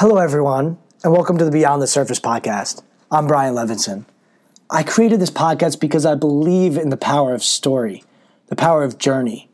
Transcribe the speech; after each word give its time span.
Hello, 0.00 0.18
everyone, 0.18 0.78
and 1.02 1.12
welcome 1.12 1.38
to 1.38 1.44
the 1.44 1.50
Beyond 1.50 1.82
the 1.82 1.88
Surface 1.88 2.20
podcast. 2.20 2.84
I'm 3.10 3.26
Brian 3.26 3.56
Levenson. 3.56 4.04
I 4.70 4.84
created 4.84 5.18
this 5.18 5.28
podcast 5.28 5.80
because 5.80 6.06
I 6.06 6.14
believe 6.14 6.76
in 6.76 6.90
the 6.90 6.96
power 6.96 7.34
of 7.34 7.42
story, 7.42 8.04
the 8.46 8.54
power 8.54 8.84
of 8.84 8.98
journey. 8.98 9.48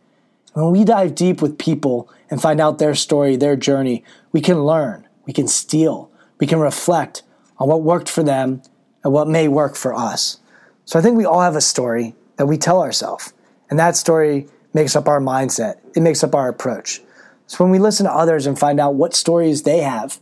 When 0.53 0.71
we 0.71 0.85
dive 0.85 1.15
deep 1.15 1.41
with 1.41 1.57
people 1.57 2.11
and 2.29 2.43
find 2.43 2.61
out 2.61 2.79
their 2.79 2.95
story, 2.95 3.37
their 3.37 3.57
journey, 3.57 4.04
we 4.33 4.43
can 4.43 4.65
learn, 4.65 5.09
we 5.25 5.33
can 5.33 5.49
steal, 5.49 6.11
we 6.38 6.47
can 6.47 6.61
reflect 6.61 7.22
on 7.56 7.67
what 7.67 7.81
worked 7.81 8.11
for 8.11 8.22
them 8.22 8.61
and 9.03 9.15
what 9.15 9.26
may 9.26 9.49
work 9.49 9.76
for 9.76 9.95
us. 9.95 10.40
So 10.85 10.99
I 10.99 11.03
think 11.03 11.17
we 11.17 11.24
all 11.24 11.40
have 11.40 11.56
a 11.56 11.63
story 11.63 12.15
that 12.37 12.45
we 12.45 12.58
tell 12.58 12.83
ourselves, 12.83 13.33
and 13.71 13.79
that 13.79 13.97
story 13.97 14.49
makes 14.74 14.95
up 14.95 15.08
our 15.08 15.21
mindset, 15.21 15.79
it 15.97 16.02
makes 16.02 16.23
up 16.23 16.34
our 16.34 16.51
approach. 16.51 17.01
So 17.47 17.65
when 17.65 17.70
we 17.70 17.79
listen 17.79 18.05
to 18.05 18.12
others 18.12 18.47
and 18.47 18.59
find 18.59 18.79
out 18.79 18.95
what 18.95 19.15
stories 19.15 19.62
they 19.62 19.80
have, 19.80 20.20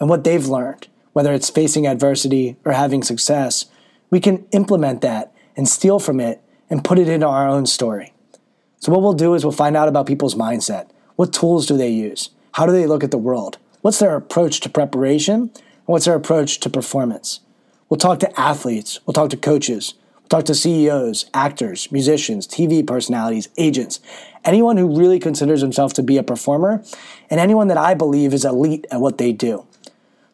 and 0.00 0.08
what 0.08 0.24
they've 0.24 0.46
learned, 0.46 0.88
whether 1.12 1.32
it's 1.32 1.50
facing 1.50 1.86
adversity 1.86 2.56
or 2.64 2.72
having 2.72 3.02
success, 3.02 3.66
we 4.10 4.18
can 4.18 4.46
implement 4.50 5.02
that 5.02 5.32
and 5.56 5.68
steal 5.68 5.98
from 6.00 6.18
it 6.18 6.42
and 6.68 6.82
put 6.82 6.98
it 6.98 7.08
into 7.08 7.26
our 7.26 7.46
own 7.46 7.66
story. 7.66 8.12
So, 8.78 8.90
what 8.90 9.02
we'll 9.02 9.12
do 9.12 9.34
is 9.34 9.44
we'll 9.44 9.52
find 9.52 9.76
out 9.76 9.88
about 9.88 10.06
people's 10.06 10.34
mindset. 10.34 10.88
What 11.16 11.32
tools 11.32 11.66
do 11.66 11.76
they 11.76 11.90
use? 11.90 12.30
How 12.52 12.66
do 12.66 12.72
they 12.72 12.86
look 12.86 13.04
at 13.04 13.10
the 13.10 13.18
world? 13.18 13.58
What's 13.82 13.98
their 13.98 14.16
approach 14.16 14.60
to 14.60 14.68
preparation? 14.68 15.50
And 15.90 15.94
what's 15.94 16.06
their 16.06 16.14
approach 16.14 16.60
to 16.60 16.70
performance? 16.70 17.40
We'll 17.88 17.98
talk 17.98 18.20
to 18.20 18.40
athletes, 18.40 19.00
we'll 19.04 19.14
talk 19.14 19.30
to 19.30 19.36
coaches, 19.36 19.94
we'll 20.22 20.28
talk 20.28 20.44
to 20.44 20.54
CEOs, 20.54 21.28
actors, 21.34 21.90
musicians, 21.90 22.46
TV 22.46 22.86
personalities, 22.86 23.48
agents, 23.58 23.98
anyone 24.44 24.76
who 24.76 24.96
really 24.96 25.18
considers 25.18 25.60
himself 25.60 25.92
to 25.94 26.02
be 26.02 26.16
a 26.16 26.22
performer, 26.22 26.84
and 27.28 27.40
anyone 27.40 27.66
that 27.66 27.76
I 27.76 27.94
believe 27.94 28.32
is 28.32 28.44
elite 28.44 28.86
at 28.92 29.00
what 29.00 29.18
they 29.18 29.32
do. 29.32 29.66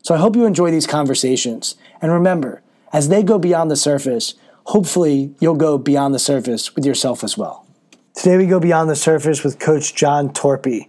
So 0.07 0.15
I 0.15 0.19
hope 0.19 0.37
you 0.37 0.47
enjoy 0.47 0.71
these 0.71 0.87
conversations. 0.87 1.75
And 2.01 2.13
remember, 2.13 2.63
as 2.93 3.09
they 3.09 3.25
go 3.25 3.41
beyond 3.41 3.73
the 3.73 3.77
surface, 3.77 4.35
hopefully 4.67 5.35
you'll 5.41 5.57
go 5.57 5.79
beyond 5.79 6.15
the 6.15 6.21
surface 6.21 6.77
with 6.77 6.87
yourself 6.87 7.25
as 7.25 7.37
well. 7.37 7.67
Today 8.15 8.37
we 8.37 8.47
go 8.47 8.61
beyond 8.61 8.89
the 8.89 8.95
surface 8.95 9.43
with 9.43 9.59
Coach 9.59 9.97
John 9.97 10.29
Torpy. 10.29 10.87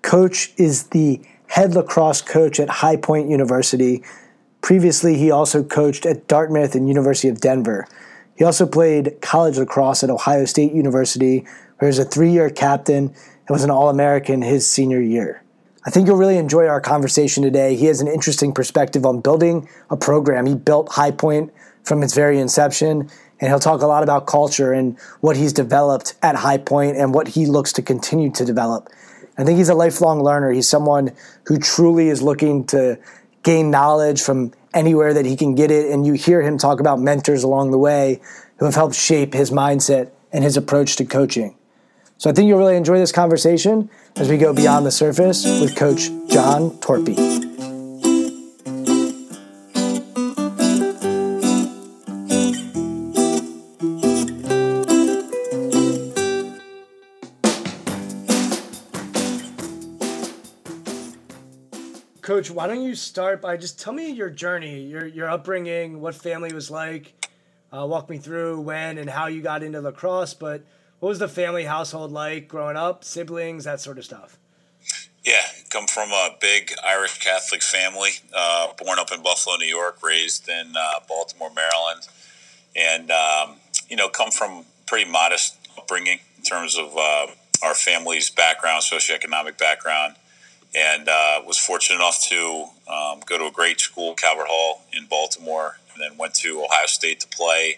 Coach 0.00 0.54
is 0.56 0.84
the 0.84 1.20
head 1.48 1.74
lacrosse 1.74 2.22
coach 2.22 2.58
at 2.58 2.70
High 2.70 2.96
Point 2.96 3.28
University. 3.28 4.02
Previously, 4.62 5.18
he 5.18 5.30
also 5.30 5.62
coached 5.62 6.06
at 6.06 6.26
Dartmouth 6.26 6.74
and 6.74 6.88
University 6.88 7.28
of 7.28 7.42
Denver. 7.42 7.86
He 8.38 8.44
also 8.44 8.64
played 8.64 9.20
college 9.20 9.58
lacrosse 9.58 10.02
at 10.02 10.08
Ohio 10.08 10.46
State 10.46 10.72
University, 10.72 11.40
where 11.40 11.86
he 11.86 11.86
was 11.88 11.98
a 11.98 12.06
three 12.06 12.30
year 12.30 12.48
captain 12.48 13.08
and 13.08 13.50
was 13.50 13.62
an 13.62 13.70
All 13.70 13.90
American 13.90 14.40
his 14.40 14.66
senior 14.66 15.02
year. 15.02 15.43
I 15.86 15.90
think 15.90 16.06
you'll 16.06 16.16
really 16.16 16.38
enjoy 16.38 16.66
our 16.66 16.80
conversation 16.80 17.42
today. 17.42 17.76
He 17.76 17.86
has 17.86 18.00
an 18.00 18.08
interesting 18.08 18.54
perspective 18.54 19.04
on 19.04 19.20
building 19.20 19.68
a 19.90 19.96
program. 19.96 20.46
He 20.46 20.54
built 20.54 20.90
High 20.90 21.10
Point 21.10 21.52
from 21.82 22.02
its 22.02 22.14
very 22.14 22.38
inception, 22.38 23.10
and 23.38 23.50
he'll 23.50 23.58
talk 23.58 23.82
a 23.82 23.86
lot 23.86 24.02
about 24.02 24.26
culture 24.26 24.72
and 24.72 24.98
what 25.20 25.36
he's 25.36 25.52
developed 25.52 26.14
at 26.22 26.36
High 26.36 26.56
Point 26.56 26.96
and 26.96 27.12
what 27.12 27.28
he 27.28 27.44
looks 27.44 27.70
to 27.74 27.82
continue 27.82 28.30
to 28.32 28.46
develop. 28.46 28.88
I 29.36 29.44
think 29.44 29.58
he's 29.58 29.68
a 29.68 29.74
lifelong 29.74 30.22
learner. 30.22 30.52
He's 30.52 30.68
someone 30.68 31.10
who 31.46 31.58
truly 31.58 32.08
is 32.08 32.22
looking 32.22 32.64
to 32.68 32.98
gain 33.42 33.70
knowledge 33.70 34.22
from 34.22 34.52
anywhere 34.72 35.12
that 35.12 35.26
he 35.26 35.36
can 35.36 35.54
get 35.54 35.70
it. 35.70 35.92
And 35.92 36.06
you 36.06 36.14
hear 36.14 36.40
him 36.40 36.56
talk 36.56 36.80
about 36.80 36.98
mentors 36.98 37.42
along 37.42 37.72
the 37.72 37.78
way 37.78 38.20
who 38.56 38.64
have 38.64 38.74
helped 38.74 38.94
shape 38.94 39.34
his 39.34 39.50
mindset 39.50 40.12
and 40.32 40.42
his 40.42 40.56
approach 40.56 40.96
to 40.96 41.04
coaching. 41.04 41.56
So 42.24 42.30
I 42.30 42.32
think 42.32 42.48
you'll 42.48 42.58
really 42.58 42.78
enjoy 42.78 42.96
this 42.96 43.12
conversation 43.12 43.90
as 44.16 44.30
we 44.30 44.38
go 44.38 44.54
beyond 44.54 44.86
the 44.86 44.90
surface 44.90 45.44
with 45.60 45.76
Coach 45.76 46.08
John 46.30 46.70
Torpy. 46.80 47.16
Coach, 62.22 62.50
why 62.50 62.66
don't 62.66 62.80
you 62.80 62.94
start 62.94 63.42
by 63.42 63.58
just 63.58 63.78
tell 63.78 63.92
me 63.92 64.08
your 64.08 64.30
journey, 64.30 64.80
your 64.80 65.04
your 65.04 65.28
upbringing, 65.28 66.00
what 66.00 66.14
family 66.14 66.54
was 66.54 66.70
like, 66.70 67.12
uh, 67.70 67.84
walk 67.84 68.08
me 68.08 68.16
through 68.16 68.62
when 68.62 68.96
and 68.96 69.10
how 69.10 69.26
you 69.26 69.42
got 69.42 69.62
into 69.62 69.82
lacrosse, 69.82 70.32
but 70.32 70.64
what 71.04 71.10
was 71.10 71.18
the 71.18 71.28
family 71.28 71.64
household 71.64 72.12
like 72.12 72.48
growing 72.48 72.78
up, 72.78 73.04
siblings, 73.04 73.64
that 73.64 73.78
sort 73.78 73.98
of 73.98 74.06
stuff? 74.06 74.38
Yeah, 75.22 75.42
come 75.68 75.86
from 75.86 76.10
a 76.10 76.30
big 76.40 76.72
Irish 76.82 77.18
Catholic 77.18 77.62
family, 77.62 78.08
uh, 78.34 78.68
born 78.82 78.98
up 78.98 79.12
in 79.12 79.22
Buffalo, 79.22 79.56
New 79.56 79.66
York, 79.66 79.98
raised 80.02 80.48
in 80.48 80.72
uh, 80.74 81.00
Baltimore, 81.06 81.50
Maryland, 81.54 82.08
and 82.74 83.10
um, 83.10 83.56
you 83.90 83.96
know, 83.96 84.08
come 84.08 84.30
from 84.30 84.64
pretty 84.86 85.10
modest 85.10 85.58
upbringing 85.76 86.20
in 86.38 86.42
terms 86.42 86.74
of 86.74 86.96
uh, 86.96 87.26
our 87.62 87.74
family's 87.74 88.30
background, 88.30 88.82
socioeconomic 88.82 89.58
background, 89.58 90.16
and 90.74 91.06
uh, 91.10 91.42
was 91.46 91.58
fortunate 91.58 91.96
enough 91.96 92.18
to 92.30 92.64
um, 92.90 93.20
go 93.26 93.36
to 93.36 93.44
a 93.44 93.52
great 93.52 93.78
school, 93.78 94.14
Calvert 94.14 94.46
Hall 94.48 94.80
in 94.94 95.04
Baltimore, 95.04 95.76
and 95.92 96.02
then 96.02 96.16
went 96.16 96.32
to 96.36 96.64
Ohio 96.64 96.86
State 96.86 97.20
to 97.20 97.28
play 97.28 97.76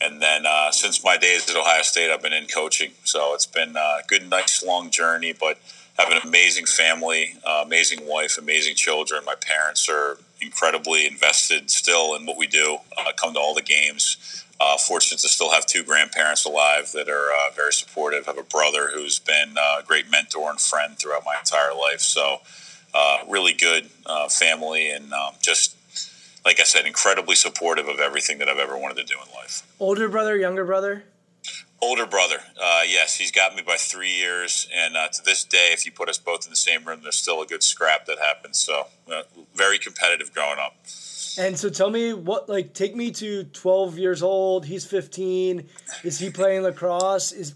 and 0.00 0.22
then 0.22 0.46
uh, 0.46 0.70
since 0.70 1.02
my 1.04 1.16
days 1.16 1.48
at 1.50 1.56
Ohio 1.56 1.82
State, 1.82 2.10
I've 2.10 2.22
been 2.22 2.32
in 2.32 2.46
coaching. 2.46 2.92
So 3.04 3.34
it's 3.34 3.46
been 3.46 3.76
a 3.76 3.98
good, 4.06 4.28
nice, 4.28 4.62
long 4.62 4.90
journey, 4.90 5.34
but 5.38 5.58
have 5.98 6.12
an 6.12 6.18
amazing 6.24 6.66
family, 6.66 7.34
uh, 7.44 7.62
amazing 7.64 8.06
wife, 8.06 8.38
amazing 8.38 8.76
children. 8.76 9.24
My 9.24 9.34
parents 9.34 9.88
are 9.88 10.18
incredibly 10.40 11.06
invested 11.06 11.70
still 11.70 12.14
in 12.14 12.24
what 12.24 12.36
we 12.36 12.46
do, 12.46 12.78
uh, 12.96 13.12
come 13.16 13.34
to 13.34 13.40
all 13.40 13.54
the 13.54 13.62
games. 13.62 14.44
Uh, 14.60 14.76
fortunate 14.76 15.18
to 15.20 15.28
still 15.28 15.50
have 15.50 15.66
two 15.66 15.84
grandparents 15.84 16.44
alive 16.44 16.90
that 16.92 17.08
are 17.08 17.30
uh, 17.30 17.50
very 17.54 17.72
supportive. 17.72 18.24
I 18.26 18.32
have 18.32 18.38
a 18.38 18.42
brother 18.42 18.90
who's 18.92 19.18
been 19.18 19.54
uh, 19.56 19.80
a 19.80 19.82
great 19.84 20.10
mentor 20.10 20.50
and 20.50 20.60
friend 20.60 20.98
throughout 20.98 21.22
my 21.24 21.36
entire 21.38 21.74
life. 21.74 22.00
So, 22.00 22.40
really 23.28 23.52
good 23.52 23.88
family 24.30 24.90
and 24.90 25.12
um, 25.12 25.34
just 25.40 25.76
like 26.48 26.60
I 26.60 26.64
said, 26.64 26.86
incredibly 26.86 27.34
supportive 27.34 27.88
of 27.88 28.00
everything 28.00 28.38
that 28.38 28.48
I've 28.48 28.58
ever 28.58 28.78
wanted 28.78 28.96
to 28.96 29.04
do 29.04 29.16
in 29.22 29.30
life. 29.34 29.66
Older 29.78 30.08
brother, 30.08 30.34
younger 30.34 30.64
brother? 30.64 31.04
Older 31.82 32.06
brother, 32.06 32.38
uh, 32.58 32.80
yes, 32.88 33.16
he's 33.16 33.30
got 33.30 33.54
me 33.54 33.60
by 33.60 33.76
three 33.76 34.16
years, 34.16 34.66
and 34.74 34.96
uh, 34.96 35.08
to 35.08 35.22
this 35.22 35.44
day, 35.44 35.68
if 35.72 35.84
you 35.84 35.92
put 35.92 36.08
us 36.08 36.16
both 36.16 36.46
in 36.46 36.50
the 36.50 36.56
same 36.56 36.86
room, 36.86 37.00
there's 37.02 37.16
still 37.16 37.42
a 37.42 37.46
good 37.46 37.62
scrap 37.62 38.06
that 38.06 38.18
happens. 38.18 38.58
So, 38.58 38.86
uh, 39.12 39.24
very 39.54 39.78
competitive 39.78 40.32
growing 40.32 40.58
up. 40.58 40.74
And 41.38 41.58
so, 41.58 41.68
tell 41.68 41.90
me 41.90 42.14
what, 42.14 42.48
like, 42.48 42.72
take 42.72 42.96
me 42.96 43.10
to 43.12 43.44
12 43.44 43.98
years 43.98 44.22
old. 44.22 44.64
He's 44.64 44.86
15. 44.86 45.68
Is 46.02 46.18
he 46.18 46.30
playing 46.30 46.62
lacrosse? 46.62 47.30
Is 47.30 47.54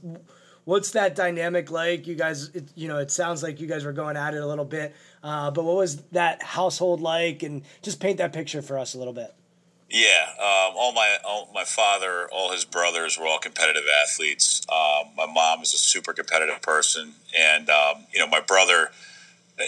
what's 0.65 0.91
that 0.93 1.17
dynamic 1.17 1.71
like? 1.71 2.07
You 2.07 2.15
guys, 2.15 2.49
it, 2.51 2.69
you 2.75 2.89
know, 2.89 2.99
it 2.99 3.11
sounds 3.11 3.43
like 3.43 3.59
you 3.59 3.67
guys 3.67 3.85
were 3.85 3.93
going 3.93 4.17
at 4.17 4.35
it 4.35 4.43
a 4.43 4.47
little 4.47 4.65
bit. 4.67 4.95
Uh, 5.23 5.51
but 5.51 5.65
what 5.65 5.77
was 5.77 6.03
that 6.13 6.43
household 6.43 7.01
like? 7.01 7.43
And 7.43 7.63
just 7.83 8.01
paint 8.01 8.19
that 8.19 8.33
picture 8.33 8.63
for 8.63 8.79
us 8.79 8.95
a 8.95 8.99
little 8.99 9.13
bit. 9.13 9.35
Yeah, 9.93 10.25
um, 10.39 10.73
all 10.75 10.93
my 10.95 11.19
all, 11.23 11.51
my 11.53 11.65
father, 11.65 12.27
all 12.33 12.51
his 12.51 12.65
brothers 12.65 13.19
were 13.19 13.27
all 13.27 13.39
competitive 13.39 13.83
athletes. 14.03 14.63
Um, 14.73 15.09
my 15.15 15.27
mom 15.27 15.61
is 15.61 15.75
a 15.75 15.77
super 15.77 16.15
competitive 16.15 16.63
person, 16.63 17.13
and 17.39 17.69
um, 17.69 18.07
you 18.11 18.19
know 18.19 18.27
my 18.27 18.41
brother, 18.41 18.91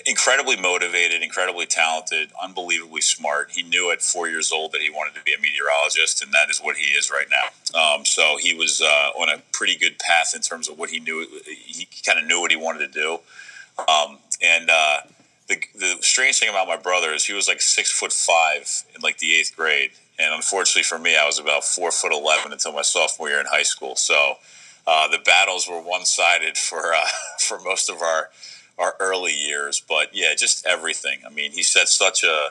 incredibly 0.06 0.56
motivated, 0.56 1.22
incredibly 1.22 1.66
talented, 1.66 2.30
unbelievably 2.42 3.02
smart. 3.02 3.50
He 3.50 3.62
knew 3.62 3.92
at 3.92 4.00
four 4.00 4.26
years 4.26 4.50
old 4.50 4.72
that 4.72 4.80
he 4.80 4.88
wanted 4.88 5.14
to 5.16 5.22
be 5.24 5.34
a 5.34 5.38
meteorologist, 5.38 6.22
and 6.24 6.32
that 6.32 6.48
is 6.48 6.58
what 6.58 6.76
he 6.76 6.92
is 6.92 7.10
right 7.10 7.26
now. 7.28 7.78
Um, 7.78 8.06
so 8.06 8.38
he 8.40 8.54
was 8.54 8.80
uh, 8.80 9.20
on 9.20 9.28
a 9.28 9.42
pretty 9.52 9.76
good 9.76 9.98
path 9.98 10.32
in 10.34 10.40
terms 10.40 10.70
of 10.70 10.78
what 10.78 10.88
he 10.88 11.00
knew. 11.00 11.26
He 11.44 11.86
kind 12.02 12.18
of 12.18 12.24
knew 12.24 12.40
what 12.40 12.50
he 12.50 12.56
wanted 12.56 12.90
to 12.90 12.98
do, 12.98 13.18
um, 13.86 14.16
and. 14.42 14.70
Uh, 14.70 15.00
the, 15.48 15.56
the 15.74 15.96
strange 16.00 16.38
thing 16.38 16.48
about 16.48 16.66
my 16.66 16.76
brother 16.76 17.12
is 17.12 17.24
he 17.24 17.34
was 17.34 17.48
like 17.48 17.60
six 17.60 17.90
foot 17.90 18.12
five 18.12 18.84
in 18.94 19.02
like 19.02 19.18
the 19.18 19.34
eighth 19.34 19.54
grade, 19.56 19.90
and 20.18 20.34
unfortunately 20.34 20.84
for 20.84 20.98
me, 20.98 21.16
I 21.16 21.26
was 21.26 21.38
about 21.38 21.64
four 21.64 21.90
foot 21.90 22.12
eleven 22.12 22.52
until 22.52 22.72
my 22.72 22.82
sophomore 22.82 23.28
year 23.28 23.40
in 23.40 23.46
high 23.46 23.62
school. 23.62 23.96
So 23.96 24.36
uh, 24.86 25.08
the 25.08 25.18
battles 25.18 25.68
were 25.68 25.80
one 25.80 26.04
sided 26.04 26.56
for 26.56 26.94
uh, 26.94 27.00
for 27.38 27.60
most 27.60 27.90
of 27.90 28.00
our 28.00 28.30
our 28.78 28.94
early 29.00 29.32
years. 29.32 29.82
But 29.86 30.10
yeah, 30.12 30.34
just 30.36 30.66
everything. 30.66 31.20
I 31.26 31.30
mean, 31.30 31.52
he 31.52 31.62
set 31.62 31.88
such 31.88 32.24
a 32.24 32.48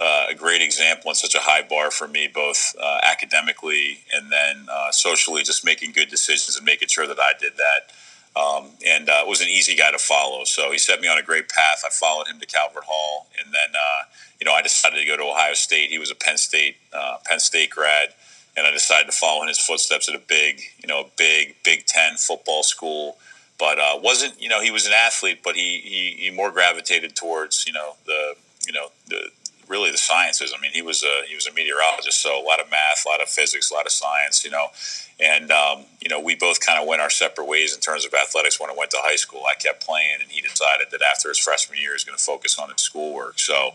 uh, 0.00 0.26
a 0.30 0.34
great 0.34 0.62
example 0.62 1.10
and 1.10 1.16
such 1.16 1.34
a 1.34 1.40
high 1.40 1.62
bar 1.62 1.90
for 1.90 2.08
me, 2.08 2.28
both 2.32 2.74
uh, 2.80 2.98
academically 3.02 4.00
and 4.14 4.32
then 4.32 4.66
uh, 4.70 4.90
socially, 4.90 5.42
just 5.42 5.64
making 5.64 5.92
good 5.92 6.08
decisions 6.08 6.56
and 6.56 6.64
making 6.64 6.88
sure 6.88 7.06
that 7.06 7.20
I 7.20 7.32
did 7.38 7.52
that. 7.56 7.92
Um, 8.34 8.70
and 8.86 9.10
uh, 9.10 9.24
was 9.26 9.42
an 9.42 9.48
easy 9.48 9.76
guy 9.76 9.90
to 9.90 9.98
follow. 9.98 10.44
So 10.44 10.72
he 10.72 10.78
set 10.78 11.00
me 11.00 11.08
on 11.08 11.18
a 11.18 11.22
great 11.22 11.48
path. 11.50 11.82
I 11.84 11.90
followed 11.90 12.28
him 12.28 12.40
to 12.40 12.46
Calvert 12.46 12.84
Hall, 12.84 13.26
and 13.38 13.52
then 13.52 13.76
uh, 13.76 14.04
you 14.40 14.46
know 14.46 14.52
I 14.52 14.62
decided 14.62 14.96
to 14.98 15.04
go 15.06 15.16
to 15.16 15.24
Ohio 15.24 15.54
State. 15.54 15.90
He 15.90 15.98
was 15.98 16.10
a 16.10 16.14
Penn 16.14 16.38
State 16.38 16.76
uh, 16.94 17.18
Penn 17.26 17.40
State 17.40 17.70
grad, 17.70 18.14
and 18.56 18.66
I 18.66 18.70
decided 18.70 19.10
to 19.10 19.12
follow 19.12 19.42
in 19.42 19.48
his 19.48 19.58
footsteps 19.58 20.08
at 20.08 20.14
a 20.14 20.18
big 20.18 20.62
you 20.80 20.88
know 20.88 21.08
big 21.18 21.56
Big 21.62 21.84
Ten 21.86 22.16
football 22.16 22.62
school. 22.62 23.18
But 23.58 23.78
uh, 23.78 23.98
wasn't 24.02 24.40
you 24.40 24.48
know 24.48 24.62
he 24.62 24.70
was 24.70 24.86
an 24.86 24.92
athlete, 24.94 25.40
but 25.44 25.54
he, 25.54 25.78
he 25.84 26.24
he 26.24 26.30
more 26.30 26.50
gravitated 26.50 27.14
towards 27.14 27.66
you 27.66 27.74
know 27.74 27.96
the 28.06 28.34
you 28.66 28.72
know 28.72 28.88
the 29.08 29.28
really 29.72 29.90
the 29.90 29.96
sciences. 29.96 30.52
I 30.56 30.60
mean, 30.60 30.70
he 30.72 30.82
was 30.82 31.02
a 31.02 31.26
he 31.26 31.34
was 31.34 31.46
a 31.46 31.52
meteorologist, 31.52 32.20
so 32.20 32.38
a 32.38 32.44
lot 32.44 32.60
of 32.60 32.70
math, 32.70 33.04
a 33.06 33.08
lot 33.08 33.22
of 33.22 33.28
physics, 33.28 33.70
a 33.70 33.74
lot 33.74 33.86
of 33.86 33.92
science. 33.92 34.44
You 34.44 34.50
know, 34.50 34.66
and 35.18 35.50
um, 35.50 35.86
you 36.00 36.10
know 36.10 36.20
we 36.20 36.36
both 36.36 36.60
kind 36.60 36.78
of 36.78 36.86
went 36.86 37.00
our 37.00 37.10
separate 37.10 37.48
ways 37.48 37.74
in 37.74 37.80
terms 37.80 38.04
of 38.04 38.12
athletics. 38.12 38.60
When 38.60 38.70
I 38.70 38.74
went 38.76 38.90
to 38.90 38.98
high 39.00 39.16
school, 39.16 39.42
I 39.48 39.54
kept 39.54 39.84
playing, 39.84 40.18
and 40.20 40.30
he 40.30 40.42
decided 40.42 40.88
that 40.92 41.00
after 41.02 41.30
his 41.30 41.38
freshman 41.38 41.78
year, 41.78 41.90
he 41.90 41.94
was 41.94 42.04
going 42.04 42.18
to 42.18 42.22
focus 42.22 42.58
on 42.58 42.70
his 42.70 42.82
schoolwork. 42.82 43.38
So. 43.38 43.72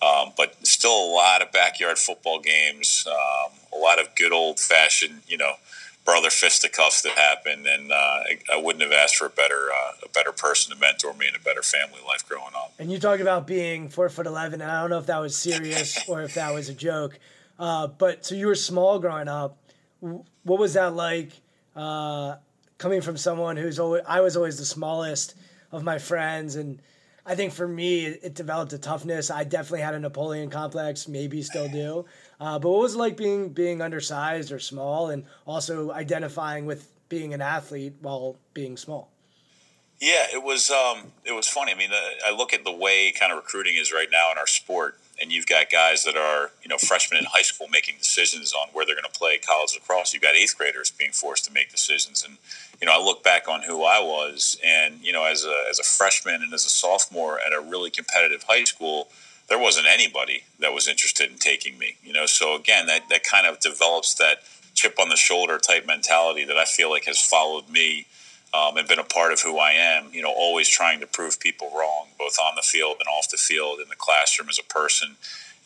Um, 0.00 0.30
but 0.36 0.54
still 0.64 0.94
a 0.94 1.10
lot 1.10 1.42
of 1.42 1.50
backyard 1.50 1.98
football 1.98 2.38
games, 2.38 3.04
um, 3.08 3.50
a 3.72 3.76
lot 3.76 3.98
of 3.98 4.14
good 4.14 4.30
old 4.30 4.60
fashioned, 4.60 5.22
you 5.26 5.36
know, 5.36 5.54
brother 6.08 6.30
fisticuffs 6.30 7.02
that 7.02 7.12
happened, 7.12 7.66
and 7.66 7.92
uh, 7.92 7.94
I, 7.94 8.38
I, 8.54 8.56
wouldn't 8.56 8.82
have 8.82 8.92
asked 8.92 9.16
for 9.16 9.26
a 9.26 9.30
better 9.30 9.68
uh, 9.70 9.92
a 10.06 10.08
better 10.08 10.32
person 10.32 10.72
to 10.72 10.80
mentor 10.80 11.12
me 11.12 11.26
and 11.26 11.36
a 11.36 11.38
better 11.38 11.62
family 11.62 12.00
life 12.06 12.26
growing 12.26 12.54
up. 12.56 12.72
And 12.78 12.90
you 12.90 12.98
talk 12.98 13.20
about 13.20 13.46
being 13.46 13.90
four 13.90 14.08
foot 14.08 14.26
eleven, 14.26 14.62
and 14.62 14.70
I 14.70 14.80
don't 14.80 14.88
know 14.88 14.98
if 14.98 15.04
that 15.04 15.18
was 15.18 15.36
serious 15.36 15.98
or 16.08 16.22
if 16.22 16.32
that 16.32 16.54
was 16.54 16.70
a 16.70 16.72
joke, 16.72 17.18
uh, 17.58 17.88
but 17.88 18.24
so 18.24 18.34
you 18.34 18.46
were 18.46 18.54
small 18.54 18.98
growing 18.98 19.28
up. 19.28 19.58
What 20.00 20.58
was 20.58 20.72
that 20.72 20.94
like? 20.94 21.32
Uh, 21.76 22.36
coming 22.78 23.02
from 23.02 23.18
someone 23.18 23.58
who's 23.58 23.78
always 23.78 24.02
I 24.08 24.22
was 24.22 24.34
always 24.34 24.56
the 24.56 24.64
smallest 24.64 25.34
of 25.72 25.84
my 25.84 25.98
friends 25.98 26.56
and 26.56 26.80
I 27.28 27.34
think 27.34 27.52
for 27.52 27.68
me, 27.68 28.06
it, 28.06 28.34
developed 28.34 28.72
a 28.72 28.78
toughness. 28.78 29.30
I 29.30 29.44
definitely 29.44 29.82
had 29.82 29.94
a 29.94 29.98
Napoleon 29.98 30.48
complex, 30.48 31.06
maybe 31.06 31.42
still 31.42 31.68
do. 31.68 32.06
Uh, 32.40 32.58
but 32.58 32.70
what 32.70 32.80
was 32.80 32.94
it 32.94 32.98
like 32.98 33.16
being 33.16 33.48
being 33.48 33.82
undersized 33.82 34.52
or 34.52 34.58
small, 34.58 35.10
and 35.10 35.24
also 35.46 35.90
identifying 35.90 36.66
with 36.66 36.90
being 37.08 37.34
an 37.34 37.40
athlete 37.40 37.94
while 38.00 38.36
being 38.54 38.76
small? 38.76 39.10
Yeah, 40.00 40.26
it 40.32 40.42
was 40.42 40.70
um, 40.70 41.12
it 41.24 41.32
was 41.32 41.48
funny. 41.48 41.72
I 41.72 41.74
mean, 41.74 41.90
I 41.92 42.30
look 42.30 42.54
at 42.54 42.64
the 42.64 42.72
way 42.72 43.12
kind 43.18 43.32
of 43.32 43.38
recruiting 43.38 43.74
is 43.76 43.92
right 43.92 44.06
now 44.12 44.30
in 44.30 44.38
our 44.38 44.46
sport, 44.46 44.96
and 45.20 45.32
you've 45.32 45.48
got 45.48 45.70
guys 45.70 46.04
that 46.04 46.16
are 46.16 46.52
you 46.62 46.68
know 46.68 46.78
freshmen 46.78 47.18
in 47.18 47.24
high 47.24 47.42
school 47.42 47.66
making 47.66 47.96
decisions 47.98 48.52
on 48.52 48.68
where 48.72 48.86
they're 48.86 48.94
going 48.94 49.12
to 49.12 49.18
play 49.18 49.38
college 49.38 49.74
lacrosse. 49.74 50.14
You've 50.14 50.22
got 50.22 50.36
eighth 50.36 50.56
graders 50.56 50.92
being 50.92 51.10
forced 51.10 51.44
to 51.46 51.52
make 51.52 51.72
decisions, 51.72 52.24
and 52.24 52.38
you 52.80 52.86
know, 52.86 52.92
I 52.92 53.02
look 53.02 53.24
back 53.24 53.48
on 53.48 53.62
who 53.62 53.82
I 53.82 53.98
was, 54.00 54.56
and 54.64 55.00
you 55.02 55.12
know, 55.12 55.24
as 55.24 55.44
a 55.44 55.64
as 55.68 55.80
a 55.80 55.84
freshman 55.84 56.42
and 56.42 56.54
as 56.54 56.64
a 56.64 56.70
sophomore 56.70 57.40
at 57.44 57.52
a 57.52 57.60
really 57.60 57.90
competitive 57.90 58.44
high 58.44 58.64
school, 58.64 59.08
there 59.48 59.58
wasn't 59.58 59.86
anybody 59.86 60.42
that 60.60 60.72
was 60.72 60.88
interested 60.88 61.30
in 61.30 61.38
taking 61.38 61.78
me. 61.78 61.96
You 62.02 62.12
know, 62.12 62.26
so 62.26 62.54
again, 62.54 62.86
that 62.86 63.08
that 63.08 63.24
kind 63.24 63.46
of 63.46 63.60
develops 63.60 64.14
that 64.14 64.42
chip 64.74 64.98
on 65.00 65.08
the 65.08 65.16
shoulder 65.16 65.58
type 65.58 65.86
mentality 65.86 66.44
that 66.44 66.56
I 66.56 66.64
feel 66.64 66.90
like 66.90 67.04
has 67.06 67.20
followed 67.20 67.68
me 67.68 68.06
um, 68.54 68.76
and 68.76 68.86
been 68.86 68.98
a 68.98 69.04
part 69.04 69.32
of 69.32 69.40
who 69.40 69.58
I 69.58 69.72
am. 69.72 70.10
You 70.12 70.22
know, 70.22 70.32
always 70.34 70.68
trying 70.68 71.00
to 71.00 71.06
prove 71.06 71.40
people 71.40 71.70
wrong, 71.74 72.08
both 72.18 72.38
on 72.38 72.54
the 72.56 72.62
field 72.62 72.96
and 73.00 73.08
off 73.08 73.30
the 73.30 73.36
field, 73.36 73.80
in 73.80 73.88
the 73.88 73.96
classroom 73.96 74.48
as 74.48 74.58
a 74.58 74.64
person 74.64 75.16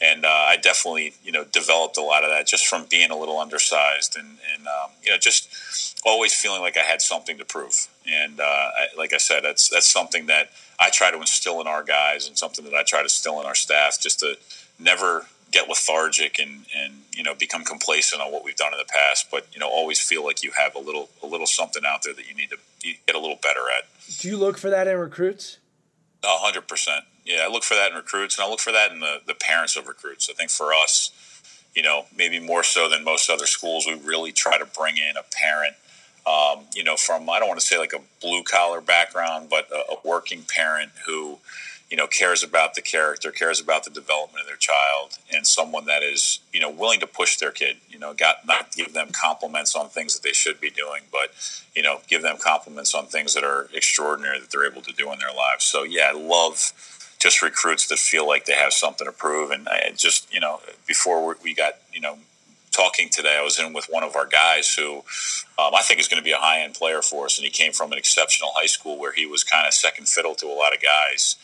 and 0.02 0.24
uh, 0.24 0.28
I 0.28 0.56
definitely 0.56 1.14
you 1.24 1.32
know 1.32 1.44
developed 1.44 1.96
a 1.96 2.02
lot 2.02 2.24
of 2.24 2.30
that 2.30 2.46
just 2.46 2.66
from 2.66 2.86
being 2.90 3.10
a 3.10 3.16
little 3.16 3.38
undersized 3.38 4.16
and, 4.16 4.38
and 4.52 4.66
um, 4.66 4.90
you 5.02 5.10
know 5.10 5.18
just 5.18 6.00
always 6.04 6.34
feeling 6.34 6.60
like 6.60 6.76
I 6.76 6.82
had 6.82 7.00
something 7.00 7.38
to 7.38 7.44
prove. 7.44 7.86
And 8.06 8.40
uh, 8.40 8.44
I, 8.44 8.86
like 8.98 9.14
I 9.14 9.18
said, 9.18 9.44
that's 9.44 9.68
that's 9.68 9.88
something 9.88 10.26
that 10.26 10.50
I 10.82 10.90
try 10.90 11.10
to 11.10 11.18
instill 11.18 11.60
in 11.60 11.66
our 11.66 11.82
guys 11.82 12.26
and 12.26 12.36
something 12.36 12.64
that 12.64 12.74
I 12.74 12.82
try 12.82 13.00
to 13.00 13.04
instill 13.04 13.40
in 13.40 13.46
our 13.46 13.54
staff, 13.54 14.00
just 14.00 14.20
to 14.20 14.36
never 14.78 15.26
get 15.50 15.68
lethargic 15.68 16.38
and, 16.38 16.64
and 16.76 17.02
you 17.14 17.22
know 17.22 17.34
become 17.34 17.62
complacent 17.62 18.20
on 18.20 18.32
what 18.32 18.44
we've 18.44 18.56
done 18.56 18.72
in 18.72 18.78
the 18.78 18.90
past, 18.92 19.30
but 19.30 19.46
you 19.52 19.60
know 19.60 19.68
always 19.68 20.00
feel 20.00 20.24
like 20.24 20.42
you 20.42 20.50
have 20.52 20.74
a 20.74 20.80
little 20.80 21.08
a 21.22 21.26
little 21.26 21.46
something 21.46 21.82
out 21.86 22.02
there 22.02 22.14
that 22.14 22.28
you 22.28 22.34
need 22.34 22.50
to 22.50 22.56
get 23.06 23.14
a 23.14 23.18
little 23.18 23.38
better 23.42 23.70
at. 23.76 23.84
Do 24.18 24.28
you 24.28 24.36
look 24.36 24.58
for 24.58 24.70
that 24.70 24.88
in 24.88 24.98
recruits? 24.98 25.58
hundred 26.24 26.66
percent 26.68 27.04
yeah, 27.24 27.44
I 27.44 27.48
look 27.48 27.62
for 27.62 27.74
that 27.74 27.90
in 27.90 27.96
recruits, 27.96 28.36
and 28.36 28.44
I 28.44 28.48
look 28.48 28.60
for 28.60 28.72
that 28.72 28.90
in 28.92 29.00
the, 29.00 29.20
the 29.26 29.34
parents 29.34 29.76
of 29.76 29.86
recruits. 29.86 30.28
I 30.28 30.32
think 30.32 30.50
for 30.50 30.74
us, 30.74 31.10
you 31.74 31.82
know, 31.82 32.06
maybe 32.16 32.40
more 32.40 32.62
so 32.62 32.88
than 32.88 33.04
most 33.04 33.30
other 33.30 33.46
schools, 33.46 33.86
we 33.86 33.94
really 33.94 34.32
try 34.32 34.58
to 34.58 34.66
bring 34.66 34.96
in 34.96 35.16
a 35.16 35.22
parent, 35.30 35.76
um, 36.26 36.64
you 36.74 36.84
know, 36.84 36.96
from 36.96 37.28
I 37.28 37.38
don't 37.38 37.48
want 37.48 37.60
to 37.60 37.66
say 37.66 37.78
like 37.78 37.92
a 37.92 38.00
blue 38.20 38.42
collar 38.42 38.80
background, 38.80 39.48
but 39.50 39.68
a, 39.70 39.92
a 39.92 39.96
working 40.04 40.44
parent 40.48 40.92
who 41.06 41.38
you 41.90 41.96
know 41.96 42.06
cares 42.06 42.42
about 42.42 42.74
the 42.74 42.80
character 42.80 43.30
cares 43.30 43.60
about 43.60 43.84
the 43.84 43.90
development 43.90 44.40
of 44.40 44.46
their 44.46 44.56
child 44.56 45.18
and 45.30 45.46
someone 45.46 45.84
that 45.84 46.02
is 46.02 46.40
you 46.50 46.58
know 46.58 46.70
willing 46.70 47.00
to 47.00 47.06
push 47.06 47.36
their 47.36 47.50
kid 47.50 47.76
you 47.90 47.98
know 47.98 48.14
got 48.14 48.46
not 48.46 48.72
give 48.72 48.94
them 48.94 49.08
compliments 49.12 49.76
on 49.76 49.90
things 49.90 50.14
that 50.14 50.22
they 50.22 50.32
should 50.32 50.58
be 50.58 50.70
doing 50.70 51.02
but 51.12 51.34
you 51.74 51.82
know 51.82 52.00
give 52.08 52.22
them 52.22 52.38
compliments 52.38 52.94
on 52.94 53.04
things 53.04 53.34
that 53.34 53.44
are 53.44 53.68
extraordinary 53.74 54.40
that 54.40 54.50
they're 54.50 54.64
able 54.64 54.80
to 54.80 54.92
do 54.92 55.12
in 55.12 55.18
their 55.18 55.36
lives 55.36 55.64
so 55.64 55.82
yeah 55.82 56.08
i 56.08 56.12
love 56.12 56.72
just 57.22 57.40
recruits 57.40 57.86
that 57.86 57.98
feel 57.98 58.26
like 58.26 58.46
they 58.46 58.54
have 58.54 58.72
something 58.72 59.06
to 59.06 59.12
prove. 59.12 59.52
And 59.52 59.68
I 59.68 59.92
just, 59.96 60.32
you 60.34 60.40
know, 60.40 60.60
before 60.86 61.36
we 61.42 61.54
got, 61.54 61.74
you 61.92 62.00
know, 62.00 62.18
talking 62.72 63.08
today, 63.08 63.36
I 63.38 63.42
was 63.42 63.58
in 63.58 63.72
with 63.72 63.86
one 63.88 64.02
of 64.02 64.16
our 64.16 64.26
guys 64.26 64.74
who 64.74 64.98
um, 65.58 65.74
I 65.74 65.82
think 65.82 66.00
is 66.00 66.08
going 66.08 66.20
to 66.20 66.24
be 66.24 66.32
a 66.32 66.38
high 66.38 66.60
end 66.60 66.74
player 66.74 67.02
for 67.02 67.26
us. 67.26 67.38
And 67.38 67.44
he 67.44 67.50
came 67.50 67.72
from 67.72 67.92
an 67.92 67.98
exceptional 67.98 68.50
high 68.54 68.66
school 68.66 68.98
where 68.98 69.12
he 69.12 69.26
was 69.26 69.44
kind 69.44 69.66
of 69.66 69.74
second 69.74 70.08
fiddle 70.08 70.34
to 70.36 70.46
a 70.46 70.56
lot 70.56 70.74
of 70.74 70.82
guys. 70.82 71.36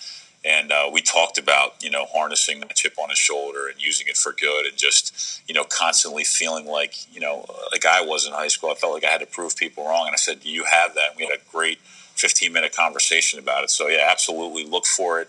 And 0.45 0.71
uh, 0.71 0.89
we 0.93 1.03
talked 1.03 1.37
about, 1.37 1.83
you 1.83 1.91
know, 1.91 2.07
harnessing 2.07 2.61
that 2.61 2.75
chip 2.77 2.95
on 2.97 3.11
his 3.11 3.19
shoulder 3.19 3.67
and 3.67 3.83
using 3.83 4.07
it 4.07 4.17
for 4.17 4.33
good 4.33 4.67
and 4.67 4.77
just, 4.77 5.43
you 5.49 5.55
know, 5.55 5.65
constantly 5.65 6.25
feeling 6.25 6.67
like, 6.67 7.13
you 7.13 7.21
know, 7.21 7.45
like 7.73 7.85
I 7.85 8.03
was 8.03 8.27
in 8.27 8.33
high 8.33 8.49
school. 8.49 8.71
I 8.71 8.75
felt 8.75 8.95
like 8.95 9.05
I 9.05 9.11
had 9.11 9.21
to 9.21 9.27
prove 9.27 9.57
people 9.57 9.85
wrong. 9.85 10.07
And 10.07 10.15
I 10.15 10.17
said, 10.17 10.41
Do 10.41 10.49
you 10.49 10.65
have 10.65 10.95
that? 10.95 11.11
And 11.11 11.17
we 11.19 11.25
had 11.25 11.35
a 11.35 11.43
great 11.51 11.79
15 11.81 12.53
minute 12.53 12.75
conversation 12.75 13.39
about 13.39 13.65
it. 13.65 13.71
So, 13.71 13.89
yeah, 13.89 14.09
absolutely 14.11 14.65
look 14.65 14.87
for 14.87 15.21
it 15.21 15.29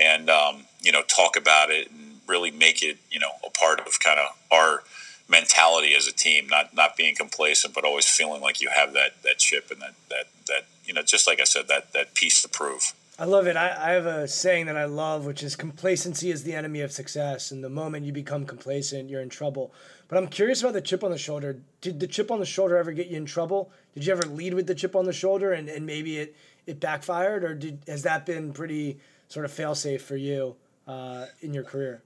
and 0.00 0.30
um, 0.30 0.64
you 0.82 0.90
know 0.90 1.02
talk 1.02 1.36
about 1.36 1.70
it 1.70 1.90
and 1.90 2.20
really 2.26 2.50
make 2.50 2.82
it 2.82 2.96
you 3.10 3.20
know 3.20 3.30
a 3.46 3.50
part 3.50 3.80
of 3.80 4.00
kind 4.00 4.18
of 4.18 4.36
our 4.50 4.82
mentality 5.30 5.94
as 5.94 6.06
a 6.06 6.12
team 6.12 6.48
not 6.48 6.74
not 6.74 6.96
being 6.96 7.14
complacent 7.14 7.72
but 7.72 7.84
always 7.84 8.06
feeling 8.06 8.40
like 8.40 8.60
you 8.60 8.68
have 8.68 8.92
that 8.92 9.22
that 9.22 9.38
chip 9.38 9.70
and 9.70 9.80
that 9.80 9.94
that 10.08 10.26
that 10.48 10.66
you 10.84 10.92
know 10.92 11.02
just 11.02 11.26
like 11.26 11.40
i 11.40 11.44
said 11.44 11.68
that 11.68 11.92
that 11.92 12.14
piece 12.14 12.42
to 12.42 12.48
prove. 12.48 12.92
I 13.18 13.24
love 13.24 13.46
it. 13.46 13.54
I, 13.54 13.66
I 13.68 13.90
have 13.92 14.06
a 14.06 14.26
saying 14.26 14.66
that 14.66 14.76
i 14.76 14.86
love 14.86 15.26
which 15.26 15.42
is 15.42 15.54
complacency 15.54 16.30
is 16.30 16.42
the 16.42 16.54
enemy 16.54 16.80
of 16.80 16.90
success. 16.90 17.50
And 17.50 17.62
the 17.62 17.68
moment 17.68 18.06
you 18.06 18.12
become 18.12 18.44
complacent 18.44 19.08
you're 19.08 19.20
in 19.20 19.28
trouble. 19.28 19.72
But 20.08 20.18
i'm 20.18 20.28
curious 20.28 20.62
about 20.62 20.72
the 20.72 20.80
chip 20.80 21.04
on 21.04 21.10
the 21.10 21.18
shoulder. 21.18 21.58
Did 21.80 22.00
the 22.00 22.06
chip 22.06 22.30
on 22.30 22.40
the 22.40 22.46
shoulder 22.46 22.76
ever 22.76 22.92
get 22.92 23.06
you 23.06 23.16
in 23.16 23.26
trouble? 23.26 23.70
Did 23.94 24.06
you 24.06 24.12
ever 24.12 24.22
lead 24.22 24.54
with 24.54 24.66
the 24.66 24.74
chip 24.74 24.96
on 24.96 25.04
the 25.04 25.12
shoulder 25.12 25.52
and, 25.52 25.68
and 25.68 25.86
maybe 25.86 26.18
it 26.18 26.36
it 26.66 26.80
backfired? 26.80 27.44
Or 27.44 27.54
did 27.54 27.78
has 27.86 28.02
that 28.02 28.26
been 28.26 28.52
pretty 28.52 28.98
sort 29.28 29.44
of 29.44 29.52
fail 29.52 29.74
safe 29.74 30.02
for 30.02 30.16
you 30.16 30.56
uh, 30.88 31.26
in 31.40 31.54
your 31.54 31.64
career? 31.64 32.02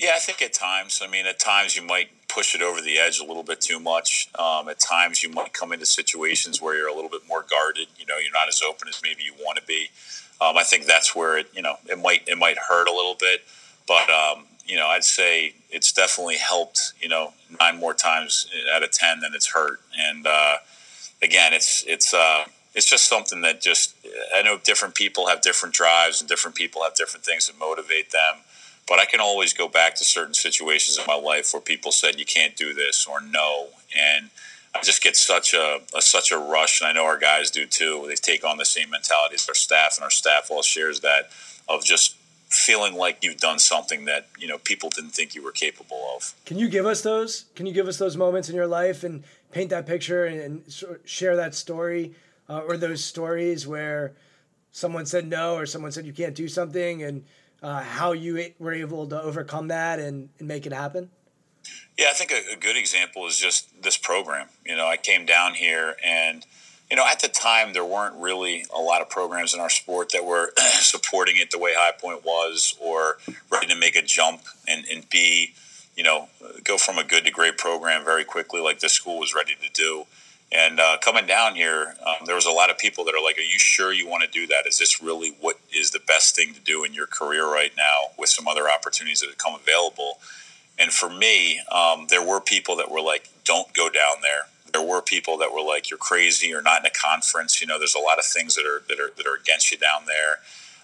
Yeah, 0.00 0.12
I 0.16 0.18
think 0.18 0.40
at 0.40 0.54
times. 0.54 1.02
I 1.04 1.08
mean, 1.08 1.26
at 1.26 1.38
times 1.38 1.76
you 1.76 1.82
might 1.82 2.08
push 2.26 2.54
it 2.54 2.62
over 2.62 2.80
the 2.80 2.96
edge 2.98 3.20
a 3.20 3.24
little 3.24 3.42
bit 3.42 3.60
too 3.60 3.78
much. 3.78 4.30
Um, 4.38 4.70
at 4.70 4.80
times 4.80 5.22
you 5.22 5.28
might 5.28 5.52
come 5.52 5.74
into 5.74 5.84
situations 5.84 6.58
where 6.62 6.74
you're 6.74 6.88
a 6.88 6.94
little 6.94 7.10
bit 7.10 7.20
more 7.28 7.44
guarded. 7.48 7.88
You 7.98 8.06
know, 8.06 8.16
you're 8.16 8.32
not 8.32 8.48
as 8.48 8.62
open 8.62 8.88
as 8.88 9.02
maybe 9.02 9.24
you 9.24 9.34
want 9.44 9.58
to 9.58 9.64
be. 9.64 9.88
Um, 10.40 10.56
I 10.56 10.62
think 10.62 10.86
that's 10.86 11.14
where 11.14 11.36
it, 11.36 11.48
you 11.52 11.60
know, 11.60 11.74
it 11.86 11.98
might 11.98 12.26
it 12.26 12.38
might 12.38 12.56
hurt 12.56 12.88
a 12.88 12.92
little 12.92 13.14
bit, 13.14 13.42
but 13.86 14.08
um, 14.08 14.46
you 14.64 14.76
know, 14.76 14.86
I'd 14.86 15.04
say 15.04 15.52
it's 15.68 15.92
definitely 15.92 16.38
helped. 16.38 16.94
You 16.98 17.10
know, 17.10 17.34
nine 17.60 17.78
more 17.78 17.92
times 17.92 18.48
out 18.74 18.82
of 18.82 18.92
ten 18.92 19.20
than 19.20 19.34
it's 19.34 19.48
hurt. 19.48 19.80
And 19.98 20.26
uh, 20.26 20.56
again, 21.22 21.52
it's 21.52 21.84
it's. 21.86 22.14
Uh, 22.14 22.44
it's 22.72 22.88
just 22.88 23.08
something 23.08 23.40
that 23.40 23.60
just 23.60 23.96
I 24.32 24.42
know 24.42 24.56
different 24.56 24.94
people 24.94 25.26
have 25.26 25.42
different 25.42 25.74
drives 25.74 26.20
and 26.20 26.28
different 26.28 26.56
people 26.56 26.84
have 26.84 26.94
different 26.94 27.24
things 27.26 27.48
that 27.48 27.58
motivate 27.58 28.12
them. 28.12 28.44
But 28.88 28.98
I 28.98 29.04
can 29.04 29.20
always 29.20 29.52
go 29.52 29.68
back 29.68 29.94
to 29.96 30.04
certain 30.04 30.34
situations 30.34 30.98
in 30.98 31.04
my 31.06 31.14
life 31.14 31.52
where 31.52 31.60
people 31.60 31.92
said 31.92 32.18
you 32.18 32.24
can't 32.24 32.56
do 32.56 32.74
this 32.74 33.06
or 33.06 33.20
no, 33.20 33.68
and 33.96 34.30
I 34.74 34.80
just 34.82 35.02
get 35.02 35.16
such 35.16 35.54
a, 35.54 35.80
a 35.96 36.02
such 36.02 36.32
a 36.32 36.38
rush, 36.38 36.80
and 36.80 36.88
I 36.88 36.92
know 36.92 37.04
our 37.04 37.18
guys 37.18 37.50
do 37.50 37.66
too. 37.66 38.04
They 38.08 38.14
take 38.14 38.44
on 38.44 38.56
the 38.56 38.64
same 38.64 38.90
mentality 38.90 39.34
as 39.34 39.48
our 39.48 39.54
staff, 39.54 39.96
and 39.96 40.04
our 40.04 40.10
staff 40.10 40.50
all 40.50 40.62
shares 40.62 41.00
that 41.00 41.30
of 41.68 41.84
just 41.84 42.16
feeling 42.48 42.94
like 42.94 43.22
you've 43.22 43.36
done 43.36 43.60
something 43.60 44.06
that 44.06 44.26
you 44.38 44.48
know 44.48 44.58
people 44.58 44.90
didn't 44.90 45.10
think 45.10 45.34
you 45.34 45.42
were 45.42 45.52
capable 45.52 46.04
of. 46.16 46.34
Can 46.44 46.58
you 46.58 46.68
give 46.68 46.86
us 46.86 47.02
those? 47.02 47.44
Can 47.54 47.66
you 47.66 47.72
give 47.72 47.86
us 47.86 47.98
those 47.98 48.16
moments 48.16 48.48
in 48.48 48.56
your 48.56 48.66
life 48.66 49.04
and 49.04 49.22
paint 49.52 49.70
that 49.70 49.86
picture 49.86 50.24
and, 50.24 50.40
and 50.40 50.98
share 51.04 51.36
that 51.36 51.54
story? 51.54 52.14
uh, 52.50 52.62
or 52.66 52.76
those 52.76 53.02
stories 53.02 53.66
where 53.66 54.12
someone 54.72 55.06
said 55.06 55.28
no 55.28 55.54
or 55.54 55.66
someone 55.66 55.92
said 55.92 56.04
you 56.04 56.12
can't 56.12 56.34
do 56.34 56.48
something 56.48 57.02
and 57.02 57.24
uh, 57.62 57.82
how 57.82 58.12
you 58.12 58.52
were 58.58 58.72
able 58.72 59.06
to 59.08 59.20
overcome 59.20 59.68
that 59.68 59.98
and, 59.98 60.30
and 60.38 60.48
make 60.48 60.66
it 60.66 60.72
happen? 60.72 61.10
Yeah, 61.98 62.06
I 62.10 62.12
think 62.14 62.32
a, 62.32 62.54
a, 62.54 62.56
good 62.56 62.76
example 62.76 63.26
is 63.26 63.38
just 63.38 63.82
this 63.82 63.96
program. 63.98 64.48
You 64.64 64.76
know, 64.76 64.86
I 64.86 64.96
came 64.96 65.26
down 65.26 65.54
here 65.54 65.96
and, 66.02 66.46
you 66.90 66.96
know, 66.96 67.06
at 67.06 67.20
the 67.20 67.28
time 67.28 67.74
there 67.74 67.84
weren't 67.84 68.16
really 68.16 68.64
a 68.74 68.80
lot 68.80 69.02
of 69.02 69.10
programs 69.10 69.52
in 69.52 69.60
our 69.60 69.68
sport 69.68 70.10
that 70.12 70.24
were 70.24 70.52
supporting 70.58 71.36
it 71.36 71.50
the 71.50 71.58
way 71.58 71.74
High 71.76 71.92
Point 71.92 72.24
was 72.24 72.74
or 72.80 73.18
ready 73.52 73.66
to 73.66 73.76
make 73.76 73.96
a 73.96 74.02
jump 74.02 74.42
and, 74.66 74.86
and 74.90 75.08
be, 75.10 75.52
you 75.94 76.02
know, 76.02 76.28
go 76.64 76.78
from 76.78 76.96
a 76.96 77.04
good 77.04 77.26
to 77.26 77.30
great 77.30 77.58
program 77.58 78.04
very 78.04 78.24
quickly 78.24 78.60
like 78.60 78.80
this 78.80 78.94
school 78.94 79.18
was 79.18 79.34
ready 79.34 79.54
to 79.60 79.70
do 79.72 80.06
And 80.52 80.80
uh, 80.80 80.98
coming 81.00 81.26
down 81.26 81.54
here, 81.54 81.94
um, 82.04 82.26
there 82.26 82.34
was 82.34 82.46
a 82.46 82.50
lot 82.50 82.70
of 82.70 82.78
people 82.78 83.04
that 83.04 83.14
are 83.14 83.22
like, 83.22 83.38
"Are 83.38 83.42
you 83.42 83.58
sure 83.58 83.92
you 83.92 84.08
want 84.08 84.24
to 84.24 84.28
do 84.28 84.48
that? 84.48 84.66
Is 84.66 84.78
this 84.78 85.00
really 85.00 85.36
what 85.40 85.60
is 85.72 85.92
the 85.92 86.00
best 86.00 86.34
thing 86.34 86.54
to 86.54 86.60
do 86.60 86.82
in 86.82 86.92
your 86.92 87.06
career 87.06 87.46
right 87.46 87.72
now?" 87.76 88.10
With 88.18 88.30
some 88.30 88.48
other 88.48 88.68
opportunities 88.68 89.20
that 89.20 89.28
have 89.28 89.38
come 89.38 89.54
available, 89.54 90.18
and 90.76 90.92
for 90.92 91.08
me, 91.08 91.60
um, 91.70 92.06
there 92.08 92.22
were 92.22 92.40
people 92.40 92.74
that 92.76 92.90
were 92.90 93.00
like, 93.00 93.28
"Don't 93.44 93.72
go 93.74 93.88
down 93.88 94.22
there." 94.22 94.48
There 94.72 94.82
were 94.82 95.02
people 95.02 95.36
that 95.38 95.52
were 95.52 95.62
like, 95.62 95.88
"You're 95.88 95.98
crazy. 95.98 96.48
You're 96.48 96.62
not 96.62 96.80
in 96.80 96.86
a 96.86 96.90
conference." 96.90 97.60
You 97.60 97.68
know, 97.68 97.78
there's 97.78 97.94
a 97.94 98.00
lot 98.00 98.18
of 98.18 98.24
things 98.24 98.56
that 98.56 98.66
are 98.66 98.82
that 98.88 98.98
are 98.98 99.12
that 99.16 99.26
are 99.26 99.36
against 99.36 99.70
you 99.70 99.78
down 99.78 100.06
there, 100.06 100.40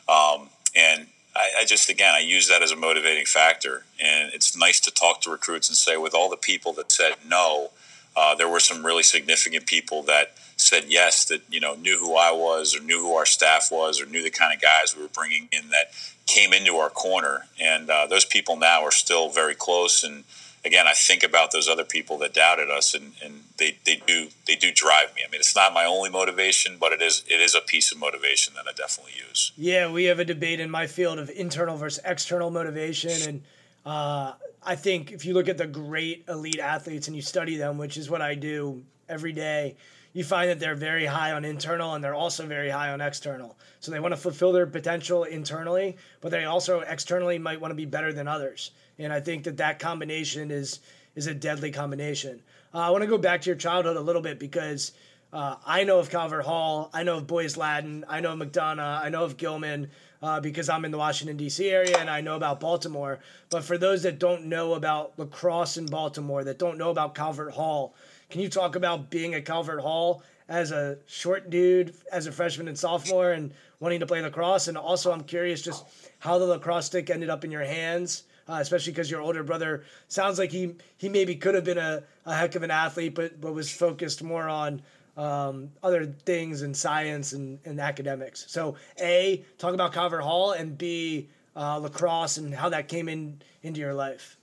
um, 0.08 0.50
and 0.76 1.08
I, 1.34 1.50
I, 1.60 1.64
just 1.64 1.88
again 1.88 2.14
I 2.14 2.20
use 2.20 2.48
that 2.48 2.62
as 2.62 2.70
a 2.70 2.76
motivating 2.76 3.26
factor, 3.26 3.84
and 4.00 4.32
it's 4.32 4.56
nice 4.56 4.78
to 4.80 4.92
talk 4.92 5.20
to 5.22 5.30
recruits 5.30 5.68
and 5.68 5.76
say 5.76 5.96
with 5.96 6.14
all 6.14 6.30
the 6.30 6.36
people 6.36 6.72
that 6.74 6.90
said 6.90 7.14
no, 7.26 7.70
uh, 8.16 8.34
there 8.34 8.48
were 8.48 8.60
some 8.60 8.84
really 8.84 9.02
significant 9.02 9.66
people 9.66 10.02
that 10.04 10.34
said 10.56 10.84
yes 10.88 11.24
that 11.26 11.42
you 11.50 11.60
know 11.60 11.74
knew 11.74 11.98
who 11.98 12.16
I 12.16 12.32
was 12.32 12.74
or 12.74 12.82
knew 12.82 13.00
who 13.00 13.14
our 13.14 13.26
staff 13.26 13.68
was 13.70 14.00
or 14.00 14.06
knew 14.06 14.22
the 14.22 14.30
kind 14.30 14.54
of 14.54 14.60
guys 14.60 14.96
we 14.96 15.02
were 15.02 15.08
bringing 15.08 15.48
in 15.52 15.68
that 15.70 15.92
came 16.26 16.52
into 16.52 16.76
our 16.76 16.90
corner, 16.90 17.46
and 17.60 17.88
uh, 17.90 18.06
those 18.06 18.24
people 18.24 18.56
now 18.56 18.82
are 18.82 18.90
still 18.90 19.28
very 19.28 19.54
close 19.54 20.02
and 20.02 20.24
again, 20.66 20.86
I 20.86 20.92
think 20.92 21.22
about 21.22 21.52
those 21.52 21.68
other 21.68 21.84
people 21.84 22.18
that 22.18 22.34
doubted 22.34 22.70
us, 22.70 22.92
and, 22.92 23.12
and 23.24 23.44
they, 23.56 23.78
they 23.86 24.02
do 24.06 24.28
they 24.46 24.56
do 24.56 24.72
drive 24.72 25.14
me. 25.14 25.22
I 25.26 25.30
mean, 25.30 25.40
it's 25.40 25.54
not 25.54 25.72
my 25.72 25.84
only 25.84 26.10
motivation, 26.10 26.76
but 26.78 26.92
it 26.92 27.00
is 27.00 27.22
it 27.28 27.40
is 27.40 27.54
a 27.54 27.60
piece 27.60 27.92
of 27.92 27.98
motivation 27.98 28.54
that 28.54 28.66
I 28.68 28.72
definitely 28.72 29.12
use. 29.28 29.52
Yeah, 29.56 29.90
we 29.90 30.04
have 30.04 30.18
a 30.18 30.24
debate 30.24 30.60
in 30.60 30.70
my 30.70 30.86
field 30.86 31.18
of 31.18 31.30
internal 31.30 31.76
versus 31.76 32.02
external 32.04 32.50
motivation, 32.50 33.28
and 33.28 33.42
uh, 33.86 34.32
I 34.66 34.76
think 34.76 35.12
if 35.12 35.24
you 35.24 35.32
look 35.32 35.48
at 35.48 35.58
the 35.58 35.66
great 35.66 36.24
elite 36.28 36.58
athletes 36.58 37.06
and 37.06 37.16
you 37.16 37.22
study 37.22 37.56
them, 37.56 37.78
which 37.78 37.96
is 37.96 38.10
what 38.10 38.20
I 38.20 38.34
do 38.34 38.82
every 39.08 39.32
day. 39.32 39.76
You 40.12 40.24
find 40.24 40.48
that 40.48 40.58
they're 40.58 40.74
very 40.74 41.04
high 41.04 41.32
on 41.32 41.44
internal 41.44 41.94
and 41.94 42.02
they're 42.02 42.14
also 42.14 42.46
very 42.46 42.70
high 42.70 42.90
on 42.90 43.02
external. 43.02 43.56
So 43.80 43.92
they 43.92 44.00
want 44.00 44.12
to 44.12 44.20
fulfill 44.20 44.50
their 44.50 44.66
potential 44.66 45.24
internally, 45.24 45.96
but 46.22 46.30
they 46.30 46.46
also 46.46 46.80
externally 46.80 47.38
might 47.38 47.60
want 47.60 47.70
to 47.70 47.76
be 47.76 47.84
better 47.84 48.12
than 48.12 48.26
others 48.26 48.70
and 48.98 49.12
I 49.12 49.20
think 49.20 49.44
that 49.44 49.56
that 49.58 49.78
combination 49.78 50.50
is 50.50 50.80
is 51.14 51.26
a 51.26 51.34
deadly 51.34 51.70
combination. 51.70 52.42
Uh, 52.74 52.78
I 52.78 52.90
want 52.90 53.02
to 53.02 53.08
go 53.08 53.16
back 53.16 53.40
to 53.42 53.50
your 53.50 53.56
childhood 53.56 53.96
a 53.96 54.00
little 54.00 54.20
bit 54.20 54.38
because 54.38 54.92
uh, 55.32 55.56
I 55.64 55.84
know 55.84 55.98
of 55.98 56.10
Calvert 56.10 56.44
Hall, 56.44 56.90
I 56.92 57.04
know 57.04 57.16
of 57.16 57.26
Boys 57.26 57.56
Latin, 57.56 58.04
I 58.06 58.20
know 58.20 58.32
of 58.32 58.38
McDonogh, 58.38 59.02
I 59.02 59.08
know 59.08 59.24
of 59.24 59.38
Gilman 59.38 59.90
uh, 60.22 60.40
because 60.40 60.68
I'm 60.68 60.84
in 60.84 60.90
the 60.90 60.98
Washington 60.98 61.36
D.C. 61.36 61.68
area 61.68 61.98
and 61.98 62.10
I 62.10 62.20
know 62.20 62.36
about 62.36 62.60
Baltimore. 62.60 63.20
But 63.50 63.64
for 63.64 63.78
those 63.78 64.02
that 64.02 64.18
don't 64.18 64.46
know 64.46 64.74
about 64.74 65.18
lacrosse 65.18 65.76
in 65.76 65.86
Baltimore, 65.86 66.44
that 66.44 66.58
don't 66.58 66.78
know 66.78 66.90
about 66.90 67.14
Calvert 67.14 67.52
Hall, 67.52 67.94
can 68.30 68.40
you 68.40 68.48
talk 68.48 68.76
about 68.76 69.10
being 69.10 69.34
at 69.34 69.44
Calvert 69.44 69.80
Hall 69.80 70.22
as 70.48 70.70
a 70.70 70.98
short 71.06 71.50
dude, 71.50 71.94
as 72.12 72.26
a 72.26 72.32
freshman 72.32 72.68
and 72.68 72.78
sophomore, 72.78 73.32
and 73.32 73.52
wanting 73.80 74.00
to 74.00 74.06
play 74.06 74.20
lacrosse? 74.20 74.68
And 74.68 74.76
also, 74.76 75.12
I'm 75.12 75.24
curious 75.24 75.62
just 75.62 75.84
how 76.18 76.38
the 76.38 76.46
lacrosse 76.46 76.86
stick 76.86 77.10
ended 77.10 77.30
up 77.30 77.44
in 77.44 77.50
your 77.50 77.64
hands 77.64 78.24
uh, 78.48 78.58
especially 78.60 78.92
because 78.92 79.10
your 79.10 79.20
older 79.20 79.42
brother 79.42 79.84
sounds 80.08 80.38
like 80.38 80.52
he 80.52 80.74
he 80.96 81.08
maybe 81.08 81.34
could 81.34 81.54
have 81.54 81.64
been 81.64 81.78
a, 81.78 82.02
a 82.24 82.34
heck 82.34 82.54
of 82.54 82.62
an 82.62 82.70
athlete, 82.70 83.14
but 83.14 83.40
but 83.40 83.52
was 83.52 83.70
focused 83.70 84.22
more 84.22 84.48
on 84.48 84.82
um, 85.16 85.70
other 85.82 86.06
things 86.06 86.62
and 86.62 86.76
science 86.76 87.32
and, 87.32 87.58
and 87.64 87.80
academics. 87.80 88.44
So 88.48 88.76
a 89.00 89.44
talk 89.58 89.74
about 89.74 89.92
Calvert 89.92 90.22
Hall 90.22 90.52
and 90.52 90.76
b 90.76 91.28
uh, 91.56 91.78
lacrosse 91.78 92.36
and 92.36 92.54
how 92.54 92.68
that 92.68 92.88
came 92.88 93.08
in 93.08 93.40
into 93.62 93.80
your 93.80 93.94
life. 93.94 94.36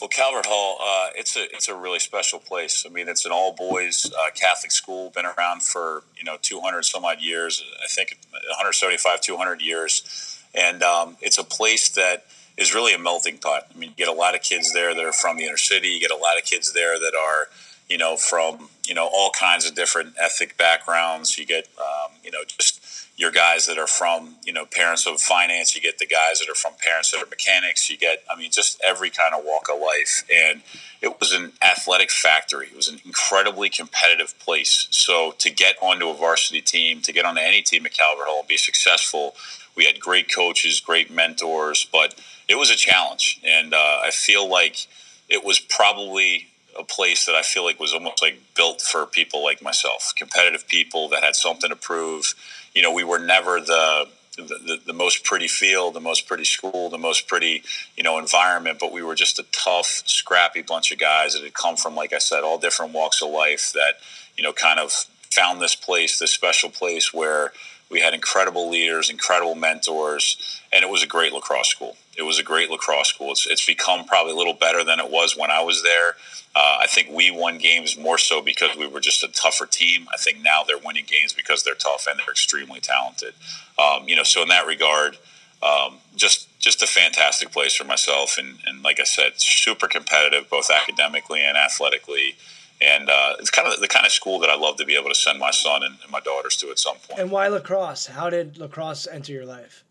Well, 0.00 0.08
Calvert 0.08 0.46
Hall, 0.46 0.78
uh, 0.80 1.10
it's 1.14 1.36
a 1.36 1.44
it's 1.54 1.68
a 1.68 1.76
really 1.76 2.00
special 2.00 2.40
place. 2.40 2.84
I 2.84 2.90
mean, 2.90 3.08
it's 3.08 3.24
an 3.24 3.30
all 3.30 3.52
boys 3.52 4.10
uh, 4.18 4.30
Catholic 4.34 4.72
school, 4.72 5.10
been 5.10 5.26
around 5.26 5.62
for 5.62 6.02
you 6.16 6.24
know 6.24 6.38
200 6.42 6.82
some 6.84 7.04
odd 7.04 7.20
years. 7.20 7.62
I 7.80 7.86
think 7.86 8.18
175, 8.32 9.20
200 9.20 9.62
years, 9.62 10.42
and 10.54 10.82
um, 10.82 11.16
it's 11.20 11.38
a 11.38 11.44
place 11.44 11.88
that 11.90 12.26
is 12.56 12.74
really 12.74 12.94
a 12.94 12.98
melting 12.98 13.38
pot. 13.38 13.68
I 13.72 13.78
mean, 13.78 13.90
you 13.90 13.94
get 13.94 14.08
a 14.08 14.12
lot 14.12 14.34
of 14.34 14.42
kids 14.42 14.72
there 14.72 14.92
that 14.92 15.04
are 15.04 15.12
from 15.12 15.36
the 15.36 15.44
inner 15.44 15.56
city. 15.56 15.88
You 15.88 16.00
get 16.00 16.10
a 16.10 16.16
lot 16.16 16.36
of 16.36 16.44
kids 16.44 16.72
there 16.72 16.98
that 16.98 17.14
are, 17.14 17.48
you 17.92 17.98
know, 17.98 18.16
from 18.16 18.70
you 18.86 18.94
know 18.94 19.06
all 19.12 19.30
kinds 19.30 19.68
of 19.68 19.74
different 19.74 20.14
ethnic 20.18 20.56
backgrounds. 20.56 21.36
You 21.36 21.44
get, 21.44 21.68
um, 21.78 22.12
you 22.24 22.30
know, 22.30 22.42
just 22.46 22.80
your 23.18 23.30
guys 23.30 23.66
that 23.66 23.76
are 23.76 23.86
from 23.86 24.36
you 24.44 24.52
know 24.54 24.64
parents 24.64 25.06
of 25.06 25.20
finance. 25.20 25.74
You 25.74 25.82
get 25.82 25.98
the 25.98 26.06
guys 26.06 26.40
that 26.40 26.48
are 26.48 26.54
from 26.54 26.72
parents 26.82 27.10
that 27.10 27.22
are 27.22 27.26
mechanics. 27.26 27.90
You 27.90 27.98
get, 27.98 28.24
I 28.30 28.34
mean, 28.34 28.50
just 28.50 28.80
every 28.82 29.10
kind 29.10 29.34
of 29.34 29.44
walk 29.44 29.68
of 29.70 29.78
life. 29.78 30.24
And 30.34 30.62
it 31.02 31.20
was 31.20 31.32
an 31.32 31.52
athletic 31.62 32.10
factory. 32.10 32.68
It 32.68 32.76
was 32.76 32.88
an 32.88 33.00
incredibly 33.04 33.68
competitive 33.68 34.38
place. 34.38 34.88
So 34.90 35.34
to 35.38 35.50
get 35.50 35.76
onto 35.82 36.08
a 36.08 36.14
varsity 36.14 36.62
team, 36.62 37.02
to 37.02 37.12
get 37.12 37.26
onto 37.26 37.42
any 37.42 37.60
team 37.60 37.84
at 37.84 37.92
Calvert 37.92 38.26
Hall 38.26 38.38
and 38.40 38.48
be 38.48 38.56
successful, 38.56 39.34
we 39.76 39.84
had 39.84 40.00
great 40.00 40.34
coaches, 40.34 40.80
great 40.80 41.10
mentors, 41.10 41.86
but 41.92 42.18
it 42.48 42.54
was 42.54 42.70
a 42.70 42.76
challenge, 42.76 43.40
and 43.44 43.72
uh, 43.74 44.00
I 44.02 44.10
feel 44.10 44.48
like 44.48 44.86
it 45.28 45.44
was 45.44 45.58
probably 45.58 46.48
a 46.78 46.84
place 46.84 47.26
that 47.26 47.34
I 47.34 47.42
feel 47.42 47.64
like 47.64 47.78
was 47.78 47.92
almost 47.92 48.22
like 48.22 48.40
built 48.56 48.80
for 48.80 49.06
people 49.06 49.42
like 49.42 49.62
myself, 49.62 50.12
competitive 50.16 50.66
people 50.68 51.08
that 51.10 51.22
had 51.22 51.36
something 51.36 51.70
to 51.70 51.76
prove. 51.76 52.34
You 52.74 52.82
know, 52.82 52.92
we 52.92 53.04
were 53.04 53.18
never 53.18 53.60
the 53.60 54.08
the, 54.36 54.42
the, 54.42 54.80
the, 54.86 54.92
most 54.94 55.24
pretty 55.24 55.46
field, 55.46 55.94
the 55.94 56.00
most 56.00 56.26
pretty 56.26 56.44
school, 56.44 56.88
the 56.88 56.96
most 56.96 57.28
pretty, 57.28 57.62
you 57.96 58.02
know, 58.02 58.18
environment. 58.18 58.78
But 58.80 58.90
we 58.90 59.02
were 59.02 59.14
just 59.14 59.38
a 59.38 59.44
tough, 59.52 60.02
scrappy 60.06 60.62
bunch 60.62 60.90
of 60.90 60.98
guys 60.98 61.34
that 61.34 61.42
had 61.42 61.52
come 61.52 61.76
from, 61.76 61.94
like 61.94 62.14
I 62.14 62.18
said, 62.18 62.42
all 62.42 62.58
different 62.58 62.94
walks 62.94 63.20
of 63.20 63.30
life 63.30 63.72
that, 63.74 63.96
you 64.36 64.42
know, 64.42 64.54
kind 64.54 64.80
of 64.80 64.90
found 65.30 65.60
this 65.60 65.74
place, 65.74 66.18
this 66.18 66.30
special 66.30 66.70
place 66.70 67.12
where 67.12 67.52
we 67.90 68.00
had 68.00 68.14
incredible 68.14 68.70
leaders, 68.70 69.10
incredible 69.10 69.54
mentors, 69.54 70.60
and 70.72 70.82
it 70.82 70.88
was 70.88 71.02
a 71.02 71.06
great 71.06 71.32
lacrosse 71.32 71.68
school. 71.68 71.96
It 72.16 72.22
was 72.22 72.38
a 72.38 72.42
great 72.42 72.70
lacrosse 72.70 73.08
school. 73.08 73.32
It's, 73.32 73.46
it's 73.46 73.64
become 73.64 74.04
probably 74.04 74.32
a 74.32 74.36
little 74.36 74.54
better 74.54 74.84
than 74.84 75.00
it 75.00 75.10
was 75.10 75.36
when 75.36 75.50
I 75.50 75.62
was 75.62 75.82
there. 75.82 76.16
Uh, 76.54 76.78
I 76.80 76.86
think 76.86 77.08
we 77.10 77.30
won 77.30 77.58
games 77.58 77.96
more 77.96 78.18
so 78.18 78.42
because 78.42 78.76
we 78.76 78.86
were 78.86 79.00
just 79.00 79.24
a 79.24 79.28
tougher 79.28 79.66
team. 79.66 80.06
I 80.12 80.18
think 80.18 80.42
now 80.42 80.62
they're 80.66 80.78
winning 80.78 81.06
games 81.06 81.32
because 81.32 81.62
they're 81.62 81.74
tough 81.74 82.06
and 82.08 82.18
they're 82.18 82.30
extremely 82.30 82.80
talented. 82.80 83.32
Um, 83.78 84.06
you 84.06 84.16
know, 84.16 84.24
so 84.24 84.42
in 84.42 84.48
that 84.48 84.66
regard, 84.66 85.16
um, 85.62 85.98
just 86.16 86.48
just 86.58 86.82
a 86.82 86.86
fantastic 86.86 87.50
place 87.50 87.74
for 87.74 87.84
myself, 87.84 88.36
and, 88.38 88.58
and 88.66 88.82
like 88.82 89.00
I 89.00 89.04
said, 89.04 89.32
super 89.40 89.88
competitive 89.88 90.48
both 90.50 90.70
academically 90.70 91.40
and 91.40 91.56
athletically 91.56 92.36
and 92.82 93.08
uh, 93.08 93.34
it's 93.38 93.50
kind 93.50 93.68
of 93.68 93.78
the 93.80 93.88
kind 93.88 94.04
of 94.04 94.12
school 94.12 94.38
that 94.40 94.50
I 94.50 94.56
love 94.56 94.76
to 94.76 94.84
be 94.84 94.96
able 94.96 95.08
to 95.08 95.14
send 95.14 95.38
my 95.38 95.50
son 95.50 95.82
and, 95.82 95.96
and, 96.02 96.10
my 96.10 96.20
daughters 96.20 96.56
to 96.58 96.70
at 96.70 96.78
some 96.78 96.96
point. 96.96 97.20
And 97.20 97.30
why 97.30 97.48
lacrosse? 97.48 98.06
How 98.06 98.28
did 98.28 98.58
lacrosse 98.58 99.06
enter 99.06 99.32
your 99.32 99.46
life? 99.46 99.84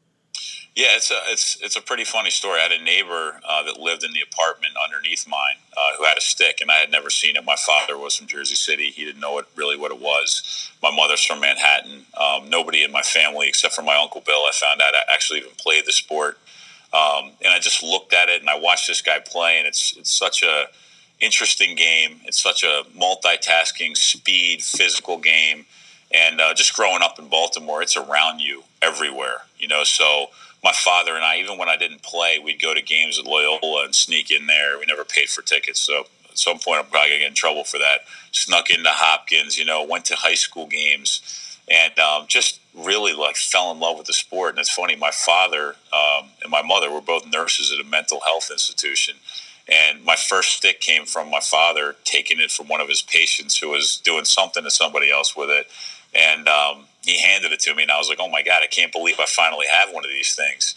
Yeah, 0.75 0.95
it's 0.95 1.11
a 1.11 1.19
it's 1.27 1.57
it's 1.61 1.75
a 1.75 1.81
pretty 1.81 2.05
funny 2.05 2.29
story. 2.29 2.59
I 2.59 2.63
had 2.63 2.71
a 2.71 2.81
neighbor 2.81 3.41
uh, 3.47 3.63
that 3.63 3.77
lived 3.77 4.05
in 4.05 4.13
the 4.13 4.21
apartment 4.21 4.73
underneath 4.81 5.27
mine 5.27 5.57
uh, 5.75 5.97
who 5.97 6.05
had 6.05 6.17
a 6.17 6.21
stick, 6.21 6.59
and 6.61 6.71
I 6.71 6.75
had 6.75 6.89
never 6.89 7.09
seen 7.09 7.35
it. 7.35 7.43
My 7.43 7.57
father 7.57 7.97
was 7.97 8.15
from 8.15 8.27
Jersey 8.27 8.55
City; 8.55 8.89
he 8.89 9.03
didn't 9.03 9.19
know 9.19 9.37
it 9.37 9.47
really 9.57 9.77
what 9.77 9.91
it 9.91 9.99
was. 9.99 10.71
My 10.81 10.89
mother's 10.89 11.25
from 11.25 11.41
Manhattan. 11.41 12.05
Um, 12.17 12.49
nobody 12.49 12.83
in 12.83 12.91
my 12.91 13.01
family, 13.01 13.49
except 13.49 13.75
for 13.75 13.81
my 13.81 13.95
uncle 13.95 14.21
Bill, 14.21 14.45
I 14.47 14.51
found 14.53 14.81
out 14.81 14.95
I 14.95 15.13
actually 15.13 15.39
even 15.39 15.51
played 15.57 15.85
the 15.85 15.91
sport. 15.91 16.37
Um, 16.93 17.31
and 17.43 17.53
I 17.53 17.59
just 17.59 17.83
looked 17.83 18.13
at 18.13 18.27
it 18.29 18.41
and 18.41 18.49
I 18.49 18.57
watched 18.57 18.87
this 18.87 19.01
guy 19.01 19.19
play, 19.19 19.57
and 19.57 19.67
it's 19.67 19.95
it's 19.97 20.11
such 20.11 20.41
a 20.41 20.67
interesting 21.19 21.75
game. 21.75 22.21
It's 22.23 22.41
such 22.41 22.63
a 22.63 22.83
multitasking, 22.97 23.97
speed, 23.97 24.63
physical 24.63 25.17
game. 25.17 25.65
And 26.13 26.41
uh, 26.41 26.53
just 26.53 26.73
growing 26.75 27.01
up 27.01 27.19
in 27.19 27.27
Baltimore, 27.27 27.81
it's 27.81 27.95
around 27.95 28.39
you 28.39 28.63
everywhere, 28.81 29.43
you 29.57 29.67
know. 29.67 29.83
So 29.83 30.27
my 30.63 30.71
father 30.73 31.15
and 31.15 31.23
I, 31.23 31.37
even 31.37 31.57
when 31.57 31.69
I 31.69 31.77
didn't 31.77 32.03
play, 32.03 32.39
we'd 32.39 32.61
go 32.61 32.73
to 32.73 32.81
games 32.81 33.17
at 33.17 33.25
Loyola 33.25 33.85
and 33.85 33.95
sneak 33.95 34.31
in 34.31 34.47
there. 34.47 34.77
We 34.77 34.85
never 34.87 35.03
paid 35.03 35.29
for 35.29 35.41
tickets, 35.41 35.81
so 35.81 36.01
at 36.29 36.37
some 36.37 36.59
point 36.59 36.79
I'm 36.79 36.85
probably 36.85 37.09
gonna 37.09 37.19
get 37.21 37.29
in 37.29 37.33
trouble 37.33 37.63
for 37.63 37.77
that. 37.79 38.01
Snuck 38.31 38.69
into 38.69 38.89
Hopkins, 38.89 39.57
you 39.57 39.65
know, 39.65 39.83
went 39.83 40.05
to 40.05 40.15
high 40.15 40.35
school 40.35 40.67
games, 40.67 41.57
and 41.69 41.97
um, 41.99 42.25
just 42.27 42.59
really 42.75 43.13
like 43.13 43.35
fell 43.35 43.71
in 43.71 43.79
love 43.79 43.97
with 43.97 44.07
the 44.07 44.13
sport. 44.13 44.51
And 44.51 44.59
it's 44.59 44.71
funny, 44.71 44.95
my 44.95 45.11
father 45.11 45.75
um, 45.93 46.29
and 46.41 46.51
my 46.51 46.61
mother 46.61 46.91
were 46.91 47.01
both 47.01 47.25
nurses 47.25 47.71
at 47.71 47.85
a 47.85 47.89
mental 47.89 48.19
health 48.21 48.49
institution. 48.51 49.15
And 49.67 50.03
my 50.03 50.15
first 50.15 50.57
stick 50.57 50.81
came 50.81 51.05
from 51.05 51.29
my 51.29 51.39
father 51.39 51.95
taking 52.03 52.39
it 52.39 52.51
from 52.51 52.67
one 52.67 52.81
of 52.81 52.89
his 52.89 53.01
patients 53.01 53.57
who 53.57 53.69
was 53.69 53.97
doing 53.97 54.25
something 54.25 54.63
to 54.63 54.71
somebody 54.71 55.11
else 55.11 55.35
with 55.35 55.49
it. 55.49 55.67
And 56.13 56.47
um, 56.47 56.85
he 57.03 57.19
handed 57.19 57.51
it 57.51 57.59
to 57.61 57.73
me, 57.73 57.83
and 57.83 57.91
I 57.91 57.97
was 57.97 58.09
like, 58.09 58.19
oh 58.21 58.29
my 58.29 58.43
God, 58.43 58.61
I 58.63 58.67
can't 58.67 58.91
believe 58.91 59.19
I 59.19 59.25
finally 59.25 59.65
have 59.73 59.93
one 59.93 60.05
of 60.05 60.11
these 60.11 60.35
things. 60.35 60.75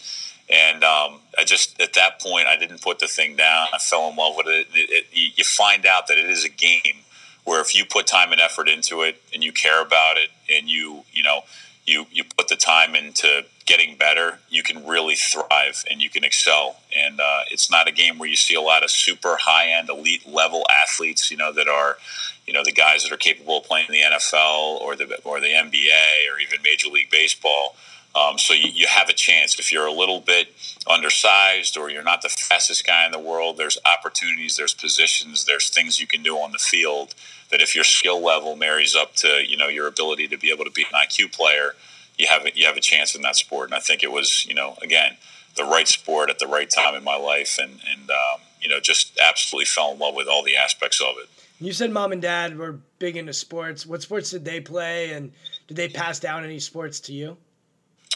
And 0.49 0.83
um, 0.83 1.19
I 1.37 1.43
just, 1.43 1.79
at 1.81 1.93
that 1.93 2.21
point, 2.21 2.47
I 2.47 2.55
didn't 2.57 2.81
put 2.81 2.99
the 2.99 3.07
thing 3.07 3.35
down. 3.35 3.67
I 3.73 3.79
fell 3.79 4.09
in 4.09 4.15
love 4.15 4.35
with 4.37 4.47
it. 4.47 4.67
It, 4.73 5.05
it. 5.11 5.37
You 5.37 5.43
find 5.43 5.85
out 5.85 6.07
that 6.07 6.17
it 6.17 6.29
is 6.29 6.45
a 6.45 6.49
game 6.49 7.03
where 7.45 7.61
if 7.61 7.75
you 7.75 7.85
put 7.85 8.07
time 8.07 8.31
and 8.31 8.41
effort 8.41 8.67
into 8.67 9.01
it 9.01 9.21
and 9.33 9.43
you 9.43 9.51
care 9.51 9.81
about 9.81 10.17
it 10.17 10.29
and 10.51 10.69
you, 10.69 11.03
you 11.11 11.23
know, 11.23 11.41
you, 11.85 12.05
you 12.11 12.23
put 12.23 12.47
the 12.47 12.55
time 12.55 12.95
into 12.95 13.45
getting 13.65 13.97
better, 13.97 14.39
you 14.49 14.61
can 14.63 14.85
really 14.85 15.15
thrive 15.15 15.83
and 15.89 16.01
you 16.01 16.09
can 16.09 16.23
excel. 16.23 16.77
And 16.95 17.19
uh, 17.19 17.41
it's 17.49 17.71
not 17.71 17.87
a 17.87 17.91
game 17.91 18.17
where 18.17 18.29
you 18.29 18.35
see 18.35 18.53
a 18.55 18.61
lot 18.61 18.83
of 18.83 18.91
super 18.91 19.37
high 19.41 19.71
end, 19.71 19.89
elite 19.89 20.27
level 20.27 20.63
athletes, 20.69 21.31
you 21.31 21.37
know, 21.37 21.51
that 21.53 21.67
are, 21.67 21.97
you 22.45 22.53
know, 22.53 22.63
the 22.63 22.71
guys 22.71 23.03
that 23.03 23.11
are 23.11 23.17
capable 23.17 23.57
of 23.57 23.63
playing 23.63 23.87
in 23.87 23.93
the 23.93 24.01
NFL 24.01 24.79
or 24.81 24.95
the 24.95 25.19
or 25.23 25.39
the 25.39 25.47
NBA 25.47 26.31
or 26.31 26.39
even 26.39 26.61
Major 26.63 26.89
League 26.89 27.09
Baseball. 27.09 27.75
Um, 28.15 28.37
so 28.37 28.53
you, 28.53 28.69
you 28.73 28.87
have 28.87 29.09
a 29.09 29.13
chance. 29.13 29.59
If 29.59 29.73
you're 29.73 29.87
a 29.87 29.91
little 29.91 30.21
bit 30.21 30.55
undersized 30.89 31.75
or 31.75 31.89
you're 31.89 32.03
not 32.03 32.21
the 32.21 32.29
fastest 32.29 32.85
guy 32.87 33.05
in 33.05 33.11
the 33.11 33.19
world, 33.19 33.57
there's 33.57 33.77
opportunities, 33.85 34.55
there's 34.55 34.73
positions, 34.73 35.45
there's 35.45 35.69
things 35.69 35.99
you 35.99 36.07
can 36.07 36.23
do 36.23 36.35
on 36.37 36.51
the 36.51 36.59
field 36.59 37.13
that 37.51 37.61
if 37.61 37.75
your 37.75 37.83
skill 37.83 38.23
level 38.23 38.55
marries 38.55 38.95
up 38.95 39.15
to 39.15 39.27
you 39.47 39.57
know 39.57 39.67
your 39.67 39.87
ability 39.87 40.27
to 40.27 40.37
be 40.37 40.51
able 40.51 40.65
to 40.65 40.71
be 40.71 40.83
an 40.83 41.07
IQ 41.07 41.33
player, 41.33 41.73
you 42.17 42.27
have 42.27 42.45
a, 42.45 42.55
you 42.55 42.65
have 42.65 42.77
a 42.77 42.81
chance 42.81 43.15
in 43.15 43.21
that 43.21 43.35
sport. 43.35 43.69
And 43.69 43.75
I 43.75 43.79
think 43.79 44.03
it 44.03 44.11
was 44.11 44.45
you 44.45 44.53
know 44.53 44.77
again 44.81 45.17
the 45.55 45.63
right 45.63 45.87
sport 45.87 46.29
at 46.29 46.39
the 46.39 46.47
right 46.47 46.69
time 46.69 46.95
in 46.95 47.03
my 47.03 47.17
life, 47.17 47.57
and 47.59 47.79
and 47.89 48.09
um, 48.09 48.41
you 48.61 48.69
know 48.69 48.79
just 48.79 49.17
absolutely 49.19 49.65
fell 49.65 49.91
in 49.91 49.99
love 49.99 50.15
with 50.15 50.27
all 50.27 50.43
the 50.43 50.55
aspects 50.55 51.01
of 51.01 51.15
it. 51.21 51.29
You 51.59 51.71
said 51.71 51.91
mom 51.91 52.11
and 52.11 52.21
dad 52.21 52.57
were 52.57 52.79
big 52.99 53.15
into 53.15 53.33
sports. 53.33 53.85
What 53.85 54.01
sports 54.01 54.31
did 54.31 54.43
they 54.43 54.59
play, 54.59 55.13
and 55.13 55.31
did 55.67 55.77
they 55.77 55.87
pass 55.87 56.19
down 56.19 56.43
any 56.43 56.59
sports 56.59 56.99
to 57.01 57.13
you? 57.13 57.37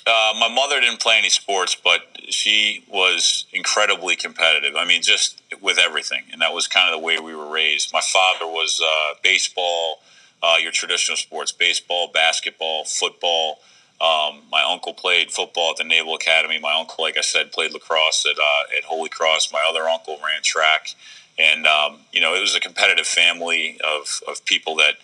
Uh, 0.06 0.34
my 0.39 0.50
mother 0.50 0.79
didn't 0.79 1.00
play 1.00 1.18
any 1.18 1.29
sports, 1.29 1.75
but 1.75 2.01
she 2.29 2.84
was 2.89 3.46
incredibly 3.53 4.15
competitive. 4.15 4.75
I 4.75 4.86
mean, 4.86 5.01
just 5.01 5.41
with 5.62 5.77
everything, 5.77 6.24
and 6.32 6.41
that 6.41 6.53
was 6.53 6.68
kind 6.68 6.94
of 6.94 7.00
the 7.00 7.06
way 7.06 7.20
we 7.20 7.36
were 7.36 7.50
raised. 7.50 7.94
My 7.94 8.01
father 8.01 8.46
was 8.46 8.82
uh, 8.84 9.15
baseball, 9.24 10.01
uh, 10.41 10.56
your 10.62 10.72
traditional 10.72 11.18
sports: 11.18 11.51
baseball, 11.51 12.10
basketball, 12.13 12.86
football. 12.86 13.60
Um, 14.01 14.41
my 14.50 14.63
uncle 14.63 14.94
played 14.94 15.32
football 15.32 15.72
at 15.72 15.77
the 15.77 15.84
Naval 15.84 16.15
Academy. 16.15 16.58
My 16.60 16.74
uncle, 16.74 17.03
like 17.03 17.18
I 17.18 17.22
said, 17.22 17.51
played 17.51 17.74
lacrosse 17.74 18.25
at 18.25 18.38
uh, 18.39 18.77
at 18.77 18.84
Holy 18.86 19.10
Cross. 19.10 19.51
My 19.51 19.65
other 19.70 19.89
uncle 19.89 20.18
ran 20.24 20.41
track, 20.41 20.96
and 21.38 21.68
um, 21.68 22.00
you 22.13 22.22
know, 22.22 22.34
it 22.34 22.39
was 22.39 22.56
a 22.56 22.62
competitive 22.62 23.08
family 23.08 23.77
of 23.84 24.22
of 24.27 24.44
people 24.46 24.75
that, 24.77 24.96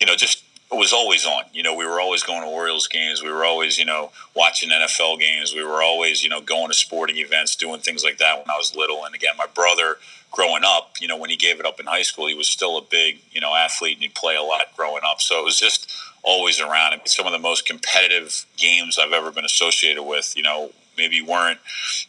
you 0.00 0.06
know, 0.06 0.16
just 0.16 0.44
was 0.70 0.92
always 0.92 1.24
on. 1.24 1.44
You 1.52 1.62
know, 1.62 1.74
we 1.74 1.86
were 1.86 2.00
always 2.00 2.22
going 2.22 2.42
to 2.42 2.48
Orioles 2.48 2.88
games. 2.88 3.22
We 3.22 3.30
were 3.30 3.44
always, 3.44 3.78
you 3.78 3.84
know, 3.84 4.10
watching 4.34 4.70
NFL 4.70 5.18
games. 5.18 5.54
We 5.54 5.64
were 5.64 5.82
always, 5.82 6.22
you 6.22 6.28
know, 6.28 6.40
going 6.40 6.68
to 6.68 6.74
sporting 6.74 7.16
events, 7.16 7.56
doing 7.56 7.80
things 7.80 8.04
like 8.04 8.18
that 8.18 8.38
when 8.38 8.50
I 8.50 8.56
was 8.56 8.76
little. 8.76 9.04
And 9.04 9.14
again, 9.14 9.32
my 9.38 9.46
brother, 9.54 9.96
growing 10.30 10.62
up, 10.64 10.96
you 11.00 11.08
know, 11.08 11.16
when 11.16 11.30
he 11.30 11.36
gave 11.36 11.58
it 11.58 11.66
up 11.66 11.80
in 11.80 11.86
high 11.86 12.02
school, 12.02 12.26
he 12.26 12.34
was 12.34 12.48
still 12.48 12.76
a 12.76 12.82
big, 12.82 13.20
you 13.30 13.40
know, 13.40 13.54
athlete 13.54 13.94
and 13.94 14.02
he'd 14.02 14.14
play 14.14 14.36
a 14.36 14.42
lot 14.42 14.64
growing 14.76 15.02
up. 15.06 15.20
So 15.20 15.40
it 15.40 15.44
was 15.44 15.58
just 15.58 15.90
always 16.28 16.60
around. 16.60 16.92
I 16.92 17.00
some 17.06 17.26
of 17.26 17.32
the 17.32 17.38
most 17.38 17.64
competitive 17.64 18.44
games 18.58 18.98
I've 18.98 19.12
ever 19.12 19.32
been 19.32 19.46
associated 19.46 20.02
with, 20.02 20.34
you 20.36 20.42
know, 20.42 20.70
maybe 20.98 21.22
weren't, 21.22 21.58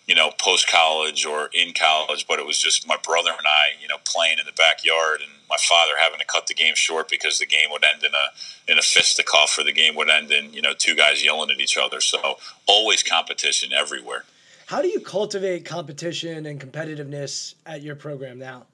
you 0.08 0.16
know, 0.16 0.32
post 0.38 0.70
college 0.70 1.26
or 1.26 1.50
in 1.54 1.74
college, 1.74 2.28
but 2.28 2.38
it 2.38 2.46
was 2.46 2.58
just 2.60 2.86
my 2.86 2.98
brother 3.02 3.30
and 3.30 3.48
I, 3.48 3.82
you 3.82 3.88
know, 3.88 3.96
playing 4.04 4.40
in 4.40 4.46
the 4.46 4.52
backyard 4.52 5.22
and 5.22 5.32
my 5.50 5.56
father 5.62 5.94
having 5.98 6.20
to 6.20 6.26
cut 6.26 6.48
the 6.48 6.54
game 6.54 6.76
short 6.76 7.08
because 7.08 7.40
the 7.40 7.46
game 7.46 7.70
would 7.72 7.86
end 7.86 8.04
in 8.04 8.12
a 8.12 8.72
in 8.72 8.78
a 8.78 8.82
fisticuff 8.82 9.58
or 9.58 9.64
the 9.64 9.72
game 9.72 9.96
would 9.96 10.10
end 10.10 10.32
in, 10.32 10.52
you 10.52 10.62
know, 10.62 10.74
two 10.78 10.96
guys 10.96 11.24
yelling 11.24 11.50
at 11.50 11.62
each 11.62 11.78
other. 11.78 12.02
So 12.02 12.40
always 12.68 13.02
competition 13.02 13.72
everywhere. 13.72 14.26
How 14.66 14.82
do 14.82 14.90
you 14.90 15.00
cultivate 15.00 15.64
competition 15.64 16.46
and 16.46 16.60
competitiveness 16.60 17.56
at 17.66 17.82
your 17.82 17.96
program 17.96 18.38
now? 18.38 18.66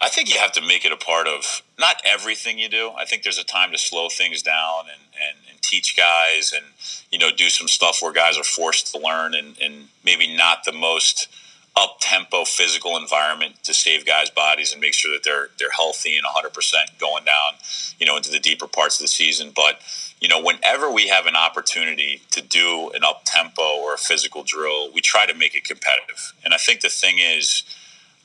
I 0.00 0.08
think 0.08 0.32
you 0.32 0.40
have 0.40 0.52
to 0.52 0.62
make 0.62 0.84
it 0.84 0.92
a 0.92 0.96
part 0.96 1.26
of 1.26 1.62
not 1.78 1.96
everything 2.04 2.58
you 2.58 2.68
do. 2.68 2.92
I 2.96 3.04
think 3.04 3.22
there's 3.22 3.38
a 3.38 3.44
time 3.44 3.70
to 3.72 3.78
slow 3.78 4.08
things 4.08 4.42
down 4.42 4.84
and, 4.92 5.02
and, 5.14 5.36
and 5.50 5.60
teach 5.62 5.96
guys 5.96 6.52
and, 6.56 6.64
you 7.10 7.18
know, 7.18 7.30
do 7.30 7.50
some 7.50 7.68
stuff 7.68 7.98
where 8.00 8.12
guys 8.12 8.38
are 8.38 8.44
forced 8.44 8.92
to 8.94 8.98
learn 8.98 9.34
and, 9.34 9.56
and 9.60 9.88
maybe 10.04 10.34
not 10.34 10.64
the 10.64 10.72
most 10.72 11.28
up 11.76 11.98
tempo 12.00 12.44
physical 12.44 12.96
environment 12.96 13.62
to 13.62 13.72
save 13.72 14.04
guys' 14.04 14.30
bodies 14.30 14.72
and 14.72 14.80
make 14.80 14.94
sure 14.94 15.12
that 15.12 15.22
they're 15.22 15.48
they're 15.58 15.70
healthy 15.70 16.16
and 16.16 16.26
100% 16.26 16.52
going 16.98 17.24
down, 17.24 17.52
you 17.98 18.06
know, 18.06 18.16
into 18.16 18.30
the 18.30 18.40
deeper 18.40 18.66
parts 18.66 18.98
of 18.98 19.04
the 19.04 19.08
season. 19.08 19.52
But 19.54 19.80
you 20.20 20.28
know, 20.28 20.42
whenever 20.42 20.90
we 20.90 21.08
have 21.08 21.26
an 21.26 21.36
opportunity 21.36 22.22
to 22.32 22.42
do 22.42 22.90
an 22.94 23.04
up 23.04 23.22
tempo 23.24 23.62
or 23.62 23.94
a 23.94 23.98
physical 23.98 24.42
drill, 24.42 24.92
we 24.92 25.00
try 25.00 25.26
to 25.26 25.34
make 25.34 25.54
it 25.54 25.64
competitive. 25.64 26.34
And 26.44 26.52
I 26.52 26.58
think 26.58 26.80
the 26.80 26.90
thing 26.90 27.18
is, 27.18 27.62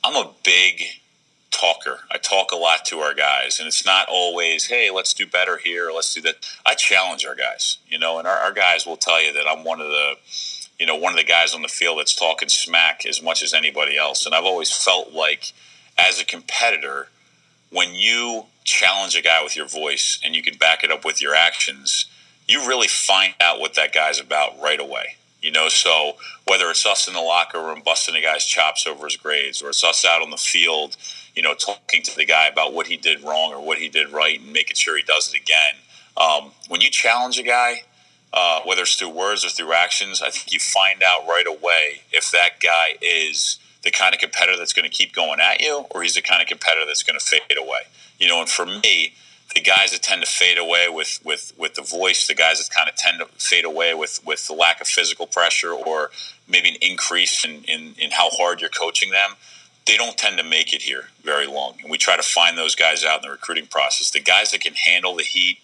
I'm 0.04 0.14
a 0.14 0.30
big 0.44 0.82
talker. 1.50 2.00
I 2.10 2.18
talk 2.18 2.52
a 2.52 2.56
lot 2.56 2.84
to 2.86 2.98
our 2.98 3.14
guys, 3.14 3.58
and 3.58 3.66
it's 3.66 3.84
not 3.86 4.08
always, 4.08 4.66
hey, 4.66 4.90
let's 4.90 5.14
do 5.14 5.26
better 5.26 5.56
here, 5.56 5.90
let's 5.94 6.14
do 6.14 6.20
that. 6.22 6.36
I 6.64 6.74
challenge 6.74 7.24
our 7.24 7.34
guys, 7.34 7.78
you 7.88 7.98
know, 7.98 8.18
and 8.18 8.26
our, 8.28 8.36
our 8.36 8.52
guys 8.52 8.86
will 8.86 8.96
tell 8.96 9.22
you 9.22 9.32
that 9.32 9.46
I'm 9.48 9.64
one 9.64 9.80
of 9.80 9.88
the, 9.88 10.14
you 10.78 10.86
know, 10.86 10.96
one 10.96 11.12
of 11.12 11.18
the 11.18 11.24
guys 11.24 11.54
on 11.54 11.62
the 11.62 11.68
field 11.68 11.98
that's 11.98 12.14
talking 12.14 12.48
smack 12.48 13.06
as 13.06 13.22
much 13.22 13.42
as 13.42 13.54
anybody 13.54 13.96
else. 13.96 14.26
And 14.26 14.34
I've 14.34 14.44
always 14.44 14.70
felt 14.70 15.12
like, 15.12 15.52
as 15.98 16.20
a 16.20 16.24
competitor, 16.24 17.08
when 17.70 17.94
you 17.94 18.44
challenge 18.64 19.16
a 19.16 19.22
guy 19.22 19.42
with 19.42 19.56
your 19.56 19.66
voice 19.66 20.18
and 20.24 20.36
you 20.36 20.42
can 20.42 20.56
back 20.58 20.84
it 20.84 20.90
up 20.90 21.04
with 21.04 21.22
your 21.22 21.34
actions, 21.34 22.06
you 22.46 22.66
really 22.66 22.88
find 22.88 23.34
out 23.40 23.60
what 23.60 23.74
that 23.74 23.92
guy's 23.92 24.20
about 24.20 24.60
right 24.60 24.80
away. 24.80 25.16
You 25.42 25.52
know, 25.52 25.68
so 25.68 26.16
whether 26.46 26.70
it's 26.70 26.86
us 26.86 27.06
in 27.06 27.14
the 27.14 27.20
locker 27.20 27.60
room 27.60 27.82
busting 27.84 28.14
a 28.14 28.22
guy's 28.22 28.44
chops 28.44 28.86
over 28.86 29.04
his 29.04 29.16
grades, 29.16 29.62
or 29.62 29.68
it's 29.68 29.84
us 29.84 30.04
out 30.04 30.22
on 30.22 30.30
the 30.30 30.36
field, 30.36 30.96
you 31.34 31.42
know, 31.42 31.54
talking 31.54 32.02
to 32.02 32.16
the 32.16 32.24
guy 32.24 32.48
about 32.48 32.72
what 32.72 32.86
he 32.86 32.96
did 32.96 33.22
wrong 33.22 33.52
or 33.52 33.64
what 33.64 33.78
he 33.78 33.88
did 33.88 34.10
right 34.10 34.40
and 34.40 34.52
making 34.52 34.76
sure 34.76 34.96
he 34.96 35.02
does 35.02 35.32
it 35.32 35.40
again. 35.40 35.74
Um, 36.16 36.52
when 36.68 36.80
you 36.80 36.90
challenge 36.90 37.38
a 37.38 37.42
guy, 37.42 37.82
uh, 38.32 38.60
whether 38.64 38.82
it's 38.82 38.96
through 38.96 39.10
words 39.10 39.44
or 39.44 39.50
through 39.50 39.72
actions, 39.72 40.22
I 40.22 40.30
think 40.30 40.52
you 40.52 40.58
find 40.58 41.02
out 41.02 41.26
right 41.26 41.46
away 41.46 42.02
if 42.12 42.30
that 42.32 42.60
guy 42.60 42.96
is 43.00 43.58
the 43.82 43.90
kind 43.90 44.14
of 44.14 44.20
competitor 44.20 44.56
that's 44.58 44.72
going 44.72 44.88
to 44.88 44.94
keep 44.94 45.14
going 45.14 45.38
at 45.40 45.60
you 45.60 45.86
or 45.90 46.02
he's 46.02 46.14
the 46.14 46.22
kind 46.22 46.42
of 46.42 46.48
competitor 46.48 46.86
that's 46.86 47.02
going 47.02 47.18
to 47.18 47.24
fade 47.24 47.58
away. 47.58 47.80
You 48.18 48.28
know, 48.28 48.40
and 48.40 48.48
for 48.48 48.66
me, 48.66 49.14
the 49.56 49.62
guys 49.62 49.92
that 49.92 50.02
tend 50.02 50.22
to 50.22 50.30
fade 50.30 50.58
away 50.58 50.86
with, 50.90 51.18
with, 51.24 51.54
with 51.56 51.72
the 51.74 51.82
voice, 51.82 52.26
the 52.26 52.34
guys 52.34 52.58
that 52.58 52.70
kind 52.76 52.90
of 52.90 52.94
tend 52.94 53.20
to 53.20 53.26
fade 53.42 53.64
away 53.64 53.94
with, 53.94 54.20
with 54.26 54.46
the 54.46 54.52
lack 54.52 54.82
of 54.82 54.86
physical 54.86 55.26
pressure 55.26 55.72
or 55.72 56.10
maybe 56.46 56.68
an 56.68 56.76
increase 56.82 57.42
in, 57.42 57.64
in, 57.64 57.94
in 57.96 58.10
how 58.10 58.28
hard 58.28 58.60
you're 58.60 58.68
coaching 58.68 59.12
them, 59.12 59.30
they 59.86 59.96
don't 59.96 60.18
tend 60.18 60.36
to 60.36 60.44
make 60.44 60.74
it 60.74 60.82
here 60.82 61.04
very 61.22 61.46
long. 61.46 61.76
And 61.80 61.90
we 61.90 61.96
try 61.96 62.16
to 62.16 62.22
find 62.22 62.58
those 62.58 62.74
guys 62.74 63.02
out 63.02 63.24
in 63.24 63.30
the 63.30 63.30
recruiting 63.30 63.66
process. 63.66 64.10
The 64.10 64.20
guys 64.20 64.50
that 64.50 64.60
can 64.60 64.74
handle 64.74 65.16
the 65.16 65.22
heat 65.22 65.56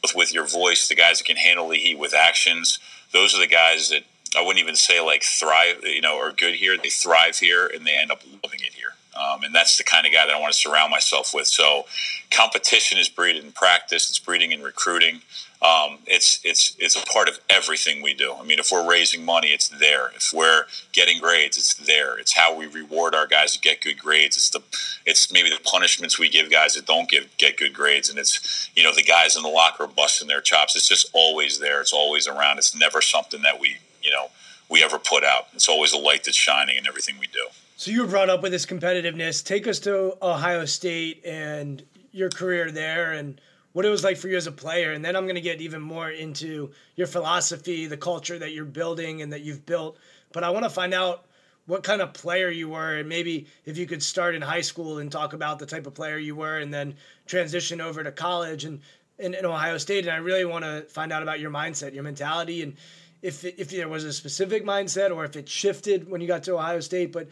with, 0.00 0.14
with 0.14 0.32
your 0.32 0.46
voice, 0.46 0.86
the 0.86 0.94
guys 0.94 1.18
that 1.18 1.24
can 1.24 1.36
handle 1.36 1.68
the 1.68 1.76
heat 1.76 1.98
with 1.98 2.14
actions, 2.14 2.78
those 3.12 3.34
are 3.34 3.40
the 3.40 3.48
guys 3.48 3.88
that 3.88 4.04
I 4.38 4.42
wouldn't 4.42 4.62
even 4.62 4.76
say 4.76 5.00
like 5.00 5.24
thrive, 5.24 5.82
you 5.82 6.02
know, 6.02 6.18
are 6.18 6.30
good 6.30 6.54
here. 6.54 6.78
They 6.78 6.88
thrive 6.88 7.38
here 7.38 7.66
and 7.66 7.84
they 7.84 7.96
end 8.00 8.12
up 8.12 8.22
loving 8.44 8.60
it 8.60 8.74
here. 8.74 8.94
Um, 9.20 9.42
and 9.42 9.54
that's 9.54 9.76
the 9.76 9.84
kind 9.84 10.06
of 10.06 10.12
guy 10.12 10.26
that 10.26 10.34
I 10.34 10.40
want 10.40 10.52
to 10.52 10.58
surround 10.58 10.90
myself 10.90 11.34
with. 11.34 11.46
So, 11.46 11.84
competition 12.30 12.98
is 12.98 13.08
breeding 13.08 13.44
in 13.44 13.52
practice. 13.52 14.08
It's 14.08 14.18
breeding 14.18 14.52
in 14.52 14.62
recruiting. 14.62 15.20
Um, 15.62 15.98
it's 16.06 16.40
it's 16.42 16.74
it's 16.78 16.96
a 16.96 17.04
part 17.04 17.28
of 17.28 17.38
everything 17.50 18.00
we 18.02 18.14
do. 18.14 18.32
I 18.32 18.44
mean, 18.44 18.58
if 18.58 18.72
we're 18.72 18.88
raising 18.88 19.24
money, 19.26 19.48
it's 19.48 19.68
there. 19.68 20.10
If 20.16 20.32
we're 20.32 20.64
getting 20.92 21.20
grades, 21.20 21.58
it's 21.58 21.74
there. 21.74 22.18
It's 22.18 22.32
how 22.32 22.56
we 22.56 22.66
reward 22.66 23.14
our 23.14 23.26
guys 23.26 23.52
to 23.52 23.60
get 23.60 23.82
good 23.82 23.98
grades. 23.98 24.36
It's 24.38 24.48
the 24.48 24.62
it's 25.04 25.30
maybe 25.30 25.50
the 25.50 25.60
punishments 25.62 26.18
we 26.18 26.30
give 26.30 26.50
guys 26.50 26.74
that 26.74 26.86
don't 26.86 27.10
give 27.10 27.28
get 27.36 27.58
good 27.58 27.74
grades, 27.74 28.08
and 28.08 28.18
it's 28.18 28.70
you 28.74 28.82
know 28.82 28.94
the 28.94 29.02
guys 29.02 29.36
in 29.36 29.42
the 29.42 29.50
locker 29.50 29.86
busting 29.86 30.28
their 30.28 30.40
chops. 30.40 30.76
It's 30.76 30.88
just 30.88 31.10
always 31.12 31.58
there. 31.58 31.82
It's 31.82 31.92
always 31.92 32.26
around. 32.26 32.56
It's 32.56 32.74
never 32.74 33.02
something 33.02 33.42
that 33.42 33.60
we 33.60 33.76
you 34.02 34.10
know 34.12 34.28
we 34.70 34.82
ever 34.82 34.98
put 34.98 35.24
out. 35.24 35.48
It's 35.52 35.68
always 35.68 35.92
a 35.92 35.98
light 35.98 36.24
that's 36.24 36.38
shining 36.38 36.78
in 36.78 36.86
everything 36.86 37.16
we 37.20 37.26
do. 37.26 37.48
So 37.80 37.90
you 37.90 38.02
were 38.02 38.08
brought 38.08 38.28
up 38.28 38.42
with 38.42 38.52
this 38.52 38.66
competitiveness. 38.66 39.42
Take 39.42 39.66
us 39.66 39.78
to 39.78 40.14
Ohio 40.20 40.66
State 40.66 41.24
and 41.24 41.82
your 42.12 42.28
career 42.28 42.70
there 42.70 43.12
and 43.12 43.40
what 43.72 43.86
it 43.86 43.88
was 43.88 44.04
like 44.04 44.18
for 44.18 44.28
you 44.28 44.36
as 44.36 44.46
a 44.46 44.52
player. 44.52 44.92
And 44.92 45.02
then 45.02 45.16
I'm 45.16 45.22
going 45.24 45.36
to 45.36 45.40
get 45.40 45.62
even 45.62 45.80
more 45.80 46.10
into 46.10 46.72
your 46.96 47.06
philosophy, 47.06 47.86
the 47.86 47.96
culture 47.96 48.38
that 48.38 48.52
you're 48.52 48.66
building 48.66 49.22
and 49.22 49.32
that 49.32 49.40
you've 49.40 49.64
built. 49.64 49.96
But 50.30 50.44
I 50.44 50.50
want 50.50 50.64
to 50.64 50.68
find 50.68 50.92
out 50.92 51.24
what 51.64 51.82
kind 51.82 52.02
of 52.02 52.12
player 52.12 52.50
you 52.50 52.68
were 52.68 52.98
and 52.98 53.08
maybe 53.08 53.46
if 53.64 53.78
you 53.78 53.86
could 53.86 54.02
start 54.02 54.34
in 54.34 54.42
high 54.42 54.60
school 54.60 54.98
and 54.98 55.10
talk 55.10 55.32
about 55.32 55.58
the 55.58 55.64
type 55.64 55.86
of 55.86 55.94
player 55.94 56.18
you 56.18 56.36
were 56.36 56.58
and 56.58 56.74
then 56.74 56.96
transition 57.24 57.80
over 57.80 58.04
to 58.04 58.12
college 58.12 58.66
and 58.66 58.82
in, 59.18 59.32
in 59.32 59.46
Ohio 59.46 59.78
State. 59.78 60.04
And 60.04 60.12
I 60.12 60.18
really 60.18 60.44
want 60.44 60.66
to 60.66 60.82
find 60.90 61.12
out 61.12 61.22
about 61.22 61.40
your 61.40 61.50
mindset, 61.50 61.94
your 61.94 62.02
mentality, 62.02 62.62
and 62.62 62.76
if 63.22 63.44
if 63.44 63.70
there 63.70 63.88
was 63.88 64.04
a 64.04 64.12
specific 64.12 64.64
mindset 64.64 65.14
or 65.14 65.24
if 65.24 65.36
it 65.36 65.48
shifted 65.48 66.08
when 66.08 66.20
you 66.20 66.26
got 66.26 66.42
to 66.44 66.54
Ohio 66.54 66.80
State. 66.80 67.12
But 67.12 67.28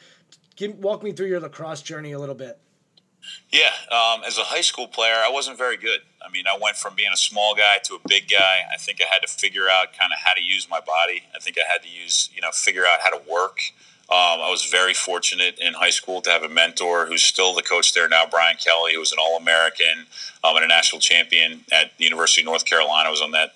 give, 0.59 0.79
walk 0.79 1.03
me 1.03 1.13
through 1.13 1.29
your 1.29 1.41
lacrosse 1.41 1.81
journey 1.81 2.13
a 2.13 2.19
little 2.19 2.35
bit. 2.35 2.59
Yeah, 3.51 3.71
um, 3.91 4.23
as 4.27 4.39
a 4.39 4.43
high 4.43 4.61
school 4.61 4.87
player, 4.87 5.15
I 5.15 5.31
wasn't 5.31 5.59
very 5.59 5.77
good. 5.77 6.01
I 6.27 6.31
mean, 6.31 6.45
I 6.47 6.59
went 6.61 6.77
from 6.77 6.95
being 6.95 7.11
a 7.13 7.17
small 7.17 7.55
guy 7.55 7.79
to 7.85 7.95
a 7.95 7.99
big 8.07 8.29
guy. 8.29 8.61
I 8.73 8.77
think 8.77 9.01
I 9.01 9.13
had 9.13 9.21
to 9.21 9.29
figure 9.29 9.69
out 9.69 9.93
kind 9.99 10.13
of 10.13 10.19
how 10.25 10.35
to 10.35 10.43
use 10.43 10.69
my 10.71 10.81
body. 10.81 11.23
I 11.35 11.39
think 11.39 11.57
I 11.59 11.71
had 11.71 11.83
to 11.83 11.89
use, 11.89 12.31
you 12.35 12.41
know, 12.41 12.51
figure 12.53 12.85
out 12.85 13.01
how 13.03 13.11
to 13.11 13.31
work. 13.31 13.61
Um, 14.11 14.41
I 14.41 14.49
was 14.51 14.65
very 14.65 14.95
fortunate 14.95 15.59
in 15.59 15.75
high 15.75 15.91
school 15.91 16.23
to 16.23 16.31
have 16.31 16.43
a 16.43 16.49
mentor 16.49 17.07
who's 17.07 17.23
still 17.23 17.55
the 17.55 17.63
coach 17.63 17.93
there 17.93 18.09
now, 18.09 18.25
Brian 18.31 18.57
Kelly, 18.57 18.95
who 18.95 19.01
was 19.01 19.13
an 19.13 19.19
All 19.21 19.37
American 19.37 20.07
um, 20.43 20.57
and 20.57 20.65
a 20.65 20.69
national 20.69 21.01
champion 21.01 21.61
at 21.71 21.97
the 21.99 22.05
University 22.05 22.41
of 22.41 22.47
North 22.47 22.65
Carolina. 22.65 23.09
I 23.09 23.11
was 23.11 23.21
on 23.21 23.33
that 23.33 23.55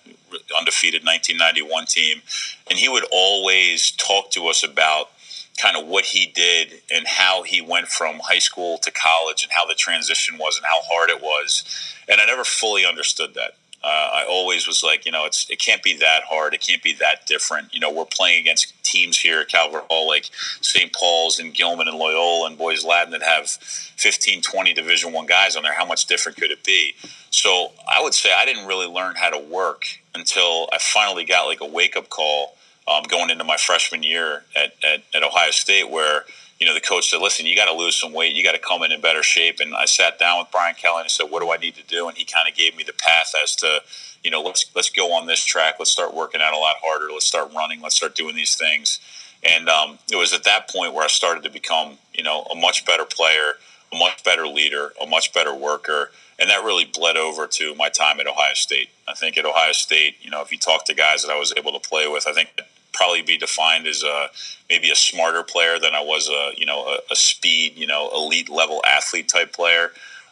undefeated 0.59 1.05
1991 1.05 1.87
team. 1.87 2.23
And 2.69 2.79
he 2.79 2.89
would 2.89 3.05
always 3.11 3.93
talk 3.93 4.31
to 4.33 4.47
us 4.49 4.63
about 4.63 5.12
kind 5.61 5.77
of 5.77 5.87
what 5.87 6.05
he 6.05 6.27
did 6.27 6.81
and 6.93 7.07
how 7.07 7.43
he 7.43 7.61
went 7.61 7.89
from 7.89 8.21
high 8.25 8.39
school 8.39 8.79
to 8.79 8.91
college 8.91 9.43
and 9.43 9.53
how 9.53 9.67
the 9.67 9.75
transition 9.75 10.39
was 10.39 10.57
and 10.57 10.67
how 10.67 10.81
hard 10.83 11.11
it 11.11 11.21
was. 11.21 11.65
And 12.09 12.21
I 12.21 12.27
never 12.27 12.45
fully 12.45 12.85
understood 12.87 13.35
that. 13.35 13.53
Uh, 13.85 14.11
I 14.13 14.27
always 14.29 14.69
was 14.69 14.85
like, 14.85 15.05
you 15.05 15.11
know, 15.11 15.25
it's 15.25 15.51
it 15.51 15.59
can't 15.59 15.83
be 15.83 15.97
that 15.99 16.23
hard. 16.29 16.55
It 16.55 16.61
can't 16.61 16.83
be 16.83 16.93
that 16.95 17.27
different. 17.27 17.75
You 17.75 17.81
know, 17.81 17.91
we're 17.91 18.05
playing 18.05 18.41
against 18.41 18.73
teams 18.85 19.19
here 19.19 19.41
at 19.41 19.49
Calvert 19.49 19.85
Hall 19.89 20.07
like 20.07 20.31
St. 20.61 20.93
Paul's 20.93 21.41
and 21.41 21.53
Gilman 21.53 21.89
and 21.89 21.99
Loyola 21.99 22.47
and 22.47 22.57
Boys 22.57 22.85
Latin 22.85 23.11
that 23.11 23.23
have 23.23 23.49
15, 23.49 24.41
20 24.41 24.73
Division 24.73 25.13
One 25.13 25.27
guys 25.27 25.57
on 25.57 25.65
there. 25.65 25.75
How 25.75 25.85
much 25.85 26.07
different 26.07 26.39
could 26.39 26.53
it 26.53 26.63
be? 26.63 26.95
So 27.31 27.73
I 27.91 28.01
would 28.01 28.15
say 28.15 28.31
I 28.33 28.45
didn't 28.45 28.69
really 28.69 28.87
learn 28.87 29.17
how 29.17 29.31
to 29.31 29.39
work 29.39 29.87
until 30.15 30.69
I 30.73 30.79
finally 30.79 31.25
got 31.25 31.47
like 31.47 31.61
a 31.61 31.67
wake 31.67 31.97
up 31.97 32.09
call 32.09 32.55
um, 32.89 33.05
going 33.05 33.31
into 33.31 33.45
my 33.45 33.57
freshman 33.57 34.03
year 34.03 34.45
at, 34.57 34.75
at, 34.85 35.03
at 35.15 35.23
Ohio 35.23 35.51
State 35.51 35.91
where– 35.91 36.25
you 36.63 36.69
know, 36.69 36.75
the 36.75 36.81
coach 36.81 37.11
said, 37.11 37.21
listen, 37.21 37.45
you 37.45 37.57
got 37.57 37.65
to 37.65 37.77
lose 37.77 37.97
some 37.97 38.13
weight. 38.13 38.37
You 38.37 38.45
got 38.45 38.53
to 38.53 38.59
come 38.61 38.85
in 38.85 38.93
in 38.93 39.01
better 39.01 39.25
shape. 39.25 39.59
And 39.59 39.75
I 39.75 39.85
sat 39.85 40.17
down 40.21 40.39
with 40.39 40.53
Brian 40.53 40.77
Kelly 40.77 40.99
and 40.99 41.07
I 41.07 41.09
said, 41.09 41.25
what 41.29 41.43
do 41.43 41.51
I 41.51 41.57
need 41.57 41.75
to 41.75 41.83
do? 41.83 42.07
And 42.07 42.17
he 42.17 42.25
kind 42.25 42.49
of 42.49 42.55
gave 42.57 42.77
me 42.77 42.85
the 42.85 42.93
path 42.93 43.35
as 43.43 43.57
to, 43.57 43.81
you 44.23 44.31
know, 44.31 44.41
let's, 44.41 44.71
let's 44.73 44.89
go 44.89 45.13
on 45.13 45.27
this 45.27 45.45
track. 45.45 45.75
Let's 45.81 45.91
start 45.91 46.15
working 46.15 46.41
out 46.41 46.55
a 46.55 46.59
lot 46.59 46.77
harder. 46.81 47.13
Let's 47.13 47.27
start 47.27 47.53
running. 47.53 47.81
Let's 47.81 47.97
start 47.97 48.15
doing 48.15 48.37
these 48.37 48.55
things. 48.55 49.01
And 49.43 49.69
um, 49.69 49.99
it 50.13 50.15
was 50.15 50.33
at 50.33 50.45
that 50.45 50.71
point 50.71 50.95
where 50.95 51.03
I 51.03 51.09
started 51.09 51.43
to 51.43 51.51
become, 51.51 51.99
you 52.15 52.23
know, 52.23 52.43
a 52.43 52.55
much 52.55 52.87
better 52.87 53.07
player, 53.07 53.55
a 53.93 53.99
much 53.99 54.23
better 54.23 54.47
leader, 54.47 54.93
a 55.03 55.07
much 55.07 55.33
better 55.35 55.53
worker. 55.53 56.13
And 56.39 56.49
that 56.49 56.63
really 56.63 56.85
bled 56.85 57.17
over 57.17 57.49
to 57.49 57.75
my 57.75 57.89
time 57.89 58.21
at 58.21 58.29
Ohio 58.29 58.55
State. 58.55 58.91
I 59.09 59.15
think 59.15 59.37
at 59.37 59.45
Ohio 59.45 59.73
State, 59.73 60.15
you 60.23 60.31
know, 60.31 60.43
if 60.43 60.53
you 60.53 60.59
talk 60.59 60.85
to 60.85 60.95
guys 60.95 61.23
that 61.23 61.33
I 61.33 61.39
was 61.41 61.53
able 61.57 61.73
to 61.73 61.81
play 61.81 62.07
with, 62.07 62.29
I 62.29 62.33
think 62.33 62.51
probably 62.93 63.23
be 63.23 63.39
defined 63.39 63.87
as 63.87 64.03
a 64.03 64.29
maybe 64.69 64.91
a 64.91 64.95
smarter 64.95 65.43
player 65.43 65.79
than 65.79 65.95
I 65.95 66.03
was 66.03 66.29
a 66.29 66.53
you 66.57 66.67
know 66.67 66.87
a, 66.87 66.99
a 67.11 67.17
speed 67.17 67.77
you 67.77 67.87
know 67.87 68.11
elite 68.15 68.49
level 68.49 68.81
athlete 68.87 69.29
type 69.29 69.53
player. 69.53 69.91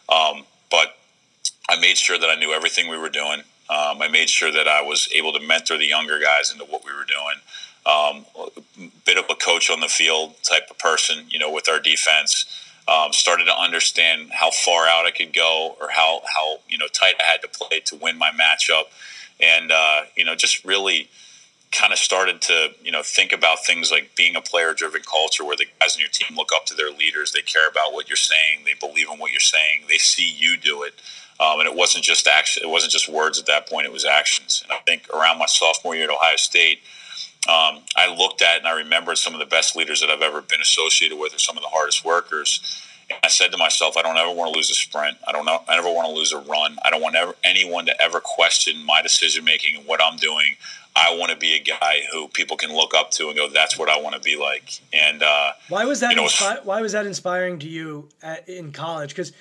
Um, 0.09 0.43
but 0.69 0.97
I 1.69 1.79
made 1.79 1.97
sure 1.97 2.17
that 2.17 2.29
I 2.29 2.35
knew 2.35 2.51
everything 2.51 2.89
we 2.89 2.97
were 2.97 3.09
doing. 3.09 3.41
Um, 3.69 4.01
I 4.01 4.09
made 4.09 4.29
sure 4.29 4.51
that 4.51 4.67
I 4.67 4.81
was 4.81 5.07
able 5.15 5.31
to 5.33 5.39
mentor 5.39 5.77
the 5.77 5.85
younger 5.85 6.19
guys 6.19 6.51
into 6.51 6.65
what 6.65 6.83
we 6.83 6.91
were 6.91 7.05
doing. 7.05 7.39
Um, 7.85 8.25
bit 9.05 9.17
of 9.17 9.25
a 9.29 9.35
coach 9.35 9.71
on 9.71 9.79
the 9.79 9.87
field 9.87 10.35
type 10.43 10.69
of 10.69 10.77
person, 10.77 11.25
you 11.29 11.39
know, 11.39 11.51
with 11.51 11.69
our 11.69 11.79
defense. 11.79 12.45
Um, 12.87 13.13
started 13.13 13.45
to 13.45 13.57
understand 13.57 14.31
how 14.31 14.51
far 14.51 14.87
out 14.87 15.05
I 15.05 15.11
could 15.11 15.33
go 15.33 15.77
or 15.79 15.89
how 15.89 16.21
how 16.25 16.57
you 16.67 16.77
know 16.77 16.87
tight 16.87 17.15
I 17.19 17.23
had 17.23 17.41
to 17.43 17.47
play 17.47 17.79
to 17.85 17.95
win 17.95 18.17
my 18.17 18.31
matchup, 18.31 18.85
and 19.39 19.71
uh, 19.71 20.01
you 20.15 20.25
know 20.25 20.35
just 20.35 20.65
really 20.65 21.07
kind 21.71 21.93
of 21.93 21.99
started 21.99 22.41
to 22.41 22.69
you 22.83 22.91
know 22.91 23.01
think 23.03 23.31
about 23.31 23.65
things 23.65 23.91
like 23.91 24.15
being 24.15 24.35
a 24.35 24.41
player 24.41 24.73
driven 24.73 25.01
culture 25.01 25.45
where 25.45 25.55
the 25.55 25.65
guys 25.79 25.95
in 25.95 26.01
your 26.01 26.09
team 26.09 26.35
look 26.35 26.49
up 26.53 26.65
to 26.65 26.75
their 26.75 26.91
leaders 26.91 27.31
they 27.31 27.41
care 27.41 27.67
about 27.69 27.93
what 27.93 28.09
you're 28.09 28.15
saying 28.17 28.59
they 28.65 28.73
believe 28.79 29.07
in 29.11 29.17
what 29.17 29.31
you're 29.31 29.39
saying 29.39 29.83
they 29.87 29.97
see 29.97 30.29
you 30.29 30.57
do 30.57 30.83
it. 30.83 30.93
Um, 31.39 31.59
and 31.59 31.67
it 31.67 31.75
wasn't 31.75 32.03
just 32.03 32.27
action 32.27 32.63
it 32.63 32.69
wasn't 32.69 32.91
just 32.91 33.09
words 33.09 33.39
at 33.39 33.45
that 33.47 33.69
point 33.69 33.85
it 33.85 33.91
was 33.91 34.05
actions. 34.05 34.61
And 34.63 34.71
i 34.73 34.77
think 34.85 35.07
around 35.13 35.39
my 35.39 35.45
sophomore 35.47 35.95
year 35.95 36.05
at 36.05 36.09
ohio 36.09 36.35
state 36.35 36.79
um, 37.47 37.83
i 37.95 38.13
looked 38.15 38.41
at 38.41 38.59
and 38.59 38.67
i 38.67 38.73
remembered 38.73 39.17
some 39.17 39.33
of 39.33 39.39
the 39.39 39.45
best 39.45 39.75
leaders 39.75 40.01
that 40.01 40.09
i've 40.09 40.21
ever 40.21 40.41
been 40.41 40.61
associated 40.61 41.17
with 41.17 41.33
or 41.33 41.39
some 41.39 41.57
of 41.57 41.63
the 41.63 41.69
hardest 41.69 42.03
workers 42.03 42.85
I 43.23 43.27
said 43.27 43.51
to 43.51 43.57
myself, 43.57 43.97
I 43.97 44.01
don't 44.01 44.17
ever 44.17 44.31
want 44.31 44.53
to 44.53 44.57
lose 44.57 44.69
a 44.69 44.73
sprint. 44.73 45.17
I 45.27 45.31
don't 45.31 45.45
know. 45.45 45.61
I 45.67 45.75
never 45.75 45.91
want 45.91 46.07
to 46.07 46.13
lose 46.13 46.31
a 46.31 46.39
run. 46.39 46.77
I 46.83 46.89
don't 46.89 47.01
want 47.01 47.15
ever, 47.15 47.35
anyone 47.43 47.85
to 47.85 48.01
ever 48.01 48.19
question 48.19 48.85
my 48.85 49.01
decision 49.01 49.43
making 49.43 49.75
and 49.77 49.85
what 49.85 50.01
I'm 50.03 50.17
doing. 50.17 50.55
I 50.95 51.15
want 51.17 51.31
to 51.31 51.37
be 51.37 51.53
a 51.53 51.59
guy 51.59 52.01
who 52.11 52.27
people 52.27 52.57
can 52.57 52.73
look 52.73 52.93
up 52.93 53.11
to 53.11 53.27
and 53.27 53.37
go, 53.37 53.47
"That's 53.47 53.79
what 53.79 53.89
I 53.89 54.01
want 54.01 54.15
to 54.15 54.21
be 54.21 54.35
like." 54.35 54.81
And 54.91 55.23
uh, 55.23 55.53
why 55.69 55.85
was 55.85 56.01
that? 56.01 56.11
You 56.11 56.17
know, 56.17 56.23
inspi- 56.25 56.65
why 56.65 56.81
was 56.81 56.91
that 56.91 57.05
inspiring 57.05 57.59
to 57.59 57.67
you 57.67 58.09
at, 58.21 58.49
in 58.49 58.73
college? 58.73 59.11
Because 59.11 59.31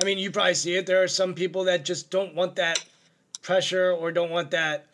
I 0.00 0.04
mean, 0.04 0.18
you 0.18 0.30
probably 0.30 0.54
see 0.54 0.76
it. 0.76 0.86
There 0.86 1.02
are 1.02 1.08
some 1.08 1.34
people 1.34 1.64
that 1.64 1.84
just 1.84 2.10
don't 2.10 2.34
want 2.34 2.56
that 2.56 2.84
pressure 3.42 3.90
or 3.90 4.12
don't 4.12 4.30
want 4.30 4.52
that 4.52 4.86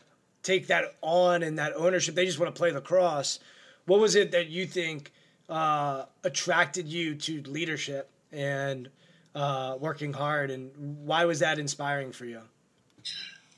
take 0.43 0.69
that 0.69 0.95
on 1.03 1.43
and 1.43 1.59
that 1.59 1.75
ownership. 1.77 2.15
They 2.15 2.25
just 2.25 2.39
want 2.39 2.55
to 2.55 2.59
play 2.59 2.71
lacrosse. 2.73 3.41
What 3.85 4.01
was 4.01 4.15
it 4.15 4.31
that 4.31 4.49
you 4.49 4.67
think 4.67 5.13
uh, 5.49 6.05
attracted 6.25 6.89
you 6.89 7.15
to 7.17 7.43
leadership 7.43 8.11
and 8.37 8.91
uh, 9.35 9.77
working 9.81 10.13
hard, 10.13 10.51
and 10.51 10.71
why 11.05 11.25
was 11.25 11.41
that 11.41 11.59
inspiring 11.59 12.13
for 12.13 12.27
you? 12.27 12.41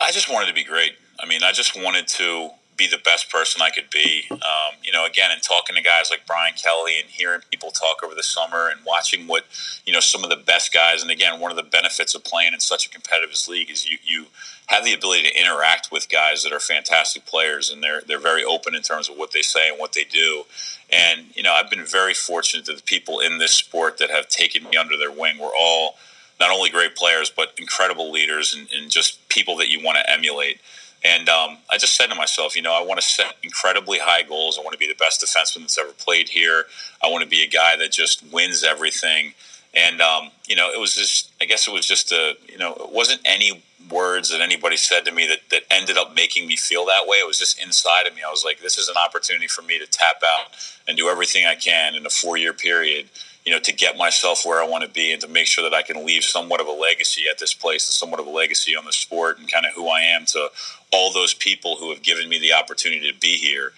I 0.01 0.13
just 0.13 0.31
wanted 0.31 0.47
to 0.47 0.55
be 0.55 0.65
great. 0.65 0.93
I 1.21 1.27
mean, 1.27 1.43
I 1.43 1.53
just 1.53 1.81
wanted 1.81 2.07
to 2.09 2.51
be 2.79 2.87
the 2.87 3.01
best 3.05 3.31
person 3.31 3.61
I 3.61 3.71
could 3.71 3.91
be. 3.91 4.25
Um, 4.31 4.79
you 4.83 4.93
know, 4.93 5.05
again, 5.05 5.31
and 5.33 5.43
talking 5.43 5.77
to 5.77 5.83
guys 5.83 6.11
like 6.11 6.27
Brian 6.27 6.55
Kelly 6.55 6.99
and 6.99 7.09
hearing 7.09 7.41
people 7.51 7.71
talk 7.71 8.03
over 8.05 8.15
the 8.15 8.23
summer 8.23 8.69
and 8.71 8.81
watching 8.87 9.27
what, 9.27 9.45
you 9.85 9.93
know, 9.93 10.01
some 10.01 10.25
of 10.25 10.31
the 10.31 10.37
best 10.37 10.73
guys. 10.73 11.03
And 11.03 11.11
again, 11.11 11.41
one 11.41 11.51
of 11.51 11.57
the 11.57 11.63
benefits 11.65 12.15
of 12.15 12.25
playing 12.25 12.55
in 12.55 12.61
such 12.61 12.87
a 12.87 12.89
competitive 12.89 13.37
league 13.49 13.71
is 13.71 13.91
you, 13.91 13.99
you 14.03 14.27
have 14.67 14.85
the 14.85 14.95
ability 14.95 15.25
to 15.25 15.39
interact 15.39 15.91
with 15.91 16.09
guys 16.09 16.43
that 16.45 16.53
are 16.53 16.61
fantastic 16.61 17.27
players 17.27 17.71
and 17.71 17.83
they're, 17.83 18.03
they're 18.07 18.21
very 18.21 18.45
open 18.45 18.75
in 18.75 18.83
terms 18.83 19.09
of 19.09 19.17
what 19.17 19.33
they 19.33 19.43
say 19.43 19.69
and 19.69 19.79
what 19.79 19.93
they 19.93 20.05
do. 20.05 20.45
And, 20.91 21.27
you 21.35 21.43
know, 21.43 21.53
I've 21.53 21.69
been 21.69 21.85
very 21.85 22.15
fortunate 22.15 22.65
that 22.67 22.77
the 22.77 22.83
people 22.83 23.19
in 23.19 23.39
this 23.39 23.53
sport 23.53 23.99
that 23.99 24.11
have 24.11 24.29
taken 24.29 24.65
me 24.65 24.77
under 24.77 24.97
their 24.97 25.11
wing 25.11 25.39
were 25.39 25.53
all 25.59 25.97
not 26.41 26.51
only 26.51 26.71
great 26.71 26.95
players, 26.95 27.31
but 27.31 27.53
incredible 27.59 28.11
leaders 28.11 28.55
and, 28.55 28.69
and 28.73 28.91
just 28.91 29.29
people 29.29 29.57
that 29.57 29.69
you 29.69 29.83
want 29.83 29.99
to 29.99 30.11
emulate. 30.11 30.61
And 31.05 31.29
um, 31.29 31.59
I 31.71 31.79
just 31.79 31.95
said 31.95 32.09
to 32.09 32.17
myself, 32.17 32.57
you 32.57 32.63
know, 32.63 32.75
I 32.75 32.85
want 32.85 33.01
to 33.01 33.07
set 33.07 33.37
incredibly 33.43 33.99
high 33.99 34.23
goals. 34.23 34.59
I 34.59 34.63
want 34.63 34.73
to 34.73 34.79
be 34.79 34.89
the 34.89 34.95
best 34.95 35.23
defenseman 35.23 35.61
that's 35.61 35.79
ever 35.79 35.93
played 35.93 36.29
here. 36.29 36.65
I 37.03 37.09
want 37.09 37.23
to 37.23 37.29
be 37.29 37.43
a 37.43 37.47
guy 37.47 37.77
that 37.77 37.93
just 37.93 38.25
wins 38.33 38.65
everything. 38.65 39.35
And 39.75 40.01
um, 40.01 40.31
you 40.47 40.57
know, 40.57 40.71
it 40.71 40.81
was 40.81 40.95
just, 40.95 41.31
I 41.41 41.45
guess 41.45 41.69
it 41.69 41.73
was 41.73 41.87
just 41.87 42.11
a, 42.11 42.35
you 42.49 42.59
know, 42.59 42.73
it 42.75 42.93
wasn't 42.93 43.21
any 43.25 43.63
words 43.91 44.31
that 44.31 44.41
anybody 44.41 44.77
said 44.77 45.05
to 45.05 45.13
me 45.13 45.27
that, 45.29 45.39
that 45.51 45.63
ended 45.71 45.97
up 45.97 46.15
making 46.15 46.47
me 46.47 46.57
feel 46.57 46.85
that 46.87 47.07
way. 47.07 47.19
It 47.19 47.27
was 47.27 47.39
just 47.39 47.63
inside 47.63 48.07
of 48.07 48.15
me. 48.15 48.23
I 48.27 48.31
was 48.31 48.45
like, 48.45 48.61
this 48.61 48.77
is 48.77 48.89
an 48.89 48.97
opportunity 48.97 49.47
for 49.47 49.63
me 49.63 49.79
to 49.79 49.87
tap 49.87 50.17
out 50.25 50.57
and 50.87 50.97
do 50.97 51.09
everything 51.09 51.47
I 51.47 51.55
can 51.55 51.95
in 51.95 52.05
a 52.05 52.11
four 52.11 52.37
year 52.37 52.53
period 52.53 53.09
you 53.49 53.55
know, 53.55 53.61
to 53.61 53.73
get 53.73 53.97
myself 53.97 54.45
where 54.45 54.63
I 54.63 54.69
want 54.69 54.85
to 54.85 54.91
be 54.91 55.11
and 55.11 55.23
to 55.23 55.27
make 55.27 55.47
sure 55.47 55.65
that 55.65 55.75
I 55.75 55.81
can 55.81 56.05
leave 56.05 56.23
somewhat 56.23 56.61
of 56.61 56.67
a 56.67 56.71
legacy 56.71 57.23
at 57.31 57.39
this 57.39 57.55
place 57.55 57.89
and 57.89 57.95
somewhat 57.95 58.21
of 58.21 58.27
a 58.27 58.31
legacy 58.31 58.77
on 58.77 58.85
the 58.85 58.93
sport 58.93 59.39
and 59.39 59.51
kind 59.51 59.65
of 59.65 59.73
who 59.73 59.89
I 59.89 60.03
am 60.03 60.27
to 60.27 60.51
all 60.93 61.11
those 61.11 61.33
people 61.33 61.77
who 61.77 61.89
have 61.89 62.03
given 62.03 62.29
me 62.29 62.39
the 62.39 62.53
opportunity 62.53 63.11
to 63.11 63.19
be 63.19 63.39
here. 63.39 63.73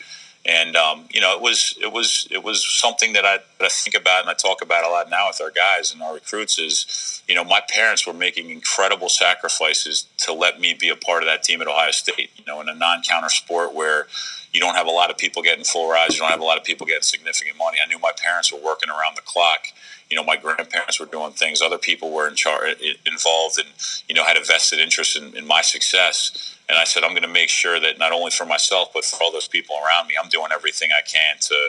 And 0.46 0.74
um, 0.74 1.05
you 1.11 1.20
know, 1.20 1.35
it 1.37 1.42
was 1.42 1.76
it 1.81 1.92
was 1.92 2.26
it 2.31 2.42
was 2.42 2.66
something 2.66 3.12
that 3.12 3.26
I 3.26 3.38
that 3.59 3.64
I 3.64 3.68
think 3.68 3.94
about 3.94 4.22
and 4.22 4.31
I 4.31 4.35
talk 4.35 4.62
about 4.62 4.85
a 4.85 4.88
lot 4.88 5.11
now 5.11 5.29
with 5.29 5.40
our 5.40 5.50
guys 5.50 5.92
and 5.92 6.03
our 6.03 6.14
recruits. 6.14 6.59
Is 6.59 7.22
you 7.29 7.35
know, 7.35 7.44
my 7.44 7.61
parents 7.68 8.07
were 8.07 8.14
making 8.14 8.48
incredible 8.48 9.11
sacrifices 9.11 10.07
to 10.18 10.33
let 10.33 10.59
me 10.59 10.74
be 10.74 10.88
a 10.88 10.96
part 10.96 11.22
of 11.22 11.29
that 11.29 11.42
team 11.42 11.61
at 11.61 11.68
Ohio 11.68 11.90
State. 11.90 12.31
You 12.37 12.44
know, 12.46 12.61
in 12.62 12.68
a 12.70 12.74
non-counter 12.74 13.29
sport 13.29 13.74
where 13.74 14.07
you 14.53 14.61
don't 14.61 14.74
have 14.74 14.87
a 14.87 14.90
lot 14.90 15.11
of 15.11 15.18
people 15.18 15.42
getting 15.42 15.64
full 15.64 15.90
rides. 15.90 16.14
You 16.14 16.20
don't 16.20 16.31
have 16.31 16.40
a 16.40 16.44
lot 16.44 16.59
of 16.59 16.64
people 16.64 16.87
getting 16.87 17.03
significant 17.03 17.57
money. 17.57 17.79
I 17.83 17.87
knew 17.87 17.98
my 17.98 18.12
parents 18.16 18.53
were 18.53 18.59
working 18.59 18.88
around 18.90 19.16
the 19.16 19.22
clock. 19.22 19.66
You 20.11 20.16
know, 20.16 20.24
my 20.24 20.37
grandparents 20.37 20.98
were 20.98 21.07
doing 21.07 21.33
things. 21.33 21.62
Other 21.62 21.79
people 21.79 22.11
were 22.11 22.26
in 22.26 22.35
charge, 22.35 22.76
involved, 23.07 23.59
and 23.59 23.68
you 24.09 24.14
know, 24.14 24.24
had 24.24 24.37
a 24.37 24.44
vested 24.44 24.81
interest 24.81 25.16
in, 25.16 25.37
in 25.37 25.46
my 25.46 25.62
success. 25.62 26.57
And 26.70 26.78
I 26.78 26.85
said, 26.85 27.02
I'm 27.02 27.11
going 27.11 27.22
to 27.22 27.28
make 27.28 27.48
sure 27.48 27.80
that 27.80 27.98
not 27.98 28.12
only 28.12 28.30
for 28.30 28.46
myself, 28.46 28.90
but 28.94 29.04
for 29.04 29.22
all 29.22 29.33
those 29.33 29.48
people 29.48 29.76
around 29.76 30.06
me, 30.06 30.14
I'm 30.22 30.30
doing 30.30 30.48
everything 30.52 30.90
I 30.96 31.02
can 31.02 31.37
to, 31.40 31.68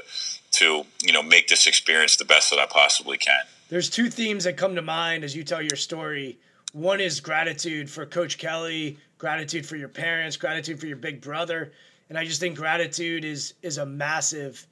to 0.51 0.85
you 1.03 1.11
know, 1.11 1.23
make 1.23 1.47
this 1.47 1.67
experience 1.67 2.15
the 2.15 2.25
best 2.25 2.51
that 2.51 2.59
I 2.59 2.67
possibly 2.67 3.17
can. 3.17 3.41
There's 3.69 3.89
two 3.89 4.09
themes 4.09 4.43
that 4.43 4.57
come 4.57 4.75
to 4.75 4.81
mind 4.81 5.23
as 5.23 5.35
you 5.35 5.43
tell 5.43 5.61
your 5.61 5.75
story. 5.75 6.37
One 6.73 7.01
is 7.01 7.19
gratitude 7.19 7.89
for 7.89 8.05
Coach 8.05 8.37
Kelly, 8.37 8.97
gratitude 9.17 9.65
for 9.65 9.75
your 9.75 9.89
parents, 9.89 10.37
gratitude 10.37 10.79
for 10.79 10.87
your 10.87 10.97
big 10.97 11.19
brother 11.19 11.71
and 12.11 12.17
I 12.17 12.25
just 12.25 12.41
think 12.41 12.57
gratitude 12.57 13.23
is 13.23 13.53
is 13.61 13.77
a 13.77 13.85
massive 13.85 14.67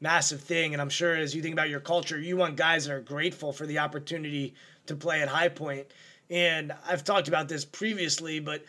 massive 0.00 0.40
thing 0.40 0.74
and 0.74 0.80
I'm 0.80 0.88
sure 0.88 1.16
as 1.16 1.34
you 1.34 1.42
think 1.42 1.52
about 1.52 1.68
your 1.68 1.80
culture 1.80 2.20
you 2.20 2.36
want 2.36 2.54
guys 2.54 2.86
that 2.86 2.94
are 2.94 3.00
grateful 3.00 3.52
for 3.52 3.66
the 3.66 3.80
opportunity 3.80 4.54
to 4.86 4.94
play 4.94 5.20
at 5.20 5.26
High 5.26 5.48
Point. 5.48 5.88
And 6.30 6.72
I've 6.88 7.02
talked 7.02 7.26
about 7.26 7.48
this 7.48 7.64
previously 7.64 8.38
but 8.38 8.64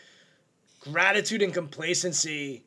gratitude 0.90 1.42
and 1.42 1.52
complacency 1.52 2.62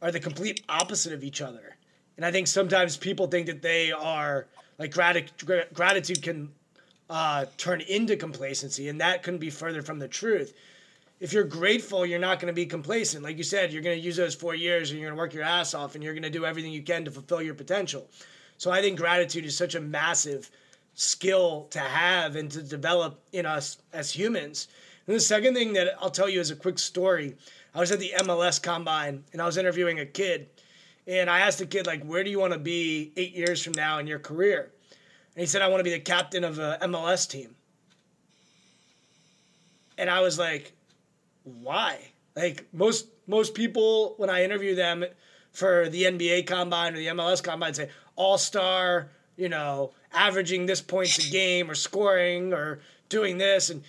are 0.00 0.10
the 0.10 0.20
complete 0.20 0.62
opposite 0.68 1.12
of 1.12 1.22
each 1.24 1.40
other 1.40 1.76
and 2.16 2.26
I 2.26 2.32
think 2.32 2.46
sometimes 2.46 2.96
people 2.96 3.26
think 3.26 3.46
that 3.46 3.62
they 3.62 3.92
are 3.92 4.46
like 4.78 4.92
grat- 4.92 5.32
gratitude 5.72 6.22
can 6.22 6.50
uh, 7.10 7.46
turn 7.56 7.80
into 7.82 8.16
complacency 8.16 8.88
and 8.88 9.00
that 9.00 9.22
couldn't 9.22 9.40
be 9.40 9.50
further 9.50 9.82
from 9.82 9.98
the 9.98 10.08
truth 10.08 10.54
if 11.20 11.32
you're 11.32 11.44
grateful, 11.44 12.06
you're 12.06 12.18
not 12.18 12.38
going 12.38 12.46
to 12.46 12.54
be 12.54 12.66
complacent. 12.66 13.24
Like 13.24 13.36
you 13.36 13.42
said, 13.42 13.72
you're 13.72 13.82
going 13.82 13.98
to 13.98 14.04
use 14.04 14.16
those 14.16 14.34
four 14.34 14.54
years 14.54 14.90
and 14.90 15.00
you're 15.00 15.08
going 15.08 15.16
to 15.16 15.20
work 15.20 15.34
your 15.34 15.42
ass 15.42 15.74
off 15.74 15.94
and 15.94 16.04
you're 16.04 16.12
going 16.12 16.22
to 16.22 16.30
do 16.30 16.44
everything 16.44 16.72
you 16.72 16.82
can 16.82 17.04
to 17.04 17.10
fulfill 17.10 17.42
your 17.42 17.54
potential. 17.54 18.08
So 18.56 18.70
I 18.70 18.80
think 18.80 18.98
gratitude 18.98 19.44
is 19.44 19.56
such 19.56 19.74
a 19.74 19.80
massive 19.80 20.50
skill 20.94 21.66
to 21.70 21.80
have 21.80 22.36
and 22.36 22.50
to 22.52 22.62
develop 22.62 23.20
in 23.32 23.46
us 23.46 23.78
as 23.92 24.12
humans. 24.12 24.68
And 25.06 25.16
the 25.16 25.20
second 25.20 25.54
thing 25.54 25.72
that 25.72 25.94
I'll 26.00 26.10
tell 26.10 26.28
you 26.28 26.40
is 26.40 26.50
a 26.50 26.56
quick 26.56 26.78
story. 26.78 27.36
I 27.74 27.80
was 27.80 27.92
at 27.92 27.98
the 27.98 28.12
MLS 28.18 28.62
combine 28.62 29.24
and 29.32 29.42
I 29.42 29.46
was 29.46 29.56
interviewing 29.56 30.00
a 30.00 30.06
kid. 30.06 30.48
And 31.06 31.30
I 31.30 31.40
asked 31.40 31.58
the 31.58 31.66
kid, 31.66 31.86
like, 31.86 32.04
where 32.04 32.22
do 32.22 32.30
you 32.30 32.38
want 32.38 32.52
to 32.52 32.58
be 32.58 33.12
eight 33.16 33.34
years 33.34 33.62
from 33.62 33.72
now 33.72 33.98
in 33.98 34.06
your 34.06 34.18
career? 34.18 34.72
And 35.34 35.40
he 35.40 35.46
said, 35.46 35.62
I 35.62 35.68
want 35.68 35.80
to 35.80 35.84
be 35.84 35.90
the 35.90 36.00
captain 36.00 36.44
of 36.44 36.58
a 36.58 36.78
MLS 36.82 37.28
team. 37.28 37.54
And 39.96 40.10
I 40.10 40.20
was 40.20 40.38
like, 40.38 40.72
why? 41.44 41.98
Like 42.36 42.66
most 42.72 43.06
most 43.26 43.54
people 43.54 44.14
when 44.16 44.30
I 44.30 44.44
interview 44.44 44.74
them 44.74 45.04
for 45.52 45.88
the 45.88 46.04
NBA 46.04 46.46
combine 46.46 46.94
or 46.94 46.98
the 46.98 47.06
MLS 47.06 47.42
combine 47.42 47.74
say 47.74 47.90
all 48.16 48.38
star, 48.38 49.10
you 49.36 49.48
know, 49.48 49.92
averaging 50.12 50.66
this 50.66 50.80
points 50.80 51.18
a 51.18 51.30
game 51.30 51.70
or 51.70 51.74
scoring 51.74 52.52
or 52.52 52.80
doing 53.08 53.38
this. 53.38 53.70
And 53.70 53.82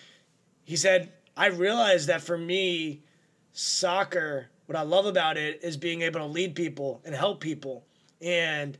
he 0.63 0.75
said, 0.75 1.11
I 1.35 1.47
realized 1.47 2.07
that 2.07 2.21
for 2.21 2.37
me, 2.37 3.01
soccer, 3.53 4.49
what 4.65 4.77
I 4.77 4.81
love 4.81 5.05
about 5.05 5.37
it 5.37 5.59
is 5.63 5.77
being 5.77 6.01
able 6.01 6.19
to 6.19 6.25
lead 6.25 6.55
people 6.55 7.01
and 7.05 7.15
help 7.15 7.41
people. 7.41 7.85
And, 8.21 8.77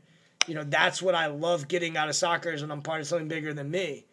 you 0.48 0.56
know, 0.56 0.64
that's 0.64 1.02
what 1.02 1.16
I 1.16 1.28
love 1.28 1.68
getting 1.68 1.98
out 1.98 2.10
of 2.10 2.16
soccer 2.16 2.52
is 2.52 2.62
when 2.62 2.72
I'm 2.72 2.82
part 2.82 3.02
of 3.02 3.08
something 3.08 3.28
bigger 3.28 3.54
than 3.54 3.72
me. 3.72 4.06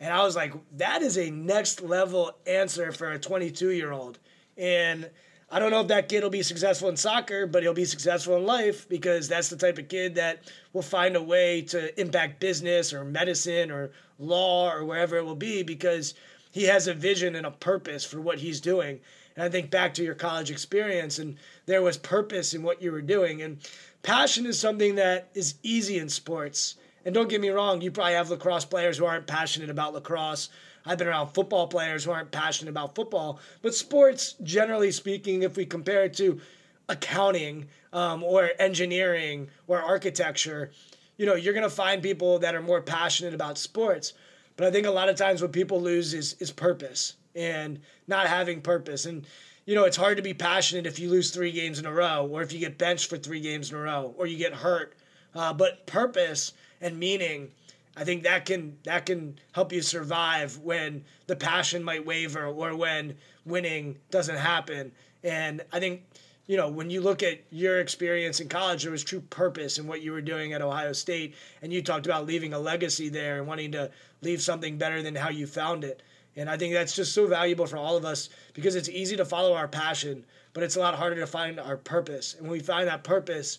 And 0.00 0.12
I 0.12 0.24
was 0.24 0.34
like, 0.34 0.52
that 0.78 1.02
is 1.02 1.16
a 1.16 1.30
next 1.30 1.80
level 1.80 2.32
answer 2.46 2.92
for 2.92 3.12
a 3.12 3.18
22 3.18 3.70
year 3.70 3.92
old. 3.92 4.18
And 4.56 5.08
I 5.48 5.58
don't 5.58 5.70
know 5.70 5.82
if 5.82 5.88
that 5.88 6.08
kid 6.08 6.22
will 6.22 6.30
be 6.30 6.42
successful 6.42 6.88
in 6.88 6.96
soccer, 6.96 7.46
but 7.46 7.62
he'll 7.62 7.74
be 7.74 7.84
successful 7.84 8.36
in 8.36 8.46
life 8.46 8.88
because 8.88 9.28
that's 9.28 9.50
the 9.50 9.56
type 9.56 9.76
of 9.76 9.88
kid 9.88 10.14
that 10.14 10.50
will 10.72 10.82
find 10.82 11.14
a 11.14 11.22
way 11.22 11.60
to 11.62 12.00
impact 12.00 12.40
business 12.40 12.92
or 12.94 13.04
medicine 13.04 13.70
or 13.70 13.90
law 14.18 14.72
or 14.72 14.84
wherever 14.84 15.16
it 15.18 15.24
will 15.24 15.36
be 15.36 15.62
because 15.62 16.14
he 16.52 16.64
has 16.64 16.88
a 16.88 16.94
vision 16.94 17.36
and 17.36 17.44
a 17.44 17.50
purpose 17.50 18.02
for 18.02 18.18
what 18.18 18.38
he's 18.38 18.62
doing. 18.62 18.98
And 19.36 19.44
I 19.44 19.48
think 19.48 19.70
back 19.70 19.94
to 19.94 20.04
your 20.04 20.14
college 20.14 20.50
experience, 20.50 21.18
and 21.18 21.36
there 21.66 21.82
was 21.82 21.96
purpose 21.96 22.54
in 22.54 22.62
what 22.62 22.82
you 22.82 22.92
were 22.92 23.02
doing. 23.02 23.42
And 23.42 23.58
passion 24.02 24.46
is 24.46 24.58
something 24.58 24.96
that 24.96 25.28
is 25.34 25.54
easy 25.62 25.98
in 25.98 26.08
sports. 26.08 26.76
And 27.04 27.14
don't 27.14 27.28
get 27.28 27.40
me 27.40 27.48
wrong, 27.48 27.80
you 27.80 27.90
probably 27.90 28.14
have 28.14 28.30
lacrosse 28.30 28.64
players 28.64 28.98
who 28.98 29.04
aren't 29.04 29.26
passionate 29.26 29.70
about 29.70 29.94
lacrosse 29.94 30.48
I've 30.84 30.98
been 30.98 31.08
around 31.08 31.28
football 31.28 31.68
players 31.68 32.04
who 32.04 32.10
aren't 32.10 32.30
passionate 32.30 32.70
about 32.70 32.94
football. 32.94 33.38
But 33.62 33.74
sports, 33.74 34.34
generally 34.42 34.90
speaking, 34.90 35.42
if 35.42 35.56
we 35.56 35.64
compare 35.64 36.04
it 36.04 36.14
to 36.14 36.40
accounting 36.88 37.68
um, 37.92 38.22
or 38.24 38.50
engineering 38.58 39.48
or 39.68 39.80
architecture, 39.80 40.72
you 41.16 41.26
know, 41.26 41.34
you're 41.34 41.54
going 41.54 41.62
to 41.62 41.70
find 41.70 42.02
people 42.02 42.38
that 42.40 42.54
are 42.54 42.62
more 42.62 42.80
passionate 42.80 43.34
about 43.34 43.58
sports. 43.58 44.14
But 44.56 44.66
I 44.66 44.70
think 44.70 44.86
a 44.86 44.90
lot 44.90 45.08
of 45.08 45.16
times 45.16 45.40
what 45.40 45.52
people 45.52 45.80
lose 45.80 46.14
is 46.14 46.34
is 46.40 46.50
purpose 46.50 47.14
and 47.34 47.80
not 48.06 48.26
having 48.26 48.60
purpose. 48.60 49.06
And 49.06 49.26
you 49.64 49.74
know, 49.74 49.84
it's 49.84 49.96
hard 49.96 50.16
to 50.16 50.22
be 50.22 50.34
passionate 50.34 50.86
if 50.86 50.98
you 50.98 51.08
lose 51.08 51.30
three 51.30 51.52
games 51.52 51.78
in 51.78 51.86
a 51.86 51.92
row, 51.92 52.28
or 52.30 52.42
if 52.42 52.52
you 52.52 52.58
get 52.58 52.78
benched 52.78 53.08
for 53.08 53.16
three 53.16 53.40
games 53.40 53.70
in 53.70 53.76
a 53.76 53.80
row, 53.80 54.12
or 54.16 54.26
you 54.26 54.36
get 54.36 54.52
hurt. 54.54 54.94
Uh, 55.34 55.52
but 55.52 55.86
purpose 55.86 56.52
and 56.80 56.98
meaning 56.98 57.50
I 57.96 58.04
think 58.04 58.22
that 58.22 58.46
can 58.46 58.78
that 58.84 59.06
can 59.06 59.38
help 59.52 59.72
you 59.72 59.82
survive 59.82 60.58
when 60.58 61.04
the 61.26 61.36
passion 61.36 61.84
might 61.84 62.06
waver 62.06 62.46
or 62.46 62.74
when 62.74 63.16
winning 63.44 63.98
doesn't 64.10 64.36
happen. 64.36 64.92
And 65.22 65.62
I 65.72 65.78
think 65.78 66.02
you 66.46 66.56
know 66.56 66.70
when 66.70 66.88
you 66.88 67.02
look 67.02 67.22
at 67.22 67.42
your 67.50 67.80
experience 67.80 68.40
in 68.40 68.48
college, 68.48 68.82
there 68.82 68.92
was 68.92 69.04
true 69.04 69.20
purpose 69.20 69.78
in 69.78 69.86
what 69.86 70.00
you 70.00 70.12
were 70.12 70.22
doing 70.22 70.54
at 70.54 70.62
Ohio 70.62 70.92
State, 70.92 71.34
and 71.60 71.70
you 71.72 71.82
talked 71.82 72.06
about 72.06 72.26
leaving 72.26 72.54
a 72.54 72.58
legacy 72.58 73.10
there 73.10 73.38
and 73.38 73.46
wanting 73.46 73.72
to 73.72 73.90
leave 74.22 74.40
something 74.40 74.78
better 74.78 75.02
than 75.02 75.14
how 75.14 75.28
you 75.28 75.46
found 75.46 75.84
it. 75.84 76.02
And 76.36 76.48
I 76.48 76.56
think 76.56 76.72
that's 76.72 76.94
just 76.94 77.12
so 77.14 77.26
valuable 77.26 77.66
for 77.66 77.76
all 77.76 77.96
of 77.96 78.04
us 78.04 78.30
because 78.54 78.74
it's 78.74 78.88
easy 78.88 79.16
to 79.16 79.24
follow 79.24 79.54
our 79.54 79.68
passion, 79.68 80.24
but 80.54 80.62
it's 80.62 80.76
a 80.76 80.80
lot 80.80 80.94
harder 80.94 81.16
to 81.16 81.26
find 81.26 81.60
our 81.60 81.76
purpose. 81.76 82.34
And 82.34 82.42
when 82.42 82.52
we 82.52 82.60
find 82.60 82.88
that 82.88 83.04
purpose, 83.04 83.58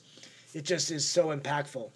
it 0.54 0.64
just 0.64 0.92
is 0.92 1.08
so 1.08 1.36
impactful. 1.36 1.90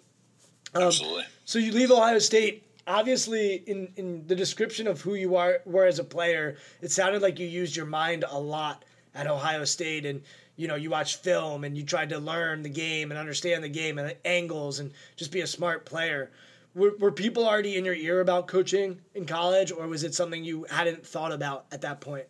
Um, 0.74 0.82
Absolutely. 0.82 1.24
So 1.44 1.58
you 1.58 1.72
leave 1.72 1.90
Ohio 1.90 2.18
State. 2.18 2.64
Obviously, 2.86 3.56
in, 3.66 3.92
in 3.96 4.26
the 4.26 4.34
description 4.34 4.86
of 4.86 5.00
who 5.00 5.14
you 5.14 5.36
are 5.36 5.58
were 5.66 5.84
as 5.84 5.98
a 5.98 6.04
player, 6.04 6.56
it 6.80 6.90
sounded 6.90 7.22
like 7.22 7.38
you 7.38 7.46
used 7.46 7.76
your 7.76 7.86
mind 7.86 8.24
a 8.28 8.38
lot 8.38 8.84
at 9.14 9.26
Ohio 9.26 9.64
State, 9.64 10.06
and 10.06 10.22
you 10.56 10.68
know 10.68 10.74
you 10.74 10.90
watched 10.90 11.22
film 11.22 11.64
and 11.64 11.76
you 11.76 11.84
tried 11.84 12.08
to 12.10 12.18
learn 12.18 12.62
the 12.62 12.68
game 12.70 13.10
and 13.10 13.18
understand 13.18 13.62
the 13.62 13.68
game 13.68 13.98
and 13.98 14.08
the 14.08 14.26
angles 14.26 14.78
and 14.78 14.92
just 15.16 15.32
be 15.32 15.40
a 15.40 15.46
smart 15.46 15.84
player. 15.84 16.30
Were, 16.78 16.92
were 16.98 17.10
people 17.10 17.46
already 17.46 17.76
in 17.76 17.84
your 17.84 17.94
ear 17.94 18.20
about 18.20 18.46
coaching 18.46 19.00
in 19.14 19.26
college, 19.26 19.72
or 19.72 19.88
was 19.88 20.04
it 20.04 20.14
something 20.14 20.44
you 20.44 20.64
hadn't 20.70 21.04
thought 21.04 21.32
about 21.32 21.66
at 21.72 21.80
that 21.80 22.00
point? 22.00 22.26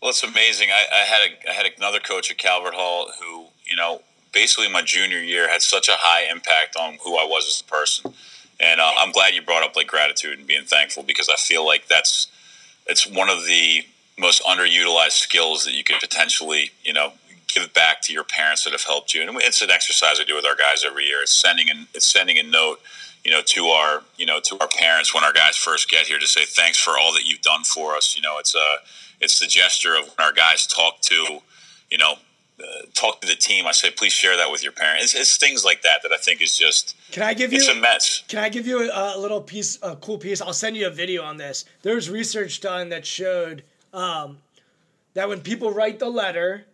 Well, 0.00 0.10
it's 0.10 0.22
amazing. 0.22 0.70
I, 0.70 0.86
I 0.90 1.04
had 1.04 1.30
a, 1.30 1.50
I 1.50 1.52
had 1.52 1.66
another 1.76 2.00
coach 2.00 2.30
at 2.30 2.38
Calvert 2.38 2.74
Hall 2.74 3.10
who 3.20 3.46
you 3.66 3.76
know 3.76 4.00
basically 4.32 4.70
my 4.70 4.82
junior 4.82 5.18
year 5.18 5.50
had 5.50 5.60
such 5.60 5.88
a 5.88 5.96
high 5.96 6.30
impact 6.30 6.76
on 6.76 6.98
who 7.04 7.16
I 7.16 7.24
was 7.24 7.46
as 7.46 7.60
a 7.60 7.70
person. 7.70 8.14
And 8.60 8.80
uh, 8.80 8.92
I'm 8.98 9.12
glad 9.12 9.34
you 9.34 9.42
brought 9.42 9.62
up 9.62 9.76
like 9.76 9.86
gratitude 9.86 10.38
and 10.38 10.46
being 10.46 10.64
thankful 10.64 11.02
because 11.02 11.28
I 11.28 11.36
feel 11.36 11.66
like 11.66 11.88
that's 11.88 12.28
it's 12.86 13.06
one 13.06 13.28
of 13.28 13.44
the 13.44 13.84
most 14.18 14.42
underutilized 14.44 15.12
skills 15.12 15.64
that 15.64 15.74
you 15.74 15.84
could 15.84 16.00
potentially, 16.00 16.70
you 16.82 16.92
know, 16.92 17.12
give 17.46 17.72
back 17.72 18.02
to 18.02 18.12
your 18.12 18.24
parents 18.24 18.64
that 18.64 18.72
have 18.72 18.82
helped 18.82 19.14
you. 19.14 19.22
And 19.22 19.30
it's 19.42 19.62
an 19.62 19.70
exercise 19.70 20.20
I 20.20 20.24
do 20.24 20.34
with 20.34 20.44
our 20.44 20.56
guys 20.56 20.84
every 20.84 21.04
year. 21.04 21.22
It's 21.22 21.32
sending 21.32 21.68
it's 21.94 22.06
sending 22.06 22.38
a 22.38 22.42
note, 22.42 22.80
you 23.24 23.30
know, 23.30 23.42
to 23.42 23.66
our 23.66 24.02
you 24.16 24.26
know 24.26 24.40
to 24.40 24.58
our 24.60 24.68
parents 24.68 25.14
when 25.14 25.24
our 25.24 25.32
guys 25.32 25.56
first 25.56 25.90
get 25.90 26.06
here 26.06 26.18
to 26.18 26.26
say 26.26 26.44
thanks 26.44 26.78
for 26.78 26.98
all 26.98 27.12
that 27.12 27.24
you've 27.26 27.42
done 27.42 27.64
for 27.64 27.94
us. 27.94 28.16
You 28.16 28.22
know, 28.22 28.38
it's 28.38 28.54
a 28.54 28.76
it's 29.20 29.38
the 29.38 29.46
gesture 29.46 29.94
of 29.96 30.06
when 30.06 30.26
our 30.26 30.32
guys 30.32 30.66
talk 30.66 31.00
to, 31.02 31.40
you 31.90 31.98
know, 31.98 32.14
uh, 32.60 32.82
talk 32.94 33.20
to 33.20 33.28
the 33.28 33.36
team, 33.36 33.66
I 33.66 33.72
say, 33.72 33.90
please 33.90 34.12
share 34.12 34.36
that 34.36 34.50
with 34.50 34.64
your 34.64 34.72
parents. 34.72 35.04
It's, 35.04 35.14
it's, 35.14 35.36
things 35.36 35.64
like 35.64 35.82
that 35.82 36.02
that 36.02 36.12
I 36.12 36.16
think 36.16 36.42
is 36.42 36.56
just. 36.56 36.96
Can 37.12 37.22
I 37.22 37.32
give 37.32 37.52
you? 37.52 37.58
It's 37.58 37.68
a 37.68 37.74
mess. 37.74 38.24
Can 38.26 38.40
I 38.40 38.48
give 38.48 38.66
you 38.66 38.90
a, 38.90 39.16
a, 39.16 39.18
little 39.18 39.40
piece, 39.40 39.78
a 39.80 39.94
cool 39.96 40.18
piece? 40.18 40.40
I'll 40.40 40.52
send 40.52 40.76
you 40.76 40.88
a 40.88 40.90
video 40.90 41.22
on 41.22 41.36
this. 41.36 41.64
There's 41.82 42.10
research 42.10 42.60
done 42.60 42.88
that 42.88 43.06
showed 43.06 43.62
um, 43.94 44.38
that 45.14 45.28
when 45.28 45.40
people 45.40 45.70
write 45.70 46.00
the 46.00 46.08
letter, 46.08 46.64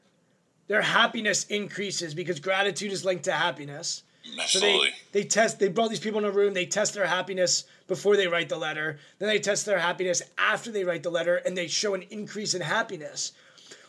their 0.69 0.81
happiness 0.81 1.45
increases 1.45 2.15
because 2.15 2.41
gratitude 2.41 2.91
is 2.91 3.05
linked 3.05 3.25
to 3.25 3.33
happiness. 3.33 4.04
Absolutely. 4.39 4.89
So 4.89 4.95
they, 5.13 5.21
they 5.21 5.27
test. 5.27 5.59
They 5.59 5.69
brought 5.69 5.91
these 5.91 6.01
people 6.01 6.19
in 6.19 6.25
a 6.25 6.31
room. 6.31 6.55
They 6.55 6.67
test 6.67 6.95
their 6.95 7.07
happiness 7.07 7.65
before 7.87 8.17
they 8.17 8.27
write 8.27 8.49
the 8.49 8.57
letter. 8.57 8.99
Then 9.19 9.29
they 9.29 9.39
test 9.39 9.67
their 9.67 9.79
happiness 9.79 10.23
after 10.39 10.71
they 10.71 10.85
write 10.85 11.03
the 11.03 11.11
letter, 11.11 11.37
and 11.37 11.57
they 11.57 11.67
show 11.67 11.95
an 11.95 12.05
increase 12.11 12.55
in 12.55 12.63
happiness. 12.63 13.33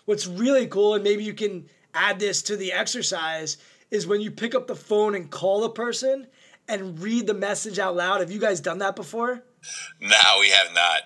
What's 0.05 0.27
really 0.27 0.67
cool, 0.67 0.95
and 0.95 1.03
maybe 1.03 1.23
you 1.23 1.33
can 1.33 1.67
add 1.93 2.19
this 2.19 2.41
to 2.43 2.57
the 2.57 2.73
exercise 2.73 3.57
is 3.91 4.05
when 4.05 4.21
you 4.21 4.31
pick 4.31 4.53
up 4.53 4.67
the 4.67 4.75
phone 4.75 5.15
and 5.15 5.31
call 5.31 5.63
a 5.63 5.73
person 5.73 6.27
and 6.67 6.99
read 6.99 7.27
the 7.27 7.33
message 7.33 7.79
out 7.79 7.95
loud. 7.95 8.19
Have 8.19 8.31
you 8.31 8.39
guys 8.39 8.59
done 8.59 8.79
that 8.79 8.95
before? 8.95 9.43
No, 10.01 10.37
we 10.39 10.49
have 10.49 10.73
not. 10.73 11.03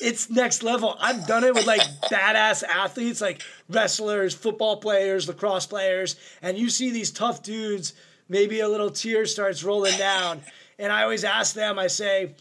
It's 0.00 0.28
next 0.30 0.62
level. 0.62 0.96
I've 1.00 1.26
done 1.26 1.44
it 1.44 1.54
with 1.54 1.66
like 1.66 1.80
badass 2.10 2.64
athletes, 2.64 3.20
like 3.20 3.40
wrestlers, 3.68 4.34
football 4.34 4.78
players, 4.78 5.28
lacrosse 5.28 5.66
players, 5.66 6.16
and 6.40 6.58
you 6.58 6.70
see 6.70 6.90
these 6.90 7.10
tough 7.10 7.42
dudes, 7.42 7.94
maybe 8.28 8.60
a 8.60 8.68
little 8.68 8.90
tear 8.90 9.26
starts 9.26 9.62
rolling 9.62 9.96
down. 9.98 10.42
And 10.78 10.92
I 10.92 11.02
always 11.02 11.24
ask 11.24 11.54
them, 11.54 11.78
I 11.78 11.86
say, 11.86 12.34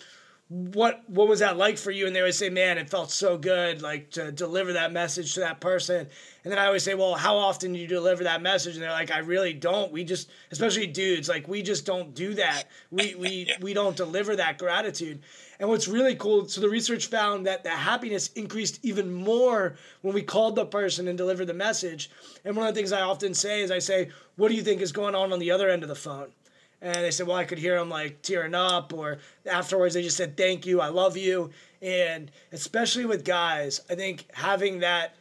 what 0.50 1.04
what 1.08 1.30
was 1.30 1.39
that 1.39 1.56
like 1.56 1.78
for 1.78 1.91
you? 1.91 2.08
And 2.08 2.15
they 2.15 2.20
always 2.20 2.38
say, 2.38 2.50
man, 2.50 2.78
it 2.78 2.89
felt 2.89 3.10
so 3.10 3.38
good, 3.38 3.82
like 3.82 4.12
to 4.12 4.32
deliver 4.32 4.74
that 4.74 4.91
message 4.91 5.34
to 5.36 5.39
that 5.41 5.62
person. 5.62 6.08
And 6.43 6.51
then 6.51 6.58
I 6.58 6.65
always 6.65 6.84
say, 6.84 6.95
well, 6.95 7.13
how 7.13 7.38
often 7.38 7.73
do 7.73 7.80
you 7.80 7.88
deliver 7.88 8.23
that 8.23 8.41
message? 8.41 8.73
And 8.73 8.84
they're 8.84 8.91
like, 8.91 9.12
I 9.12 9.19
really 9.19 9.54
don't. 9.54 9.91
We 9.91 10.04
just, 10.04 10.30
especially 10.51 10.88
dudes, 10.88 11.30
like 11.30 11.47
we 11.47 11.62
just 11.62 11.86
don't 11.86 12.15
do 12.15 12.34
that. 12.36 12.63
We 12.89 13.15
we 13.15 13.30
yeah. 13.47 13.54
we 13.62 13.73
don't 13.73 13.95
deliver 13.95 14.36
that 14.36 14.58
gratitude. 14.58 15.21
And 15.60 15.69
what's 15.69 15.88
really 15.88 16.15
cool, 16.15 16.47
so 16.47 16.60
the 16.60 16.69
research 16.69 17.06
found 17.06 17.45
that 17.45 17.63
the 17.63 17.69
happiness 17.69 18.30
increased 18.34 18.80
even 18.82 19.13
more 19.13 19.75
when 20.01 20.15
we 20.15 20.23
called 20.23 20.56
the 20.56 20.65
person 20.65 21.08
and 21.08 21.15
delivered 21.15 21.45
the 21.45 21.54
message. 21.54 22.10
And 22.43 22.56
one 22.56 22.67
of 22.67 22.73
the 22.73 22.80
things 22.80 22.91
I 22.91 23.01
often 23.01 23.36
say 23.36 23.62
is, 23.62 23.69
I 23.69 23.77
say, 23.77 24.10
what 24.38 24.49
do 24.49 24.56
you 24.56 24.63
think 24.63 24.82
is 24.82 24.91
going 24.91 25.13
on 25.13 25.32
on 25.32 25.38
the 25.38 25.51
other 25.51 25.69
end 25.69 25.84
of 25.84 25.89
the 25.89 25.95
phone? 25.95 26.32
and 26.82 26.95
they 26.95 27.12
said, 27.12 27.27
well, 27.27 27.38
I 27.38 27.45
could 27.45 27.60
hear 27.60 27.77
them 27.77 27.89
like 27.89 28.21
tearing 28.23 28.56
up, 28.56 28.91
or 28.93 29.19
afterwards 29.45 29.93
they 29.93 30.01
just 30.01 30.17
said, 30.17 30.36
thank 30.36 30.65
you, 30.65 30.82
I 30.82 30.88
love 30.88 31.15
you. 31.15 31.51
And 31.82 32.32
especially 32.51 33.06
with 33.06 33.23
guys, 33.23 33.82
I 33.89 33.95
think 33.95 34.25
having 34.34 34.80
that 34.80 35.15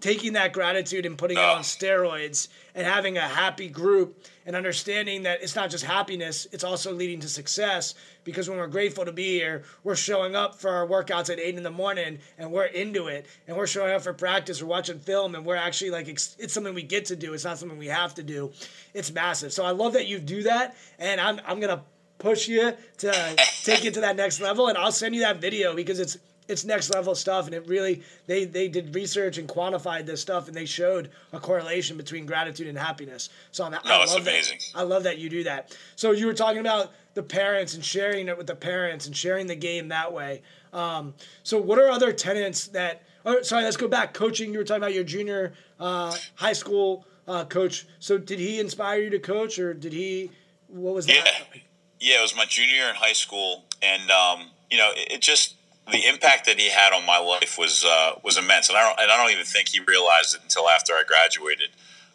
taking 0.00 0.34
that 0.34 0.52
gratitude 0.52 1.06
and 1.06 1.18
putting 1.18 1.36
it 1.36 1.40
Oh. 1.40 1.54
on 1.54 1.62
steroids 1.62 2.48
and 2.74 2.86
having 2.86 3.16
a 3.18 3.22
happy 3.22 3.68
group 3.68 4.24
and 4.46 4.54
understanding 4.54 5.24
that 5.24 5.42
it's 5.42 5.56
not 5.56 5.70
just 5.70 5.84
happiness, 5.84 6.46
it's 6.52 6.64
also 6.64 6.92
leading 6.92 7.20
to 7.20 7.28
success. 7.28 7.94
Because 8.24 8.48
when 8.48 8.58
we're 8.58 8.66
grateful 8.66 9.04
to 9.04 9.12
be 9.12 9.38
here, 9.38 9.64
we're 9.84 9.96
showing 9.96 10.34
up 10.36 10.54
for 10.54 10.70
our 10.70 10.86
workouts 10.86 11.30
at 11.30 11.38
eight 11.38 11.56
in 11.56 11.62
the 11.62 11.70
morning 11.70 12.18
and 12.38 12.52
we're 12.52 12.64
into 12.66 13.08
it. 13.08 13.26
And 13.46 13.56
we're 13.56 13.66
showing 13.66 13.92
up 13.92 14.02
for 14.02 14.12
practice, 14.12 14.62
we're 14.62 14.68
watching 14.68 14.98
film, 14.98 15.34
and 15.34 15.44
we're 15.44 15.56
actually 15.56 15.90
like, 15.90 16.08
it's, 16.08 16.36
it's 16.38 16.52
something 16.52 16.74
we 16.74 16.82
get 16.82 17.06
to 17.06 17.16
do. 17.16 17.34
It's 17.34 17.44
not 17.44 17.58
something 17.58 17.78
we 17.78 17.86
have 17.88 18.14
to 18.14 18.22
do. 18.22 18.52
It's 18.94 19.12
massive. 19.12 19.52
So 19.52 19.64
I 19.64 19.70
love 19.70 19.92
that 19.94 20.06
you 20.06 20.18
do 20.18 20.42
that. 20.44 20.76
And 20.98 21.20
I'm, 21.20 21.40
I'm 21.46 21.60
going 21.60 21.76
to 21.76 21.82
push 22.18 22.48
you 22.48 22.72
to 22.98 23.36
take 23.62 23.84
it 23.84 23.94
to 23.94 24.00
that 24.00 24.16
next 24.16 24.40
level. 24.40 24.68
And 24.68 24.78
I'll 24.78 24.92
send 24.92 25.14
you 25.14 25.20
that 25.22 25.40
video 25.40 25.74
because 25.74 26.00
it's, 26.00 26.16
it's 26.48 26.64
next 26.64 26.90
level 26.90 27.14
stuff 27.14 27.46
and 27.46 27.54
it 27.54 27.66
really 27.66 28.02
they 28.26 28.44
they 28.44 28.68
did 28.68 28.94
research 28.94 29.38
and 29.38 29.48
quantified 29.48 30.06
this 30.06 30.20
stuff 30.20 30.46
and 30.48 30.56
they 30.56 30.66
showed 30.66 31.10
a 31.32 31.40
correlation 31.40 31.96
between 31.96 32.26
gratitude 32.26 32.66
and 32.68 32.78
happiness. 32.78 33.28
So 33.52 33.64
I'm, 33.64 33.74
I 33.74 33.78
No, 33.88 34.02
it's 34.02 34.12
love 34.12 34.22
amazing. 34.22 34.58
that 34.74 34.80
I 34.80 34.82
love 34.82 35.02
that 35.04 35.18
you 35.18 35.28
do 35.28 35.44
that. 35.44 35.76
So 35.96 36.12
you 36.12 36.26
were 36.26 36.34
talking 36.34 36.60
about 36.60 36.92
the 37.14 37.22
parents 37.22 37.74
and 37.74 37.84
sharing 37.84 38.28
it 38.28 38.36
with 38.36 38.46
the 38.46 38.54
parents 38.54 39.06
and 39.06 39.16
sharing 39.16 39.46
the 39.46 39.56
game 39.56 39.88
that 39.88 40.12
way. 40.12 40.42
Um, 40.72 41.14
so 41.42 41.58
what 41.60 41.78
are 41.78 41.88
other 41.88 42.12
tenants 42.12 42.68
that 42.68 43.02
oh, 43.24 43.42
sorry 43.42 43.64
let's 43.64 43.76
go 43.76 43.88
back. 43.88 44.14
Coaching 44.14 44.52
you 44.52 44.58
were 44.58 44.64
talking 44.64 44.82
about 44.82 44.94
your 44.94 45.04
junior 45.04 45.54
uh, 45.80 46.14
high 46.34 46.52
school 46.52 47.06
uh, 47.26 47.44
coach. 47.44 47.86
So 47.98 48.18
did 48.18 48.38
he 48.38 48.60
inspire 48.60 49.00
you 49.00 49.10
to 49.10 49.18
coach 49.18 49.58
or 49.58 49.74
did 49.74 49.92
he 49.92 50.30
what 50.68 50.94
was 50.94 51.06
that 51.06 51.14
Yeah. 51.14 51.60
Yeah, 51.98 52.18
it 52.18 52.22
was 52.22 52.36
my 52.36 52.44
junior 52.44 52.74
year 52.74 52.88
in 52.90 52.94
high 52.94 53.14
school, 53.14 53.64
and 53.80 54.10
um, 54.10 54.50
you 54.70 54.76
know, 54.76 54.92
it, 54.94 55.12
it 55.12 55.20
just 55.22 55.54
the 55.90 56.06
impact 56.06 56.46
that 56.46 56.58
he 56.58 56.70
had 56.70 56.92
on 56.92 57.06
my 57.06 57.18
life 57.18 57.56
was 57.58 57.84
uh, 57.84 58.12
was 58.22 58.36
immense, 58.36 58.68
and 58.68 58.78
I 58.78 58.82
don't 58.82 59.00
and 59.00 59.10
I 59.10 59.16
don't 59.16 59.30
even 59.30 59.44
think 59.44 59.68
he 59.68 59.80
realized 59.80 60.34
it 60.34 60.42
until 60.42 60.68
after 60.68 60.92
I 60.94 61.02
graduated. 61.06 61.68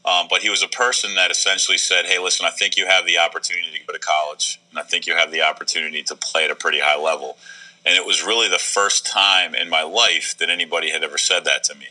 Um, 0.04 0.28
but 0.30 0.42
he 0.42 0.50
was 0.50 0.64
a 0.64 0.68
person 0.68 1.16
that 1.16 1.32
essentially 1.32 1.78
said, 1.78 2.06
"Hey, 2.06 2.20
listen, 2.20 2.46
I 2.46 2.52
think 2.52 2.76
you 2.76 2.88
have 2.88 3.06
the 3.06 3.18
opportunity 3.20 3.68
to 3.78 3.86
go 3.86 3.94
to 3.94 4.00
college, 4.00 4.60
and 4.72 4.80
I 4.80 4.84
think 4.84 5.08
you 5.08 5.16
have 5.16 5.32
the 5.32 5.42
opportunity 5.44 6.04
to 6.04 6.16
play 6.16 6.46
at 6.46 6.52
a 6.52 6.56
pretty 6.56 6.80
high 6.80 6.98
level." 6.98 7.38
And 7.86 7.96
it 7.96 8.06
was 8.06 8.24
really 8.24 8.48
the 8.48 8.60
first 8.60 9.08
time 9.08 9.56
in 9.56 9.70
my 9.70 9.84
life 9.84 10.38
that 10.38 10.50
anybody 10.50 10.92
had 10.92 11.04
ever 11.04 11.18
said 11.18 11.46
that 11.46 11.64
to 11.66 11.76
me. 11.76 11.88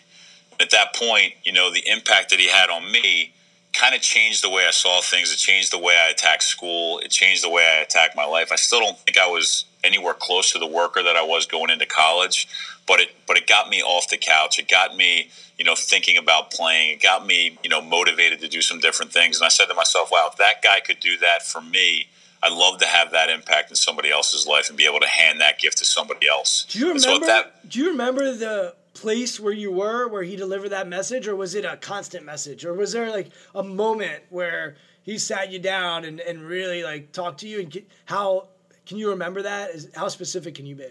At 0.61 0.71
that 0.71 0.95
point, 0.95 1.35
you 1.43 1.53
know, 1.53 1.73
the 1.73 1.83
impact 1.89 2.31
that 2.31 2.39
he 2.39 2.49
had 2.49 2.71
on 2.71 2.93
me 2.93 3.33
kind 3.73 3.95
of 3.95 4.01
changed 4.01 4.45
the 4.45 4.51
way 4.51 4.67
I 4.67 4.71
saw 4.71 5.01
things. 5.01 5.33
It 5.33 5.39
changed 5.39 5.73
the 5.73 5.79
way 5.79 5.97
I 5.97 6.11
attacked 6.11 6.45
school. 6.45 6.99
It 6.99 7.11
changed 7.11 7.43
the 7.43 7.51
way 7.51 7.65
I 7.65 7.83
attacked 7.83 8.15
my 8.15 8.25
life. 8.25 8.53
I 8.53 8.57
still 8.57 8.81
don't 8.81 8.99
think 8.99 9.19
I 9.19 9.27
was 9.27 9.65
anywhere 9.83 10.15
close 10.15 10.53
to 10.53 10.59
the 10.59 10.67
worker 10.67 11.03
that 11.03 11.17
I 11.17 11.23
was 11.23 11.47
going 11.47 11.71
into 11.71 11.87
college, 11.87 12.49
but 12.87 13.01
it 13.01 13.11
but 13.27 13.37
it 13.37 13.47
got 13.47 13.69
me 13.69 13.83
off 13.83 14.09
the 14.09 14.17
couch. 14.17 14.59
It 14.59 14.69
got 14.69 14.97
me, 14.97 15.31
you 15.59 15.65
know, 15.65 15.75
thinking 15.75 16.17
about 16.17 16.51
playing. 16.51 16.93
It 16.93 17.03
got 17.03 17.27
me, 17.27 17.59
you 17.63 17.71
know, 17.71 17.81
motivated 17.81 18.41
to 18.41 18.49
do 18.49 18.63
some 18.63 18.79
different 18.81 19.13
things. 19.13 19.39
And 19.39 19.47
I 19.47 19.49
said 19.49 19.67
to 19.67 19.75
myself, 19.75 20.11
"Wow, 20.11 20.29
if 20.31 20.37
that 20.39 20.63
guy 20.63 20.81
could 20.81 21.01
do 21.01 21.17
that 21.19 21.43
for 21.45 21.61
me." 21.61 22.09
I'd 22.43 22.53
love 22.53 22.79
to 22.79 22.87
have 22.87 23.11
that 23.11 23.29
impact 23.29 23.69
in 23.69 23.77
somebody 23.77 24.11
else's 24.11 24.47
life 24.47 24.69
and 24.71 24.79
be 24.79 24.87
able 24.87 25.01
to 25.01 25.07
hand 25.07 25.43
that 25.43 25.59
gift 25.59 25.77
to 25.77 25.85
somebody 25.85 26.27
else. 26.27 26.65
Do 26.71 26.79
you 26.79 26.91
And 26.93 27.01
so 27.01 27.09
remember? 27.09 27.27
that, 27.27 27.69
do 27.69 27.81
you 27.81 27.91
remember 27.91 28.33
the 28.33 28.75
place 28.95 29.39
where 29.39 29.53
you 29.53 29.71
were, 29.71 30.09
where 30.09 30.23
he 30.23 30.37
delivered 30.37 30.71
that 30.71 30.89
message, 30.89 31.29
or 31.29 31.37
was 31.37 31.55
it 31.55 31.67
a 31.67 31.77
constant 31.77 32.25
message, 32.25 32.65
or 32.65 32.73
was 32.73 32.93
there 32.93 33.11
like 33.11 33.29
a 33.55 33.63
moment 33.63 34.23
where 34.31 34.77
he 35.03 35.19
sat 35.19 35.53
you 35.53 35.59
down 35.59 36.05
and, 36.05 36.19
and 36.21 36.41
really 36.41 36.83
like 36.83 37.13
talked 37.13 37.41
to 37.41 37.49
you? 37.49 37.61
And 37.61 37.83
how 38.07 38.49
can 38.91 38.99
you 38.99 39.11
remember 39.11 39.41
that? 39.43 39.71
Is 39.71 39.89
how 39.95 40.09
specific 40.09 40.57
can 40.57 40.67
you 40.67 40.75
be? 40.75 40.89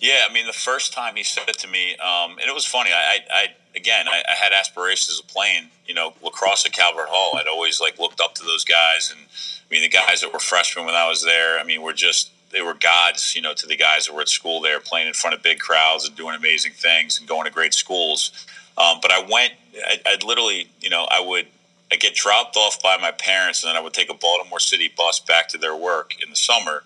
Yeah, 0.00 0.24
I 0.28 0.32
mean, 0.32 0.44
the 0.44 0.52
first 0.52 0.92
time 0.92 1.14
he 1.14 1.22
said 1.22 1.48
it 1.48 1.56
to 1.60 1.68
me, 1.68 1.92
um, 1.98 2.32
and 2.32 2.48
it 2.48 2.52
was 2.52 2.66
funny. 2.66 2.90
I, 2.92 3.20
I, 3.32 3.46
again, 3.76 4.08
I, 4.08 4.24
I, 4.28 4.34
had 4.34 4.52
aspirations 4.52 5.20
of 5.20 5.28
playing, 5.28 5.68
you 5.86 5.94
know, 5.94 6.14
lacrosse 6.20 6.66
at 6.66 6.72
Calvert 6.72 7.06
Hall. 7.08 7.38
I'd 7.38 7.46
always 7.46 7.80
like 7.80 8.00
looked 8.00 8.20
up 8.20 8.34
to 8.34 8.42
those 8.42 8.64
guys, 8.64 9.14
and 9.16 9.20
I 9.20 9.66
mean, 9.72 9.82
the 9.82 9.88
guys 9.88 10.22
that 10.22 10.32
were 10.32 10.40
freshmen 10.40 10.84
when 10.84 10.96
I 10.96 11.08
was 11.08 11.22
there. 11.22 11.60
I 11.60 11.62
mean, 11.62 11.80
were 11.80 11.92
just 11.92 12.32
they 12.50 12.60
were 12.60 12.74
gods, 12.74 13.36
you 13.36 13.40
know, 13.40 13.54
to 13.54 13.68
the 13.68 13.76
guys 13.76 14.06
that 14.06 14.14
were 14.16 14.22
at 14.22 14.28
school 14.28 14.60
there, 14.60 14.80
playing 14.80 15.06
in 15.06 15.14
front 15.14 15.36
of 15.36 15.44
big 15.44 15.60
crowds 15.60 16.04
and 16.04 16.16
doing 16.16 16.34
amazing 16.34 16.72
things 16.72 17.20
and 17.20 17.28
going 17.28 17.44
to 17.44 17.52
great 17.52 17.72
schools. 17.72 18.32
Um, 18.76 18.98
but 19.00 19.12
I 19.12 19.20
went, 19.20 19.52
I, 19.86 20.00
I'd 20.04 20.24
literally, 20.24 20.68
you 20.80 20.90
know, 20.90 21.06
I 21.08 21.20
would. 21.20 21.46
I 21.92 21.96
get 21.96 22.14
dropped 22.14 22.56
off 22.56 22.82
by 22.82 22.96
my 22.96 23.10
parents, 23.10 23.62
and 23.62 23.68
then 23.68 23.76
I 23.76 23.80
would 23.80 23.92
take 23.92 24.08
a 24.08 24.14
Baltimore 24.14 24.58
City 24.58 24.90
bus 24.96 25.20
back 25.20 25.48
to 25.48 25.58
their 25.58 25.76
work 25.76 26.14
in 26.22 26.30
the 26.30 26.36
summer. 26.36 26.84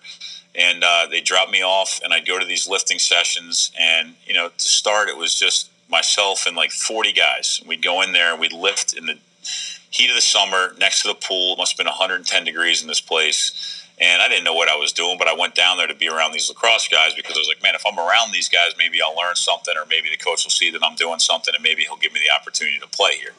And 0.53 0.83
uh, 0.83 1.07
they 1.09 1.21
dropped 1.21 1.51
me 1.51 1.61
off 1.61 2.01
and 2.03 2.11
i'd 2.13 2.25
go 2.25 2.39
to 2.39 2.45
these 2.45 2.67
lifting 2.67 2.99
sessions. 2.99 3.71
And 3.79 4.15
you 4.25 4.33
know 4.33 4.49
to 4.49 4.69
start 4.69 5.07
it 5.07 5.15
was 5.15 5.39
just 5.39 5.69
myself 5.89 6.45
and 6.45 6.57
like 6.57 6.71
40 6.71 7.13
guys. 7.13 7.61
We'd 7.65 7.81
go 7.81 8.01
in 8.01 8.11
there 8.11 8.31
and 8.31 8.41
we'd 8.41 8.51
lift 8.51 8.93
in 8.93 9.05
the 9.05 9.17
heat 9.89 10.09
of 10.09 10.15
the 10.15 10.21
summer 10.21 10.73
next 10.77 11.03
to 11.03 11.07
the 11.07 11.13
pool. 11.15 11.53
It 11.53 11.57
must 11.59 11.73
have 11.73 11.77
been 11.77 11.87
110 11.87 12.43
degrees 12.43 12.81
in 12.81 12.89
this 12.89 12.99
place. 12.99 13.85
And 13.99 14.21
i 14.21 14.27
didn't 14.27 14.43
know 14.43 14.53
what 14.53 14.69
i 14.69 14.75
was 14.75 14.91
doing 14.91 15.17
but 15.17 15.27
i 15.27 15.33
went 15.33 15.55
down 15.55 15.77
there 15.77 15.87
to 15.87 15.95
be 15.95 16.07
around 16.07 16.31
these 16.31 16.49
lacrosse 16.49 16.87
guys 16.87 17.15
because 17.15 17.35
i 17.35 17.39
was 17.39 17.47
like 17.47 17.63
man 17.63 17.73
if 17.73 17.83
i'm 17.83 17.97
around 17.97 18.31
these 18.31 18.47
guys 18.47 18.77
maybe 18.77 18.99
i'll 19.01 19.17
learn 19.17 19.33
something 19.33 19.73
or 19.75 19.87
maybe 19.89 20.07
the 20.07 20.17
coach 20.17 20.45
will 20.45 20.51
see 20.51 20.69
that 20.69 20.83
i'm 20.83 20.95
doing 20.95 21.17
something 21.17 21.51
and 21.55 21.63
maybe 21.63 21.81
he'll 21.81 21.97
give 21.97 22.13
me 22.13 22.19
the 22.19 22.31
opportunity 22.31 22.77
to 22.77 22.85
play 22.85 23.13
here. 23.17 23.33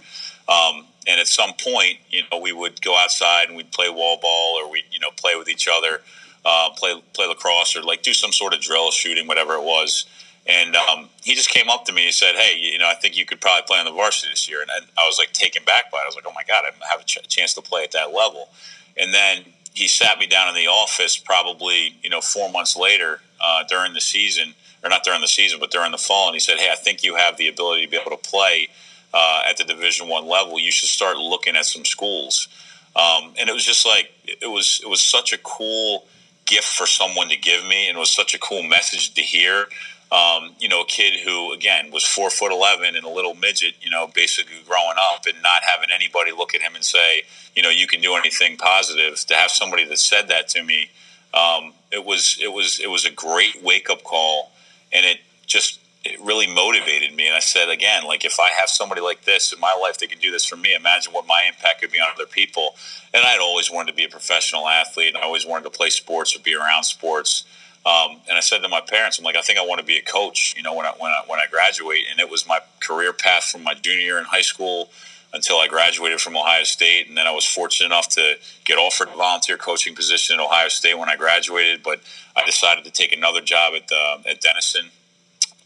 Um, 0.49 0.87
and 1.07 1.21
at 1.21 1.27
some 1.27 1.53
point 1.63 1.99
you 2.11 2.23
know 2.31 2.39
we 2.39 2.53
would 2.53 2.81
go 2.83 2.97
outside 2.99 3.49
and 3.49 3.57
we'd 3.57 3.71
play 3.73 3.89
wall 3.89 4.19
ball 4.21 4.57
or 4.61 4.71
we'd 4.71 4.85
you 4.91 5.01
know 5.01 5.11
play 5.17 5.37
with 5.37 5.49
each 5.49 5.69
other 5.69 6.01
uh, 6.45 6.71
play 6.71 7.01
play 7.13 7.27
lacrosse 7.27 7.77
or 7.77 7.83
like 7.83 8.03
do 8.03 8.15
some 8.15 8.33
sort 8.33 8.55
of 8.55 8.61
drill 8.61 8.91
shooting, 8.91 9.27
whatever 9.27 9.55
it 9.55 9.63
was. 9.63 10.07
And 10.47 10.77
um, 10.77 11.11
he 11.23 11.35
just 11.35 11.51
came 11.51 11.69
up 11.69 11.85
to 11.87 11.93
me 11.93 12.07
and 12.07 12.15
said, 12.15 12.35
"Hey, 12.37 12.59
you 12.59 12.79
know, 12.79 12.89
I 12.89 12.95
think 12.95 13.17
you 13.17 13.27
could 13.27 13.41
probably 13.41 13.65
play 13.67 13.79
on 13.79 13.85
the 13.85 13.93
varsity 13.93 14.33
this 14.33 14.49
year." 14.49 14.63
And 14.63 14.71
I, 14.71 14.79
I 15.03 15.07
was 15.07 15.19
like 15.19 15.33
taken 15.33 15.63
back 15.65 15.91
by 15.91 15.99
it. 15.99 16.03
I 16.03 16.07
was 16.07 16.15
like, 16.15 16.25
"Oh 16.27 16.33
my 16.35 16.45
god, 16.49 16.65
I 16.67 16.87
have 16.91 17.01
a 17.01 17.05
ch- 17.05 17.29
chance 17.29 17.53
to 17.55 17.63
play 17.63 17.85
at 17.85 17.93
that 17.93 18.15
level." 18.15 18.49
And 18.97 19.13
then 19.13 19.45
he 19.75 19.87
sat 19.87 20.19
me 20.19 20.27
down 20.27 20.49
in 20.49 20.55
the 20.55 20.69
office, 20.69 21.17
probably 21.19 21.95
you 22.03 22.09
know 22.09 22.23
four 22.23 22.51
months 22.51 22.77
later 22.77 23.21
uh, 23.41 23.65
during 23.69 23.93
the 23.93 24.01
season, 24.01 24.55
or 24.83 24.89
not 24.89 25.05
during 25.05 25.21
the 25.21 25.29
season, 25.29 25.61
but 25.61 25.71
during 25.71 25.93
the 25.93 25.99
fall, 25.99 26.29
and 26.29 26.35
he 26.35 26.41
said, 26.41 26.57
"Hey, 26.57 26.71
I 26.73 26.77
think 26.77 27.05
you 27.05 27.17
have 27.17 27.37
the 27.37 27.49
ability 27.49 27.85
to 27.85 27.91
be 27.91 27.99
able 27.99 28.17
to 28.17 28.29
play 28.29 28.69
uh, 29.15 29.43
at 29.49 29.57
the 29.57 29.65
Division 29.65 30.09
One 30.09 30.27
level. 30.27 30.59
You 30.59 30.71
should 30.71 30.89
start 30.89 31.17
looking 31.17 31.57
at 31.57 31.65
some 31.65 31.85
schools." 31.85 32.49
Um, 32.97 33.35
and 33.39 33.49
it 33.49 33.53
was 33.53 33.65
just 33.65 33.87
like 33.87 34.11
it 34.25 34.51
was 34.51 34.81
it 34.83 34.89
was 34.89 35.01
such 35.01 35.33
a 35.33 35.39
cool 35.39 36.07
gift 36.47 36.65
for 36.65 36.87
someone 36.87 37.29
to 37.29 37.37
give 37.37 37.65
me, 37.67 37.89
and 37.89 37.97
it 37.97 38.01
was 38.01 38.11
such 38.11 38.35
a 38.35 38.39
cool 38.39 38.63
message 38.63 39.15
to 39.15 39.21
hear. 39.21 39.67
Um, 40.11 40.55
you 40.59 40.69
know, 40.71 40.81
a 40.81 40.87
kid 40.87 41.21
who 41.21 41.53
again 41.53 41.91
was 41.93 42.05
four 42.05 42.31
foot 42.31 42.51
eleven 42.51 42.97
and 42.97 43.05
a 43.05 43.09
little 43.09 43.35
midget. 43.35 43.75
You 43.81 43.91
know, 43.91 44.09
basically 44.15 44.57
growing 44.67 44.97
up 45.13 45.27
and 45.27 45.41
not 45.43 45.63
having 45.63 45.91
anybody 45.95 46.33
look 46.33 46.55
at 46.55 46.63
him 46.63 46.75
and 46.75 46.85
say, 46.85 47.23
you 47.55 47.63
know, 47.63 47.71
you 47.71 47.87
can 47.87 48.01
do 48.01 48.15
anything 48.15 48.57
positive. 48.57 49.15
To 49.27 49.35
have 49.35 49.51
somebody 49.51 49.85
that 49.85 49.99
said 49.99 50.29
that 50.29 50.49
to 50.49 50.63
me, 50.65 50.91
um, 51.35 51.75
it 51.93 52.05
was 52.05 52.39
it 52.41 52.53
was 52.53 52.81
it 52.81 52.91
was 52.91 53.05
a 53.05 53.11
great 53.11 53.63
wake 53.63 53.91
up 53.91 54.03
call, 54.03 54.51
and 54.93 55.05
it 55.05 55.19
just 55.47 55.81
it 56.09 56.21
really 56.21 56.47
motivated 56.47 57.15
me. 57.15 57.27
And 57.27 57.37
I 57.37 57.41
said 57.41 57.69
again, 57.69 58.05
like 58.05 58.25
if 58.25 58.41
I 58.41 58.49
have 58.59 58.69
somebody 58.69 59.01
like 59.01 59.25
this 59.25 59.53
in 59.53 59.61
my 59.61 59.77
life 59.81 59.99
that 59.99 60.09
can 60.09 60.19
do 60.19 60.31
this 60.31 60.45
for 60.45 60.57
me, 60.57 60.75
imagine 60.75 61.13
what 61.13 61.27
my 61.27 61.45
impact 61.47 61.83
could 61.83 61.93
be 61.93 61.99
on 61.99 62.09
other 62.15 62.27
people. 62.27 62.75
And 63.13 63.25
I'd 63.25 63.41
always 63.41 63.71
wanted 63.71 63.91
to 63.91 63.97
be 63.97 64.05
a 64.05 64.09
professional 64.09 64.69
athlete, 64.69 65.09
and 65.09 65.19
I 65.19 65.23
always 65.23 65.47
wanted 65.47 65.65
to 65.65 65.71
play 65.71 65.91
sports 65.91 66.35
or 66.35 66.41
be 66.41 66.55
around 66.55 66.85
sports. 66.85 67.45
Um, 67.85 68.21
and 68.29 68.37
I 68.37 68.41
said 68.41 68.63
to 68.63 68.69
my 68.69 68.81
parents, 68.81 69.19
I'm 69.19 69.25
like, 69.25 69.37
I 69.37 69.43
think 69.43 69.59
I 69.59 69.65
want 69.65 69.81
to 69.81 69.87
be 69.87 69.97
a 69.99 70.03
coach. 70.03 70.55
You 70.57 70.63
know, 70.63 70.75
when 70.75 70.87
I 70.87 70.93
when 70.99 71.11
I 71.11 71.23
when 71.27 71.39
I 71.41 71.47
graduate, 71.51 72.05
and 72.11 72.21
it 72.21 72.31
was 72.31 72.47
my 72.47 72.61
career 72.81 73.13
path 73.13 73.45
from 73.45 73.63
my 73.63 73.75
junior 73.75 74.01
year 74.01 74.19
in 74.19 74.25
high 74.25 74.43
school 74.43 74.91
until 75.35 75.59
I 75.59 75.69
graduated 75.69 76.21
from 76.21 76.37
Ohio 76.37 76.65
State, 76.65 77.09
and 77.09 77.17
then 77.17 77.27
I 77.27 77.33
was 77.33 77.45
fortunate 77.45 77.87
enough 77.87 78.09
to 78.11 78.35
get 78.65 78.79
offered 78.79 79.09
a 79.09 79.17
volunteer 79.17 79.59
coaching 79.59 79.95
position 79.95 80.39
at 80.39 80.43
Ohio 80.43 80.69
State 80.69 80.99
when 80.99 81.09
I 81.09 81.17
graduated. 81.17 81.83
But 81.83 82.01
I 82.35 82.45
decided 82.45 82.85
to 82.85 82.91
take 82.91 83.13
another 83.13 83.41
job 83.41 83.75
at 83.75 83.89
the, 83.89 84.23
at 84.27 84.41
Denison 84.41 84.91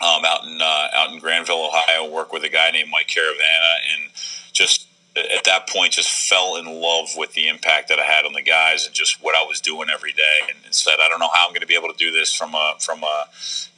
um, 0.03 0.25
out 0.25 0.45
in 0.45 0.61
uh, 0.61 0.89
out 0.95 1.13
in 1.13 1.19
Granville, 1.21 1.65
Ohio, 1.67 2.11
work 2.11 2.33
with 2.33 2.43
a 2.43 2.49
guy 2.49 2.71
named 2.73 2.91
Mike 2.91 3.07
Caravana, 3.07 3.73
and 3.95 4.11
just 4.53 4.89
at 5.17 5.45
that 5.45 5.69
point 5.69 5.93
just 5.93 6.11
fell 6.29 6.57
in 6.57 6.65
love 6.65 7.11
with 7.17 7.35
the 7.35 7.47
impact 7.47 7.89
that 7.89 8.01
I 8.01 8.05
had 8.05 8.25
on 8.25 8.33
the 8.33 8.43
guys 8.43 8.87
and 8.87 8.95
just 8.95 9.23
what 9.23 9.37
I 9.37 9.47
was 9.47 9.61
doing 9.61 9.89
every 9.93 10.13
day, 10.13 10.39
and, 10.49 10.59
and 10.65 10.75
said, 10.75 10.95
I 11.01 11.09
don't 11.09 11.21
know 11.21 11.29
how 11.35 11.47
I'm 11.47 11.51
going 11.51 11.61
to 11.61 11.67
be 11.67 11.75
able 11.75 11.89
to 11.89 11.99
do 11.99 12.11
this 12.11 12.35
from 12.35 12.55
a 12.55 12.75
from 12.81 13.03
a 13.05 13.25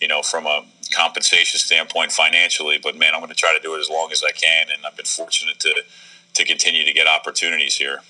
you 0.01 0.09
know 0.09 0.23
from 0.23 0.47
a 0.47 0.65
compensation 0.95 1.59
standpoint 1.59 2.13
financially, 2.13 2.79
but 2.83 2.97
man, 2.97 3.15
I'm 3.15 3.21
going 3.21 3.29
to 3.29 3.37
try 3.37 3.55
to 3.55 3.63
do 3.63 3.75
it 3.75 3.81
as 3.81 3.91
long 3.91 4.11
as 4.11 4.23
I 4.25 4.33
can, 4.33 4.69
and 4.75 4.87
I've 4.87 4.97
been 4.97 5.05
fortunate 5.05 5.61
to 5.61 5.83
to 6.35 6.45
continue 6.45 6.85
to 6.85 6.93
get 6.93 7.07
opportunities 7.07 7.77
here. 7.77 8.01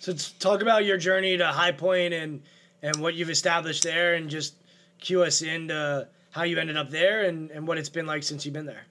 So 0.00 0.12
talk 0.38 0.60
about 0.60 0.84
your 0.84 0.98
journey 0.98 1.38
to 1.38 1.46
High 1.46 1.72
Point 1.72 2.12
and 2.12 2.42
and 2.82 2.96
what 2.96 3.14
you've 3.14 3.30
established 3.30 3.84
there, 3.84 4.14
and 4.14 4.28
just 4.28 4.54
cue 5.00 5.22
us 5.22 5.40
into 5.40 6.06
how 6.34 6.42
you 6.42 6.58
ended 6.58 6.76
up 6.76 6.90
there 6.90 7.22
and, 7.22 7.50
and 7.50 7.66
what 7.66 7.78
it's 7.78 7.88
been 7.88 8.06
like 8.06 8.22
since 8.22 8.44
you've 8.44 8.54
been 8.54 8.66
there. 8.66 8.84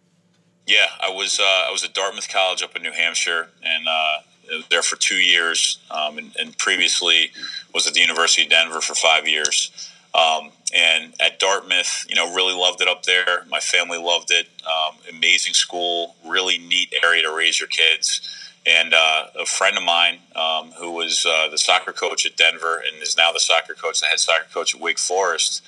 Yeah, 0.65 0.88
I 1.01 1.10
was 1.10 1.39
uh, 1.39 1.67
I 1.67 1.71
was 1.71 1.84
at 1.84 1.93
Dartmouth 1.93 2.29
College 2.29 2.63
up 2.63 2.75
in 2.75 2.84
New 2.84 2.93
Hampshire, 2.93 3.49
and 3.63 3.86
uh, 3.88 4.62
there 4.69 4.82
for 4.82 4.95
two 4.95 5.17
years, 5.17 5.79
um, 5.91 6.17
and, 6.17 6.34
and, 6.39 6.58
previously 6.58 7.32
was 7.73 7.86
at 7.86 7.93
the 7.93 7.99
University 7.99 8.43
of 8.43 8.49
Denver 8.49 8.79
for 8.79 8.95
five 8.95 9.27
years. 9.27 9.89
Um, 10.15 10.51
and 10.73 11.13
at 11.19 11.39
Dartmouth. 11.39 12.06
You 12.08 12.15
know, 12.15 12.34
really 12.34 12.53
loved 12.53 12.82
it 12.82 12.88
up 12.88 13.03
there. 13.03 13.45
My 13.49 13.60
family 13.60 13.97
loved 13.97 14.32
it. 14.32 14.47
Um, 14.63 14.95
amazing 15.10 15.53
school, 15.53 16.15
really 16.25 16.58
neat 16.58 16.93
area 17.03 17.23
to 17.23 17.36
raise 17.36 17.60
your 17.60 17.67
kids. 17.67 18.21
And 18.65 18.94
uh, 18.94 19.25
a 19.39 19.46
friend 19.46 19.77
of 19.77 19.83
mine 19.83 20.19
um, 20.35 20.71
who 20.77 20.91
was 20.91 21.25
uh, 21.27 21.50
the 21.50 21.58
soccer 21.58 21.91
coach 21.91 22.25
at 22.25 22.37
Denver 22.37 22.81
and 22.85 23.02
is 23.02 23.17
now 23.17 23.31
the 23.31 23.39
soccer 23.39 23.73
coach, 23.73 24.00
the 24.00 24.06
head 24.06 24.19
soccer 24.19 24.46
coach 24.54 24.73
at 24.73 24.81
Wake 24.81 25.00
Forest. 25.00 25.63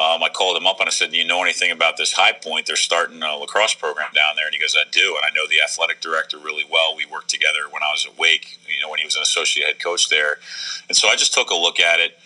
Um, 0.00 0.22
I 0.22 0.28
called 0.28 0.56
him 0.56 0.66
up 0.66 0.78
and 0.78 0.88
I 0.88 0.92
said, 0.92 1.10
"Do 1.10 1.18
you 1.18 1.24
know 1.24 1.42
anything 1.42 1.72
about 1.72 1.96
this 1.96 2.12
High 2.12 2.32
Point? 2.32 2.66
They're 2.66 2.76
starting 2.76 3.20
a 3.20 3.36
lacrosse 3.36 3.74
program 3.74 4.10
down 4.14 4.36
there." 4.36 4.46
And 4.46 4.54
he 4.54 4.60
goes, 4.60 4.76
"I 4.76 4.88
do, 4.90 5.16
and 5.16 5.24
I 5.24 5.30
know 5.34 5.48
the 5.48 5.60
athletic 5.60 6.00
director 6.00 6.38
really 6.38 6.64
well. 6.70 6.94
We 6.94 7.04
worked 7.04 7.28
together 7.28 7.68
when 7.68 7.82
I 7.82 7.90
was 7.90 8.06
at 8.06 8.16
Wake. 8.16 8.60
You 8.68 8.80
know, 8.80 8.90
when 8.90 9.00
he 9.00 9.04
was 9.04 9.16
an 9.16 9.22
associate 9.22 9.66
head 9.66 9.82
coach 9.82 10.08
there." 10.08 10.38
And 10.88 10.96
so 10.96 11.08
I 11.08 11.16
just 11.16 11.34
took 11.34 11.50
a 11.50 11.54
look 11.54 11.80
at 11.80 11.98
it 11.98 12.16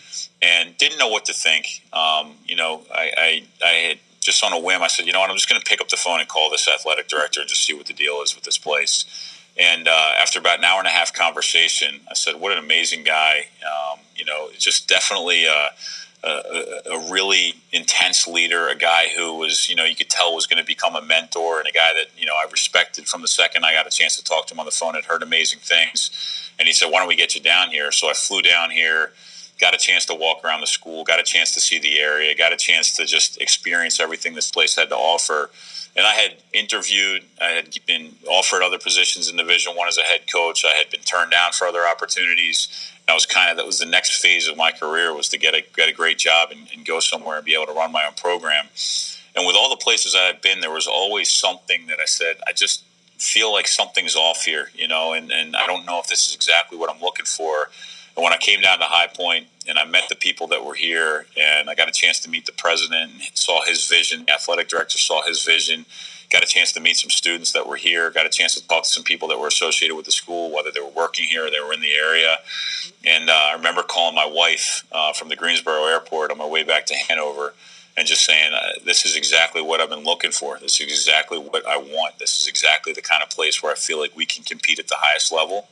and 0.42 0.76
didn't 0.76 0.98
know 0.98 1.08
what 1.08 1.24
to 1.26 1.32
think. 1.32 1.82
Um, 1.94 2.34
you 2.46 2.56
know, 2.56 2.82
I, 2.94 3.10
I, 3.16 3.42
I 3.64 3.72
had 3.88 3.98
just 4.20 4.44
on 4.44 4.52
a 4.52 4.58
whim, 4.58 4.82
I 4.82 4.88
said, 4.88 5.06
"You 5.06 5.12
know 5.12 5.20
what? 5.20 5.30
I'm 5.30 5.36
just 5.36 5.48
going 5.48 5.60
to 5.60 5.66
pick 5.66 5.80
up 5.80 5.88
the 5.88 5.96
phone 5.96 6.20
and 6.20 6.28
call 6.28 6.50
this 6.50 6.68
athletic 6.68 7.08
director 7.08 7.40
and 7.40 7.48
just 7.48 7.64
see 7.64 7.72
what 7.72 7.86
the 7.86 7.94
deal 7.94 8.20
is 8.22 8.34
with 8.34 8.44
this 8.44 8.58
place." 8.58 9.06
And 9.58 9.88
uh, 9.88 10.12
after 10.20 10.38
about 10.38 10.58
an 10.58 10.64
hour 10.64 10.78
and 10.78 10.88
a 10.88 10.90
half 10.90 11.12
conversation, 11.14 12.00
I 12.10 12.14
said, 12.14 12.38
"What 12.38 12.52
an 12.52 12.58
amazing 12.58 13.04
guy! 13.04 13.46
Um, 13.64 14.00
you 14.14 14.26
know, 14.26 14.48
it's 14.52 14.64
just 14.64 14.88
definitely." 14.88 15.46
Uh, 15.46 15.70
a, 16.24 16.82
a, 16.92 17.10
really 17.10 17.54
intense 17.72 18.28
leader, 18.28 18.68
a 18.68 18.76
guy 18.76 19.08
who 19.16 19.34
was, 19.34 19.68
you 19.68 19.74
know, 19.74 19.84
you 19.84 19.96
could 19.96 20.08
tell 20.08 20.34
was 20.34 20.46
going 20.46 20.62
to 20.62 20.66
become 20.66 20.94
a 20.94 21.02
mentor, 21.02 21.58
and 21.58 21.68
a 21.68 21.72
guy 21.72 21.92
that 21.94 22.06
you 22.16 22.26
know 22.26 22.34
I 22.34 22.48
respected 22.50 23.08
from 23.08 23.22
the 23.22 23.28
second 23.28 23.64
I 23.64 23.72
got 23.72 23.86
a 23.86 23.90
chance 23.90 24.16
to 24.16 24.24
talk 24.24 24.46
to 24.46 24.54
him 24.54 24.60
on 24.60 24.66
the 24.66 24.72
phone. 24.72 24.94
Had 24.94 25.04
heard 25.04 25.22
amazing 25.22 25.58
things, 25.60 26.10
and 26.58 26.68
he 26.68 26.72
said, 26.72 26.90
"Why 26.90 27.00
don't 27.00 27.08
we 27.08 27.16
get 27.16 27.34
you 27.34 27.40
down 27.40 27.70
here?" 27.70 27.90
So 27.90 28.08
I 28.08 28.12
flew 28.14 28.40
down 28.40 28.70
here, 28.70 29.12
got 29.62 29.74
a 29.74 29.78
chance 29.78 30.04
to 30.06 30.14
walk 30.14 30.44
around 30.44 30.60
the 30.60 30.66
school, 30.66 31.04
got 31.04 31.18
a 31.18 31.22
chance 31.22 31.52
to 31.52 31.60
see 31.60 31.78
the 31.78 31.98
area, 31.98 32.34
got 32.36 32.52
a 32.52 32.56
chance 32.56 32.92
to 32.96 33.06
just 33.06 33.40
experience 33.40 33.98
everything 33.98 34.34
this 34.34 34.50
place 34.50 34.76
had 34.76 34.90
to 34.90 34.96
offer. 34.96 35.48
And 35.96 36.06
I 36.06 36.14
had 36.14 36.36
interviewed, 36.52 37.22
I 37.40 37.48
had 37.48 37.68
been 37.86 38.14
offered 38.28 38.62
other 38.62 38.78
positions 38.78 39.30
in 39.30 39.36
Division 39.36 39.74
One 39.74 39.88
as 39.88 39.98
a 39.98 40.02
head 40.02 40.22
coach. 40.30 40.64
I 40.64 40.72
had 40.72 40.90
been 40.90 41.02
turned 41.02 41.30
down 41.30 41.52
for 41.52 41.66
other 41.66 41.82
opportunities 41.86 42.92
I 43.08 43.14
was 43.14 43.26
kind 43.26 43.50
of 43.50 43.56
that 43.56 43.66
was 43.66 43.78
the 43.78 43.86
next 43.86 44.20
phase 44.22 44.48
of 44.48 44.56
my 44.56 44.70
career 44.70 45.14
was 45.14 45.28
to 45.30 45.38
get 45.38 45.54
a 45.54 45.62
get 45.74 45.88
a 45.88 45.92
great 45.92 46.18
job 46.18 46.50
and, 46.50 46.68
and 46.74 46.86
go 46.86 47.00
somewhere 47.00 47.36
and 47.36 47.44
be 47.44 47.54
able 47.54 47.66
to 47.66 47.72
run 47.72 47.90
my 47.92 48.04
own 48.06 48.14
program. 48.14 48.66
And 49.34 49.46
with 49.46 49.56
all 49.56 49.70
the 49.70 49.76
places 49.76 50.14
I 50.14 50.24
had 50.26 50.40
been, 50.40 50.60
there 50.60 50.70
was 50.70 50.86
always 50.86 51.28
something 51.28 51.86
that 51.86 51.98
I 52.00 52.04
said, 52.04 52.36
I 52.46 52.52
just 52.52 52.84
feel 53.18 53.52
like 53.52 53.66
something's 53.66 54.14
off 54.14 54.44
here, 54.44 54.68
you 54.74 54.86
know, 54.86 55.14
and, 55.14 55.32
and 55.32 55.56
I 55.56 55.66
don't 55.66 55.86
know 55.86 55.98
if 56.00 56.06
this 56.08 56.28
is 56.28 56.34
exactly 56.34 56.76
what 56.76 56.94
I'm 56.94 57.00
looking 57.00 57.24
for. 57.24 57.70
And 58.14 58.22
when 58.22 58.32
I 58.32 58.36
came 58.36 58.60
down 58.60 58.78
to 58.80 58.84
High 58.84 59.06
Point 59.06 59.46
and 59.68 59.78
I 59.78 59.84
met 59.84 60.08
the 60.08 60.16
people 60.16 60.46
that 60.48 60.64
were 60.64 60.74
here 60.74 61.26
and 61.36 61.70
I 61.70 61.74
got 61.74 61.88
a 61.88 61.92
chance 61.92 62.20
to 62.20 62.30
meet 62.30 62.46
the 62.46 62.52
president, 62.52 63.12
saw 63.34 63.64
his 63.64 63.86
vision, 63.88 64.24
athletic 64.28 64.68
director 64.68 64.98
saw 64.98 65.22
his 65.22 65.42
vision, 65.42 65.86
got 66.30 66.42
a 66.42 66.46
chance 66.46 66.72
to 66.72 66.80
meet 66.80 66.96
some 66.96 67.10
students 67.10 67.52
that 67.52 67.66
were 67.66 67.76
here, 67.76 68.10
got 68.10 68.26
a 68.26 68.30
chance 68.30 68.54
to 68.54 68.66
talk 68.66 68.84
to 68.84 68.88
some 68.88 69.04
people 69.04 69.28
that 69.28 69.38
were 69.38 69.48
associated 69.48 69.94
with 69.94 70.06
the 70.06 70.12
school, 70.12 70.52
whether 70.52 70.70
they 70.70 70.80
were 70.80 70.88
working 70.88 71.26
here 71.26 71.46
or 71.46 71.50
they 71.50 71.60
were 71.60 71.72
in 71.72 71.80
the 71.80 71.92
area. 71.92 72.36
And 73.06 73.28
uh, 73.28 73.32
I 73.32 73.54
remember 73.54 73.82
calling 73.82 74.14
my 74.14 74.26
wife 74.26 74.84
uh, 74.90 75.12
from 75.12 75.28
the 75.28 75.36
Greensboro 75.36 75.86
airport 75.86 76.30
on 76.30 76.38
my 76.38 76.46
way 76.46 76.64
back 76.64 76.86
to 76.86 76.94
Hanover 76.94 77.54
and 77.96 78.06
just 78.06 78.24
saying, 78.24 78.52
uh, 78.54 78.80
This 78.84 79.04
is 79.04 79.16
exactly 79.16 79.60
what 79.60 79.80
I've 79.80 79.90
been 79.90 80.04
looking 80.04 80.32
for. 80.32 80.58
This 80.58 80.80
is 80.80 80.86
exactly 80.86 81.38
what 81.38 81.66
I 81.66 81.76
want. 81.76 82.18
This 82.18 82.40
is 82.40 82.46
exactly 82.48 82.92
the 82.92 83.02
kind 83.02 83.22
of 83.22 83.30
place 83.30 83.62
where 83.62 83.72
I 83.72 83.76
feel 83.76 84.00
like 84.00 84.16
we 84.16 84.26
can 84.26 84.44
compete 84.44 84.78
at 84.78 84.88
the 84.88 84.96
highest 84.98 85.32
level. 85.32 85.68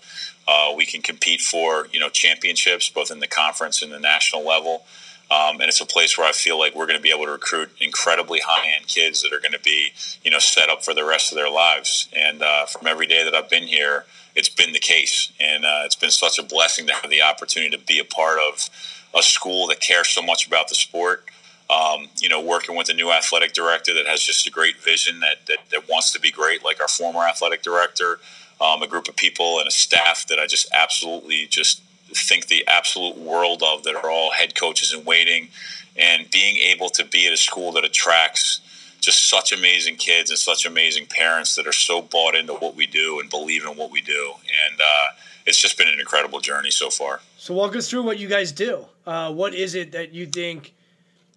Uh, 0.52 0.74
we 0.76 0.84
can 0.84 1.00
compete 1.00 1.40
for 1.40 1.86
you 1.92 2.00
know 2.00 2.08
championships 2.08 2.90
both 2.90 3.10
in 3.12 3.20
the 3.20 3.28
conference 3.28 3.82
and 3.82 3.92
the 3.92 4.00
national 4.00 4.44
level. 4.44 4.82
Um, 5.30 5.60
and 5.60 5.68
it's 5.68 5.80
a 5.80 5.86
place 5.86 6.18
where 6.18 6.26
I 6.26 6.32
feel 6.32 6.58
like 6.58 6.74
we're 6.74 6.88
going 6.88 6.98
to 6.98 7.02
be 7.02 7.12
able 7.12 7.26
to 7.26 7.30
recruit 7.30 7.70
incredibly 7.78 8.40
high-end 8.44 8.88
kids 8.88 9.22
that 9.22 9.32
are 9.32 9.38
going 9.38 9.52
to 9.52 9.60
be, 9.60 9.92
you 10.24 10.30
know, 10.32 10.40
set 10.40 10.68
up 10.68 10.84
for 10.84 10.92
the 10.92 11.04
rest 11.04 11.30
of 11.30 11.36
their 11.36 11.48
lives. 11.48 12.08
And 12.12 12.42
uh, 12.42 12.66
from 12.66 12.88
every 12.88 13.06
day 13.06 13.22
that 13.22 13.32
I've 13.32 13.48
been 13.48 13.62
here, 13.62 14.06
it's 14.34 14.48
been 14.48 14.72
the 14.72 14.80
case, 14.80 15.30
and 15.38 15.64
uh, 15.64 15.82
it's 15.84 15.94
been 15.94 16.10
such 16.10 16.40
a 16.40 16.42
blessing 16.42 16.88
to 16.88 16.94
have 16.94 17.10
the 17.10 17.22
opportunity 17.22 17.76
to 17.76 17.82
be 17.84 18.00
a 18.00 18.04
part 18.04 18.38
of 18.40 18.68
a 19.16 19.22
school 19.22 19.68
that 19.68 19.80
cares 19.80 20.08
so 20.08 20.20
much 20.20 20.48
about 20.48 20.68
the 20.68 20.74
sport. 20.74 21.24
Um, 21.70 22.08
you 22.20 22.28
know, 22.28 22.40
working 22.40 22.76
with 22.76 22.88
a 22.88 22.94
new 22.94 23.12
athletic 23.12 23.52
director 23.52 23.94
that 23.94 24.08
has 24.08 24.24
just 24.24 24.44
a 24.48 24.50
great 24.50 24.82
vision 24.82 25.20
that, 25.20 25.46
that, 25.46 25.58
that 25.70 25.88
wants 25.88 26.10
to 26.12 26.20
be 26.20 26.32
great, 26.32 26.64
like 26.64 26.80
our 26.80 26.88
former 26.88 27.20
athletic 27.20 27.62
director, 27.62 28.18
um, 28.60 28.82
a 28.82 28.86
group 28.86 29.08
of 29.08 29.16
people 29.16 29.58
and 29.58 29.66
a 29.66 29.70
staff 29.70 30.26
that 30.28 30.38
I 30.38 30.46
just 30.46 30.68
absolutely 30.72 31.46
just 31.46 31.82
think 32.14 32.48
the 32.48 32.66
absolute 32.66 33.16
world 33.16 33.62
of 33.62 33.84
that 33.84 33.94
are 33.94 34.10
all 34.10 34.32
head 34.32 34.54
coaches 34.54 34.92
in 34.92 35.04
waiting. 35.04 35.48
And 35.96 36.30
being 36.30 36.56
able 36.56 36.88
to 36.90 37.04
be 37.04 37.26
at 37.26 37.32
a 37.32 37.36
school 37.36 37.72
that 37.72 37.84
attracts 37.84 38.60
just 39.00 39.28
such 39.28 39.52
amazing 39.52 39.96
kids 39.96 40.30
and 40.30 40.38
such 40.38 40.64
amazing 40.64 41.06
parents 41.06 41.56
that 41.56 41.66
are 41.66 41.72
so 41.72 42.00
bought 42.00 42.34
into 42.34 42.54
what 42.54 42.76
we 42.76 42.86
do 42.86 43.18
and 43.20 43.28
believe 43.28 43.64
in 43.64 43.76
what 43.76 43.90
we 43.90 44.00
do. 44.00 44.32
And 44.70 44.80
uh, 44.80 45.14
it's 45.46 45.58
just 45.58 45.76
been 45.76 45.88
an 45.88 45.98
incredible 45.98 46.40
journey 46.40 46.70
so 46.70 46.90
far. 46.90 47.20
So 47.38 47.54
walk 47.54 47.74
us 47.76 47.88
through 47.88 48.02
what 48.02 48.18
you 48.18 48.28
guys 48.28 48.52
do. 48.52 48.86
Uh, 49.06 49.32
what 49.32 49.54
is 49.54 49.74
it 49.74 49.92
that 49.92 50.12
you 50.12 50.26
think 50.26 50.74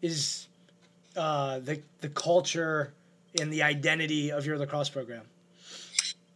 is 0.02 0.48
uh, 1.16 1.60
the, 1.60 1.82
the 2.02 2.10
culture 2.10 2.94
and 3.40 3.52
the 3.52 3.64
identity 3.64 4.32
of 4.32 4.46
your 4.46 4.58
lacrosse 4.58 4.90
program 4.90 5.24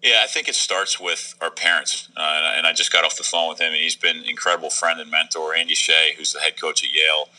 yeah, 0.02 0.20
I 0.24 0.28
think 0.28 0.48
it 0.48 0.56
starts 0.56 1.00
with 1.00 1.36
our 1.41 1.50
parents. 1.50 2.10
Uh, 2.16 2.54
and 2.56 2.68
I 2.68 2.74
just 2.74 2.91
got 2.91 3.04
off 3.04 3.18
the 3.18 3.24
phone 3.24 3.50
with 3.50 3.60
him, 3.60 3.74
and 3.74 3.82
he's 3.82 3.95
been 3.95 4.18
an 4.18 4.26
incredible 4.26 4.70
friend 4.70 5.00
and 5.00 5.10
mentor. 5.10 5.56
Andy 5.56 5.76
Shay, 5.76 6.14
who's 6.18 6.34
the 6.34 6.39
head 6.39 6.60
coach 6.60 6.84
at 6.84 6.93
Yale, 6.93 7.30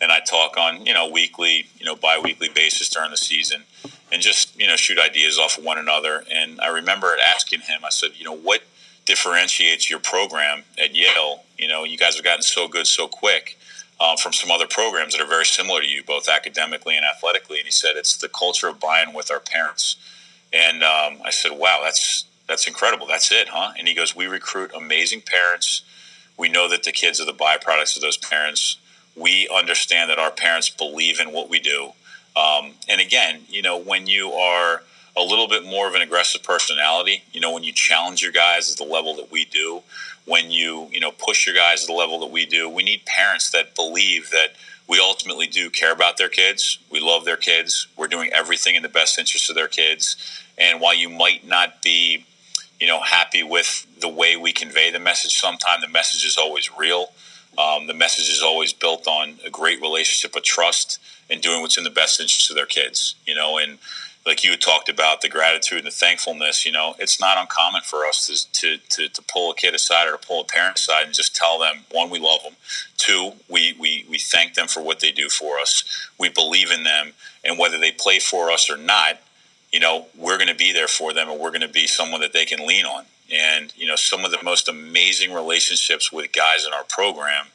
and 0.00 0.12
I 0.12 0.20
talk 0.20 0.56
on 0.56 0.86
you 0.86 0.94
know 0.94 1.08
weekly, 1.08 1.66
you 1.78 1.84
know 1.84 1.96
biweekly 1.96 2.50
basis 2.54 2.88
during 2.88 3.10
the 3.10 3.16
season, 3.16 3.64
and 4.12 4.22
just 4.22 4.58
you 4.58 4.66
know 4.66 4.76
shoot 4.76 4.98
ideas 4.98 5.38
off 5.38 5.58
of 5.58 5.64
one 5.64 5.78
another. 5.78 6.24
And 6.32 6.60
I 6.60 6.68
remember 6.68 7.16
asking 7.34 7.60
him, 7.60 7.80
I 7.84 7.90
said, 7.90 8.10
you 8.16 8.24
know, 8.24 8.36
what 8.36 8.62
differentiates 9.06 9.90
your 9.90 9.98
program 9.98 10.62
at 10.78 10.94
Yale? 10.94 11.42
You 11.58 11.68
know, 11.68 11.82
you 11.82 11.98
guys 11.98 12.14
have 12.14 12.24
gotten 12.24 12.42
so 12.42 12.68
good 12.68 12.86
so 12.86 13.08
quick. 13.08 13.58
Um, 14.00 14.16
from 14.16 14.32
some 14.32 14.50
other 14.50 14.66
programs 14.66 15.12
that 15.12 15.22
are 15.22 15.28
very 15.28 15.46
similar 15.46 15.80
to 15.80 15.86
you, 15.86 16.02
both 16.02 16.28
academically 16.28 16.96
and 16.96 17.06
athletically. 17.06 17.58
And 17.58 17.66
he 17.66 17.70
said 17.70 17.92
it's 17.94 18.16
the 18.16 18.28
culture 18.28 18.66
of 18.66 18.80
buying 18.80 19.14
with 19.14 19.30
our 19.30 19.38
parents. 19.38 19.96
And 20.54 20.84
um, 20.84 21.18
I 21.24 21.30
said, 21.30 21.52
"Wow, 21.52 21.80
that's 21.82 22.26
that's 22.46 22.66
incredible. 22.68 23.06
That's 23.06 23.32
it, 23.32 23.48
huh?" 23.48 23.72
And 23.78 23.88
he 23.88 23.94
goes, 23.94 24.14
"We 24.14 24.26
recruit 24.26 24.70
amazing 24.74 25.22
parents. 25.22 25.82
We 26.38 26.48
know 26.48 26.68
that 26.68 26.84
the 26.84 26.92
kids 26.92 27.20
are 27.20 27.26
the 27.26 27.32
byproducts 27.32 27.96
of 27.96 28.02
those 28.02 28.16
parents. 28.16 28.76
We 29.16 29.48
understand 29.54 30.10
that 30.10 30.18
our 30.18 30.30
parents 30.30 30.70
believe 30.70 31.20
in 31.20 31.32
what 31.32 31.48
we 31.48 31.60
do. 31.60 31.92
Um, 32.36 32.74
and 32.88 33.00
again, 33.00 33.42
you 33.48 33.62
know, 33.62 33.78
when 33.78 34.06
you 34.06 34.32
are 34.32 34.82
a 35.16 35.22
little 35.22 35.46
bit 35.48 35.64
more 35.64 35.86
of 35.88 35.94
an 35.94 36.02
aggressive 36.02 36.42
personality, 36.42 37.22
you 37.32 37.40
know, 37.40 37.52
when 37.52 37.62
you 37.62 37.72
challenge 37.72 38.22
your 38.22 38.32
guys 38.32 38.72
at 38.72 38.78
the 38.78 38.92
level 38.92 39.14
that 39.14 39.30
we 39.30 39.44
do, 39.44 39.82
when 40.24 40.50
you 40.50 40.88
you 40.92 41.00
know 41.00 41.10
push 41.10 41.46
your 41.46 41.56
guys 41.56 41.82
at 41.82 41.88
the 41.88 41.94
level 41.94 42.20
that 42.20 42.30
we 42.30 42.46
do, 42.46 42.68
we 42.68 42.84
need 42.84 43.04
parents 43.06 43.50
that 43.50 43.74
believe 43.74 44.30
that." 44.30 44.54
We 44.88 45.00
ultimately 45.00 45.46
do 45.46 45.70
care 45.70 45.92
about 45.92 46.16
their 46.16 46.28
kids. 46.28 46.78
We 46.90 47.00
love 47.00 47.24
their 47.24 47.36
kids. 47.36 47.88
We're 47.96 48.08
doing 48.08 48.30
everything 48.32 48.74
in 48.74 48.82
the 48.82 48.88
best 48.88 49.18
interest 49.18 49.48
of 49.48 49.56
their 49.56 49.68
kids. 49.68 50.16
And 50.58 50.80
while 50.80 50.94
you 50.94 51.08
might 51.08 51.46
not 51.46 51.82
be, 51.82 52.26
you 52.80 52.86
know, 52.86 53.00
happy 53.00 53.42
with 53.42 53.86
the 54.00 54.08
way 54.08 54.36
we 54.36 54.52
convey 54.52 54.90
the 54.90 54.98
message, 54.98 55.34
sometimes 55.34 55.82
the 55.82 55.88
message 55.88 56.24
is 56.24 56.36
always 56.36 56.70
real. 56.76 57.08
Um, 57.56 57.86
the 57.86 57.94
message 57.94 58.28
is 58.28 58.42
always 58.42 58.72
built 58.72 59.06
on 59.06 59.38
a 59.46 59.50
great 59.50 59.80
relationship 59.80 60.36
of 60.36 60.42
trust 60.42 60.98
and 61.30 61.40
doing 61.40 61.62
what's 61.62 61.78
in 61.78 61.84
the 61.84 61.90
best 61.90 62.20
interest 62.20 62.50
of 62.50 62.56
their 62.56 62.66
kids. 62.66 63.14
You 63.26 63.34
know, 63.34 63.58
and 63.58 63.78
like 64.26 64.42
you 64.42 64.56
talked 64.56 64.88
about 64.88 65.20
the 65.20 65.28
gratitude 65.28 65.78
and 65.78 65.86
the 65.86 65.90
thankfulness, 65.90 66.64
you 66.64 66.72
know, 66.72 66.94
it's 66.98 67.20
not 67.20 67.36
uncommon 67.36 67.82
for 67.82 68.06
us 68.06 68.26
to, 68.26 68.52
to, 68.52 68.78
to, 68.88 69.08
to, 69.08 69.22
pull 69.22 69.50
a 69.50 69.54
kid 69.54 69.74
aside 69.74 70.08
or 70.08 70.12
to 70.12 70.26
pull 70.26 70.40
a 70.40 70.44
parent 70.44 70.78
aside 70.78 71.04
and 71.04 71.14
just 71.14 71.36
tell 71.36 71.58
them, 71.58 71.84
one, 71.90 72.08
we 72.08 72.18
love 72.18 72.42
them. 72.42 72.54
Two, 72.96 73.32
we, 73.50 73.74
we, 73.78 74.06
we 74.08 74.18
thank 74.18 74.54
them 74.54 74.66
for 74.66 74.82
what 74.82 75.00
they 75.00 75.12
do 75.12 75.28
for 75.28 75.58
us. 75.58 75.84
We 76.18 76.30
believe 76.30 76.70
in 76.70 76.84
them. 76.84 77.12
And 77.44 77.58
whether 77.58 77.78
they 77.78 77.92
play 77.92 78.18
for 78.18 78.50
us 78.50 78.70
or 78.70 78.78
not, 78.78 79.20
you 79.72 79.80
know, 79.80 80.06
we're 80.16 80.38
going 80.38 80.48
to 80.48 80.54
be 80.54 80.72
there 80.72 80.88
for 80.88 81.12
them 81.12 81.28
and 81.28 81.38
we're 81.38 81.50
going 81.50 81.60
to 81.60 81.68
be 81.68 81.86
someone 81.86 82.22
that 82.22 82.32
they 82.32 82.46
can 82.46 82.66
lean 82.66 82.86
on. 82.86 83.04
And, 83.30 83.72
you 83.76 83.86
know, 83.86 83.96
some 83.96 84.24
of 84.24 84.30
the 84.30 84.42
most 84.42 84.68
amazing 84.68 85.34
relationships 85.34 86.10
with 86.10 86.32
guys 86.32 86.64
in 86.66 86.72
our 86.72 86.84
program 86.84 87.46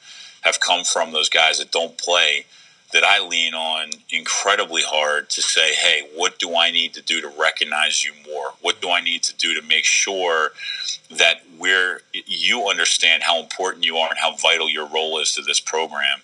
have 0.41 0.59
come 0.59 0.83
from 0.83 1.13
those 1.13 1.29
guys 1.29 1.57
that 1.59 1.71
don't 1.71 1.97
play 1.97 2.45
that 2.91 3.03
I 3.03 3.25
lean 3.25 3.53
on 3.53 3.91
incredibly 4.09 4.81
hard 4.81 5.29
to 5.31 5.41
say, 5.41 5.73
hey, 5.73 6.07
what 6.15 6.39
do 6.39 6.55
I 6.55 6.71
need 6.71 6.93
to 6.95 7.01
do 7.01 7.21
to 7.21 7.31
recognize 7.39 8.03
you 8.03 8.13
more? 8.25 8.53
What 8.61 8.81
do 8.81 8.89
I 8.89 9.01
need 9.01 9.21
to 9.23 9.35
do 9.37 9.53
to 9.59 9.67
make 9.67 9.85
sure 9.85 10.51
that 11.11 11.41
we're 11.59 12.01
you 12.13 12.67
understand 12.67 13.23
how 13.23 13.39
important 13.39 13.85
you 13.85 13.97
are 13.97 14.09
and 14.09 14.17
how 14.17 14.35
vital 14.35 14.69
your 14.69 14.87
role 14.87 15.19
is 15.19 15.33
to 15.35 15.41
this 15.41 15.59
program? 15.59 16.19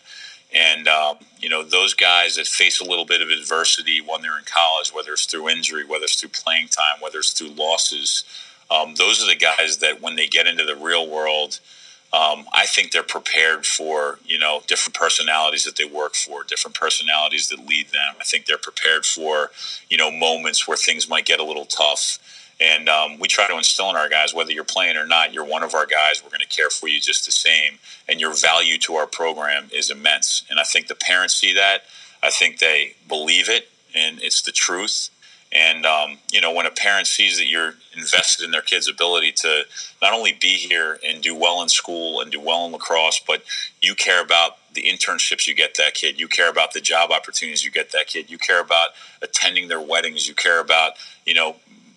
And, 0.54 0.88
um, 0.88 1.18
you 1.40 1.50
know, 1.50 1.64
those 1.64 1.94
guys 1.94 2.38
that 2.38 2.48
face 2.48 2.80
a 2.80 2.86
little 2.86 3.06
bit 3.06 3.22
of 3.22 3.30
adversity 3.30 4.00
when 4.00 4.22
they're 4.22 4.38
in 4.38 4.46
college, 4.46 4.94
whether 4.94 5.12
it's 5.12 5.26
through 5.26 5.50
injury, 5.50 5.86
whether 5.86 6.06
it's 6.06 6.20
through 6.20 6.30
playing 6.30 6.70
time, 6.70 7.02
whether 7.02 7.20
it's 7.20 7.34
through 7.34 7.50
losses, 7.50 8.24
um, 8.72 8.96
those 8.96 9.22
are 9.22 9.28
the 9.28 9.36
guys 9.36 9.78
that 9.78 10.02
when 10.02 10.16
they 10.16 10.28
get 10.28 10.48
into 10.48 10.64
the 10.64 10.76
real 10.76 11.10
world, 11.10 11.60
um, 12.16 12.46
I 12.54 12.66
think 12.66 12.92
they're 12.92 13.04
prepared 13.04 13.66
for 13.66 14.20
you 14.26 14.40
know 14.40 14.62
different 14.68 14.96
personalities 14.96 15.66
that 15.66 15.76
they 15.76 15.86
work 15.86 16.16
for, 16.16 16.44
different 16.44 16.76
personalities 16.76 17.50
that 17.50 17.68
lead 17.68 17.88
them. 17.90 18.16
I 18.20 18.24
think 18.24 18.46
they're 18.46 18.58
prepared 18.58 19.06
for 19.06 19.52
you 19.90 19.98
know 19.98 20.10
moments 20.10 20.68
where 20.68 20.78
things 20.78 21.10
might 21.10 21.26
get 21.26 21.40
a 21.40 21.44
little 21.44 21.66
tough. 21.66 22.20
And 22.62 22.88
um, 22.88 23.20
we 23.20 23.28
try 23.28 23.48
to 23.48 23.58
instill 23.58 23.90
in 23.90 23.98
our 23.98 24.08
guys, 24.08 24.34
whether 24.34 24.54
you're 24.54 24.64
playing 24.64 24.96
or 24.96 25.06
not, 25.06 25.34
you're 25.34 25.44
one 25.44 25.62
of 25.62 25.76
our 25.76 25.86
guys. 25.86 26.24
We're 26.24 26.30
going 26.30 26.40
to 26.40 26.48
care 26.48 26.70
for 26.70 26.88
you 26.88 27.02
just 27.02 27.26
the 27.26 27.34
same. 27.34 27.80
And 28.08 28.22
your 28.22 28.34
value 28.34 28.78
to 28.78 28.96
our 28.96 29.08
program 29.08 29.70
is 29.74 29.92
immense. 29.92 30.44
And 30.50 30.58
I 30.58 30.64
think 30.64 30.88
the 30.88 30.96
parents 30.96 31.36
see 31.36 31.54
that. 31.54 31.84
I 32.24 32.30
think 32.32 32.60
they 32.60 32.96
believe 33.10 33.50
it, 33.50 33.70
and 33.94 34.22
it's 34.22 34.42
the 34.42 34.54
truth. 34.54 35.10
And 35.52 35.86
um, 35.86 36.18
you 36.32 36.42
know, 36.42 36.52
when 36.52 36.66
a 36.66 36.72
parent 36.72 37.08
sees 37.08 37.38
that 37.38 37.48
you're 37.48 37.76
invested 37.96 38.44
in 38.44 38.52
their 38.52 38.62
kid's 38.62 38.90
ability 38.90 39.32
to 39.34 39.64
not 40.02 40.14
only 40.14 40.38
be 40.40 40.50
here 40.50 41.00
and 41.08 41.22
do 41.22 41.34
well 41.34 41.62
in 41.62 41.70
school 41.70 42.20
and 42.20 42.32
do 42.32 42.40
well 42.40 42.66
in 42.66 42.72
lacrosse, 42.74 43.22
but 43.26 43.44
you 43.82 43.96
care 43.96 44.22
about 44.22 44.58
the 44.74 44.84
internships 44.84 45.48
you 45.48 45.56
get 45.56 45.76
that 45.78 45.94
kid, 45.94 46.20
you 46.20 46.28
care 46.28 46.50
about 46.50 46.74
the 46.74 46.82
job 46.82 47.12
opportunities 47.12 47.64
you 47.64 47.72
get 47.72 47.92
that 47.94 48.08
kid, 48.08 48.30
you 48.30 48.38
care 48.38 48.60
about 48.60 48.90
attending 49.22 49.70
their 49.70 49.80
weddings, 49.80 50.28
you 50.28 50.36
care 50.36 50.60
about 50.60 50.94
you 51.26 51.34
know 51.34 51.56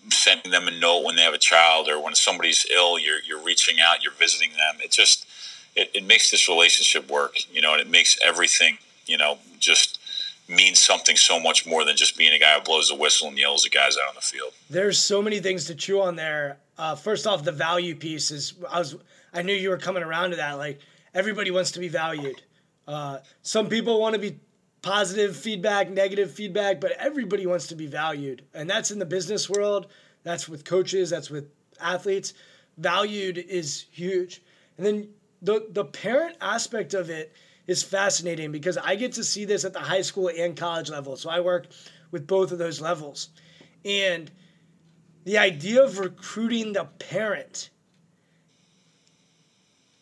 sending 0.09 0.51
them 0.51 0.67
a 0.67 0.71
note 0.71 1.03
when 1.03 1.15
they 1.15 1.21
have 1.21 1.33
a 1.33 1.39
child 1.39 1.87
or 1.87 2.01
when 2.01 2.15
somebody's 2.15 2.65
ill, 2.73 2.97
you're 2.97 3.21
you're 3.27 3.43
reaching 3.43 3.77
out, 3.81 4.03
you're 4.03 4.13
visiting 4.13 4.51
them. 4.51 4.79
It 4.83 4.91
just 4.91 5.25
it, 5.75 5.91
it 5.93 6.05
makes 6.05 6.31
this 6.31 6.47
relationship 6.47 7.09
work, 7.09 7.35
you 7.51 7.61
know, 7.61 7.73
and 7.73 7.81
it 7.81 7.89
makes 7.89 8.17
everything 8.23 8.77
you 9.05 9.17
know 9.17 9.37
just 9.59 9.98
means 10.49 10.79
something 10.79 11.15
so 11.15 11.39
much 11.39 11.65
more 11.67 11.85
than 11.85 11.95
just 11.95 12.17
being 12.17 12.33
a 12.33 12.39
guy 12.39 12.55
who 12.55 12.61
blows 12.61 12.89
the 12.89 12.95
whistle 12.95 13.27
and 13.27 13.37
yells 13.37 13.65
at 13.65 13.71
guys 13.71 13.97
out 13.97 14.09
on 14.09 14.15
the 14.15 14.21
field. 14.21 14.51
There's 14.69 14.99
so 14.99 15.21
many 15.21 15.39
things 15.39 15.65
to 15.65 15.75
chew 15.75 16.01
on 16.01 16.15
there. 16.15 16.57
Uh, 16.77 16.95
first 16.95 17.27
off, 17.27 17.43
the 17.43 17.51
value 17.51 17.95
piece 17.95 18.31
is 18.31 18.53
I 18.69 18.79
was 18.79 18.95
I 19.33 19.41
knew 19.43 19.53
you 19.53 19.69
were 19.69 19.77
coming 19.77 20.03
around 20.03 20.31
to 20.31 20.37
that. 20.37 20.53
Like 20.53 20.79
everybody 21.13 21.51
wants 21.51 21.71
to 21.71 21.79
be 21.79 21.87
valued. 21.87 22.41
Uh, 22.87 23.19
some 23.43 23.69
people 23.69 24.01
want 24.01 24.15
to 24.15 24.19
be 24.19 24.39
positive 24.81 25.35
feedback, 25.35 25.89
negative 25.91 26.31
feedback, 26.31 26.81
but 26.81 26.91
everybody 26.93 27.45
wants 27.45 27.67
to 27.67 27.75
be 27.75 27.85
valued, 27.85 28.43
and 28.53 28.69
that's 28.69 28.91
in 28.91 28.99
the 28.99 29.05
business 29.05 29.49
world. 29.49 29.87
That's 30.23 30.49
with 30.49 30.65
coaches. 30.65 31.09
That's 31.09 31.29
with 31.29 31.49
athletes. 31.79 32.33
Valued 32.77 33.37
is 33.37 33.85
huge, 33.91 34.41
and 34.77 34.85
then 34.85 35.09
the 35.41 35.67
the 35.69 35.85
parent 35.85 36.37
aspect 36.41 36.93
of 36.93 37.09
it 37.09 37.33
is 37.69 37.83
fascinating 37.83 38.51
because 38.51 38.79
I 38.79 38.95
get 38.95 39.13
to 39.13 39.23
see 39.23 39.45
this 39.45 39.63
at 39.63 39.73
the 39.73 39.79
high 39.79 40.01
school 40.01 40.31
and 40.35 40.57
college 40.57 40.89
level. 40.89 41.15
So 41.15 41.29
I 41.29 41.39
work 41.39 41.67
with 42.09 42.25
both 42.25 42.51
of 42.51 42.57
those 42.57 42.81
levels. 42.81 43.29
And 43.85 44.31
the 45.23 45.37
idea 45.37 45.83
of 45.83 45.99
recruiting 45.99 46.73
the 46.73 46.85
parent, 46.85 47.69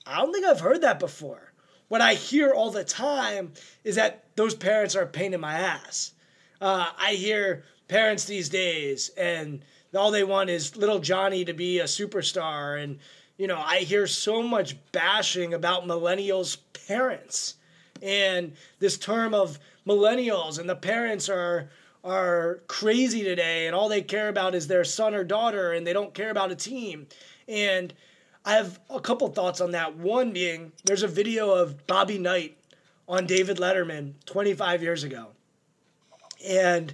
I 0.06 0.20
don't 0.20 0.32
think 0.32 0.46
I've 0.46 0.62
heard 0.62 0.82
that 0.84 0.98
before. 0.98 1.52
What 1.90 2.00
I 2.00 2.14
hear 2.14 2.54
all 2.54 2.72
the 2.72 2.86
time 2.86 3.52
is 3.84 3.96
that 3.96 4.24
those 4.38 4.56
parents 4.56 4.96
are 4.96 5.04
a 5.04 5.08
pain 5.08 5.34
in 5.34 5.42
my 5.42 5.56
ass. 5.56 6.14
Uh, 6.62 6.90
I 6.98 7.16
hear 7.16 7.66
parents 7.90 8.24
these 8.24 8.48
days, 8.48 9.10
and 9.18 9.62
all 9.94 10.12
they 10.12 10.24
want 10.24 10.50
is 10.50 10.78
little 10.78 11.00
Johnny 11.00 11.44
to 11.44 11.54
be 11.54 11.80
a 11.80 11.84
superstar. 11.84 12.82
And, 12.82 13.00
you 13.38 13.48
know, 13.48 13.60
I 13.60 13.80
hear 13.80 14.08
so 14.08 14.42
much 14.42 14.78
bashing 14.94 15.54
about 15.54 15.86
millennials' 15.86 16.58
parents 16.88 17.56
and 18.02 18.54
this 18.80 18.98
term 18.98 19.34
of 19.34 19.60
millennials 19.86 20.60
and 20.60 20.70
the 20.70 20.76
parents 20.76 21.30
are 21.30 21.70
are 22.04 22.60
crazy 22.68 23.24
today 23.24 23.68
and 23.68 23.76
all 23.76 23.90
they 23.90 24.02
care 24.02 24.30
about 24.30 24.56
is 24.56 24.68
their 24.68 24.84
son 24.84 25.14
or 25.14 25.24
daughter 25.24 25.74
and 25.74 25.86
they 25.86 25.94
don't 25.94 26.14
care 26.14 26.30
about 26.30 26.52
a 26.52 26.56
team. 26.56 27.08
And 27.48 27.94
i 28.46 28.54
have 28.54 28.80
a 28.90 29.02
couple 29.02 29.28
thoughts 29.28 29.60
on 29.62 29.72
that. 29.72 29.98
One 29.98 30.32
being 30.32 30.72
there's 30.86 31.04
a 31.04 31.08
video 31.08 31.52
of 31.52 31.86
bobby 31.88 32.18
knight 32.18 32.58
on 33.10 33.26
david 33.26 33.58
letterman 33.58 34.14
25 34.26 34.82
years 34.82 35.04
ago. 35.04 35.28
And 36.46 36.94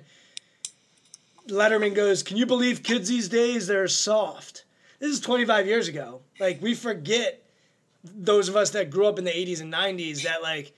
letterman 1.48 1.94
goes 1.94 2.24
can 2.24 2.38
you 2.38 2.46
believe 2.46 2.84
kids 2.84 3.10
these 3.10 3.30
days 3.30 3.68
they're 3.68 3.88
soft? 3.88 4.66
This 5.00 5.12
is 5.12 5.20
25 5.20 5.68
years 5.68 5.88
ago. 5.88 6.22
Like 6.40 6.62
we 6.62 6.74
forget 6.74 7.44
those 8.04 8.50
of 8.50 8.56
us 8.56 8.72
that 8.72 8.90
grew 8.90 9.06
up 9.06 9.18
in 9.18 9.26
the 9.26 9.32
80s 9.32 9.62
and 9.62 9.72
90s 9.72 10.24
that 10.24 10.42
like 10.42 10.74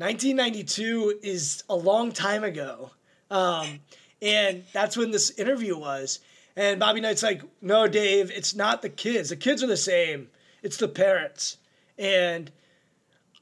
1992 0.00 1.20
is 1.22 1.62
a 1.68 1.76
long 1.76 2.10
time 2.10 2.42
ago. 2.42 2.90
Um, 3.30 3.80
and 4.22 4.64
that's 4.72 4.96
when 4.96 5.10
this 5.10 5.30
interview 5.32 5.76
was. 5.76 6.20
And 6.56 6.80
Bobby 6.80 7.02
Knight's 7.02 7.22
like, 7.22 7.42
no, 7.60 7.86
Dave, 7.86 8.30
it's 8.30 8.54
not 8.54 8.80
the 8.80 8.88
kids. 8.88 9.28
The 9.28 9.36
kids 9.36 9.62
are 9.62 9.66
the 9.66 9.76
same. 9.76 10.28
It's 10.62 10.78
the 10.78 10.88
parents. 10.88 11.58
And 11.98 12.50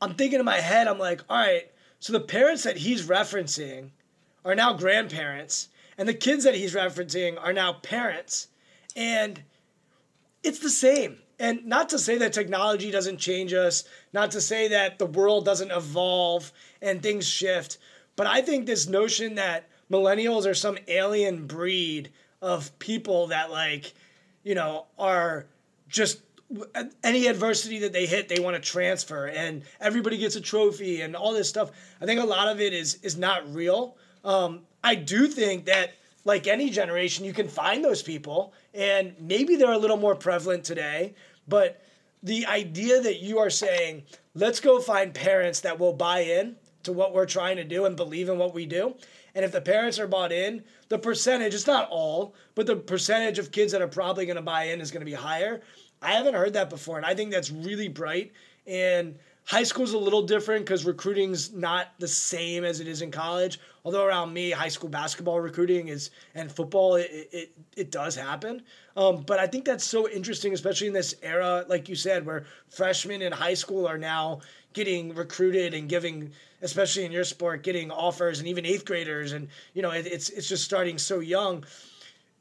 I'm 0.03 0.15
thinking 0.15 0.41
in 0.41 0.45
my 0.45 0.59
head, 0.59 0.89
I'm 0.89 0.99
like, 0.99 1.23
all 1.31 1.39
right, 1.39 1.71
so 2.01 2.13
the 2.13 2.19
parents 2.19 2.65
that 2.65 2.79
he's 2.79 3.07
referencing 3.07 3.91
are 4.45 4.57
now 4.57 4.73
grandparents, 4.73 5.69
and 5.97 6.09
the 6.09 6.15
kids 6.15 6.43
that 6.43 6.57
he's 6.57 6.75
referencing 6.75 7.41
are 7.41 7.53
now 7.53 7.73
parents. 7.73 8.49
And 8.97 9.45
it's 10.43 10.59
the 10.59 10.71
same. 10.71 11.19
And 11.39 11.67
not 11.67 11.89
to 11.91 11.99
say 11.99 12.19
that 12.19 12.33
technology 12.33 12.91
doesn't 12.91 13.19
change 13.19 13.53
us, 13.53 13.85
not 14.13 14.33
to 14.33 14.41
say 14.41 14.69
that 14.69 14.99
the 14.99 15.07
world 15.07 15.45
doesn't 15.45 15.71
evolve 15.71 16.53
and 16.83 17.03
things 17.03 17.29
shift, 17.29 17.79
but 18.17 18.27
I 18.27 18.43
think 18.43 18.67
this 18.67 18.89
notion 18.89 19.37
that 19.37 19.69
millennials 19.91 20.47
are 20.47 20.55
some 20.55 20.79
alien 20.89 21.47
breed 21.47 22.11
of 22.43 22.77
people 22.81 23.29
that, 23.29 23.51
like, 23.51 23.95
you 24.43 24.55
know, 24.55 24.87
are 24.99 25.47
just 25.89 26.21
any 27.05 27.27
adversity 27.27 27.81
that 27.81 27.93
they 27.93 28.07
hit, 28.07 28.29
they 28.29 28.41
want 28.41 28.57
to 28.57 28.61
transfer, 28.61 29.27
and 29.27 29.63
everybody 29.81 30.17
gets 30.19 30.37
a 30.37 30.41
trophy 30.41 31.03
and 31.03 31.15
all 31.15 31.33
this 31.33 31.49
stuff. 31.49 31.71
I 32.01 32.07
think 32.07 32.21
a 32.21 32.25
lot 32.25 32.49
of 32.49 32.61
it 32.61 32.73
is 32.73 32.95
is 33.03 33.17
not 33.17 33.53
real. 33.55 33.97
Um, 34.25 34.63
I 34.83 34.95
do 34.95 35.27
think 35.27 35.67
that 35.67 35.93
like 36.25 36.47
any 36.47 36.71
generation, 36.71 37.25
you 37.25 37.33
can 37.33 37.49
find 37.49 37.85
those 37.85 38.03
people, 38.03 38.53
and 38.75 39.15
maybe 39.21 39.57
they're 39.57 39.73
a 39.73 39.79
little 39.79 39.97
more 39.97 40.15
prevalent 40.15 40.65
today. 40.65 41.15
But 41.49 41.83
the 42.23 42.47
idea 42.47 43.01
that 43.01 43.21
you 43.21 43.39
are 43.39 43.51
saying, 43.51 44.05
let's 44.35 44.61
go 44.61 44.81
find 44.81 45.15
parents 45.15 45.61
that 45.61 45.79
will 45.79 45.93
buy 45.93 46.21
in 46.21 46.57
to 46.83 46.93
what 46.93 47.15
we're 47.15 47.27
trying 47.27 47.57
to 47.57 47.65
do 47.65 47.85
and 47.85 47.97
believe 47.97 48.29
in 48.29 48.39
what 48.39 48.55
we 48.55 48.67
do. 48.67 48.95
And 49.35 49.45
if 49.45 49.53
the 49.53 49.61
parents 49.61 49.99
are 49.99 50.07
bought 50.07 50.33
in, 50.33 50.65
the 50.89 50.99
percentage, 50.99 51.55
it's 51.55 51.67
not 51.67 51.89
all, 51.91 52.35
but 52.55 52.67
the 52.67 52.77
percentage 52.77 53.39
of 53.39 53.53
kids 53.53 53.73
that 53.73 53.83
are 53.83 53.89
probably 53.89 54.27
going 54.27 54.37
to 54.37 54.43
buy 54.43 54.65
in 54.65 54.81
is 54.81 54.91
going 54.91 55.01
to 55.01 55.11
be 55.11 55.13
higher. 55.13 55.61
I 56.03 56.13
haven't 56.13 56.35
heard 56.35 56.55
that 56.55 56.71
before. 56.71 56.97
And 56.97 57.07
I 57.07 57.15
think 57.15 57.31
that's 57.31 57.51
really 57.51 57.89
bright. 57.89 58.33
And 58.67 59.17
High 59.49 59.63
school 59.63 59.85
is 59.85 59.95
a 59.95 59.99
little 59.99 60.21
different 60.21 60.67
because 60.67 60.85
recruiting's 60.85 61.55
not 61.55 61.95
the 61.99 62.07
same 62.07 62.65
as 62.65 62.81
it 62.81 62.87
is 62.87 63.01
in 63.01 63.11
college. 63.11 63.59
Although 63.83 64.05
around 64.05 64.35
me, 64.35 64.51
high 64.51 64.69
school 64.69 64.91
basketball 64.91 65.41
recruiting 65.41 65.89
is 65.89 66.11
and 66.35 66.53
football, 66.53 66.97
it 66.97 67.09
it, 67.33 67.53
it 67.75 67.91
does 67.91 68.15
happen. 68.15 68.61
Um, 68.99 69.23
but 69.23 69.39
I 69.39 69.47
think 69.47 69.65
that's 69.65 69.85
so 69.85 70.09
interesting, 70.09 70.53
especially 70.53 70.89
in 70.89 70.93
this 70.93 71.15
era, 71.23 71.65
like 71.69 71.89
you 71.89 71.95
said, 71.95 72.27
where 72.27 72.47
freshmen 72.69 73.23
in 73.23 73.31
high 73.31 73.55
school 73.55 73.87
are 73.87 73.97
now 73.97 74.41
getting 74.73 75.15
recruited 75.15 75.73
and 75.73 75.89
giving, 75.89 76.33
especially 76.63 77.05
in 77.05 77.13
your 77.13 77.23
sport, 77.23 77.63
getting 77.63 77.93
offers, 77.93 78.41
and 78.41 78.49
even 78.49 78.67
eighth 78.67 78.85
graders, 78.85 79.33
and 79.33 79.47
you 79.73 79.83
know, 79.83 79.93
it, 79.93 80.07
it's 80.07 80.31
it's 80.31 80.49
just 80.49 80.65
starting 80.65 80.99
so 80.99 81.21
young 81.21 81.65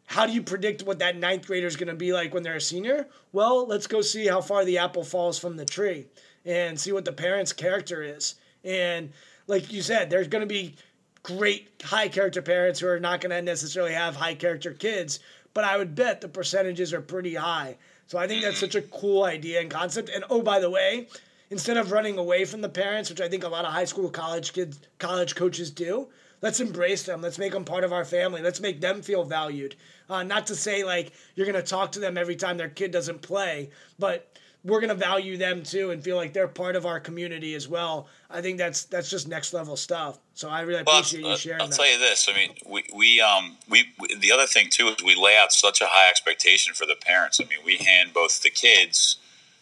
how 0.07 0.25
do 0.25 0.31
you 0.31 0.41
predict 0.41 0.83
what 0.83 0.99
that 0.99 1.17
ninth 1.17 1.45
grader 1.45 1.67
is 1.67 1.75
going 1.75 1.89
to 1.89 1.93
be 1.93 2.13
like 2.13 2.33
when 2.33 2.41
they're 2.41 2.55
a 2.55 2.61
senior? 2.61 3.07
Well, 3.33 3.67
let's 3.67 3.87
go 3.87 4.01
see 4.01 4.25
how 4.25 4.39
far 4.39 4.63
the 4.63 4.77
apple 4.77 5.03
falls 5.03 5.37
from 5.37 5.57
the 5.57 5.65
tree 5.65 6.07
and 6.45 6.79
see 6.79 6.93
what 6.93 7.03
the 7.03 7.11
parent's 7.11 7.51
character 7.51 8.01
is. 8.01 8.35
And 8.63 9.11
like 9.47 9.71
you 9.71 9.81
said, 9.81 10.09
there's 10.09 10.29
going 10.29 10.43
to 10.43 10.47
be 10.47 10.75
great 11.23 11.67
high 11.83 12.07
character 12.07 12.41
parents 12.41 12.79
who 12.79 12.87
are 12.87 13.01
not 13.01 13.19
going 13.19 13.31
to 13.31 13.41
necessarily 13.41 13.93
have 13.93 14.15
high 14.15 14.33
character 14.33 14.71
kids, 14.71 15.19
but 15.57 15.65
I 15.65 15.75
would 15.75 15.95
bet 15.95 16.21
the 16.21 16.27
percentages 16.27 16.93
are 16.93 17.01
pretty 17.01 17.33
high. 17.33 17.77
So 18.05 18.19
I 18.19 18.27
think 18.27 18.43
that's 18.43 18.59
such 18.59 18.75
a 18.75 18.81
cool 18.83 19.23
idea 19.23 19.59
and 19.59 19.71
concept. 19.71 20.07
And 20.07 20.23
oh, 20.29 20.43
by 20.43 20.59
the 20.59 20.69
way, 20.69 21.07
instead 21.49 21.77
of 21.77 21.91
running 21.91 22.19
away 22.19 22.45
from 22.45 22.61
the 22.61 22.69
parents, 22.69 23.09
which 23.09 23.21
I 23.21 23.27
think 23.27 23.43
a 23.43 23.47
lot 23.47 23.65
of 23.65 23.73
high 23.73 23.85
school, 23.85 24.07
college 24.11 24.53
kids, 24.53 24.79
college 24.99 25.33
coaches 25.33 25.71
do, 25.71 26.09
let's 26.43 26.59
embrace 26.59 27.01
them. 27.01 27.23
Let's 27.23 27.39
make 27.39 27.53
them 27.53 27.65
part 27.65 27.83
of 27.83 27.91
our 27.91 28.05
family. 28.05 28.43
Let's 28.43 28.59
make 28.59 28.81
them 28.81 29.01
feel 29.01 29.23
valued. 29.23 29.73
Uh, 30.07 30.21
not 30.21 30.45
to 30.45 30.55
say 30.55 30.83
like 30.83 31.11
you're 31.33 31.51
to 31.51 31.63
talk 31.63 31.91
to 31.93 31.99
them 31.99 32.19
every 32.19 32.35
time 32.35 32.57
their 32.57 32.69
kid 32.69 32.91
doesn't 32.91 33.23
play, 33.23 33.71
but 33.97 34.31
we're 34.67 34.81
going 34.81 34.89
to 34.89 34.95
value 34.95 35.37
them 35.37 35.63
too 35.63 35.91
and 35.91 36.03
feel 36.03 36.17
like 36.17 36.33
they're 36.33 36.47
part 36.47 36.75
of 36.75 36.85
our 36.85 36.99
community 36.99 37.55
as 37.55 37.69
well. 37.69 38.07
I 38.29 38.41
think 38.41 38.57
that's 38.57 38.83
that's 38.83 39.09
just 39.09 39.27
next 39.27 39.53
level 39.53 39.77
stuff. 39.77 40.19
So 40.33 40.49
I 40.49 40.61
really 40.61 40.81
appreciate 40.81 41.23
well, 41.23 41.31
you 41.31 41.37
sharing. 41.37 41.59
That. 41.59 41.63
I'll 41.63 41.69
that. 41.69 41.75
tell 41.75 41.91
you 41.91 41.97
this. 41.97 42.27
I 42.29 42.35
mean, 42.35 42.51
we 42.69 42.83
we 42.93 43.21
um 43.21 43.55
we, 43.69 43.85
we, 43.97 44.13
the 44.15 44.31
other 44.31 44.45
thing 44.45 44.67
too 44.69 44.87
is 44.87 44.97
we 45.03 45.15
lay 45.15 45.37
out 45.37 45.53
such 45.53 45.79
a 45.79 45.87
high 45.87 46.09
expectation 46.09 46.73
for 46.73 46.85
the 46.85 46.95
parents. 46.99 47.39
I 47.39 47.45
mean, 47.45 47.59
we 47.65 47.77
hand 47.77 48.13
both 48.13 48.43
the 48.43 48.49
kids 48.49 49.17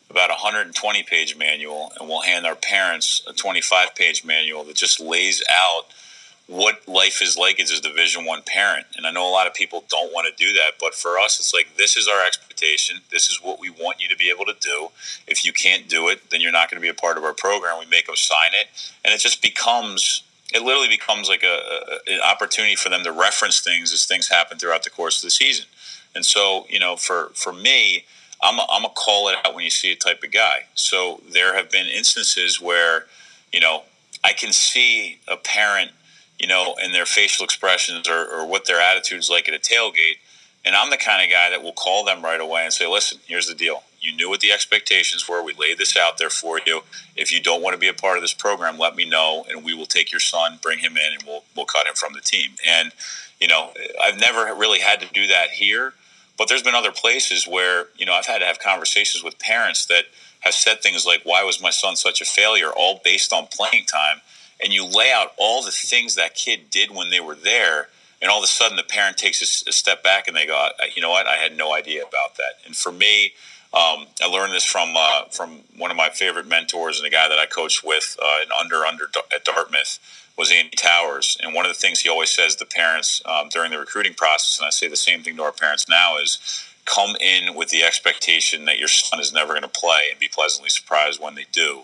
about 0.09 0.31
a 0.31 0.33
120 0.33 1.03
page 1.03 1.37
manual 1.37 1.91
and 1.99 2.09
we'll 2.09 2.21
hand 2.21 2.45
our 2.45 2.55
parents 2.55 3.23
a 3.27 3.33
25 3.33 3.95
page 3.95 4.25
manual 4.25 4.63
that 4.63 4.75
just 4.75 4.99
lays 4.99 5.43
out 5.49 5.85
what 6.47 6.87
life 6.87 7.21
is 7.21 7.37
like 7.37 7.59
as 7.59 7.71
a 7.71 7.81
division 7.81 8.25
one 8.25 8.43
parent. 8.45 8.85
And 8.95 9.07
i 9.07 9.11
know 9.11 9.27
a 9.27 9.31
lot 9.31 9.47
of 9.47 9.53
people 9.53 9.83
don't 9.89 10.13
want 10.13 10.27
to 10.27 10.43
do 10.43 10.53
that 10.53 10.73
but 10.79 10.93
for 10.93 11.17
us 11.17 11.39
it's 11.39 11.53
like 11.53 11.75
this 11.77 11.97
is 11.97 12.07
our 12.07 12.25
expectation. 12.25 13.01
This 13.11 13.29
is 13.29 13.41
what 13.41 13.59
we 13.59 13.69
want 13.69 13.99
you 13.99 14.07
to 14.09 14.15
be 14.15 14.29
able 14.29 14.45
to 14.45 14.55
do. 14.59 14.89
If 15.27 15.43
you 15.45 15.53
can't 15.53 15.87
do 15.89 16.07
it 16.09 16.29
then 16.29 16.41
you're 16.41 16.51
not 16.51 16.69
going 16.69 16.79
to 16.79 16.81
be 16.81 16.89
a 16.89 16.93
part 16.93 17.17
of 17.17 17.23
our 17.23 17.33
program. 17.33 17.79
We 17.79 17.85
make 17.87 18.05
them 18.07 18.15
sign 18.15 18.51
it. 18.53 18.67
And 19.03 19.13
it 19.13 19.19
just 19.19 19.41
becomes 19.41 20.23
it 20.53 20.61
literally 20.61 20.87
becomes 20.87 21.27
like 21.27 21.43
a, 21.43 21.47
a, 21.47 22.13
an 22.13 22.19
opportunity 22.21 22.75
for 22.75 22.89
them 22.89 23.03
to 23.03 23.11
reference 23.11 23.59
things 23.61 23.91
as 23.91 24.05
things 24.05 24.27
happen 24.27 24.59
throughout 24.59 24.83
the 24.83 24.91
course 24.91 25.17
of 25.17 25.23
the 25.23 25.31
season. 25.31 25.65
And 26.13 26.23
so 26.23 26.65
you 26.69 26.79
know 26.79 26.95
for 26.95 27.31
for 27.33 27.53
me 27.53 28.05
i'm 28.43 28.59
a, 28.59 28.67
I'm 28.69 28.85
a 28.85 28.89
call 28.89 29.29
it 29.29 29.37
out 29.43 29.55
when 29.55 29.63
you 29.63 29.71
see 29.71 29.91
a 29.91 29.95
type 29.95 30.21
of 30.21 30.31
guy. 30.31 30.67
So 30.75 31.21
there 31.27 31.55
have 31.55 31.71
been 31.71 31.87
instances 31.87 32.61
where 32.61 33.05
you 33.51 33.59
know 33.59 33.83
i 34.23 34.31
can 34.31 34.53
see 34.53 35.19
a 35.27 35.37
parent 35.37 35.91
you 36.39 36.47
know, 36.47 36.75
and 36.81 36.93
their 36.93 37.05
facial 37.05 37.45
expressions 37.45 38.09
or, 38.09 38.25
or 38.25 38.45
what 38.45 38.65
their 38.65 38.81
attitude's 38.81 39.29
like 39.29 39.47
at 39.47 39.55
a 39.55 39.59
tailgate. 39.59 40.17
And 40.65 40.75
I'm 40.75 40.89
the 40.89 40.97
kind 40.97 41.23
of 41.23 41.29
guy 41.29 41.49
that 41.51 41.61
will 41.61 41.73
call 41.73 42.03
them 42.03 42.23
right 42.23 42.41
away 42.41 42.63
and 42.63 42.73
say, 42.73 42.87
listen, 42.87 43.19
here's 43.27 43.47
the 43.47 43.53
deal. 43.53 43.83
You 44.01 44.15
knew 44.15 44.29
what 44.29 44.39
the 44.39 44.51
expectations 44.51 45.27
were. 45.29 45.43
We 45.43 45.53
laid 45.53 45.77
this 45.77 45.95
out 45.95 46.17
there 46.17 46.29
for 46.29 46.59
you. 46.65 46.81
If 47.15 47.31
you 47.31 47.39
don't 47.39 47.61
want 47.61 47.73
to 47.73 47.79
be 47.79 47.87
a 47.87 47.93
part 47.93 48.17
of 48.17 48.23
this 48.23 48.33
program, 48.33 48.77
let 48.77 48.95
me 48.95 49.05
know, 49.05 49.45
and 49.49 49.63
we 49.63 49.73
will 49.73 49.85
take 49.85 50.11
your 50.11 50.19
son, 50.19 50.59
bring 50.61 50.79
him 50.79 50.97
in, 50.97 51.13
and 51.13 51.23
we'll 51.25 51.43
we'll 51.55 51.65
cut 51.65 51.87
him 51.87 51.95
from 51.95 52.13
the 52.13 52.21
team. 52.21 52.51
And 52.67 52.91
you 53.39 53.47
know, 53.47 53.71
I've 54.03 54.19
never 54.19 54.53
really 54.55 54.79
had 54.79 54.99
to 55.01 55.07
do 55.11 55.27
that 55.27 55.51
here, 55.51 55.93
but 56.37 56.47
there's 56.47 56.61
been 56.61 56.75
other 56.75 56.91
places 56.91 57.47
where 57.47 57.87
you 57.97 58.05
know 58.05 58.13
I've 58.13 58.27
had 58.27 58.39
to 58.39 58.45
have 58.45 58.59
conversations 58.59 59.23
with 59.23 59.39
parents 59.39 59.85
that 59.87 60.05
have 60.41 60.53
said 60.53 60.81
things 60.81 61.05
like, 61.05 61.21
"Why 61.23 61.43
was 61.43 61.61
my 61.61 61.71
son 61.71 61.95
such 61.95 62.21
a 62.21 62.25
failure?" 62.25 62.69
All 62.69 63.01
based 63.03 63.33
on 63.33 63.47
playing 63.47 63.85
time 63.85 64.21
and 64.63 64.73
you 64.73 64.85
lay 64.85 65.11
out 65.11 65.31
all 65.37 65.63
the 65.63 65.71
things 65.71 66.15
that 66.15 66.35
kid 66.35 66.69
did 66.69 66.91
when 66.91 67.09
they 67.09 67.19
were 67.19 67.35
there 67.35 67.89
and 68.21 68.31
all 68.31 68.39
of 68.39 68.43
a 68.43 68.47
sudden 68.47 68.77
the 68.77 68.83
parent 68.83 69.17
takes 69.17 69.41
a, 69.41 69.71
step 69.71 70.03
back 70.03 70.27
and 70.27 70.35
they 70.35 70.45
go 70.45 70.69
you 70.95 71.01
know 71.01 71.09
what? 71.09 71.27
I 71.27 71.35
had 71.35 71.57
no 71.57 71.73
idea 71.73 72.01
about 72.01 72.35
that. 72.37 72.55
And 72.65 72.75
for 72.75 72.91
me 72.91 73.33
um, 73.73 74.07
I 74.23 74.27
learned 74.27 74.53
this 74.53 74.63
from 74.63 74.93
uh, 74.95 75.25
from 75.31 75.59
one 75.75 75.91
of 75.91 75.97
my 75.97 76.09
favorite 76.09 76.47
mentors 76.47 76.97
and 76.97 77.05
a 77.05 77.09
guy 77.09 77.27
that 77.27 77.37
I 77.37 77.45
coached 77.45 77.83
with 77.83 78.17
uh, 78.23 78.43
in 78.43 78.49
under 78.57 78.85
under 78.85 79.09
at 79.33 79.43
Dartmouth 79.43 79.99
was 80.37 80.51
Andy 80.51 80.75
Towers. 80.77 81.37
And 81.41 81.53
one 81.53 81.65
of 81.65 81.71
the 81.71 81.77
things 81.77 82.01
he 82.01 82.09
always 82.09 82.29
says 82.29 82.55
to 82.55 82.65
parents 82.65 83.21
um, 83.25 83.49
during 83.49 83.71
the 83.71 83.79
recruiting 83.79 84.13
process, 84.13 84.59
and 84.59 84.65
I 84.65 84.69
say 84.69 84.87
the 84.87 84.95
same 84.95 85.23
thing 85.23 85.35
to 85.37 85.43
our 85.43 85.51
parents 85.51 85.87
now, 85.89 86.17
is 86.17 86.65
come 86.85 87.15
in 87.19 87.55
with 87.55 87.69
the 87.69 87.83
expectation 87.83 88.65
that 88.65 88.77
your 88.77 88.87
son 88.87 89.19
is 89.19 89.33
never 89.33 89.53
going 89.53 89.63
to 89.63 89.67
play 89.67 90.07
and 90.11 90.19
be 90.19 90.27
pleasantly 90.27 90.69
surprised 90.69 91.21
when 91.21 91.35
they 91.35 91.45
do 91.51 91.81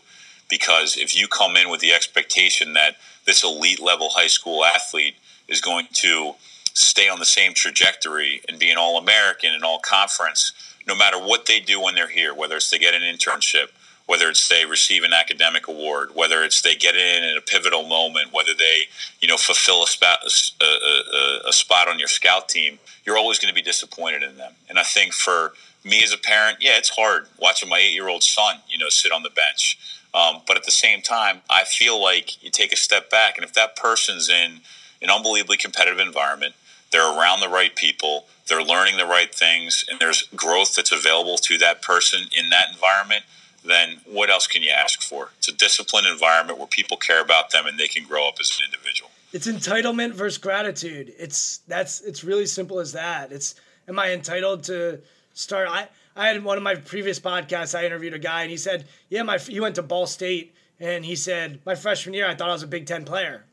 because 0.51 0.97
if 0.97 1.15
you 1.15 1.27
come 1.27 1.57
in 1.57 1.71
with 1.71 1.79
the 1.79 1.93
expectation 1.93 2.73
that 2.73 2.97
this 3.25 3.43
elite 3.43 3.79
level 3.79 4.09
high 4.09 4.27
school 4.27 4.63
athlete 4.63 5.15
is 5.47 5.61
going 5.61 5.87
to 5.93 6.33
stay 6.73 7.09
on 7.09 7.17
the 7.17 7.25
same 7.25 7.53
trajectory 7.53 8.41
and 8.47 8.59
be 8.59 8.69
an 8.69 8.77
all 8.77 8.97
American 8.97 9.53
and 9.53 9.63
all 9.63 9.79
conference, 9.79 10.53
no 10.87 10.95
matter 10.95 11.17
what 11.17 11.45
they 11.45 11.59
do 11.59 11.81
when 11.81 11.95
they're 11.95 12.07
here, 12.07 12.35
whether 12.35 12.57
it's 12.57 12.69
they 12.69 12.77
get 12.77 12.93
an 12.93 13.01
internship, 13.01 13.69
whether 14.07 14.29
it's 14.29 14.47
they 14.49 14.65
receive 14.65 15.03
an 15.03 15.13
academic 15.13 15.67
award, 15.67 16.09
whether 16.13 16.43
it's 16.43 16.61
they 16.61 16.75
get 16.75 16.95
in 16.95 17.23
at 17.23 17.37
a 17.37 17.41
pivotal 17.41 17.87
moment, 17.87 18.33
whether 18.33 18.53
they, 18.53 18.83
you 19.21 19.27
know, 19.27 19.37
fulfill 19.37 19.83
a 19.83 19.87
spot, 19.87 20.19
a, 20.61 20.65
a, 20.65 21.49
a 21.49 21.53
spot 21.53 21.87
on 21.87 21.97
your 21.97 22.07
scout 22.07 22.49
team, 22.49 22.77
you're 23.05 23.17
always 23.17 23.39
going 23.39 23.49
to 23.49 23.55
be 23.55 23.61
disappointed 23.61 24.23
in 24.23 24.37
them. 24.37 24.53
And 24.69 24.77
I 24.77 24.83
think 24.83 25.13
for 25.13 25.53
me 25.83 26.03
as 26.03 26.11
a 26.13 26.17
parent, 26.17 26.57
yeah, 26.59 26.77
it's 26.77 26.89
hard 26.89 27.27
watching 27.39 27.69
my 27.69 27.77
eight 27.77 27.93
year 27.93 28.09
old 28.09 28.23
son, 28.23 28.57
you 28.67 28.77
know, 28.77 28.89
sit 28.89 29.11
on 29.11 29.23
the 29.23 29.29
bench. 29.29 29.77
Um, 30.13 30.41
but 30.45 30.57
at 30.57 30.65
the 30.65 30.71
same 30.71 31.01
time, 31.01 31.41
I 31.49 31.63
feel 31.63 32.01
like 32.01 32.43
you 32.43 32.49
take 32.49 32.73
a 32.73 32.77
step 32.77 33.09
back, 33.09 33.37
and 33.37 33.45
if 33.45 33.53
that 33.53 33.75
person's 33.75 34.29
in 34.29 34.59
an 35.01 35.09
unbelievably 35.09 35.57
competitive 35.57 35.99
environment, 35.99 36.53
they're 36.91 37.17
around 37.17 37.39
the 37.39 37.49
right 37.49 37.73
people, 37.75 38.25
they're 38.49 38.63
learning 38.63 38.97
the 38.97 39.05
right 39.05 39.33
things, 39.33 39.85
and 39.89 39.99
there's 39.99 40.23
growth 40.35 40.75
that's 40.75 40.91
available 40.91 41.37
to 41.37 41.57
that 41.59 41.81
person 41.81 42.23
in 42.37 42.49
that 42.49 42.71
environment, 42.71 43.23
then 43.63 44.01
what 44.05 44.29
else 44.29 44.47
can 44.47 44.63
you 44.63 44.71
ask 44.71 45.01
for? 45.01 45.29
It's 45.37 45.47
a 45.47 45.53
disciplined 45.53 46.07
environment 46.07 46.57
where 46.57 46.67
people 46.67 46.97
care 46.97 47.21
about 47.21 47.51
them 47.51 47.65
and 47.67 47.77
they 47.77 47.87
can 47.87 48.05
grow 48.05 48.27
up 48.27 48.35
as 48.39 48.57
an 48.59 48.65
individual. 48.65 49.11
It's 49.33 49.47
entitlement 49.47 50.13
versus 50.13 50.37
gratitude. 50.37 51.13
It's 51.17 51.59
that's 51.67 52.01
it's 52.01 52.23
really 52.23 52.45
simple 52.45 52.79
as 52.79 52.91
that. 52.93 53.31
It's 53.31 53.55
am 53.87 53.97
I 53.97 54.11
entitled 54.11 54.63
to 54.63 54.99
start 55.33 55.69
I 55.69 55.87
I 56.15 56.27
had 56.27 56.43
one 56.43 56.57
of 56.57 56.63
my 56.63 56.75
previous 56.75 57.19
podcasts. 57.19 57.77
I 57.77 57.85
interviewed 57.85 58.13
a 58.13 58.19
guy, 58.19 58.41
and 58.41 58.51
he 58.51 58.57
said, 58.57 58.87
"Yeah, 59.09 59.23
my 59.23 59.37
he 59.37 59.59
went 59.59 59.75
to 59.75 59.83
Ball 59.83 60.07
State, 60.07 60.53
and 60.79 61.05
he 61.05 61.15
said 61.15 61.59
my 61.65 61.75
freshman 61.75 62.13
year, 62.13 62.27
I 62.27 62.35
thought 62.35 62.49
I 62.49 62.53
was 62.53 62.63
a 62.63 62.67
Big 62.67 62.85
Ten 62.85 63.05
player. 63.05 63.45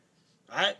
I, 0.50 0.74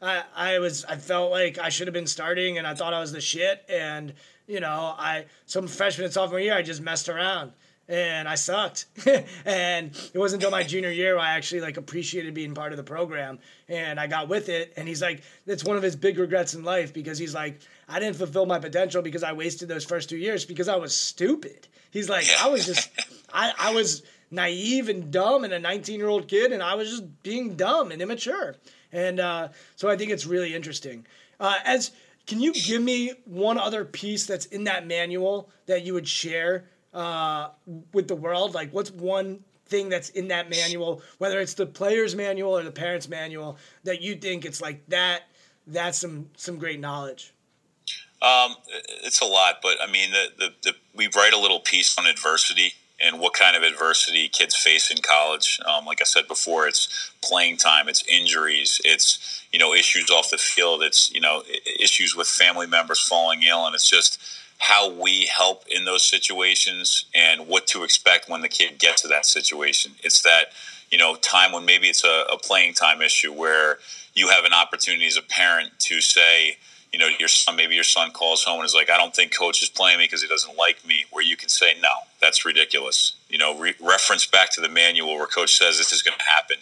I, 0.00 0.22
I 0.34 0.58
was, 0.58 0.84
I 0.84 0.96
felt 0.96 1.30
like 1.30 1.58
I 1.58 1.70
should 1.70 1.86
have 1.86 1.94
been 1.94 2.06
starting, 2.06 2.58
and 2.58 2.66
I 2.66 2.74
thought 2.74 2.94
I 2.94 3.00
was 3.00 3.12
the 3.12 3.20
shit. 3.20 3.64
And 3.68 4.14
you 4.46 4.60
know, 4.60 4.94
I 4.98 5.26
some 5.46 5.66
freshman 5.66 6.04
and 6.04 6.14
sophomore 6.14 6.40
year, 6.40 6.54
I 6.54 6.62
just 6.62 6.80
messed 6.80 7.08
around." 7.08 7.52
and 7.88 8.28
I 8.28 8.34
sucked. 8.34 8.86
and 9.44 9.90
it 10.14 10.18
wasn't 10.18 10.42
until 10.42 10.50
my 10.50 10.62
junior 10.62 10.90
year 10.90 11.18
I 11.18 11.30
actually 11.30 11.60
like 11.60 11.76
appreciated 11.76 12.34
being 12.34 12.54
part 12.54 12.72
of 12.72 12.76
the 12.76 12.82
program 12.82 13.38
and 13.68 14.00
I 14.00 14.06
got 14.06 14.28
with 14.28 14.48
it. 14.48 14.72
And 14.76 14.88
he's 14.88 15.02
like, 15.02 15.22
that's 15.46 15.64
one 15.64 15.76
of 15.76 15.82
his 15.82 15.96
big 15.96 16.18
regrets 16.18 16.54
in 16.54 16.64
life 16.64 16.94
because 16.94 17.18
he's 17.18 17.34
like, 17.34 17.60
I 17.88 18.00
didn't 18.00 18.16
fulfill 18.16 18.46
my 18.46 18.58
potential 18.58 19.02
because 19.02 19.22
I 19.22 19.32
wasted 19.32 19.68
those 19.68 19.84
first 19.84 20.08
two 20.08 20.16
years 20.16 20.44
because 20.44 20.68
I 20.68 20.76
was 20.76 20.94
stupid. 20.94 21.68
He's 21.90 22.08
like, 22.08 22.26
I 22.40 22.48
was 22.48 22.66
just, 22.66 22.90
I, 23.32 23.52
I 23.58 23.74
was 23.74 24.02
naive 24.30 24.88
and 24.88 25.10
dumb 25.12 25.44
and 25.44 25.52
a 25.52 25.58
19 25.58 25.98
year 25.98 26.08
old 26.08 26.28
kid 26.28 26.52
and 26.52 26.62
I 26.62 26.74
was 26.74 26.90
just 26.90 27.22
being 27.22 27.56
dumb 27.56 27.92
and 27.92 28.00
immature. 28.00 28.56
And 28.92 29.20
uh, 29.20 29.48
so 29.76 29.88
I 29.88 29.96
think 29.96 30.10
it's 30.10 30.26
really 30.26 30.54
interesting. 30.54 31.06
Uh, 31.38 31.56
as 31.64 31.90
can 32.26 32.40
you 32.40 32.52
give 32.52 32.80
me 32.80 33.12
one 33.26 33.58
other 33.58 33.84
piece 33.84 34.26
that's 34.26 34.46
in 34.46 34.64
that 34.64 34.86
manual 34.86 35.50
that 35.66 35.84
you 35.84 35.92
would 35.94 36.08
share 36.08 36.64
uh, 36.94 37.50
with 37.92 38.08
the 38.08 38.16
world? 38.16 38.54
Like, 38.54 38.72
what's 38.72 38.90
one 38.90 39.44
thing 39.66 39.88
that's 39.88 40.08
in 40.10 40.28
that 40.28 40.48
manual, 40.48 41.02
whether 41.18 41.40
it's 41.40 41.54
the 41.54 41.66
player's 41.66 42.14
manual 42.14 42.56
or 42.56 42.62
the 42.62 42.70
parent's 42.70 43.08
manual, 43.08 43.58
that 43.82 44.00
you 44.00 44.14
think 44.14 44.44
it's 44.44 44.62
like 44.62 44.86
that? 44.88 45.24
That's 45.66 45.98
some 45.98 46.30
some 46.36 46.58
great 46.58 46.80
knowledge. 46.80 47.33
Um, 48.24 48.56
it's 49.04 49.20
a 49.20 49.26
lot, 49.26 49.56
but 49.62 49.76
I 49.82 49.90
mean, 49.90 50.10
the, 50.10 50.26
the, 50.38 50.52
the, 50.62 50.76
we 50.94 51.08
write 51.14 51.34
a 51.34 51.38
little 51.38 51.60
piece 51.60 51.98
on 51.98 52.06
adversity 52.06 52.72
and 53.04 53.20
what 53.20 53.34
kind 53.34 53.54
of 53.56 53.62
adversity 53.62 54.28
kids 54.28 54.56
face 54.56 54.90
in 54.90 54.98
college. 55.02 55.60
Um, 55.66 55.84
like 55.84 56.00
I 56.00 56.04
said 56.04 56.26
before, 56.26 56.66
it's 56.66 57.12
playing 57.22 57.58
time, 57.58 57.88
it's 57.88 58.02
injuries, 58.08 58.80
it's 58.84 59.44
you 59.52 59.58
know 59.58 59.74
issues 59.74 60.10
off 60.10 60.30
the 60.30 60.38
field, 60.38 60.82
it's 60.82 61.12
you 61.12 61.20
know 61.20 61.42
issues 61.78 62.16
with 62.16 62.26
family 62.26 62.66
members 62.66 63.00
falling 63.00 63.42
ill, 63.42 63.66
and 63.66 63.74
it's 63.74 63.90
just 63.90 64.18
how 64.58 64.90
we 64.90 65.26
help 65.26 65.64
in 65.68 65.84
those 65.84 66.06
situations 66.06 67.04
and 67.14 67.46
what 67.46 67.66
to 67.66 67.84
expect 67.84 68.28
when 68.28 68.40
the 68.40 68.48
kid 68.48 68.78
gets 68.78 69.02
to 69.02 69.08
that 69.08 69.26
situation. 69.26 69.92
It's 70.02 70.22
that, 70.22 70.46
you 70.90 70.96
know, 70.96 71.16
time 71.16 71.52
when 71.52 71.64
maybe 71.66 71.88
it's 71.88 72.04
a, 72.04 72.24
a 72.32 72.38
playing 72.38 72.74
time 72.74 73.02
issue 73.02 73.32
where 73.32 73.78
you 74.14 74.28
have 74.28 74.44
an 74.44 74.54
opportunity 74.54 75.06
as 75.06 75.16
a 75.18 75.22
parent 75.22 75.72
to 75.80 76.00
say, 76.00 76.56
you 76.94 77.00
know, 77.00 77.08
your 77.18 77.26
son, 77.26 77.56
maybe 77.56 77.74
your 77.74 77.82
son 77.82 78.12
calls 78.12 78.44
home 78.44 78.60
and 78.60 78.64
is 78.64 78.72
like, 78.72 78.88
I 78.88 78.96
don't 78.96 79.12
think 79.12 79.36
coach 79.36 79.60
is 79.64 79.68
playing 79.68 79.98
me 79.98 80.04
because 80.04 80.22
he 80.22 80.28
doesn't 80.28 80.56
like 80.56 80.86
me. 80.86 81.06
Where 81.10 81.24
you 81.24 81.36
can 81.36 81.48
say, 81.48 81.74
no, 81.82 81.88
that's 82.20 82.44
ridiculous. 82.44 83.16
You 83.28 83.38
know, 83.38 83.58
re- 83.58 83.74
reference 83.80 84.26
back 84.26 84.50
to 84.52 84.60
the 84.60 84.68
manual 84.68 85.16
where 85.16 85.26
coach 85.26 85.58
says 85.58 85.76
this 85.76 85.90
is 85.90 86.02
going 86.02 86.16
to 86.16 86.24
happen. 86.24 86.58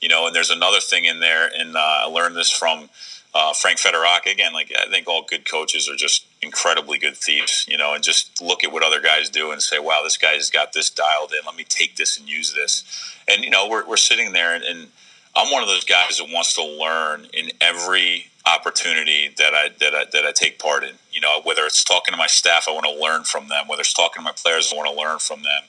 You 0.00 0.08
know, 0.08 0.26
and 0.26 0.34
there's 0.34 0.50
another 0.50 0.80
thing 0.80 1.04
in 1.04 1.20
there, 1.20 1.48
and 1.56 1.76
uh, 1.76 1.78
I 1.80 2.06
learned 2.06 2.34
this 2.34 2.50
from 2.50 2.88
uh, 3.32 3.52
Frank 3.52 3.78
Federaca. 3.78 4.32
Again, 4.32 4.52
like 4.52 4.72
I 4.76 4.90
think 4.90 5.06
all 5.06 5.22
good 5.22 5.48
coaches 5.48 5.88
are 5.88 5.94
just 5.94 6.26
incredibly 6.42 6.98
good 6.98 7.16
thieves, 7.16 7.64
you 7.68 7.78
know, 7.78 7.94
and 7.94 8.02
just 8.02 8.42
look 8.42 8.64
at 8.64 8.72
what 8.72 8.82
other 8.82 9.00
guys 9.00 9.30
do 9.30 9.52
and 9.52 9.62
say, 9.62 9.78
wow, 9.78 10.00
this 10.02 10.16
guy's 10.16 10.50
got 10.50 10.72
this 10.72 10.90
dialed 10.90 11.30
in. 11.30 11.46
Let 11.46 11.54
me 11.54 11.64
take 11.64 11.94
this 11.94 12.18
and 12.18 12.28
use 12.28 12.52
this. 12.54 12.82
And, 13.28 13.44
you 13.44 13.50
know, 13.50 13.68
we're, 13.68 13.86
we're 13.86 13.96
sitting 13.96 14.32
there 14.32 14.52
and, 14.52 14.64
and 14.64 14.88
I'm 15.36 15.52
one 15.52 15.62
of 15.62 15.68
those 15.68 15.84
guys 15.84 16.16
that 16.18 16.28
wants 16.32 16.54
to 16.54 16.64
learn 16.64 17.26
in 17.34 17.50
every 17.60 18.30
opportunity 18.46 19.30
that 19.38 19.54
I, 19.54 19.70
that 19.80 19.94
I, 19.94 20.04
that 20.12 20.24
I 20.24 20.32
take 20.32 20.58
part 20.58 20.84
in, 20.84 20.92
you 21.12 21.20
know, 21.20 21.40
whether 21.44 21.62
it's 21.62 21.84
talking 21.84 22.12
to 22.12 22.18
my 22.18 22.26
staff, 22.28 22.66
I 22.68 22.72
want 22.72 22.86
to 22.86 23.02
learn 23.02 23.24
from 23.24 23.48
them, 23.48 23.68
whether 23.68 23.80
it's 23.80 23.92
talking 23.92 24.20
to 24.20 24.24
my 24.24 24.32
players, 24.32 24.72
I 24.72 24.76
want 24.76 24.88
to 24.90 24.96
learn 24.96 25.18
from 25.18 25.42
them. 25.42 25.62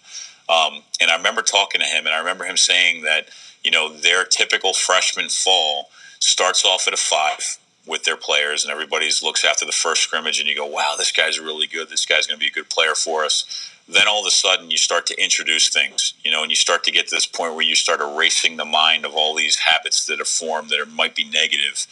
Um, 0.49 0.83
and 1.01 1.11
I 1.11 1.17
remember 1.17 1.41
talking 1.41 1.81
to 1.81 1.87
him 1.87 2.05
and 2.05 2.15
I 2.15 2.19
remember 2.19 2.45
him 2.45 2.57
saying 2.57 3.03
that, 3.03 3.29
you 3.63 3.71
know, 3.71 3.91
their 3.93 4.23
typical 4.23 4.73
freshman 4.73 5.29
fall 5.29 5.89
starts 6.19 6.65
off 6.65 6.87
at 6.87 6.93
a 6.93 6.97
five 6.97 7.57
with 7.85 8.03
their 8.03 8.17
players, 8.17 8.63
and 8.63 8.71
everybody 8.71 9.09
looks 9.23 9.45
after 9.45 9.65
the 9.65 9.71
first 9.71 10.01
scrimmage, 10.03 10.39
and 10.39 10.47
you 10.47 10.55
go, 10.55 10.65
"Wow, 10.65 10.95
this 10.97 11.11
guy's 11.11 11.39
really 11.39 11.67
good. 11.67 11.89
This 11.89 12.05
guy's 12.05 12.27
going 12.27 12.37
to 12.37 12.43
be 12.43 12.49
a 12.49 12.53
good 12.53 12.69
player 12.69 12.93
for 12.95 13.23
us." 13.23 13.71
Then 13.87 14.07
all 14.07 14.19
of 14.19 14.27
a 14.27 14.31
sudden, 14.31 14.69
you 14.69 14.77
start 14.77 15.05
to 15.07 15.23
introduce 15.23 15.69
things, 15.69 16.13
you 16.23 16.29
know, 16.29 16.41
and 16.41 16.51
you 16.51 16.57
start 16.57 16.83
to 16.83 16.91
get 16.91 17.07
to 17.07 17.15
this 17.15 17.25
point 17.25 17.53
where 17.55 17.63
you 17.63 17.75
start 17.75 18.01
erasing 18.01 18.57
the 18.57 18.65
mind 18.65 19.05
of 19.05 19.13
all 19.15 19.33
these 19.33 19.55
habits 19.55 20.05
that 20.07 20.19
are 20.19 20.25
formed 20.25 20.69
that 20.71 20.81
are, 20.81 20.85
might 20.85 21.15
be 21.15 21.23
negative, 21.23 21.87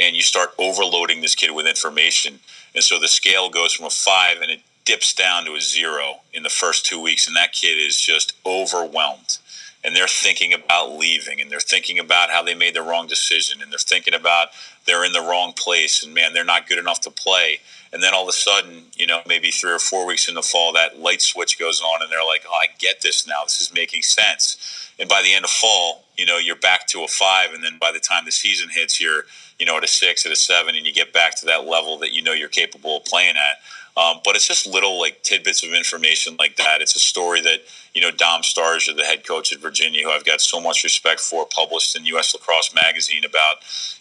and 0.00 0.16
you 0.16 0.22
start 0.22 0.50
overloading 0.58 1.20
this 1.20 1.34
kid 1.34 1.50
with 1.50 1.66
information, 1.66 2.40
and 2.74 2.82
so 2.82 2.98
the 2.98 3.08
scale 3.08 3.50
goes 3.50 3.74
from 3.74 3.86
a 3.86 3.90
five 3.90 4.40
and 4.40 4.50
it 4.50 4.60
dips 4.84 5.12
down 5.12 5.44
to 5.44 5.54
a 5.54 5.60
zero 5.60 6.20
in 6.32 6.42
the 6.42 6.48
first 6.48 6.86
two 6.86 7.00
weeks, 7.00 7.26
and 7.26 7.36
that 7.36 7.52
kid 7.52 7.78
is 7.78 8.00
just 8.00 8.32
overwhelmed. 8.46 9.38
And 9.82 9.96
they're 9.96 10.08
thinking 10.08 10.52
about 10.52 10.92
leaving 10.92 11.40
and 11.40 11.50
they're 11.50 11.58
thinking 11.58 11.98
about 11.98 12.28
how 12.28 12.42
they 12.42 12.54
made 12.54 12.74
the 12.74 12.82
wrong 12.82 13.06
decision 13.06 13.62
and 13.62 13.72
they're 13.72 13.78
thinking 13.78 14.12
about 14.12 14.48
they're 14.86 15.06
in 15.06 15.12
the 15.12 15.22
wrong 15.22 15.54
place. 15.56 16.04
And 16.04 16.12
man 16.12 16.34
they're 16.34 16.44
not 16.44 16.68
good 16.68 16.78
enough 16.78 17.00
to 17.02 17.10
play. 17.10 17.60
And 17.90 18.02
then 18.02 18.12
all 18.12 18.24
of 18.24 18.28
a 18.28 18.32
sudden 18.32 18.84
you 18.94 19.06
know 19.06 19.22
maybe 19.26 19.50
three 19.50 19.72
or 19.72 19.78
four 19.78 20.06
weeks 20.06 20.28
in 20.28 20.34
the 20.34 20.42
fall 20.42 20.74
that 20.74 20.98
light 21.00 21.22
switch 21.22 21.58
goes 21.58 21.80
on 21.80 22.02
and 22.02 22.10
they're 22.12 22.26
like 22.26 22.44
oh 22.46 22.58
i 22.62 22.66
get 22.78 23.00
this 23.00 23.26
now. 23.26 23.42
This 23.44 23.62
is 23.62 23.72
making 23.72 24.02
sense 24.02 24.89
and 25.00 25.08
by 25.08 25.22
the 25.22 25.32
end 25.32 25.44
of 25.44 25.50
fall 25.50 26.04
you 26.16 26.26
know 26.26 26.38
you're 26.38 26.56
back 26.56 26.86
to 26.86 27.02
a 27.02 27.08
five 27.08 27.52
and 27.52 27.64
then 27.64 27.78
by 27.80 27.90
the 27.90 27.98
time 27.98 28.24
the 28.24 28.32
season 28.32 28.68
hits 28.68 29.00
you're 29.00 29.24
you 29.58 29.66
know 29.66 29.76
at 29.76 29.84
a 29.84 29.88
six 29.88 30.24
at 30.24 30.30
a 30.30 30.36
seven 30.36 30.76
and 30.76 30.86
you 30.86 30.92
get 30.92 31.12
back 31.12 31.34
to 31.34 31.46
that 31.46 31.66
level 31.66 31.98
that 31.98 32.12
you 32.12 32.22
know 32.22 32.32
you're 32.32 32.48
capable 32.48 32.98
of 32.98 33.04
playing 33.04 33.36
at 33.36 33.56
um, 33.96 34.20
but 34.24 34.36
it's 34.36 34.46
just 34.46 34.66
little 34.66 34.98
like 34.98 35.22
tidbits 35.22 35.64
of 35.64 35.72
information 35.72 36.36
like 36.38 36.56
that. 36.56 36.80
It's 36.80 36.94
a 36.94 37.00
story 37.00 37.40
that 37.42 37.60
you 37.94 38.00
know 38.00 38.10
Dom 38.10 38.42
Starsia, 38.42 38.96
the 38.96 39.02
head 39.02 39.26
coach 39.26 39.52
at 39.52 39.60
Virginia, 39.60 40.04
who 40.04 40.10
I've 40.10 40.24
got 40.24 40.40
so 40.40 40.60
much 40.60 40.84
respect 40.84 41.20
for, 41.20 41.44
published 41.46 41.96
in 41.96 42.06
U.S. 42.06 42.32
Lacrosse 42.32 42.72
Magazine 42.74 43.24
about 43.24 43.56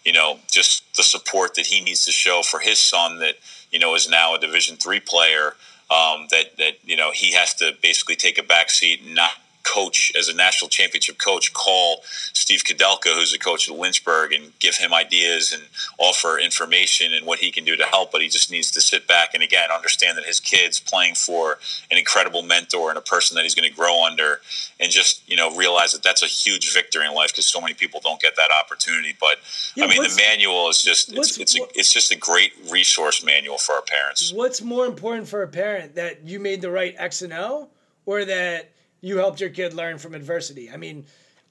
you 0.06 0.14
know 0.14 0.40
just 0.50 0.96
the 0.96 1.04
support 1.04 1.56
that 1.56 1.66
he 1.66 1.82
needs 1.82 2.06
to 2.06 2.12
show 2.12 2.42
for 2.44 2.60
his 2.60 2.78
son 2.78 3.20
that 3.20 3.36
you 3.72 3.80
know 3.80 3.96
is 3.96 4.10
now 4.10 4.36
a 4.36 4.40
Division 4.40 4.78
three 4.78 5.00
player. 5.00 5.56
Um, 5.92 6.28
that 6.30 6.56
that 6.58 6.74
you 6.84 6.96
know 6.96 7.12
he 7.12 7.34
has 7.34 7.56
to 7.56 7.72
basically 7.82 8.16
take 8.16 8.38
a 8.38 8.44
back 8.44 8.70
seat 8.70 9.02
and 9.04 9.16
not 9.16 9.32
coach, 9.64 10.12
as 10.18 10.28
a 10.28 10.36
national 10.36 10.70
championship 10.70 11.18
coach, 11.18 11.54
call 11.54 12.02
Steve 12.34 12.64
Koudelka, 12.64 13.14
who's 13.14 13.34
a 13.34 13.40
coach 13.40 13.70
at 13.70 13.78
Lynchburg, 13.78 14.34
and 14.34 14.58
give 14.60 14.76
him 14.76 14.94
ideas 14.94 15.52
and 15.52 15.64
offer 15.98 16.40
information 16.40 17.14
and 17.14 17.26
what 17.26 17.40
he 17.40 17.52
can 17.52 17.64
do 17.64 17.76
to 17.76 17.86
help. 17.86 18.12
But 18.12 18.22
he 18.22 18.30
just 18.30 18.52
needs 18.52 18.72
to 18.72 18.82
sit 18.82 19.08
back 19.08 19.34
and 19.34 19.44
again 19.44 19.70
understand 19.72 20.18
that 20.18 20.26
his 20.26 20.40
kid's 20.40 20.80
playing 20.80 21.16
for 21.16 21.60
an 21.92 21.98
incredible 21.98 22.42
mentor 22.42 22.90
and 22.90 22.98
a 22.98 23.02
person 23.02 23.36
that 23.36 23.44
he's 23.44 23.56
going 23.56 23.70
to 23.70 23.76
grow 23.76 24.06
under, 24.06 24.42
and 24.80 24.92
just 24.92 25.28
you 25.30 25.38
know 25.38 25.56
realize 25.56 25.92
that 25.92 26.04
that's 26.04 26.24
a 26.24 26.28
huge 26.28 26.74
victory 26.74 27.06
in 27.06 27.14
life 27.14 27.32
because 27.32 27.46
so 27.46 27.62
many 27.62 27.74
people 27.74 28.00
don't 28.04 28.22
get 28.22 28.36
that 28.36 28.50
opportunity. 28.64 29.16
But 29.20 29.38
yeah, 29.76 29.86
I 29.86 29.88
mean, 29.88 30.04
the 30.04 30.16
manual 30.16 30.70
is 30.70 30.82
just 30.82 31.12
it's 31.14 31.38
it's, 31.38 31.58
a, 31.58 31.64
it's 31.76 31.94
just 31.94 32.12
a 32.12 32.18
great 32.18 32.54
resource 32.72 33.24
manual 33.24 33.58
for 33.58 33.74
our 33.74 33.82
parents. 33.82 34.34
What's 34.34 34.62
more 34.62 34.86
important 34.86 35.28
for 35.28 35.44
a 35.44 35.48
parent 35.48 35.96
that 35.96 36.26
you 36.26 36.40
made 36.40 36.62
the 36.62 36.72
right 36.72 36.96
X 36.98 37.22
and 37.22 37.34
O, 37.34 37.70
or 38.06 38.26
that 38.26 38.72
you 39.02 39.18
helped 39.18 39.40
your 39.40 39.50
kid 39.50 39.74
learn 39.74 39.98
from 39.98 40.14
adversity. 40.14 40.70
I 40.72 40.78
mean, 40.78 41.06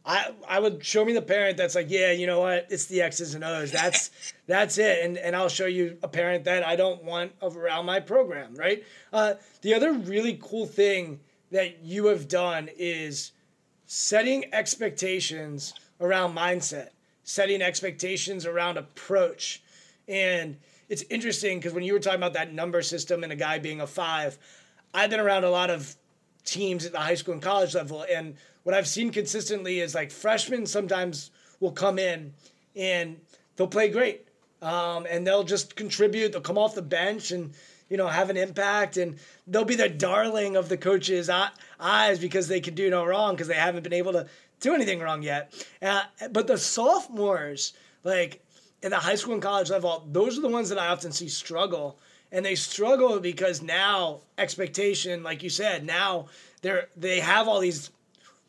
I 0.04 0.32
I 0.48 0.58
would 0.58 0.84
show 0.84 1.04
me 1.04 1.12
the 1.12 1.22
parent 1.22 1.56
that's 1.56 1.74
like, 1.74 1.90
yeah, 1.90 2.12
you 2.12 2.26
know 2.26 2.40
what, 2.40 2.66
it's 2.70 2.86
the 2.86 3.02
X's 3.02 3.34
and 3.34 3.44
O's. 3.44 3.70
That's 3.70 4.10
that's 4.46 4.78
it, 4.78 5.04
and 5.04 5.18
and 5.18 5.36
I'll 5.36 5.48
show 5.48 5.66
you 5.66 5.98
a 6.02 6.08
parent 6.08 6.44
that 6.44 6.66
I 6.66 6.76
don't 6.76 7.04
want 7.04 7.32
around 7.42 7.86
my 7.86 8.00
program, 8.00 8.54
right? 8.54 8.82
Uh, 9.12 9.34
the 9.62 9.74
other 9.74 9.92
really 9.92 10.38
cool 10.42 10.66
thing 10.66 11.20
that 11.50 11.82
you 11.82 12.06
have 12.06 12.28
done 12.28 12.68
is 12.76 13.32
setting 13.86 14.46
expectations 14.52 15.74
around 16.00 16.34
mindset, 16.34 16.90
setting 17.24 17.62
expectations 17.62 18.46
around 18.46 18.78
approach, 18.78 19.62
and 20.08 20.56
it's 20.88 21.02
interesting 21.10 21.58
because 21.58 21.74
when 21.74 21.84
you 21.84 21.92
were 21.92 21.98
talking 21.98 22.18
about 22.18 22.32
that 22.32 22.52
number 22.52 22.80
system 22.80 23.24
and 23.24 23.32
a 23.32 23.36
guy 23.36 23.58
being 23.58 23.80
a 23.80 23.86
five, 23.86 24.38
I've 24.94 25.10
been 25.10 25.20
around 25.20 25.44
a 25.44 25.50
lot 25.50 25.68
of 25.68 25.94
teams 26.50 26.86
at 26.86 26.92
the 26.92 26.98
high 26.98 27.14
school 27.14 27.34
and 27.34 27.42
college 27.42 27.74
level. 27.74 28.04
And 28.10 28.34
what 28.62 28.74
I've 28.74 28.88
seen 28.88 29.10
consistently 29.10 29.80
is 29.80 29.94
like 29.94 30.10
freshmen 30.10 30.66
sometimes 30.66 31.30
will 31.60 31.72
come 31.72 31.98
in 31.98 32.34
and 32.76 33.20
they'll 33.56 33.66
play 33.66 33.88
great. 33.88 34.26
Um, 34.60 35.06
and 35.08 35.26
they'll 35.26 35.44
just 35.44 35.76
contribute. 35.76 36.32
They'll 36.32 36.40
come 36.40 36.58
off 36.58 36.74
the 36.74 36.82
bench 36.82 37.30
and 37.30 37.52
you 37.88 37.96
know 37.96 38.08
have 38.08 38.28
an 38.28 38.36
impact, 38.36 38.96
and 38.96 39.16
they'll 39.46 39.64
be 39.64 39.76
the 39.76 39.88
darling 39.88 40.56
of 40.56 40.68
the 40.68 40.76
coach's 40.76 41.30
eyes 41.78 42.18
because 42.18 42.48
they 42.48 42.60
can 42.60 42.74
do 42.74 42.90
no 42.90 43.04
wrong 43.04 43.34
because 43.34 43.48
they 43.48 43.54
haven't 43.54 43.84
been 43.84 43.92
able 43.92 44.12
to 44.12 44.26
do 44.60 44.74
anything 44.74 45.00
wrong 45.00 45.22
yet. 45.22 45.52
Uh, 45.80 46.02
but 46.30 46.46
the 46.46 46.58
sophomores, 46.58 47.72
like 48.04 48.44
in 48.82 48.90
the 48.90 48.96
high 48.96 49.14
school 49.14 49.34
and 49.34 49.42
college 49.42 49.70
level, 49.70 50.06
those 50.10 50.36
are 50.36 50.42
the 50.42 50.48
ones 50.48 50.68
that 50.68 50.78
I 50.78 50.88
often 50.88 51.12
see 51.12 51.28
struggle 51.28 51.98
and 52.32 52.44
they 52.44 52.54
struggle 52.54 53.20
because 53.20 53.62
now 53.62 54.20
expectation, 54.36 55.22
like 55.22 55.42
you 55.42 55.50
said, 55.50 55.84
now 55.84 56.26
they're 56.62 56.88
they 56.96 57.20
have 57.20 57.48
all 57.48 57.60
these 57.60 57.90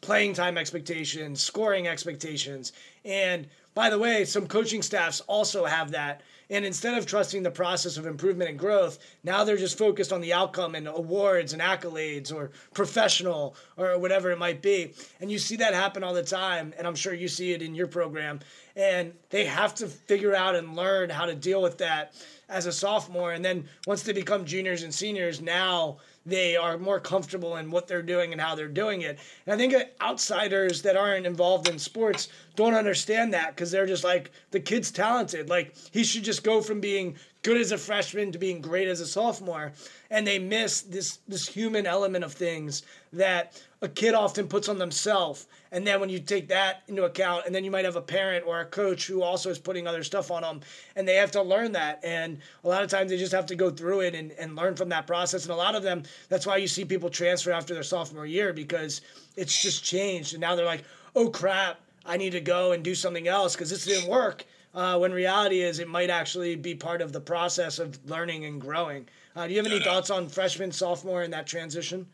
playing 0.01 0.33
time 0.33 0.57
expectations, 0.57 1.41
scoring 1.41 1.87
expectations, 1.87 2.71
and 3.03 3.47
by 3.75 3.89
the 3.89 3.99
way, 3.99 4.25
some 4.25 4.47
coaching 4.47 4.81
staffs 4.81 5.21
also 5.21 5.65
have 5.65 5.91
that. 5.91 6.21
And 6.49 6.65
instead 6.65 6.97
of 6.97 7.05
trusting 7.05 7.43
the 7.43 7.51
process 7.51 7.95
of 7.95 8.07
improvement 8.07 8.49
and 8.49 8.57
growth, 8.57 8.97
now 9.23 9.43
they're 9.43 9.55
just 9.55 9.77
focused 9.77 10.11
on 10.11 10.19
the 10.19 10.33
outcome 10.33 10.73
and 10.73 10.87
awards 10.87 11.53
and 11.53 11.61
accolades 11.61 12.33
or 12.33 12.51
professional 12.73 13.55
or 13.77 13.99
whatever 13.99 14.31
it 14.31 14.39
might 14.39 14.61
be. 14.63 14.93
And 15.21 15.31
you 15.31 15.37
see 15.37 15.55
that 15.57 15.75
happen 15.75 16.03
all 16.03 16.13
the 16.13 16.23
time. 16.23 16.73
And 16.77 16.87
I'm 16.87 16.95
sure 16.95 17.13
you 17.13 17.27
see 17.27 17.53
it 17.53 17.61
in 17.61 17.75
your 17.75 17.85
program. 17.87 18.39
And 18.79 19.11
they 19.29 19.43
have 19.43 19.75
to 19.75 19.87
figure 19.87 20.33
out 20.33 20.55
and 20.55 20.73
learn 20.73 21.09
how 21.09 21.25
to 21.25 21.35
deal 21.35 21.61
with 21.61 21.79
that 21.79 22.13
as 22.47 22.65
a 22.65 22.71
sophomore. 22.71 23.33
And 23.33 23.43
then 23.43 23.67
once 23.85 24.03
they 24.03 24.13
become 24.13 24.45
juniors 24.45 24.83
and 24.83 24.93
seniors, 24.93 25.41
now 25.41 25.97
they 26.25 26.55
are 26.55 26.77
more 26.77 27.01
comfortable 27.01 27.57
in 27.57 27.71
what 27.71 27.89
they're 27.89 28.01
doing 28.01 28.31
and 28.31 28.39
how 28.39 28.55
they're 28.55 28.69
doing 28.69 29.01
it. 29.01 29.19
And 29.45 29.53
I 29.53 29.57
think 29.57 29.75
outsiders 30.01 30.81
that 30.83 30.95
aren't 30.95 31.25
involved 31.25 31.67
in 31.67 31.77
sports 31.77 32.29
don't 32.55 32.73
understand 32.73 33.33
that 33.33 33.53
because 33.53 33.69
they're 33.69 33.85
just 33.85 34.05
like, 34.05 34.31
the 34.51 34.61
kid's 34.61 34.91
talented. 34.91 35.49
Like, 35.49 35.75
he 35.91 36.05
should 36.05 36.23
just 36.23 36.45
go 36.45 36.61
from 36.61 36.79
being 36.79 37.17
good 37.41 37.57
as 37.57 37.73
a 37.73 37.77
freshman 37.77 38.31
to 38.31 38.37
being 38.37 38.61
great 38.61 38.87
as 38.87 39.01
a 39.01 39.07
sophomore. 39.07 39.73
And 40.09 40.25
they 40.25 40.39
miss 40.39 40.81
this, 40.81 41.19
this 41.27 41.49
human 41.49 41.85
element 41.85 42.23
of 42.23 42.31
things 42.31 42.83
that 43.11 43.61
a 43.81 43.87
kid 43.87 44.13
often 44.13 44.47
puts 44.47 44.67
on 44.69 44.77
themselves 44.77 45.47
and 45.71 45.85
then 45.85 45.99
when 45.99 46.09
you 46.09 46.19
take 46.19 46.47
that 46.47 46.81
into 46.87 47.03
account, 47.03 47.45
and 47.45 47.53
then 47.53 47.63
you 47.63 47.69
might 47.69 47.85
have 47.85 47.95
a 47.95 48.01
parent 48.01 48.45
or 48.47 48.59
a 48.59 48.65
coach 48.65 49.05
who 49.05 49.21
also 49.21 49.49
is 49.49 49.59
putting 49.59 49.85
other 49.87 50.03
stuff 50.03 50.31
on 50.31 50.41
them, 50.41 50.61
and 50.95 51.07
they 51.07 51.15
have 51.15 51.31
to 51.31 51.41
learn 51.41 51.73
that. 51.73 51.99
And 52.03 52.39
a 52.63 52.67
lot 52.67 52.83
of 52.83 52.89
times 52.89 53.11
they 53.11 53.17
just 53.17 53.31
have 53.33 53.45
to 53.47 53.55
go 53.55 53.69
through 53.69 54.01
it 54.01 54.15
and, 54.15 54.31
and 54.31 54.55
learn 54.55 54.75
from 54.75 54.89
that 54.89 55.05
process. 55.05 55.43
And 55.43 55.51
a 55.51 55.55
lot 55.55 55.75
of 55.75 55.83
them, 55.83 56.03
that's 56.27 56.47
why 56.47 56.57
you 56.57 56.67
see 56.67 56.85
people 56.85 57.09
transfer 57.09 57.51
after 57.51 57.73
their 57.73 57.83
sophomore 57.83 58.25
year 58.25 58.51
because 58.51 59.01
it's 59.35 59.61
just 59.61 59.83
changed. 59.83 60.33
And 60.33 60.41
now 60.41 60.55
they're 60.55 60.65
like, 60.65 60.83
oh 61.15 61.29
crap, 61.29 61.79
I 62.05 62.17
need 62.17 62.31
to 62.31 62.41
go 62.41 62.71
and 62.71 62.83
do 62.83 62.95
something 62.95 63.27
else 63.27 63.53
because 63.53 63.69
this 63.69 63.85
didn't 63.85 64.09
work. 64.09 64.45
Uh, 64.73 64.97
when 64.97 65.11
reality 65.11 65.61
is, 65.61 65.79
it 65.79 65.87
might 65.87 66.09
actually 66.09 66.55
be 66.55 66.75
part 66.75 67.01
of 67.01 67.11
the 67.11 67.19
process 67.19 67.79
of 67.79 68.03
learning 68.09 68.45
and 68.45 68.61
growing. 68.61 69.07
Uh, 69.35 69.45
do 69.45 69.53
you 69.53 69.57
have 69.57 69.71
any 69.71 69.79
thoughts 69.79 70.09
on 70.09 70.29
freshman, 70.29 70.71
sophomore, 70.71 71.23
and 71.23 71.33
that 71.33 71.47
transition? 71.47 72.05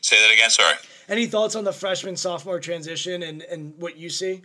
Say 0.00 0.20
that 0.20 0.32
again. 0.32 0.50
Sorry. 0.50 0.76
Any 1.08 1.26
thoughts 1.26 1.56
on 1.56 1.64
the 1.64 1.72
freshman 1.72 2.16
sophomore 2.16 2.60
transition 2.60 3.22
and, 3.22 3.42
and 3.42 3.74
what 3.78 3.96
you 3.96 4.10
see? 4.10 4.42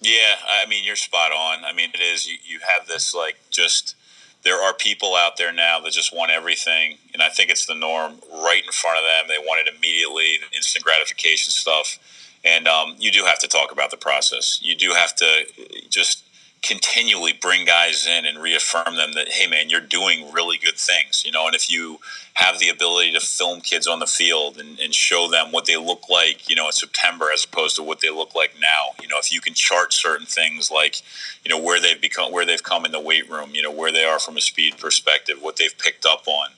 Yeah, 0.00 0.36
I 0.48 0.66
mean 0.66 0.84
you're 0.84 0.96
spot 0.96 1.32
on. 1.32 1.64
I 1.64 1.72
mean 1.72 1.90
it 1.92 2.00
is 2.00 2.26
you, 2.26 2.36
you 2.44 2.60
have 2.66 2.86
this 2.86 3.14
like 3.14 3.36
just 3.50 3.96
there 4.44 4.62
are 4.62 4.72
people 4.72 5.16
out 5.16 5.36
there 5.36 5.52
now 5.52 5.80
that 5.80 5.92
just 5.92 6.14
want 6.14 6.30
everything, 6.30 6.96
and 7.12 7.22
I 7.22 7.28
think 7.28 7.50
it's 7.50 7.66
the 7.66 7.74
norm 7.74 8.14
right 8.32 8.62
in 8.64 8.70
front 8.70 8.98
of 8.98 9.04
them. 9.04 9.26
They 9.28 9.44
want 9.44 9.66
it 9.66 9.74
immediately, 9.74 10.38
instant 10.54 10.84
gratification 10.84 11.50
stuff, 11.50 11.98
and 12.44 12.68
um, 12.68 12.94
you 12.98 13.10
do 13.10 13.24
have 13.24 13.40
to 13.40 13.48
talk 13.48 13.72
about 13.72 13.90
the 13.90 13.96
process. 13.96 14.60
You 14.62 14.76
do 14.76 14.92
have 14.92 15.14
to 15.16 15.44
just 15.90 16.22
continually 16.62 17.32
bring 17.32 17.64
guys 17.64 18.06
in 18.06 18.26
and 18.26 18.38
reaffirm 18.38 18.96
them 18.96 19.12
that 19.14 19.28
hey 19.28 19.48
man 19.48 19.70
you're 19.70 19.80
doing 19.80 20.32
really 20.32 20.58
good 20.58 20.76
things 20.76 21.22
you 21.24 21.30
know 21.30 21.46
and 21.46 21.54
if 21.54 21.70
you 21.70 21.98
have 22.34 22.58
the 22.58 22.68
ability 22.68 23.12
to 23.12 23.20
film 23.20 23.60
kids 23.60 23.86
on 23.86 24.00
the 24.00 24.06
field 24.06 24.58
and, 24.58 24.78
and 24.80 24.94
show 24.94 25.28
them 25.28 25.52
what 25.52 25.66
they 25.66 25.76
look 25.76 26.08
like 26.08 26.48
you 26.48 26.56
know 26.56 26.66
in 26.66 26.72
september 26.72 27.30
as 27.32 27.44
opposed 27.44 27.76
to 27.76 27.82
what 27.82 28.00
they 28.00 28.10
look 28.10 28.34
like 28.34 28.54
now 28.60 28.86
you 29.00 29.06
know 29.06 29.18
if 29.18 29.32
you 29.32 29.40
can 29.40 29.54
chart 29.54 29.92
certain 29.92 30.26
things 30.26 30.70
like 30.70 30.96
you 31.44 31.48
know 31.48 31.62
where 31.62 31.80
they've 31.80 32.00
become 32.00 32.32
where 32.32 32.44
they've 32.44 32.62
come 32.62 32.84
in 32.84 32.92
the 32.92 33.00
weight 33.00 33.30
room 33.30 33.50
you 33.52 33.62
know 33.62 33.72
where 33.72 33.92
they 33.92 34.04
are 34.04 34.18
from 34.18 34.36
a 34.36 34.40
speed 34.40 34.76
perspective 34.78 35.36
what 35.40 35.56
they've 35.56 35.78
picked 35.78 36.04
up 36.04 36.26
on 36.26 36.48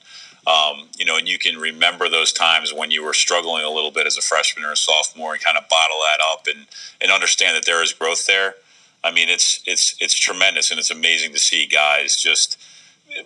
um, 0.47 0.87
you 0.97 1.05
know, 1.05 1.17
and 1.17 1.27
you 1.29 1.37
can 1.37 1.59
remember 1.59 2.09
those 2.09 2.33
times 2.33 2.73
when 2.73 2.89
you 2.89 3.03
were 3.03 3.13
struggling 3.13 3.63
a 3.63 3.69
little 3.69 3.91
bit 3.91 4.07
as 4.07 4.17
a 4.17 4.21
freshman 4.21 4.65
or 4.65 4.71
a 4.71 4.75
sophomore 4.75 5.33
and 5.33 5.43
kind 5.43 5.57
of 5.57 5.69
bottle 5.69 5.97
that 5.99 6.19
up 6.33 6.47
and, 6.47 6.65
and 6.99 7.11
understand 7.11 7.55
that 7.55 7.65
there 7.65 7.83
is 7.83 7.93
growth 7.93 8.25
there. 8.25 8.55
I 9.03 9.11
mean, 9.11 9.29
it's 9.29 9.61
it's 9.65 9.95
it's 9.99 10.17
tremendous 10.17 10.71
and 10.71 10.79
it's 10.79 10.91
amazing 10.91 11.33
to 11.33 11.39
see 11.39 11.65
guys 11.65 12.15
just 12.15 12.57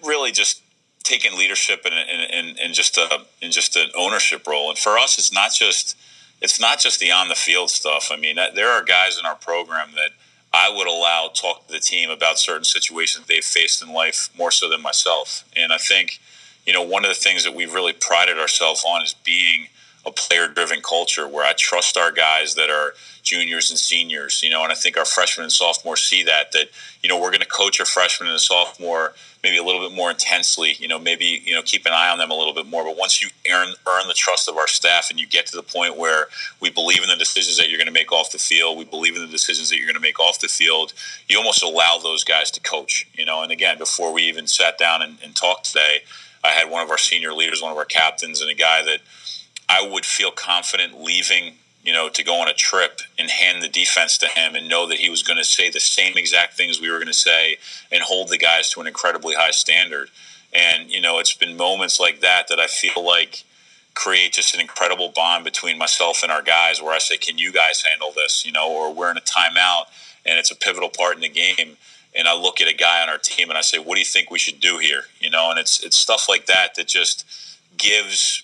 really 0.04 0.32
just 0.32 0.62
taking 1.04 1.38
leadership 1.38 1.86
and 1.86 1.94
and, 1.94 2.60
and 2.60 2.74
just 2.74 2.98
uh, 2.98 3.08
a 3.12 3.46
in 3.46 3.52
just 3.52 3.76
an 3.76 3.90
ownership 3.98 4.48
role. 4.48 4.70
And 4.70 4.78
for 4.78 4.98
us, 4.98 5.18
it's 5.18 5.34
not 5.34 5.54
just 5.54 5.98
it's 6.42 6.60
not 6.60 6.80
just 6.80 7.00
the 7.00 7.12
on 7.12 7.28
the 7.28 7.36
field 7.36 7.70
stuff. 7.70 8.10
I 8.12 8.18
mean, 8.18 8.36
there 8.36 8.70
are 8.70 8.84
guys 8.84 9.18
in 9.20 9.26
our 9.26 9.36
program 9.36 9.90
that 9.96 10.12
I 10.54 10.70
would 10.74 10.88
allow 10.88 11.30
talk 11.34 11.68
to 11.68 11.74
the 11.74 11.80
team 11.80 12.10
about 12.10 12.40
certain 12.40 12.64
situations 12.64 13.28
they've 13.28 13.44
faced 13.44 13.84
in 13.84 13.94
life 13.94 14.30
more 14.38 14.52
so 14.52 14.70
than 14.70 14.82
myself. 14.82 15.44
And 15.56 15.74
I 15.74 15.78
think, 15.78 16.20
you 16.66 16.72
know, 16.72 16.82
one 16.82 17.04
of 17.04 17.10
the 17.10 17.16
things 17.16 17.44
that 17.44 17.54
we've 17.54 17.74
really 17.74 17.92
prided 17.92 18.40
ourselves 18.40 18.86
on 18.88 19.02
is 19.04 19.14
being 19.26 19.68
a 20.06 20.12
player 20.12 20.48
driven 20.48 20.82
culture 20.82 21.28
where 21.28 21.46
I 21.46 21.54
trust 21.54 21.98
our 21.98 22.12
guys 22.12 22.56
that 22.56 22.70
are 22.70 22.94
juniors 23.24 23.72
and 23.72 23.80
seniors, 23.80 24.44
you 24.44 24.50
know, 24.50 24.64
and 24.64 24.72
I 24.72 24.76
think 24.76 24.98
our 24.98 25.06
freshmen 25.06 25.44
and 25.44 25.52
sophomores 25.52 26.04
see 26.04 26.24
that, 26.24 26.52
that, 26.52 26.68
you 27.02 27.10
know, 27.10 27.20
we're 27.20 27.32
going 27.32 27.40
to 27.42 27.48
coach 27.48 27.80
a 27.80 27.86
freshman 27.86 28.30
and 28.30 28.36
a 28.36 28.40
sophomore 28.40 29.14
maybe 29.46 29.58
a 29.58 29.64
little 29.64 29.88
bit 29.88 29.96
more 29.96 30.10
intensely, 30.10 30.76
you 30.80 30.88
know, 30.88 30.98
maybe, 30.98 31.40
you 31.46 31.54
know, 31.54 31.62
keep 31.62 31.86
an 31.86 31.92
eye 31.94 32.10
on 32.10 32.18
them 32.18 32.32
a 32.32 32.34
little 32.34 32.54
bit 32.54 32.66
more. 32.66 32.84
But 32.84 32.98
once 32.98 33.22
you 33.22 33.30
earn, 33.52 33.74
earn 33.88 34.08
the 34.08 34.16
trust 34.16 34.50
of 34.50 34.58
our 34.58 34.68
staff 34.68 35.12
and 35.12 35.20
you 35.20 35.28
get 35.28 35.46
to 35.48 35.56
the 35.56 35.62
point 35.62 35.98
where 35.98 36.30
we 36.62 36.72
believe 36.72 37.04
in 37.04 37.10
the 37.10 37.16
decisions 37.16 37.56
that 37.58 37.70
you're 37.70 37.78
going 37.78 37.86
to 37.86 37.94
make 37.94 38.12
off 38.12 38.32
the 38.32 38.40
field, 38.40 38.76
we 38.76 38.86
believe 38.86 39.16
in 39.16 39.22
the 39.22 39.28
decisions 39.28 39.70
that 39.70 39.78
you're 39.78 39.86
going 39.86 39.94
to 39.94 40.02
make 40.02 40.20
off 40.20 40.40
the 40.40 40.48
field, 40.48 40.94
you 41.30 41.38
almost 41.38 41.62
allow 41.62 42.00
those 42.02 42.24
guys 42.24 42.50
to 42.52 42.60
coach, 42.60 43.08
you 43.14 43.24
know, 43.24 43.44
and 43.44 43.52
again, 43.52 43.78
before 43.78 44.12
we 44.12 44.24
even 44.24 44.48
sat 44.48 44.80
down 44.80 45.04
and, 45.04 45.18
and 45.24 45.36
talked 45.36 45.66
today, 45.66 46.00
I 46.44 46.50
had 46.50 46.72
one 46.72 46.82
of 46.82 46.90
our 46.90 46.98
senior 46.98 47.32
leaders, 47.32 47.62
one 47.62 47.72
of 47.72 47.78
our 47.78 47.86
captains, 47.86 48.42
and 48.42 48.50
a 48.50 48.56
guy 48.56 48.82
that 48.82 49.00
I 49.70 49.88
would 49.88 50.06
feel 50.06 50.32
confident 50.32 51.02
leaving, 51.02 51.56
you 51.84 51.94
know, 51.94 52.10
to 52.10 52.24
go 52.24 52.36
on 52.42 52.48
a 52.48 52.54
trip 52.54 53.02
and 53.18 53.30
hand 53.30 53.62
the 53.62 53.68
defense 53.68 54.18
to 54.20 54.28
him 54.28 54.56
and 54.56 54.70
know 54.70 54.88
that 54.88 55.00
he 55.00 55.10
was 55.10 55.24
going 55.24 55.38
to 55.38 55.44
say 55.44 55.70
the 55.70 55.80
same 55.80 56.14
exact 56.16 56.56
things 56.56 56.80
we 56.80 56.90
were 56.90 56.98
going 56.98 57.08
to 57.08 57.14
say 57.14 57.58
and 57.92 58.04
hold 58.04 58.30
the 58.30 58.38
guys 58.38 58.70
to 58.72 58.82
an 58.82 58.88
incredibly 58.88 59.36
high 59.36 59.52
standard. 59.52 60.10
And, 60.54 60.90
you 60.90 61.02
know, 61.02 61.20
it's 61.20 61.34
been 61.34 61.58
moments 61.58 62.00
like 62.00 62.22
that 62.22 62.48
that 62.48 62.60
I 62.60 62.68
feel 62.68 63.04
like 63.06 63.44
create 63.94 64.34
just 64.34 64.54
an 64.54 64.62
incredible 64.62 65.12
bond 65.16 65.44
between 65.44 65.78
myself 65.78 66.22
and 66.22 66.32
our 66.32 66.42
guys 66.42 66.82
where 66.82 66.94
I 66.94 67.00
say, 67.00 67.18
can 67.18 67.38
you 67.38 67.52
guys 67.52 67.84
handle 67.84 68.12
this? 68.14 68.46
You 68.46 68.52
know, 68.52 68.72
or 68.72 68.94
we're 68.94 69.12
in 69.12 69.18
a 69.18 69.22
timeout 69.22 69.86
and 70.26 70.38
it's 70.38 70.52
a 70.52 70.56
pivotal 70.56 70.90
part 70.90 71.16
in 71.16 71.22
the 71.22 71.30
game 71.30 71.78
and 72.16 72.28
I 72.28 72.34
look 72.34 72.62
at 72.62 72.68
a 72.68 72.74
guy 72.74 73.02
on 73.04 73.10
our 73.10 73.18
team 73.18 73.50
and 73.50 73.58
I 73.58 73.62
say, 73.62 73.78
"What 73.78 73.96
do 73.96 74.00
you 74.00 74.06
think 74.06 74.32
we 74.32 74.40
should 74.40 74.60
do 74.60 74.78
here?" 74.78 75.06
You 75.20 75.30
know, 75.30 75.50
and 75.50 75.60
it's 75.60 75.84
it's 75.84 75.98
stuff 75.98 76.30
like 76.30 76.46
that 76.46 76.76
that 76.76 76.88
just 76.88 77.26
gives 77.78 78.44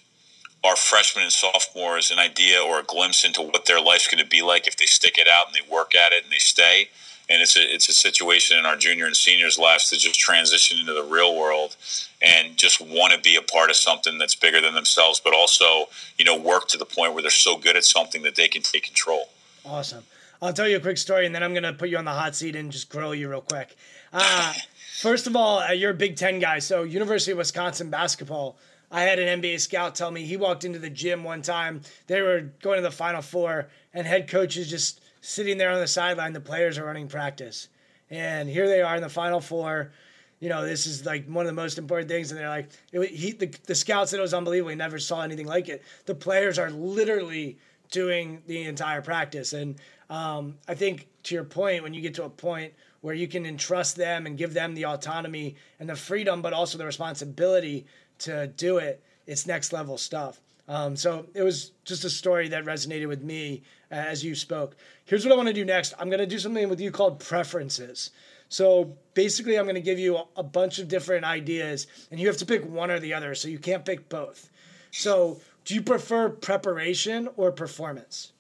our 0.64 0.76
freshmen 0.76 1.24
and 1.24 1.34
sophomores 1.34 2.12
an 2.12 2.20
idea 2.20 2.62
or 2.62 2.80
a 2.80 2.84
glimpse 2.84 3.26
into 3.26 3.42
what 3.42 3.66
their 3.66 3.82
life's 3.82 4.08
going 4.08 4.24
to 4.24 4.30
be 4.30 4.42
like 4.42 4.68
if 4.68 4.78
they 4.78 4.86
stick 4.86 5.18
it 5.18 5.28
out 5.28 5.48
and 5.48 5.56
they 5.56 5.74
work 5.74 5.96
at 5.96 6.12
it 6.12 6.24
and 6.24 6.32
they 6.32 6.38
stay. 6.38 6.90
And 7.30 7.42
it's 7.42 7.56
a 7.56 7.62
it's 7.62 7.88
a 7.88 7.94
situation 7.94 8.58
in 8.58 8.66
our 8.66 8.76
junior 8.76 9.06
and 9.06 9.16
seniors' 9.16 9.58
lives 9.58 9.90
to 9.90 9.98
just 9.98 10.20
transition 10.20 10.80
into 10.80 10.94
the 10.94 11.04
real 11.04 11.40
world 11.40 11.78
and 12.22 12.58
just 12.58 12.82
want 12.82 13.14
to 13.14 13.20
be 13.20 13.38
a 13.38 13.42
part 13.42 13.70
of 13.70 13.78
something 13.78 14.18
that's 14.18 14.36
bigger 14.36 14.60
than 14.60 14.74
themselves, 14.74 15.22
but 15.24 15.34
also 15.34 15.86
you 16.18 16.26
know 16.26 16.38
work 16.38 16.68
to 16.70 16.78
the 16.78 16.86
point 16.86 17.14
where 17.14 17.22
they're 17.22 17.32
so 17.32 17.58
good 17.58 17.78
at 17.78 17.86
something 17.86 18.22
that 18.24 18.36
they 18.36 18.50
can 18.50 18.62
take 18.62 18.84
control. 18.84 19.30
Awesome. 19.66 20.04
I'll 20.42 20.52
tell 20.52 20.68
you 20.68 20.78
a 20.78 20.82
quick 20.82 20.98
story, 20.98 21.26
and 21.26 21.34
then 21.34 21.42
I'm 21.42 21.54
gonna 21.54 21.72
put 21.72 21.88
you 21.88 21.98
on 21.98 22.06
the 22.06 22.12
hot 22.12 22.36
seat 22.36 22.56
and 22.58 22.70
just 22.70 22.90
grill 22.90 23.16
you 23.16 23.30
real 23.30 23.42
quick. 23.42 23.78
Uh, 24.12 24.54
first 25.00 25.26
of 25.26 25.38
all, 25.38 25.60
uh, 25.60 25.72
you're 25.72 25.92
a 25.92 25.96
Big 25.96 26.18
Ten 26.18 26.40
guy, 26.40 26.60
so 26.60 26.84
University 26.84 27.32
of 27.32 27.38
Wisconsin 27.38 27.90
basketball. 27.90 28.58
I 28.92 29.04
had 29.04 29.20
an 29.20 29.42
NBA 29.42 29.62
scout 29.62 29.96
tell 29.96 30.12
me 30.12 30.26
he 30.26 30.36
walked 30.36 30.66
into 30.66 30.78
the 30.78 30.90
gym 30.90 31.24
one 31.24 31.42
time. 31.42 31.82
They 32.08 32.22
were 32.22 32.52
going 32.62 32.78
to 32.78 32.84
the 32.84 32.92
Final 32.92 33.22
Four, 33.22 33.70
and 33.94 34.06
head 34.06 34.28
coach 34.28 34.58
is 34.58 34.70
just 34.70 35.02
sitting 35.22 35.58
there 35.58 35.72
on 35.72 35.80
the 35.80 35.88
sideline. 35.88 36.34
The 36.34 36.42
players 36.42 36.78
are 36.78 36.86
running 36.86 37.08
practice, 37.08 37.70
and 38.10 38.50
here 38.50 38.68
they 38.68 38.82
are 38.82 38.96
in 38.98 39.02
the 39.02 39.10
Final 39.10 39.40
Four. 39.40 39.94
You 40.42 40.50
know, 40.50 40.66
this 40.66 40.88
is 40.88 41.06
like 41.06 41.26
one 41.28 41.46
of 41.46 41.48
the 41.48 41.62
most 41.62 41.78
important 41.78 42.10
things, 42.10 42.32
and 42.32 42.40
they're 42.40 42.50
like, 42.50 42.70
it, 42.92 43.10
he, 43.12 43.32
the, 43.32 43.54
the 43.66 43.76
scout 43.76 44.10
said 44.10 44.20
it 44.20 44.24
was 44.24 44.34
unbelievable. 44.34 44.72
He 44.72 44.76
never 44.76 45.00
saw 45.00 45.22
anything 45.22 45.48
like 45.48 45.70
it. 45.70 45.84
The 46.06 46.16
players 46.16 46.60
are 46.60 46.70
literally 46.70 47.60
doing 47.92 48.42
the 48.48 48.64
entire 48.64 49.02
practice, 49.02 49.54
and 49.54 49.76
um, 50.10 50.58
I 50.68 50.76
think 50.76 51.08
to 51.24 51.36
your 51.36 51.46
point, 51.46 51.84
when 51.84 51.94
you 51.94 52.02
get 52.02 52.16
to 52.16 52.26
a 52.26 52.30
point 52.30 52.74
where 53.00 53.16
you 53.16 53.28
can 53.28 53.46
entrust 53.46 53.96
them 53.96 54.26
and 54.26 54.38
give 54.38 54.54
them 54.54 54.76
the 54.76 54.86
autonomy 54.86 55.56
and 55.80 55.90
the 55.90 55.96
freedom, 55.96 56.42
but 56.42 56.54
also 56.54 56.78
the 56.78 56.86
responsibility 56.86 57.86
to 58.22 58.48
do 58.48 58.78
it, 58.78 59.04
it's 59.28 59.46
next 59.46 59.74
level 59.74 59.98
stuff. 59.98 60.40
Um, 60.68 60.96
so 60.96 61.26
it 61.34 61.42
was 61.42 61.72
just 61.84 62.06
a 62.06 62.10
story 62.10 62.48
that 62.50 62.64
resonated 62.64 63.08
with 63.08 63.24
me 63.24 63.64
uh, 63.92 63.96
as 63.96 64.24
you 64.24 64.36
spoke. 64.36 64.78
Here's 65.06 65.26
what 65.26 65.34
I 65.34 65.36
want 65.36 65.48
to 65.48 65.54
do 65.54 65.66
next. 65.66 65.94
I'm 66.00 66.10
going 66.10 66.20
to 66.20 66.28
do 66.28 66.40
something 66.40 66.70
with 66.70 66.80
you 66.80 66.92
called 66.92 67.20
preferences. 67.20 68.12
So 68.48 68.96
basically, 69.14 69.58
I'm 69.58 69.66
going 69.66 69.76
to 69.76 69.82
give 69.82 70.00
you 70.00 70.20
a 70.36 70.44
bunch 70.44 70.80
of 70.80 70.88
different 70.88 71.26
ideas, 71.26 71.88
and 72.10 72.20
you 72.20 72.28
have 72.28 72.38
to 72.38 72.46
pick 72.46 72.66
one 72.66 72.92
or 72.92 73.00
the 73.00 73.14
other. 73.14 73.36
So 73.36 73.48
you 73.48 73.60
can't 73.60 73.86
pick 73.86 74.10
both. 74.10 74.50
So, 74.92 75.40
do 75.64 75.74
you 75.74 75.82
prefer 75.82 76.30
preparation 76.30 77.30
or 77.38 77.52
performance? 77.52 78.34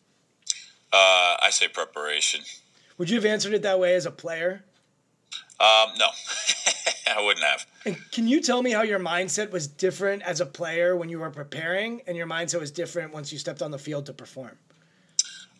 Uh, 0.91 1.37
I 1.41 1.49
say 1.49 1.67
preparation. 1.69 2.41
Would 2.97 3.09
you 3.09 3.15
have 3.15 3.25
answered 3.25 3.53
it 3.53 3.61
that 3.61 3.79
way 3.79 3.95
as 3.95 4.05
a 4.05 4.11
player? 4.11 4.63
Um, 5.59 5.93
no, 5.97 6.07
I 7.07 7.21
wouldn't 7.21 7.45
have. 7.45 7.65
And 7.85 7.97
can 8.11 8.27
you 8.27 8.41
tell 8.41 8.61
me 8.61 8.71
how 8.71 8.83
your 8.83 8.99
mindset 8.99 9.51
was 9.51 9.67
different 9.67 10.23
as 10.23 10.39
a 10.41 10.45
player 10.45 10.95
when 10.95 11.09
you 11.09 11.19
were 11.19 11.29
preparing, 11.29 12.01
and 12.07 12.15
your 12.17 12.27
mindset 12.27 12.59
was 12.59 12.71
different 12.71 13.13
once 13.13 13.31
you 13.31 13.39
stepped 13.39 13.61
on 13.61 13.71
the 13.71 13.79
field 13.79 14.05
to 14.07 14.13
perform? 14.13 14.57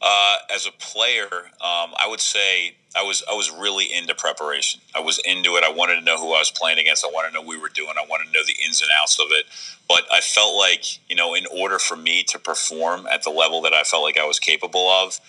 Uh, 0.01 0.37
as 0.51 0.65
a 0.65 0.71
player, 0.71 1.29
um, 1.31 1.93
I 1.95 2.07
would 2.09 2.19
say 2.19 2.75
I 2.95 3.03
was 3.03 3.23
I 3.29 3.35
was 3.35 3.51
really 3.51 3.93
into 3.93 4.15
preparation. 4.15 4.81
I 4.95 4.99
was 4.99 5.19
into 5.19 5.57
it. 5.57 5.63
I 5.63 5.71
wanted 5.71 5.95
to 5.95 6.01
know 6.01 6.17
who 6.17 6.33
I 6.33 6.39
was 6.39 6.49
playing 6.49 6.79
against. 6.79 7.05
I 7.05 7.09
wanted 7.09 7.29
to 7.29 7.33
know 7.35 7.41
what 7.41 7.49
we 7.49 7.57
were 7.59 7.69
doing. 7.69 7.93
I 7.97 8.05
wanted 8.09 8.25
to 8.25 8.31
know 8.31 8.43
the 8.43 8.55
ins 8.65 8.81
and 8.81 8.89
outs 8.99 9.19
of 9.19 9.27
it. 9.29 9.45
But 9.87 10.05
I 10.11 10.19
felt 10.19 10.57
like 10.57 11.07
you 11.07 11.15
know, 11.15 11.35
in 11.35 11.45
order 11.55 11.77
for 11.77 11.95
me 11.95 12.23
to 12.23 12.39
perform 12.39 13.05
at 13.11 13.21
the 13.23 13.29
level 13.29 13.61
that 13.61 13.73
I 13.73 13.83
felt 13.83 14.03
like 14.03 14.17
I 14.17 14.25
was 14.25 14.39
capable 14.39 14.89
of, 14.89 15.19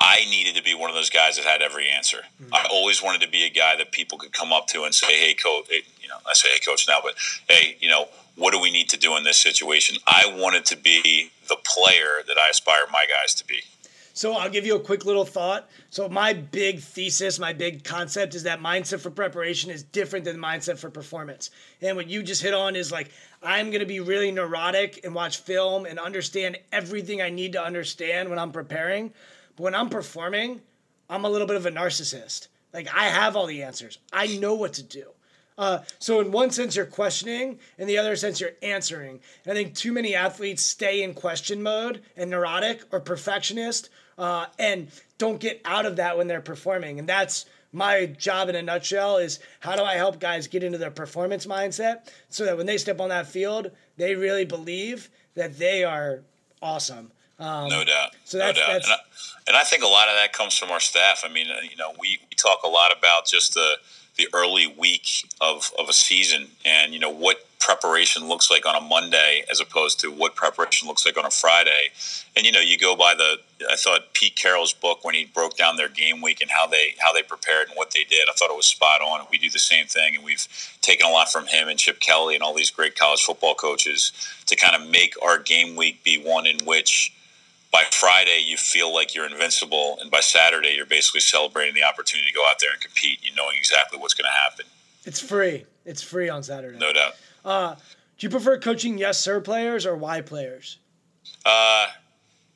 I 0.00 0.24
needed 0.30 0.54
to 0.56 0.62
be 0.62 0.74
one 0.74 0.88
of 0.88 0.96
those 0.96 1.10
guys 1.10 1.36
that 1.36 1.44
had 1.44 1.60
every 1.60 1.88
answer. 1.90 2.18
Mm-hmm. 2.42 2.54
I 2.54 2.66
always 2.70 3.02
wanted 3.02 3.20
to 3.20 3.28
be 3.28 3.44
a 3.44 3.50
guy 3.50 3.76
that 3.76 3.92
people 3.92 4.16
could 4.16 4.32
come 4.32 4.52
up 4.52 4.66
to 4.68 4.84
and 4.84 4.94
say, 4.94 5.18
"Hey, 5.18 5.34
coach," 5.34 5.68
you 5.70 6.08
know, 6.08 6.16
I 6.26 6.32
say, 6.32 6.48
"Hey, 6.48 6.58
coach," 6.58 6.88
now, 6.88 7.00
but 7.02 7.14
hey, 7.48 7.76
you 7.80 7.88
know, 7.88 8.08
what 8.36 8.52
do 8.52 8.60
we 8.60 8.70
need 8.70 8.88
to 8.90 8.96
do 8.96 9.16
in 9.16 9.24
this 9.24 9.36
situation? 9.36 9.98
I 10.06 10.34
wanted 10.38 10.64
to 10.66 10.76
be 10.76 11.30
the 11.48 11.56
player 11.64 12.22
that 12.26 12.38
I 12.38 12.48
aspire 12.48 12.86
my 12.90 13.04
guys 13.06 13.34
to 13.34 13.46
be. 13.46 13.60
So 14.12 14.32
I'll 14.34 14.50
give 14.50 14.66
you 14.66 14.76
a 14.76 14.80
quick 14.80 15.04
little 15.04 15.24
thought. 15.24 15.68
So 15.90 16.08
my 16.08 16.32
big 16.32 16.80
thesis, 16.80 17.38
my 17.38 17.52
big 17.52 17.84
concept 17.84 18.34
is 18.34 18.42
that 18.42 18.60
mindset 18.60 19.00
for 19.00 19.10
preparation 19.10 19.70
is 19.70 19.82
different 19.82 20.24
than 20.24 20.36
mindset 20.36 20.78
for 20.78 20.90
performance. 20.90 21.50
And 21.80 21.96
what 21.96 22.08
you 22.08 22.22
just 22.22 22.42
hit 22.42 22.52
on 22.52 22.76
is 22.76 22.90
like 22.90 23.12
I'm 23.42 23.68
going 23.70 23.80
to 23.80 23.86
be 23.86 24.00
really 24.00 24.30
neurotic 24.30 25.00
and 25.04 25.14
watch 25.14 25.38
film 25.38 25.86
and 25.86 25.98
understand 25.98 26.58
everything 26.72 27.22
I 27.22 27.30
need 27.30 27.52
to 27.52 27.62
understand 27.62 28.28
when 28.28 28.38
I'm 28.38 28.52
preparing. 28.52 29.12
But 29.60 29.64
when 29.64 29.74
I'm 29.74 29.90
performing, 29.90 30.62
I'm 31.10 31.26
a 31.26 31.28
little 31.28 31.46
bit 31.46 31.56
of 31.56 31.66
a 31.66 31.70
narcissist. 31.70 32.48
Like 32.72 32.88
I 32.94 33.04
have 33.08 33.36
all 33.36 33.44
the 33.44 33.62
answers. 33.62 33.98
I 34.10 34.38
know 34.38 34.54
what 34.54 34.72
to 34.74 34.82
do. 34.82 35.08
Uh, 35.58 35.80
so 35.98 36.20
in 36.20 36.32
one 36.32 36.50
sense 36.50 36.76
you're 36.76 36.86
questioning, 36.86 37.58
in 37.76 37.86
the 37.86 37.98
other 37.98 38.16
sense 38.16 38.40
you're 38.40 38.52
answering. 38.62 39.20
And 39.44 39.52
I 39.52 39.54
think 39.54 39.74
too 39.74 39.92
many 39.92 40.14
athletes 40.14 40.62
stay 40.62 41.02
in 41.02 41.12
question 41.12 41.62
mode 41.62 42.00
and 42.16 42.30
neurotic 42.30 42.84
or 42.90 43.00
perfectionist 43.00 43.90
uh, 44.16 44.46
and 44.58 44.88
don't 45.18 45.38
get 45.38 45.60
out 45.66 45.84
of 45.84 45.96
that 45.96 46.16
when 46.16 46.26
they're 46.26 46.40
performing. 46.40 46.98
And 46.98 47.06
that's 47.06 47.44
my 47.70 48.06
job 48.06 48.48
in 48.48 48.56
a 48.56 48.62
nutshell 48.62 49.18
is 49.18 49.40
how 49.58 49.76
do 49.76 49.82
I 49.82 49.96
help 49.96 50.20
guys 50.20 50.46
get 50.46 50.64
into 50.64 50.78
their 50.78 50.90
performance 50.90 51.44
mindset 51.44 52.10
so 52.30 52.46
that 52.46 52.56
when 52.56 52.64
they 52.64 52.78
step 52.78 52.98
on 52.98 53.10
that 53.10 53.26
field, 53.26 53.72
they 53.98 54.14
really 54.14 54.46
believe 54.46 55.10
that 55.34 55.58
they 55.58 55.84
are 55.84 56.20
awesome. 56.62 57.12
Um, 57.40 57.70
no 57.70 57.84
doubt. 57.84 58.14
So 58.24 58.36
that's, 58.36 58.58
no 58.58 58.66
doubt. 58.66 59.00
And, 59.50 59.56
I, 59.56 59.64
think 59.64 59.82
a 59.82 59.88
lot 59.88 60.06
of 60.06 60.14
that 60.14 60.32
comes 60.32 60.56
from 60.56 60.70
our 60.70 60.78
staff. 60.78 61.22
I 61.24 61.28
mean, 61.28 61.48
you 61.68 61.76
know, 61.76 61.90
we, 61.98 62.20
we 62.30 62.36
talk 62.36 62.60
a 62.62 62.68
lot 62.68 62.96
about 62.96 63.26
just 63.26 63.54
the 63.54 63.78
the 64.16 64.28
early 64.34 64.66
week 64.78 65.26
of, 65.40 65.72
of 65.78 65.88
a 65.88 65.92
season 65.92 66.48
and 66.66 66.92
you 66.92 66.98
know 66.98 67.10
what 67.10 67.46
preparation 67.58 68.28
looks 68.28 68.50
like 68.50 68.66
on 68.66 68.74
a 68.74 68.80
Monday 68.80 69.44
as 69.50 69.60
opposed 69.60 70.00
to 70.00 70.10
what 70.10 70.34
preparation 70.34 70.88
looks 70.88 71.06
like 71.06 71.16
on 71.16 71.24
a 71.24 71.30
Friday. 71.30 71.88
And 72.36 72.44
you 72.44 72.52
know, 72.52 72.60
you 72.60 72.78
go 72.78 72.96
by 72.96 73.14
the 73.14 73.38
I 73.70 73.76
thought 73.76 74.12
Pete 74.14 74.36
Carroll's 74.36 74.72
book 74.72 75.04
when 75.04 75.14
he 75.14 75.26
broke 75.26 75.56
down 75.56 75.76
their 75.76 75.88
game 75.88 76.20
week 76.20 76.40
and 76.40 76.50
how 76.50 76.66
they 76.66 76.94
how 76.98 77.12
they 77.12 77.22
prepared 77.22 77.68
and 77.68 77.76
what 77.76 77.92
they 77.92 78.04
did. 78.04 78.28
I 78.28 78.32
thought 78.32 78.50
it 78.50 78.56
was 78.56 78.66
spot 78.66 79.00
on. 79.02 79.26
We 79.30 79.38
do 79.38 79.50
the 79.50 79.58
same 79.58 79.86
thing, 79.86 80.16
and 80.16 80.24
we've 80.24 80.46
taken 80.80 81.06
a 81.06 81.10
lot 81.10 81.30
from 81.30 81.46
him 81.46 81.68
and 81.68 81.78
Chip 81.78 82.00
Kelly 82.00 82.34
and 82.34 82.42
all 82.42 82.54
these 82.54 82.70
great 82.70 82.98
college 82.98 83.22
football 83.22 83.54
coaches 83.54 84.12
to 84.46 84.56
kind 84.56 84.74
of 84.74 84.88
make 84.88 85.14
our 85.22 85.38
game 85.38 85.76
week 85.76 86.02
be 86.02 86.22
one 86.22 86.46
in 86.46 86.58
which 86.64 87.12
by 87.72 87.84
Friday 87.90 88.42
you 88.44 88.56
feel 88.56 88.92
like 88.92 89.14
you're 89.14 89.26
invincible, 89.26 89.98
and 90.00 90.10
by 90.10 90.20
Saturday 90.20 90.74
you're 90.76 90.86
basically 90.86 91.20
celebrating 91.20 91.74
the 91.74 91.84
opportunity 91.84 92.28
to 92.28 92.34
go 92.34 92.44
out 92.48 92.56
there 92.60 92.72
and 92.72 92.80
compete, 92.80 93.22
you 93.22 93.30
knowing 93.36 93.56
exactly 93.58 93.98
what's 93.98 94.14
going 94.14 94.28
to 94.28 94.38
happen. 94.38 94.66
It's 95.04 95.20
free. 95.20 95.64
It's 95.84 96.02
free 96.02 96.28
on 96.28 96.42
Saturday. 96.42 96.78
No 96.78 96.92
doubt. 96.92 97.12
Uh, 97.44 97.74
do 98.18 98.26
you 98.26 98.30
prefer 98.30 98.58
coaching 98.58 98.98
yes 98.98 99.18
sir 99.18 99.40
players 99.40 99.86
or 99.86 99.96
why 99.96 100.20
players? 100.20 100.78
Uh, 101.46 101.86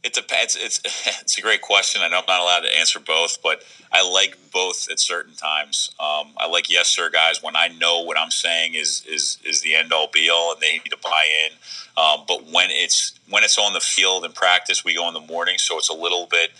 it 0.04 0.12
depends. 0.12 0.56
It's 0.60 0.80
it's 1.22 1.38
a 1.38 1.40
great 1.40 1.62
question. 1.62 2.02
I 2.04 2.08
know 2.08 2.18
I'm 2.18 2.24
not 2.28 2.40
allowed 2.40 2.60
to 2.60 2.78
answer 2.78 3.00
both, 3.00 3.42
but 3.42 3.64
I 3.90 4.08
like 4.08 4.36
both 4.52 4.88
at 4.90 5.00
certain 5.00 5.34
times. 5.34 5.90
Um, 5.98 6.28
I 6.36 6.46
like 6.48 6.70
yes 6.70 6.88
sir 6.88 7.10
guys 7.10 7.42
when 7.42 7.56
I 7.56 7.68
know 7.68 8.02
what 8.02 8.18
I'm 8.18 8.30
saying 8.30 8.74
is 8.74 9.02
is 9.08 9.38
is 9.44 9.62
the 9.62 9.74
end 9.74 9.92
all 9.92 10.08
be 10.12 10.30
all, 10.30 10.52
and 10.52 10.60
they 10.60 10.72
need 10.72 10.90
to 10.90 10.98
buy 11.02 11.26
in. 11.46 11.52
Um, 11.96 12.24
but 12.28 12.44
when 12.52 12.70
it's 12.70 13.18
when 13.30 13.42
it's 13.42 13.58
on 13.58 13.72
the 13.72 13.80
field 13.80 14.24
in 14.24 14.32
practice, 14.32 14.84
we 14.84 14.94
go 14.94 15.08
in 15.08 15.14
the 15.14 15.20
morning, 15.20 15.58
so 15.58 15.78
it's 15.78 15.88
a 15.88 15.94
little 15.94 16.26
bit 16.30 16.50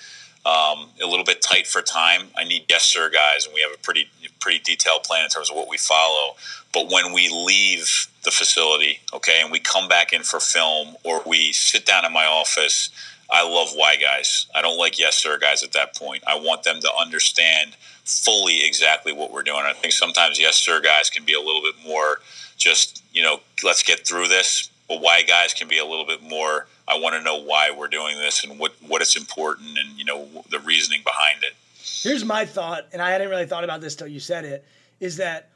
um, 0.47 0.89
a 1.03 1.07
little 1.07 1.25
bit 1.25 1.43
tight 1.43 1.67
for 1.67 1.83
time. 1.83 2.29
I 2.37 2.45
need 2.45 2.65
yes 2.69 2.83
sir 2.85 3.11
guys, 3.11 3.47
and 3.47 3.55
we 3.55 3.61
have 3.61 3.73
a 3.73 3.79
pretty 3.79 4.09
pretty 4.41 4.61
detailed 4.61 5.05
plan 5.05 5.25
in 5.25 5.31
terms 5.31 5.51
of 5.51 5.57
what 5.57 5.69
we 5.69 5.77
follow. 5.77 6.37
But 6.73 6.91
when 6.91 7.13
we 7.13 7.29
leave 7.29 8.09
the 8.25 8.31
facility, 8.31 9.01
okay, 9.13 9.41
and 9.43 9.53
we 9.53 9.61
come 9.61 9.87
back 9.89 10.13
in 10.13 10.23
for 10.23 10.41
film 10.41 10.97
or 11.05 11.23
we 11.25 11.53
sit 11.53 11.87
down 11.87 12.05
in 12.05 12.13
my 12.13 12.25
office, 12.25 12.91
I 13.31 13.43
love 13.49 13.71
why 13.75 13.97
guys. 13.97 14.47
I 14.55 14.63
don't 14.63 14.79
like 14.79 14.99
yes 14.99 15.17
sir 15.17 15.39
guys 15.39 15.63
at 15.63 15.73
that 15.73 15.97
point. 15.97 16.23
I 16.27 16.37
want 16.37 16.63
them 16.63 16.81
to 16.81 16.91
understand 17.01 17.77
fully 18.05 18.65
exactly 18.65 19.13
what 19.13 19.33
we're 19.33 19.43
doing. 19.43 19.63
I 19.65 19.73
think 19.73 19.93
sometimes 19.93 20.39
yes 20.39 20.57
sir 20.57 20.81
guys 20.81 21.11
can 21.11 21.25
be 21.25 21.35
a 21.35 21.41
little 21.41 21.63
bit 21.63 21.75
more 21.85 22.21
just 22.57 23.03
you 23.13 23.23
know 23.23 23.41
let's 23.63 23.83
get 23.83 24.07
through 24.07 24.29
this, 24.29 24.71
but 24.89 25.01
why 25.01 25.23
guys 25.23 25.55
can 25.55 25.69
be 25.69 25.79
a 25.79 25.85
little 25.85 26.07
bit 26.07 26.23
more 26.23 26.67
I 26.87 26.99
want 26.99 27.15
to 27.15 27.23
know 27.23 27.43
why 27.43 27.71
we're 27.71 27.89
doing 27.89 28.19
this 28.19 28.45
and 28.45 28.59
what 28.59 28.75
what 28.87 29.01
it's 29.03 29.17
important 29.17 29.79
and 29.79 29.99
you 29.99 30.05
know 30.05 30.29
the 30.51 30.61
reasoning 30.61 31.01
behind 31.05 31.43
it. 31.43 31.55
Here's 31.77 32.25
my 32.25 32.45
thought, 32.45 32.87
and 32.93 33.01
I 33.01 33.11
hadn't 33.11 33.31
really 33.31 33.47
thought 33.47 33.65
about 33.65 33.81
this 33.81 33.97
till 33.97 34.07
you 34.07 34.21
said 34.21 34.45
it. 34.45 34.65
Is 35.01 35.17
that 35.17 35.49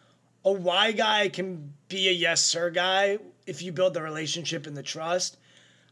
a 0.45 0.53
why 0.53 0.93
guy 0.93 1.29
can 1.29 1.75
be 1.89 2.09
a 2.09 2.13
yes 2.13 2.43
sir 2.43 2.71
guy 2.71 3.19
if 3.47 3.63
you 3.63 3.73
build 3.73 3.95
the 3.95 4.03
relationship 4.03 4.67
and 4.67 4.77
the 4.77 4.83
trust. 4.83 5.37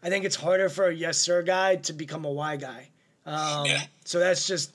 I 0.07 0.09
think 0.09 0.25
it's 0.25 0.37
harder 0.37 0.69
for 0.69 0.87
a 0.87 0.95
yes 0.95 1.19
sir 1.19 1.43
guy 1.43 1.75
to 1.77 1.93
become 1.93 2.25
a 2.25 2.31
why 2.31 2.55
guy. 2.55 2.91
Um, 3.27 3.67
yeah. 3.67 3.83
So 4.05 4.21
that's 4.21 4.47
just 4.47 4.73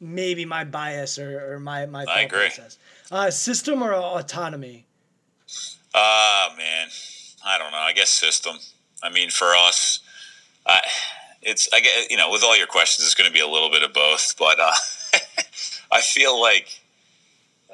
maybe 0.00 0.44
my 0.44 0.62
bias 0.62 1.18
or, 1.18 1.54
or 1.54 1.58
my 1.58 1.86
my 1.86 2.04
thought 2.04 2.16
I 2.16 2.20
agree. 2.20 2.38
process. 2.42 2.78
Uh, 3.10 3.28
system 3.32 3.82
or 3.82 3.92
autonomy? 3.92 4.86
Ah 5.92 6.52
uh, 6.52 6.56
man, 6.56 6.86
I 7.44 7.58
don't 7.58 7.72
know. 7.72 7.78
I 7.78 7.92
guess 7.92 8.08
system. 8.08 8.54
I 9.02 9.10
mean, 9.10 9.30
for 9.30 9.52
us, 9.56 9.98
uh, 10.64 10.78
it's 11.42 11.68
I 11.74 11.80
get 11.80 12.08
you 12.08 12.16
know 12.16 12.30
with 12.30 12.44
all 12.44 12.56
your 12.56 12.68
questions, 12.68 13.04
it's 13.04 13.16
going 13.16 13.28
to 13.28 13.34
be 13.34 13.40
a 13.40 13.48
little 13.48 13.70
bit 13.70 13.82
of 13.82 13.92
both. 13.92 14.36
But 14.38 14.60
uh, 14.60 14.70
I 15.90 16.02
feel 16.02 16.40
like 16.40 16.82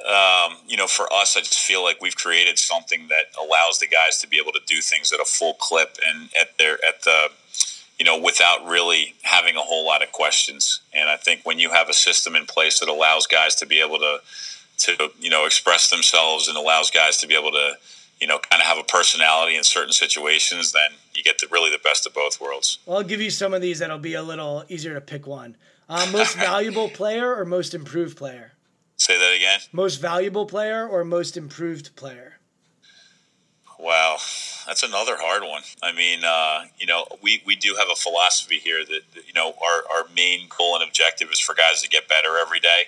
um, 0.06 0.56
you 0.66 0.76
know 0.76 0.86
for 0.86 1.12
us, 1.12 1.36
I 1.36 1.40
just 1.40 1.60
feel 1.60 1.82
like 1.82 2.00
we've 2.00 2.16
created 2.16 2.58
something 2.58 3.08
that 3.08 3.26
allows 3.38 3.78
the 3.78 3.86
guys 3.86 4.18
to 4.18 4.28
be 4.28 4.38
able 4.38 4.52
to 4.52 4.60
do 4.66 4.80
things 4.80 5.12
at 5.12 5.20
a 5.20 5.24
full 5.24 5.54
clip 5.54 5.98
and 6.06 6.30
at 6.38 6.56
their 6.58 6.74
at 6.86 7.02
the 7.04 7.28
you 7.98 8.04
know 8.04 8.18
without 8.18 8.66
really 8.66 9.14
having 9.22 9.56
a 9.56 9.60
whole 9.60 9.84
lot 9.84 10.02
of 10.02 10.12
questions. 10.12 10.80
And 10.92 11.08
I 11.08 11.16
think 11.16 11.40
when 11.44 11.58
you 11.58 11.70
have 11.70 11.88
a 11.88 11.94
system 11.94 12.36
in 12.36 12.46
place 12.46 12.80
that 12.80 12.88
allows 12.88 13.26
guys 13.26 13.54
to 13.56 13.66
be 13.66 13.80
able 13.80 13.98
to 13.98 14.20
to 14.78 15.10
you 15.20 15.30
know 15.30 15.46
express 15.46 15.90
themselves 15.90 16.48
and 16.48 16.56
allows 16.56 16.90
guys 16.90 17.16
to 17.18 17.26
be 17.26 17.34
able 17.34 17.52
to 17.52 17.76
you 18.24 18.28
know, 18.28 18.38
kind 18.38 18.62
of 18.62 18.66
have 18.66 18.78
a 18.78 18.84
personality 18.84 19.54
in 19.54 19.62
certain 19.62 19.92
situations, 19.92 20.72
then 20.72 20.96
you 21.14 21.22
get 21.22 21.36
the, 21.38 21.46
really 21.50 21.70
the 21.70 21.80
best 21.84 22.06
of 22.06 22.14
both 22.14 22.40
worlds. 22.40 22.78
Well, 22.86 22.96
I'll 22.96 23.02
give 23.02 23.20
you 23.20 23.28
some 23.28 23.52
of 23.52 23.60
these 23.60 23.80
that'll 23.80 23.98
be 23.98 24.14
a 24.14 24.22
little 24.22 24.64
easier 24.68 24.94
to 24.94 25.00
pick 25.02 25.26
one. 25.26 25.56
Uh, 25.90 26.08
most 26.10 26.34
valuable 26.36 26.88
player 26.88 27.34
or 27.34 27.44
most 27.44 27.74
improved 27.74 28.16
player? 28.16 28.52
Say 29.04 29.18
that 29.18 29.34
again. 29.36 29.60
Most 29.70 29.96
valuable 29.96 30.46
player 30.46 30.88
or 30.88 31.04
most 31.04 31.36
improved 31.36 31.94
player? 31.94 32.38
Wow, 33.78 34.16
that's 34.66 34.82
another 34.82 35.16
hard 35.18 35.42
one. 35.42 35.60
I 35.82 35.92
mean, 35.92 36.20
uh, 36.24 36.64
you 36.78 36.86
know, 36.86 37.04
we, 37.20 37.42
we 37.44 37.54
do 37.54 37.74
have 37.78 37.88
a 37.92 37.96
philosophy 37.96 38.58
here 38.58 38.82
that, 38.82 39.02
that, 39.12 39.26
you 39.26 39.34
know, 39.34 39.48
our, 39.62 39.82
our 39.94 40.04
main 40.16 40.48
goal 40.56 40.76
and 40.76 40.82
objective 40.82 41.28
is 41.30 41.38
for 41.38 41.54
guys 41.54 41.82
to 41.82 41.88
get 41.90 42.08
better 42.08 42.38
every 42.38 42.60
day. 42.60 42.84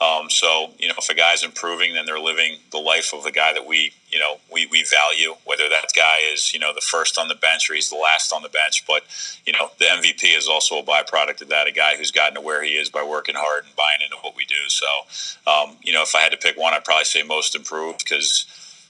Um, 0.00 0.30
so, 0.30 0.70
you 0.78 0.86
know, 0.86 0.94
if 0.96 1.08
a 1.08 1.14
guy's 1.14 1.42
improving, 1.42 1.94
then 1.94 2.06
they're 2.06 2.20
living 2.20 2.58
the 2.70 2.78
life 2.78 3.12
of 3.12 3.24
the 3.24 3.32
guy 3.32 3.52
that 3.52 3.66
we, 3.66 3.92
you 4.10 4.20
know, 4.20 4.36
we, 4.52 4.66
we 4.66 4.84
value, 4.84 5.34
whether 5.44 5.68
that 5.68 5.86
guy 5.94 6.18
is, 6.32 6.54
you 6.54 6.60
know, 6.60 6.72
the 6.72 6.80
first 6.80 7.18
on 7.18 7.26
the 7.26 7.34
bench 7.34 7.68
or 7.68 7.74
he's 7.74 7.90
the 7.90 7.96
last 7.96 8.32
on 8.32 8.42
the 8.42 8.48
bench. 8.48 8.84
But, 8.86 9.02
you 9.44 9.52
know, 9.52 9.70
the 9.78 9.86
MVP 9.86 10.36
is 10.36 10.46
also 10.46 10.78
a 10.78 10.84
byproduct 10.84 11.42
of 11.42 11.48
that, 11.48 11.66
a 11.66 11.72
guy 11.72 11.96
who's 11.96 12.12
gotten 12.12 12.36
to 12.36 12.40
where 12.40 12.62
he 12.62 12.70
is 12.70 12.88
by 12.90 13.02
working 13.02 13.34
hard 13.36 13.64
and 13.64 13.74
buying 13.74 14.00
into 14.04 14.16
what 14.22 14.36
we 14.36 14.44
do. 14.44 14.68
So, 14.68 14.86
um, 15.50 15.76
you 15.82 15.92
know, 15.92 16.02
if 16.02 16.14
I 16.14 16.20
had 16.20 16.30
to 16.30 16.38
pick 16.38 16.56
one, 16.56 16.74
I'd 16.74 16.84
probably 16.84 17.04
say 17.04 17.24
most 17.24 17.56
improved 17.56 17.98
because 17.98 18.46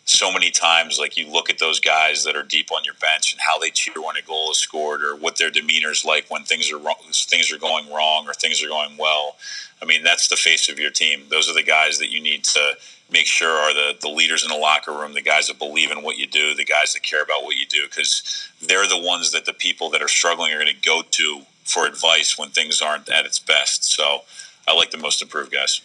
so 0.09 0.33
many 0.33 0.51
times, 0.51 0.99
like 0.99 1.19
you 1.19 1.31
look 1.31 1.51
at 1.51 1.59
those 1.59 1.81
guys 1.81 2.25
that 2.25 2.35
are 2.35 2.43
deep 2.43 2.73
on 2.73 2.83
your 2.83 2.95
bench 2.95 3.33
and 3.33 3.41
how 3.41 3.59
they 3.59 3.71
cheer 3.71 4.03
when 4.03 4.17
a 4.17 4.23
goal 4.23 4.51
is 4.51 4.57
scored 4.57 5.03
or 5.03 5.15
what 5.15 5.37
their 5.37 5.51
demeanor 5.51 5.91
is 5.91 6.05
like 6.05 6.31
when 6.31 6.45
things 6.45 6.73
are 6.73 6.79
wrong, 6.79 6.97
things 7.13 7.53
are 7.53 7.59
going 7.59 7.91
wrong 7.93 8.27
or 8.27 8.33
things 8.33 8.63
are 8.63 8.69
going 8.69 8.97
well. 8.99 9.37
I 9.81 9.85
mean, 9.85 10.03
that's 10.03 10.29
the 10.29 10.37
face 10.37 10.69
of 10.69 10.79
your 10.79 10.91
team. 10.91 11.25
Those 11.31 11.49
are 11.49 11.55
the 11.55 11.63
guys 11.63 11.99
that 11.99 12.11
you 12.11 12.21
need 12.21 12.45
to 12.45 12.77
make 13.11 13.27
sure 13.27 13.51
are 13.51 13.73
the, 13.73 13.97
the 14.01 14.09
leaders 14.09 14.43
in 14.43 14.51
the 14.51 14.57
locker 14.57 14.93
room, 14.93 15.15
the 15.15 15.23
guys 15.23 15.49
that 15.49 15.59
believe 15.59 15.91
in 15.91 16.03
what 16.03 16.19
you 16.19 16.27
do, 16.27 16.55
the 16.55 16.65
guys 16.65 16.93
that 16.93 17.03
care 17.03 17.23
about 17.23 17.45
what 17.45 17.57
you 17.57 17.67
do, 17.67 17.85
because 17.89 18.49
they're 18.61 18.87
the 18.89 19.01
ones 19.01 19.33
that 19.33 19.45
the 19.47 19.53
people 19.53 19.91
that 19.91 20.03
are 20.03 20.09
struggling 20.09 20.53
are 20.53 20.59
going 20.59 20.67
to 20.67 20.81
go 20.87 21.03
to 21.03 21.43
for 21.65 21.87
advice 21.87 22.39
when 22.39 22.51
things 22.51 22.83
aren't 22.83 23.09
at 23.09 23.25
its 23.25 23.39
best. 23.39 23.85
So 23.85 24.23
I 24.67 24.75
like 24.75 24.91
the 24.91 24.99
most 24.99 25.23
improved 25.23 25.53
guys. 25.53 25.81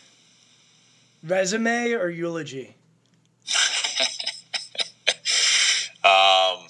Resume 1.23 1.93
or 1.93 2.09
eulogy? 2.09 2.75
um, 6.03 6.67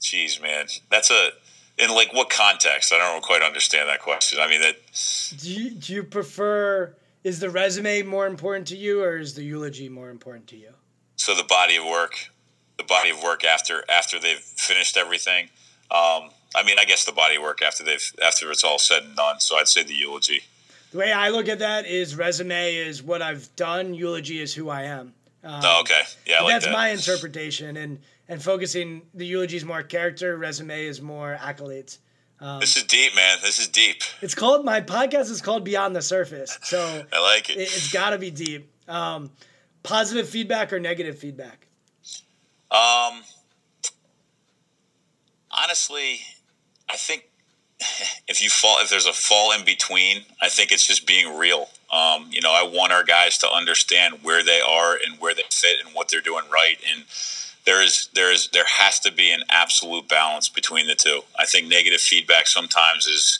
geez, 0.00 0.40
man, 0.40 0.66
that's 0.90 1.10
a 1.10 1.30
in 1.80 1.90
like 1.94 2.12
what 2.12 2.30
context? 2.30 2.92
I 2.92 2.98
don't 2.98 3.22
quite 3.22 3.42
understand 3.42 3.88
that 3.88 4.00
question. 4.00 4.38
I 4.40 4.48
mean, 4.48 4.60
that. 4.60 4.76
Do 5.38 5.50
you, 5.50 5.70
do 5.70 5.92
you 5.92 6.02
prefer? 6.02 6.94
Is 7.22 7.40
the 7.40 7.50
resume 7.50 8.02
more 8.02 8.26
important 8.26 8.66
to 8.68 8.76
you, 8.76 9.02
or 9.02 9.18
is 9.18 9.34
the 9.34 9.42
eulogy 9.42 9.88
more 9.88 10.10
important 10.10 10.46
to 10.48 10.56
you? 10.56 10.70
So 11.16 11.34
the 11.34 11.44
body 11.44 11.76
of 11.76 11.84
work, 11.84 12.30
the 12.78 12.84
body 12.84 13.10
of 13.10 13.22
work 13.22 13.44
after 13.44 13.84
after 13.90 14.18
they've 14.18 14.38
finished 14.38 14.96
everything. 14.96 15.50
Um, 15.90 16.30
I 16.54 16.62
mean, 16.64 16.76
I 16.78 16.84
guess 16.84 17.04
the 17.04 17.12
body 17.12 17.36
of 17.36 17.42
work 17.42 17.62
after 17.62 17.84
they've 17.84 18.12
after 18.22 18.50
it's 18.50 18.64
all 18.64 18.78
said 18.78 19.04
and 19.04 19.16
done. 19.16 19.40
So 19.40 19.56
I'd 19.56 19.68
say 19.68 19.82
the 19.82 19.94
eulogy. 19.94 20.42
The 20.92 20.98
way 20.98 21.12
I 21.12 21.28
look 21.28 21.48
at 21.48 21.60
that 21.60 21.86
is 21.86 22.16
resume 22.16 22.74
is 22.74 23.02
what 23.02 23.22
I've 23.22 23.54
done. 23.54 23.94
Eulogy 23.94 24.40
is 24.40 24.54
who 24.54 24.70
I 24.70 24.82
am. 24.84 25.12
Um, 25.44 25.60
oh, 25.64 25.80
okay. 25.82 26.02
Yeah, 26.26 26.40
like 26.40 26.54
that's 26.54 26.64
that. 26.66 26.72
my 26.72 26.88
interpretation, 26.88 27.76
and 27.76 28.00
and 28.30 28.40
focusing 28.40 29.02
the 29.12 29.26
eulogy 29.26 29.56
is 29.56 29.64
more 29.64 29.82
character, 29.82 30.38
resume 30.38 30.86
is 30.86 31.02
more 31.02 31.36
accolades. 31.38 31.98
Um, 32.40 32.60
this 32.60 32.76
is 32.76 32.84
deep, 32.84 33.14
man. 33.14 33.38
This 33.42 33.58
is 33.58 33.68
deep. 33.68 34.02
It's 34.22 34.34
called 34.34 34.64
my 34.64 34.80
podcast 34.80 35.30
is 35.30 35.42
called 35.42 35.64
Beyond 35.64 35.94
the 35.94 36.00
Surface, 36.00 36.56
so 36.62 37.04
I 37.12 37.20
like 37.20 37.50
it. 37.50 37.58
it 37.58 37.68
has 37.68 37.92
got 37.92 38.10
to 38.10 38.18
be 38.18 38.30
deep. 38.30 38.70
Um, 38.88 39.30
positive 39.82 40.28
feedback 40.28 40.72
or 40.72 40.80
negative 40.80 41.18
feedback? 41.18 41.66
Um, 42.70 43.22
honestly, 45.50 46.20
I 46.88 46.96
think 46.96 47.28
if 48.28 48.42
you 48.42 48.48
fall, 48.48 48.78
if 48.80 48.90
there's 48.90 49.06
a 49.06 49.12
fall 49.12 49.52
in 49.52 49.64
between, 49.64 50.22
I 50.40 50.48
think 50.48 50.70
it's 50.72 50.86
just 50.86 51.06
being 51.06 51.36
real. 51.36 51.68
Um, 51.92 52.28
you 52.30 52.40
know, 52.40 52.52
I 52.52 52.62
want 52.62 52.92
our 52.92 53.02
guys 53.02 53.38
to 53.38 53.50
understand 53.50 54.20
where 54.22 54.44
they 54.44 54.60
are 54.60 54.96
and 55.04 55.18
where 55.18 55.34
they 55.34 55.42
fit 55.50 55.76
and 55.84 55.94
what 55.94 56.08
they're 56.08 56.20
doing 56.20 56.44
right. 56.50 56.76
And 56.94 57.04
there 57.70 57.82
is 57.82 58.08
there 58.14 58.32
is 58.32 58.48
there 58.52 58.64
has 58.66 58.98
to 58.98 59.12
be 59.12 59.30
an 59.30 59.42
absolute 59.48 60.08
balance 60.08 60.48
between 60.48 60.88
the 60.88 60.96
two. 60.96 61.20
I 61.38 61.46
think 61.46 61.68
negative 61.68 62.00
feedback 62.00 62.48
sometimes 62.48 63.06
is 63.06 63.38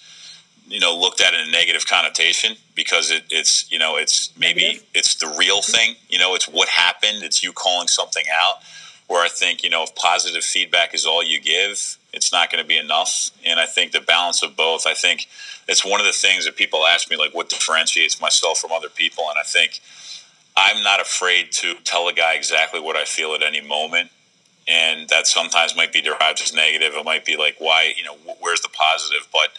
you 0.68 0.78
know 0.78 0.96
looked 0.96 1.20
at 1.20 1.34
in 1.34 1.48
a 1.48 1.50
negative 1.50 1.84
connotation 1.84 2.54
because 2.76 3.10
it, 3.10 3.24
it's 3.28 3.70
you 3.72 3.78
know 3.80 3.96
it's 3.96 4.32
maybe 4.38 4.62
negative. 4.62 4.86
it's 4.94 5.16
the 5.16 5.34
real 5.36 5.58
mm-hmm. 5.58 5.72
thing. 5.72 5.94
You 6.08 6.20
know, 6.20 6.36
it's 6.36 6.46
what 6.46 6.68
happened. 6.68 7.24
It's 7.24 7.42
you 7.42 7.52
calling 7.52 7.88
something 7.88 8.24
out. 8.32 8.62
Where 9.08 9.24
I 9.24 9.28
think 9.28 9.64
you 9.64 9.70
know 9.70 9.82
if 9.82 9.96
positive 9.96 10.44
feedback 10.44 10.94
is 10.94 11.04
all 11.06 11.24
you 11.24 11.40
give, 11.40 11.98
it's 12.12 12.32
not 12.32 12.52
going 12.52 12.62
to 12.62 12.68
be 12.68 12.76
enough. 12.76 13.32
And 13.44 13.58
I 13.58 13.66
think 13.66 13.90
the 13.90 14.00
balance 14.00 14.44
of 14.44 14.54
both. 14.54 14.86
I 14.86 14.94
think 14.94 15.26
it's 15.66 15.84
one 15.84 15.98
of 15.98 16.06
the 16.06 16.12
things 16.12 16.44
that 16.44 16.54
people 16.54 16.86
ask 16.86 17.10
me, 17.10 17.16
like, 17.16 17.34
what 17.34 17.48
differentiates 17.48 18.20
myself 18.20 18.58
from 18.58 18.70
other 18.70 18.88
people? 18.88 19.24
And 19.28 19.38
I 19.40 19.44
think 19.44 19.80
I'm 20.56 20.84
not 20.84 21.00
afraid 21.00 21.50
to 21.52 21.74
tell 21.82 22.06
a 22.06 22.12
guy 22.12 22.34
exactly 22.34 22.78
what 22.78 22.94
I 22.94 23.04
feel 23.04 23.34
at 23.34 23.42
any 23.42 23.60
moment. 23.60 24.10
And 24.70 25.08
that 25.08 25.26
sometimes 25.26 25.74
might 25.74 25.92
be 25.92 26.00
derived 26.00 26.40
as 26.40 26.54
negative. 26.54 26.92
It 26.94 27.04
might 27.04 27.24
be 27.24 27.36
like, 27.36 27.56
why, 27.58 27.92
you 27.96 28.04
know, 28.04 28.14
where's 28.38 28.60
the 28.60 28.68
positive? 28.68 29.26
But 29.32 29.50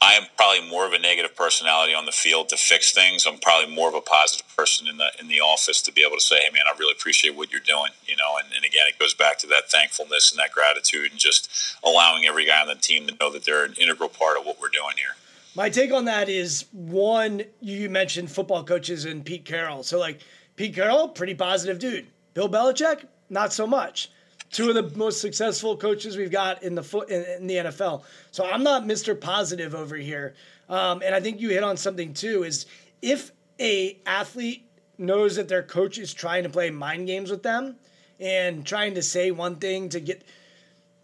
I 0.00 0.14
am 0.14 0.24
probably 0.36 0.68
more 0.68 0.86
of 0.86 0.92
a 0.92 0.98
negative 0.98 1.36
personality 1.36 1.94
on 1.94 2.06
the 2.06 2.12
field 2.12 2.48
to 2.50 2.56
fix 2.56 2.92
things. 2.92 3.26
I'm 3.26 3.38
probably 3.38 3.74
more 3.74 3.88
of 3.88 3.94
a 3.94 4.00
positive 4.00 4.46
person 4.56 4.86
in 4.86 4.96
the 4.96 5.08
in 5.18 5.28
the 5.28 5.40
office 5.40 5.80
to 5.82 5.92
be 5.92 6.02
able 6.02 6.16
to 6.16 6.22
say, 6.22 6.36
"Hey, 6.40 6.50
man, 6.50 6.62
I 6.66 6.76
really 6.78 6.92
appreciate 6.92 7.34
what 7.34 7.50
you're 7.50 7.60
doing." 7.60 7.92
You 8.06 8.16
know, 8.16 8.36
and, 8.38 8.52
and 8.54 8.64
again, 8.64 8.84
it 8.88 8.98
goes 8.98 9.14
back 9.14 9.38
to 9.38 9.46
that 9.48 9.70
thankfulness 9.70 10.30
and 10.30 10.38
that 10.38 10.52
gratitude, 10.52 11.12
and 11.12 11.20
just 11.20 11.48
allowing 11.82 12.26
every 12.26 12.44
guy 12.44 12.60
on 12.60 12.68
the 12.68 12.74
team 12.74 13.06
to 13.06 13.14
know 13.20 13.30
that 13.32 13.44
they're 13.44 13.64
an 13.64 13.74
integral 13.80 14.08
part 14.08 14.38
of 14.38 14.44
what 14.44 14.60
we're 14.60 14.68
doing 14.68 14.96
here. 14.96 15.16
My 15.54 15.70
take 15.70 15.92
on 15.92 16.04
that 16.06 16.28
is 16.28 16.66
one, 16.72 17.44
you 17.60 17.88
mentioned 17.88 18.30
football 18.30 18.64
coaches 18.64 19.04
and 19.04 19.24
Pete 19.24 19.44
Carroll. 19.44 19.84
So, 19.84 19.98
like, 19.98 20.20
Pete 20.56 20.74
Carroll, 20.74 21.08
pretty 21.08 21.34
positive 21.34 21.78
dude. 21.78 22.08
Bill 22.34 22.48
Belichick, 22.48 23.06
not 23.30 23.52
so 23.52 23.66
much. 23.66 24.10
Two 24.54 24.68
of 24.68 24.76
the 24.76 24.96
most 24.96 25.20
successful 25.20 25.76
coaches 25.76 26.16
we've 26.16 26.30
got 26.30 26.62
in 26.62 26.76
the 26.76 26.82
foot 26.82 27.08
in, 27.10 27.24
in 27.24 27.46
the 27.48 27.56
NFL. 27.56 28.04
So 28.30 28.46
I'm 28.46 28.62
not 28.62 28.84
Mr. 28.84 29.20
Positive 29.20 29.74
over 29.74 29.96
here. 29.96 30.34
Um, 30.68 31.02
and 31.04 31.12
I 31.12 31.18
think 31.18 31.40
you 31.40 31.48
hit 31.48 31.64
on 31.64 31.76
something 31.76 32.14
too. 32.14 32.44
Is 32.44 32.66
if 33.02 33.32
a 33.58 33.98
athlete 34.06 34.64
knows 34.96 35.34
that 35.34 35.48
their 35.48 35.64
coach 35.64 35.98
is 35.98 36.14
trying 36.14 36.44
to 36.44 36.48
play 36.48 36.70
mind 36.70 37.08
games 37.08 37.32
with 37.32 37.42
them 37.42 37.74
and 38.20 38.64
trying 38.64 38.94
to 38.94 39.02
say 39.02 39.32
one 39.32 39.56
thing 39.56 39.88
to 39.88 39.98
get 39.98 40.22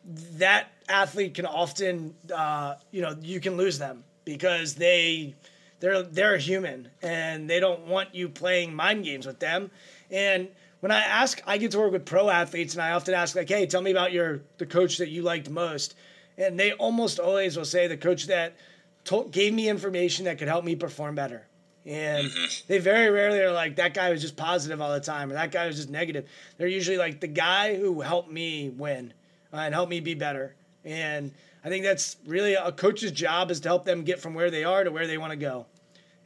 that 0.05 0.69
athlete 0.89 1.35
can 1.35 1.45
often, 1.45 2.15
uh, 2.33 2.77
you 2.93 3.03
know, 3.03 3.17
you 3.21 3.41
can 3.41 3.57
lose 3.57 3.81
them 3.81 4.05
because 4.25 4.77
they 4.77 5.35
they're 5.81 6.05
they're 6.05 6.37
human 6.37 6.89
and 7.03 7.51
they 7.51 7.59
don't 7.59 7.87
want 7.89 8.15
you 8.15 8.29
playing 8.29 8.73
mind 8.73 9.05
games 9.05 9.27
with 9.27 9.41
them. 9.41 9.73
And 10.09 10.47
when 10.81 10.93
I 10.93 11.01
ask, 11.01 11.43
I 11.47 11.59
get 11.59 11.71
to 11.73 11.79
work 11.79 11.93
with 11.93 12.05
pro 12.05 12.29
athletes, 12.29 12.75
and 12.75 12.83
I 12.83 12.93
often 12.93 13.15
ask 13.15 13.37
like, 13.37 13.49
"Hey, 13.49 13.67
tell 13.67 13.83
me 13.83 13.91
about 13.91 14.13
your 14.13 14.41
the 14.59 14.67
coach 14.67 14.99
that 14.99 15.09
you 15.09 15.23
liked 15.23 15.49
most." 15.49 15.95
And 16.39 16.59
they 16.59 16.73
almost 16.73 17.19
always 17.19 17.57
will 17.57 17.65
say 17.65 17.87
the 17.87 17.97
coach 17.97 18.27
that 18.27 18.57
told, 19.05 19.33
gave 19.33 19.53
me 19.53 19.69
information 19.69 20.25
that 20.25 20.39
could 20.39 20.49
help 20.49 20.65
me 20.65 20.75
perform 20.75 21.15
better. 21.15 21.47
And 21.87 22.29
mm-hmm. 22.29 22.67
they 22.67 22.79
very 22.79 23.11
rarely 23.11 23.41
are 23.41 23.53
like, 23.53 23.77
that 23.77 23.95
guy 23.95 24.11
was 24.11 24.21
just 24.21 24.37
positive 24.37 24.81
all 24.81 24.93
the 24.93 25.01
time, 25.01 25.31
or 25.31 25.35
that 25.35 25.51
guy 25.51 25.67
was 25.67 25.77
just 25.77 25.91
negative. 25.91 26.29
They're 26.57 26.69
usually 26.69 26.99
like 26.99 27.21
the 27.21 27.27
guy 27.27 27.77
who 27.77 28.01
helped 28.01 28.31
me 28.31 28.71
win 28.71 29.13
uh, 29.53 29.59
and 29.59 29.75
helped 29.75 29.91
me 29.91 30.01
be 30.01 30.15
better. 30.15 30.55
And 30.85 31.33
I 31.65 31.69
think 31.69 31.85
that's 31.85 32.17
really 32.27 32.55
a 32.55 32.73
coach's 32.73 33.13
job 33.13 33.51
is 33.51 33.61
to 33.61 33.69
help 33.69 33.85
them 33.85 34.05
get 34.05 34.21
from 34.21 34.35
where 34.35 34.51
they 34.51 34.65
are 34.65 34.85
to 34.85 34.91
where 34.91 35.07
they 35.07 35.19
want 35.19 35.33
to 35.33 35.37
go. 35.37 35.67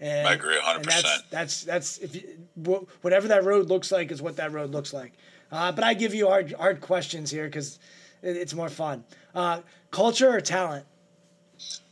And, 0.00 0.26
I 0.26 0.34
agree 0.34 0.56
100%. 0.56 0.84
that's, 0.84 1.22
that's, 1.30 1.64
that's, 1.64 1.98
if 1.98 2.16
you, 2.16 2.86
whatever 3.02 3.28
that 3.28 3.44
road 3.44 3.68
looks 3.68 3.92
like 3.92 4.10
is 4.10 4.20
what 4.20 4.36
that 4.36 4.52
road 4.52 4.70
looks 4.70 4.92
like. 4.92 5.12
Uh, 5.52 5.72
but 5.72 5.84
I 5.84 5.94
give 5.94 6.14
you 6.14 6.28
hard, 6.28 6.52
hard 6.52 6.80
questions 6.80 7.30
here 7.30 7.46
because 7.46 7.78
it's 8.22 8.54
more 8.54 8.68
fun. 8.68 9.04
Uh, 9.34 9.60
culture 9.90 10.34
or 10.34 10.40
talent? 10.40 10.84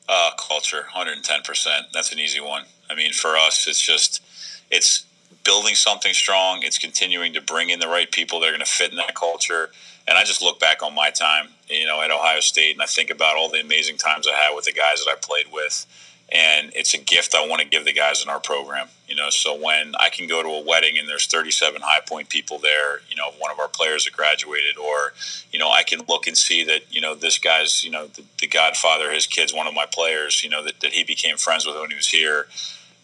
Uh, 0.08 0.30
culture, 0.36 0.86
110%. 0.94 1.80
That's 1.94 2.12
an 2.12 2.18
easy 2.18 2.40
one. 2.40 2.64
I 2.90 2.94
mean, 2.94 3.12
for 3.12 3.36
us, 3.36 3.66
it's 3.68 3.80
just, 3.80 4.22
it's 4.70 5.06
building 5.44 5.74
something 5.74 6.12
strong. 6.12 6.62
It's 6.62 6.78
continuing 6.78 7.32
to 7.34 7.40
bring 7.40 7.70
in 7.70 7.80
the 7.80 7.88
right 7.88 8.10
people 8.10 8.40
that 8.40 8.48
are 8.48 8.52
going 8.52 8.60
to 8.60 8.66
fit 8.66 8.90
in 8.90 8.96
that 8.96 9.14
culture. 9.14 9.70
And 10.08 10.18
I 10.18 10.24
just 10.24 10.42
look 10.42 10.58
back 10.58 10.82
on 10.82 10.94
my 10.94 11.10
time, 11.10 11.48
you 11.68 11.86
know, 11.86 12.02
at 12.02 12.10
Ohio 12.10 12.40
State, 12.40 12.72
and 12.74 12.82
I 12.82 12.86
think 12.86 13.10
about 13.10 13.36
all 13.36 13.48
the 13.48 13.60
amazing 13.60 13.96
times 13.96 14.26
I 14.26 14.34
had 14.34 14.54
with 14.54 14.64
the 14.64 14.72
guys 14.72 15.04
that 15.04 15.10
I 15.10 15.14
played 15.20 15.46
with 15.52 15.86
and 16.32 16.72
it's 16.74 16.94
a 16.94 16.98
gift 16.98 17.34
I 17.34 17.46
want 17.46 17.60
to 17.60 17.68
give 17.68 17.84
the 17.84 17.92
guys 17.92 18.22
in 18.24 18.30
our 18.30 18.40
program. 18.40 18.88
You 19.06 19.14
know, 19.14 19.28
so 19.28 19.54
when 19.54 19.92
I 20.00 20.08
can 20.08 20.26
go 20.26 20.42
to 20.42 20.48
a 20.48 20.64
wedding 20.64 20.96
and 20.98 21.06
there's 21.06 21.26
37 21.26 21.82
high 21.82 22.00
point 22.00 22.30
people 22.30 22.58
there, 22.58 23.00
you 23.10 23.16
know, 23.16 23.32
one 23.38 23.52
of 23.52 23.58
our 23.58 23.68
players 23.68 24.06
that 24.06 24.14
graduated, 24.14 24.78
or 24.78 25.12
you 25.52 25.58
know, 25.58 25.70
I 25.70 25.82
can 25.82 26.00
look 26.08 26.26
and 26.26 26.36
see 26.36 26.64
that 26.64 26.90
you 26.90 27.02
know 27.02 27.14
this 27.14 27.38
guy's, 27.38 27.84
you 27.84 27.90
know, 27.90 28.06
the, 28.06 28.24
the 28.40 28.46
Godfather, 28.46 29.12
his 29.12 29.26
kid's 29.26 29.52
one 29.52 29.66
of 29.66 29.74
my 29.74 29.84
players. 29.92 30.42
You 30.42 30.48
know, 30.48 30.64
that, 30.64 30.80
that 30.80 30.92
he 30.92 31.04
became 31.04 31.36
friends 31.36 31.66
with 31.66 31.76
when 31.76 31.90
he 31.90 31.96
was 31.96 32.08
here. 32.08 32.46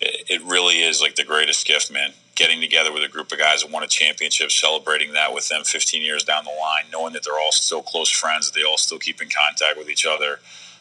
It, 0.01 0.31
it 0.31 0.43
really 0.43 0.81
is 0.83 1.03
like 1.03 1.17
the 1.17 1.25
greatest 1.25 1.67
gift, 1.67 1.93
man. 1.93 2.13
Getting 2.35 2.63
together 2.63 2.93
with 2.93 3.03
a 3.03 3.09
group 3.09 3.31
of 3.31 3.39
guys 3.39 3.63
that 3.63 3.71
won 3.71 3.83
a 3.83 3.89
championship, 3.89 4.51
celebrating 4.51 5.13
that 5.13 5.35
with 5.35 5.49
them 5.49 5.65
15 5.65 6.01
years 6.01 6.23
down 6.23 6.45
the 6.45 6.51
line, 6.51 6.85
knowing 6.91 7.13
that 7.13 7.25
they're 7.25 7.39
all 7.39 7.53
still 7.53 7.83
close 7.83 8.09
friends, 8.09 8.51
that 8.51 8.59
they 8.59 8.65
all 8.65 8.79
still 8.79 8.99
keep 8.99 9.21
in 9.21 9.29
contact 9.29 9.77
with 9.77 9.91
each 9.91 10.07
other. 10.07 10.39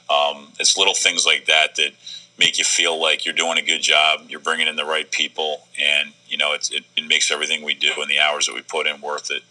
Um, 0.09 0.53
it's 0.59 0.77
little 0.77 0.93
things 0.93 1.25
like 1.25 1.45
that 1.47 1.75
that 1.75 1.91
make 2.37 2.57
you 2.57 2.63
feel 2.63 3.01
like 3.01 3.25
you're 3.25 3.33
doing 3.33 3.57
a 3.57 3.61
good 3.61 3.81
job, 3.81 4.21
you're 4.29 4.39
bringing 4.39 4.67
in 4.67 4.75
the 4.75 4.85
right 4.85 5.09
people, 5.11 5.67
and 5.79 6.13
you 6.27 6.37
know 6.37 6.53
it, 6.53 6.69
it 6.71 7.07
makes 7.07 7.31
everything 7.31 7.63
we 7.63 7.73
do 7.73 7.91
and 7.97 8.09
the 8.09 8.19
hours 8.19 8.45
that 8.45 8.55
we 8.55 8.61
put 8.61 8.87
in 8.87 9.01
worth 9.01 9.31
it. 9.31 9.43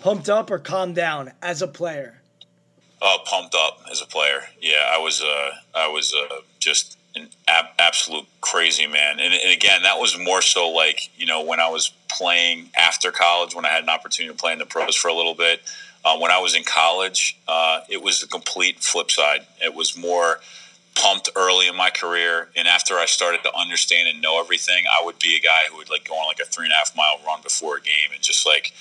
Pumped 0.00 0.28
up 0.28 0.50
or 0.50 0.58
calmed 0.58 0.94
down 0.94 1.32
as 1.40 1.62
a 1.62 1.68
player? 1.68 2.20
Uh, 3.00 3.18
pumped 3.24 3.54
up 3.54 3.80
as 3.90 4.00
a 4.02 4.06
player. 4.06 4.42
Yeah, 4.60 4.90
I 4.90 4.98
was. 4.98 5.22
Uh, 5.22 5.50
I 5.74 5.88
was 5.88 6.14
uh, 6.14 6.36
just 6.58 6.98
an 7.16 7.28
ab- 7.46 7.72
absolute 7.78 8.26
crazy 8.40 8.86
man, 8.86 9.20
and, 9.20 9.32
and 9.32 9.52
again, 9.52 9.82
that 9.82 9.98
was 9.98 10.18
more 10.18 10.42
so 10.42 10.70
like 10.70 11.10
you 11.16 11.26
know 11.26 11.42
when 11.42 11.60
I 11.60 11.68
was 11.68 11.92
playing 12.08 12.70
after 12.76 13.10
college, 13.10 13.54
when 13.54 13.64
I 13.64 13.68
had 13.68 13.82
an 13.82 13.88
opportunity 13.88 14.34
to 14.34 14.38
play 14.38 14.52
in 14.52 14.58
the 14.58 14.66
pros 14.66 14.94
for 14.94 15.08
a 15.08 15.14
little 15.14 15.34
bit. 15.34 15.60
Uh, 16.04 16.18
when 16.18 16.30
I 16.30 16.38
was 16.38 16.54
in 16.54 16.62
college, 16.64 17.38
uh, 17.48 17.80
it 17.88 18.02
was 18.02 18.20
the 18.20 18.26
complete 18.26 18.80
flip 18.80 19.10
side. 19.10 19.46
It 19.64 19.74
was 19.74 19.96
more 19.96 20.38
pumped 20.94 21.30
early 21.36 21.68
in 21.68 21.76
my 21.76 21.90
career, 21.90 22.48
and 22.56 22.68
after 22.68 22.94
I 22.94 23.06
started 23.06 23.42
to 23.42 23.54
understand 23.56 24.08
and 24.08 24.22
know 24.22 24.40
everything, 24.40 24.84
I 24.90 25.04
would 25.04 25.18
be 25.18 25.36
a 25.36 25.40
guy 25.40 25.70
who 25.70 25.76
would 25.78 25.90
like 25.90 26.08
go 26.08 26.14
on 26.14 26.26
like 26.26 26.40
a 26.40 26.44
three 26.44 26.66
and 26.66 26.72
a 26.72 26.76
half 26.76 26.96
mile 26.96 27.20
run 27.26 27.42
before 27.42 27.76
a 27.76 27.80
game 27.80 28.10
and 28.12 28.22
just 28.22 28.46
like 28.46 28.72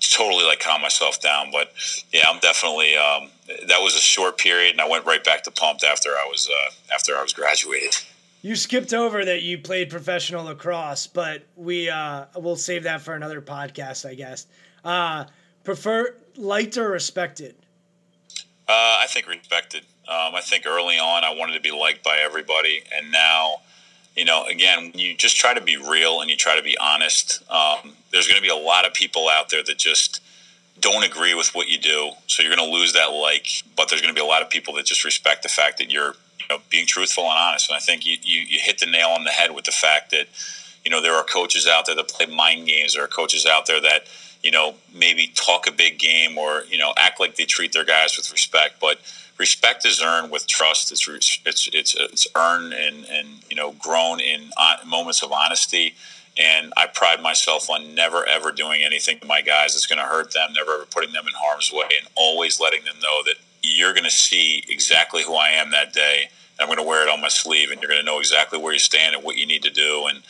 totally 0.00 0.44
like 0.44 0.60
calm 0.60 0.82
myself 0.82 1.20
down. 1.20 1.50
But 1.52 1.72
yeah, 2.12 2.28
I'm 2.28 2.40
definitely 2.40 2.96
um, 2.96 3.28
that 3.68 3.80
was 3.80 3.94
a 3.94 4.00
short 4.00 4.38
period, 4.38 4.72
and 4.72 4.80
I 4.80 4.88
went 4.88 5.06
right 5.06 5.22
back 5.22 5.44
to 5.44 5.50
pumped 5.50 5.84
after 5.84 6.10
I 6.10 6.26
was 6.30 6.48
uh, 6.48 6.94
after 6.94 7.16
I 7.16 7.22
was 7.22 7.32
graduated. 7.32 7.96
You 8.42 8.56
skipped 8.56 8.94
over 8.94 9.24
that 9.24 9.42
you 9.42 9.58
played 9.58 9.90
professional 9.90 10.46
lacrosse, 10.46 11.06
but 11.06 11.42
we 11.56 11.90
uh, 11.90 12.24
we'll 12.36 12.56
save 12.56 12.84
that 12.84 13.02
for 13.02 13.14
another 13.14 13.40
podcast, 13.40 14.08
I 14.08 14.14
guess. 14.14 14.46
Uh, 14.84 15.24
prefer 15.62 16.14
liked 16.36 16.76
or 16.78 16.88
respected? 16.88 17.54
Uh, 18.68 18.98
I 19.00 19.06
think 19.08 19.28
respected. 19.28 19.84
Um, 20.10 20.34
I 20.34 20.40
think 20.40 20.66
early 20.66 20.96
on 20.96 21.22
I 21.22 21.32
wanted 21.32 21.54
to 21.54 21.60
be 21.60 21.70
liked 21.70 22.02
by 22.02 22.18
everybody, 22.22 22.82
and 22.92 23.12
now, 23.12 23.60
you 24.16 24.24
know, 24.24 24.44
again, 24.46 24.90
you 24.94 25.16
just 25.16 25.36
try 25.36 25.54
to 25.54 25.60
be 25.60 25.76
real 25.76 26.20
and 26.20 26.28
you 26.28 26.36
try 26.36 26.56
to 26.56 26.62
be 26.62 26.76
honest. 26.78 27.42
Um, 27.48 27.92
there's 28.10 28.26
going 28.26 28.36
to 28.36 28.42
be 28.42 28.48
a 28.48 28.56
lot 28.56 28.84
of 28.84 28.92
people 28.92 29.28
out 29.28 29.50
there 29.50 29.62
that 29.62 29.78
just 29.78 30.20
don't 30.80 31.04
agree 31.04 31.34
with 31.34 31.54
what 31.54 31.68
you 31.68 31.78
do, 31.78 32.10
so 32.26 32.42
you're 32.42 32.54
going 32.54 32.68
to 32.68 32.76
lose 32.76 32.92
that 32.94 33.12
like. 33.12 33.46
But 33.76 33.88
there's 33.88 34.02
going 34.02 34.12
to 34.12 34.18
be 34.20 34.24
a 34.24 34.28
lot 34.28 34.42
of 34.42 34.50
people 34.50 34.74
that 34.74 34.86
just 34.86 35.04
respect 35.04 35.44
the 35.44 35.48
fact 35.48 35.78
that 35.78 35.92
you're, 35.92 36.14
you 36.40 36.46
know, 36.50 36.58
being 36.70 36.86
truthful 36.86 37.24
and 37.24 37.38
honest. 37.38 37.70
And 37.70 37.76
I 37.76 37.80
think 37.80 38.04
you, 38.04 38.16
you, 38.22 38.40
you 38.40 38.58
hit 38.60 38.78
the 38.78 38.86
nail 38.86 39.10
on 39.10 39.22
the 39.24 39.30
head 39.30 39.54
with 39.54 39.64
the 39.64 39.72
fact 39.72 40.10
that, 40.10 40.26
you 40.84 40.90
know, 40.90 41.00
there 41.00 41.14
are 41.14 41.24
coaches 41.24 41.68
out 41.68 41.86
there 41.86 41.94
that 41.94 42.08
play 42.08 42.26
mind 42.26 42.66
games. 42.66 42.94
There 42.94 43.04
are 43.04 43.08
coaches 43.08 43.46
out 43.46 43.66
there 43.66 43.80
that 43.80 44.06
you 44.42 44.50
know, 44.50 44.74
maybe 44.94 45.30
talk 45.34 45.66
a 45.66 45.72
big 45.72 45.98
game 45.98 46.38
or, 46.38 46.64
you 46.68 46.78
know, 46.78 46.94
act 46.96 47.20
like 47.20 47.36
they 47.36 47.44
treat 47.44 47.72
their 47.72 47.84
guys 47.84 48.16
with 48.16 48.30
respect. 48.32 48.80
But 48.80 48.98
respect 49.40 49.86
is 49.86 50.02
earned 50.02 50.30
with 50.30 50.46
trust. 50.46 50.92
It's 50.92 51.08
it's 51.08 51.68
it's 51.72 51.96
it's 51.96 52.26
earned 52.36 52.74
and 52.74 53.06
and 53.06 53.28
you 53.48 53.56
know 53.56 53.72
grown 53.72 54.20
in 54.20 54.50
uh, 54.56 54.76
moments 54.86 55.22
of 55.22 55.32
honesty. 55.32 55.94
And 56.38 56.72
I 56.76 56.86
pride 56.86 57.20
myself 57.20 57.68
on 57.68 57.94
never 57.94 58.24
ever 58.24 58.52
doing 58.52 58.84
anything 58.84 59.18
to 59.18 59.26
my 59.26 59.40
guys 59.40 59.72
that's 59.72 59.86
going 59.86 59.98
to 59.98 60.04
hurt 60.04 60.32
them, 60.32 60.52
never 60.52 60.74
ever 60.74 60.84
putting 60.84 61.12
them 61.12 61.24
in 61.26 61.34
harm's 61.34 61.72
way, 61.72 61.88
and 61.98 62.06
always 62.14 62.60
letting 62.60 62.84
them 62.84 62.94
know 63.02 63.22
that 63.24 63.34
you're 63.62 63.92
going 63.92 64.04
to 64.04 64.10
see 64.10 64.62
exactly 64.68 65.24
who 65.24 65.34
I 65.34 65.48
am 65.48 65.70
that 65.72 65.92
day. 65.92 66.30
I'm 66.60 66.66
going 66.66 66.78
to 66.78 66.84
wear 66.84 67.02
it 67.02 67.10
on 67.10 67.20
my 67.22 67.28
sleeve, 67.28 67.70
and 67.70 67.80
you're 67.80 67.90
going 67.90 68.00
to 68.00 68.06
know 68.06 68.18
exactly 68.18 68.58
where 68.58 68.72
you 68.72 68.78
stand 68.78 69.14
and 69.16 69.24
what 69.24 69.36
you 69.36 69.46
need 69.46 69.62
to 69.62 69.70
do. 69.70 70.06
And 70.06 70.22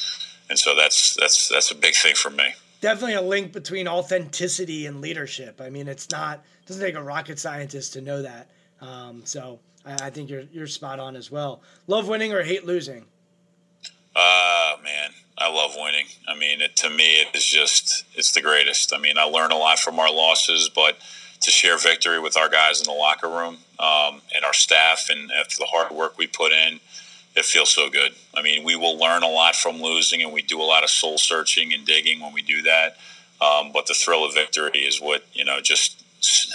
and 0.48 0.58
so 0.58 0.74
that's 0.74 1.14
that's 1.14 1.48
that's 1.48 1.70
a 1.70 1.74
big 1.74 1.94
thing 1.94 2.14
for 2.14 2.30
me. 2.30 2.54
Definitely 2.80 3.14
a 3.14 3.22
link 3.22 3.52
between 3.52 3.86
authenticity 3.86 4.86
and 4.86 5.00
leadership. 5.00 5.60
I 5.60 5.68
mean, 5.68 5.86
it's 5.86 6.10
not 6.10 6.38
it 6.38 6.68
doesn't 6.68 6.82
take 6.82 6.94
a 6.94 7.02
rocket 7.02 7.38
scientist 7.38 7.92
to 7.94 8.00
know 8.00 8.22
that. 8.22 8.48
Um, 8.80 9.22
so 9.24 9.60
I, 9.84 10.06
I, 10.06 10.10
think 10.10 10.30
you're 10.30 10.44
you're 10.52 10.66
spot 10.66 10.98
on 10.98 11.16
as 11.16 11.30
well. 11.30 11.62
Love 11.86 12.08
winning 12.08 12.32
or 12.32 12.42
hate 12.42 12.64
losing? 12.64 13.04
Uh 14.16 14.76
man, 14.82 15.10
I 15.38 15.50
love 15.50 15.72
winning. 15.76 16.06
I 16.26 16.36
mean, 16.36 16.60
it, 16.60 16.76
to 16.76 16.90
me, 16.90 17.20
it 17.20 17.28
is 17.34 17.44
just 17.44 18.04
it's 18.14 18.32
the 18.32 18.40
greatest. 18.40 18.94
I 18.94 18.98
mean, 18.98 19.18
I 19.18 19.24
learn 19.24 19.52
a 19.52 19.56
lot 19.56 19.78
from 19.78 19.98
our 19.98 20.12
losses, 20.12 20.70
but 20.74 20.98
to 21.40 21.50
share 21.50 21.78
victory 21.78 22.20
with 22.20 22.36
our 22.36 22.48
guys 22.48 22.80
in 22.80 22.84
the 22.84 22.98
locker 22.98 23.28
room 23.28 23.58
um, 23.78 24.20
and 24.34 24.44
our 24.44 24.52
staff 24.52 25.08
and 25.10 25.30
after 25.32 25.56
the 25.58 25.66
hard 25.66 25.90
work 25.90 26.18
we 26.18 26.26
put 26.26 26.52
in, 26.52 26.80
it 27.34 27.44
feels 27.44 27.70
so 27.70 27.88
good. 27.88 28.12
I 28.34 28.42
mean, 28.42 28.64
we 28.64 28.76
will 28.76 28.98
learn 28.98 29.22
a 29.22 29.28
lot 29.28 29.56
from 29.56 29.80
losing, 29.80 30.22
and 30.22 30.32
we 30.32 30.42
do 30.42 30.60
a 30.60 30.64
lot 30.64 30.84
of 30.84 30.90
soul 30.90 31.16
searching 31.16 31.72
and 31.72 31.86
digging 31.86 32.20
when 32.20 32.32
we 32.32 32.42
do 32.42 32.62
that. 32.62 32.96
Um, 33.40 33.72
but 33.72 33.86
the 33.86 33.94
thrill 33.94 34.24
of 34.24 34.34
victory 34.34 34.80
is 34.80 35.00
what 35.00 35.24
you 35.32 35.44
know 35.44 35.60
just 35.60 36.04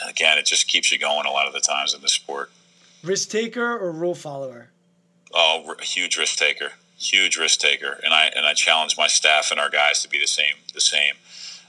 again, 0.08 0.38
it 0.38 0.46
just 0.46 0.68
keeps 0.68 0.92
you 0.92 1.00
going 1.00 1.26
a 1.26 1.32
lot 1.32 1.48
of 1.48 1.54
the 1.54 1.60
times 1.60 1.94
in 1.94 2.02
the 2.02 2.10
sport. 2.10 2.52
Risk 3.04 3.30
taker 3.30 3.78
or 3.78 3.92
rule 3.92 4.16
follower? 4.16 4.70
Oh, 5.34 5.76
huge 5.82 6.18
risk 6.18 6.38
taker, 6.38 6.72
huge 6.98 7.38
risk 7.38 7.60
taker, 7.60 8.00
and 8.04 8.14
I 8.14 8.32
and 8.36 8.46
I 8.46 8.54
challenge 8.54 8.98
my 8.98 9.08
staff 9.08 9.52
and 9.52 9.60
our 9.60 9.70
guys 9.70 10.02
to 10.02 10.10
be 10.10 10.20
the 10.20 10.28
same. 10.28 10.56
The 10.74 10.82
same. 10.82 11.14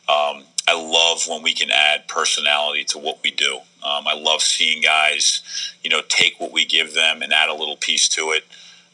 Um, 0.08 0.44
I 0.68 0.74
love 0.74 1.26
when 1.28 1.42
we 1.42 1.52
can 1.52 1.70
add 1.70 2.06
personality 2.08 2.84
to 2.84 2.98
what 2.98 3.18
we 3.22 3.30
do. 3.30 3.56
Um, 3.84 4.06
I 4.06 4.14
love 4.14 4.40
seeing 4.40 4.82
guys, 4.82 5.42
you 5.82 5.90
know, 5.90 6.00
take 6.08 6.40
what 6.40 6.52
we 6.52 6.64
give 6.64 6.94
them 6.94 7.22
and 7.22 7.32
add 7.32 7.48
a 7.48 7.54
little 7.54 7.76
piece 7.76 8.08
to 8.10 8.32
it. 8.32 8.44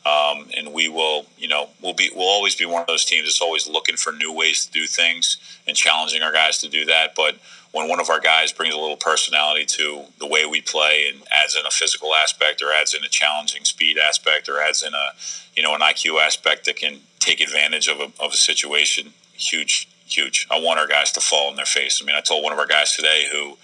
Um, 0.04 0.48
and 0.56 0.72
we 0.72 0.88
will, 0.88 1.26
you 1.38 1.48
know, 1.48 1.68
we'll 1.80 1.94
be, 1.94 2.10
we'll 2.14 2.28
always 2.28 2.56
be 2.56 2.66
one 2.66 2.80
of 2.80 2.88
those 2.88 3.04
teams 3.04 3.24
that's 3.24 3.40
always 3.40 3.68
looking 3.68 3.96
for 3.96 4.12
new 4.12 4.32
ways 4.32 4.66
to 4.66 4.72
do 4.72 4.86
things 4.86 5.36
and 5.66 5.76
challenging 5.76 6.22
our 6.22 6.32
guys 6.32 6.58
to 6.58 6.68
do 6.68 6.84
that. 6.86 7.14
But 7.14 7.36
when 7.72 7.88
one 7.88 8.00
of 8.00 8.10
our 8.10 8.20
guys 8.20 8.52
brings 8.52 8.74
a 8.74 8.78
little 8.78 8.96
personality 8.96 9.64
to 9.64 10.04
the 10.18 10.26
way 10.26 10.46
we 10.46 10.60
play 10.60 11.10
and 11.12 11.22
adds 11.32 11.56
in 11.56 11.66
a 11.66 11.70
physical 11.70 12.14
aspect 12.14 12.62
or 12.62 12.72
adds 12.72 12.94
in 12.94 13.02
a 13.02 13.08
challenging 13.08 13.64
speed 13.64 13.98
aspect 13.98 14.48
or 14.48 14.60
adds 14.60 14.82
in 14.82 14.94
a 14.94 15.12
you 15.56 15.62
know 15.62 15.74
an 15.74 15.80
IQ 15.80 16.20
aspect 16.20 16.66
that 16.66 16.76
can 16.76 17.00
take 17.18 17.40
advantage 17.40 17.88
of 17.88 17.98
a, 18.00 18.12
of 18.22 18.32
a 18.32 18.36
situation 18.36 19.12
huge 19.32 19.88
huge. 20.06 20.46
I 20.50 20.60
want 20.60 20.78
our 20.78 20.86
guys 20.86 21.10
to 21.12 21.20
fall 21.20 21.48
on 21.48 21.56
their 21.56 21.64
face. 21.64 22.00
I 22.02 22.06
mean 22.06 22.16
I 22.16 22.20
told 22.20 22.44
one 22.44 22.52
of 22.52 22.58
our 22.58 22.66
guys 22.66 22.94
today 22.94 23.26
who 23.32 23.56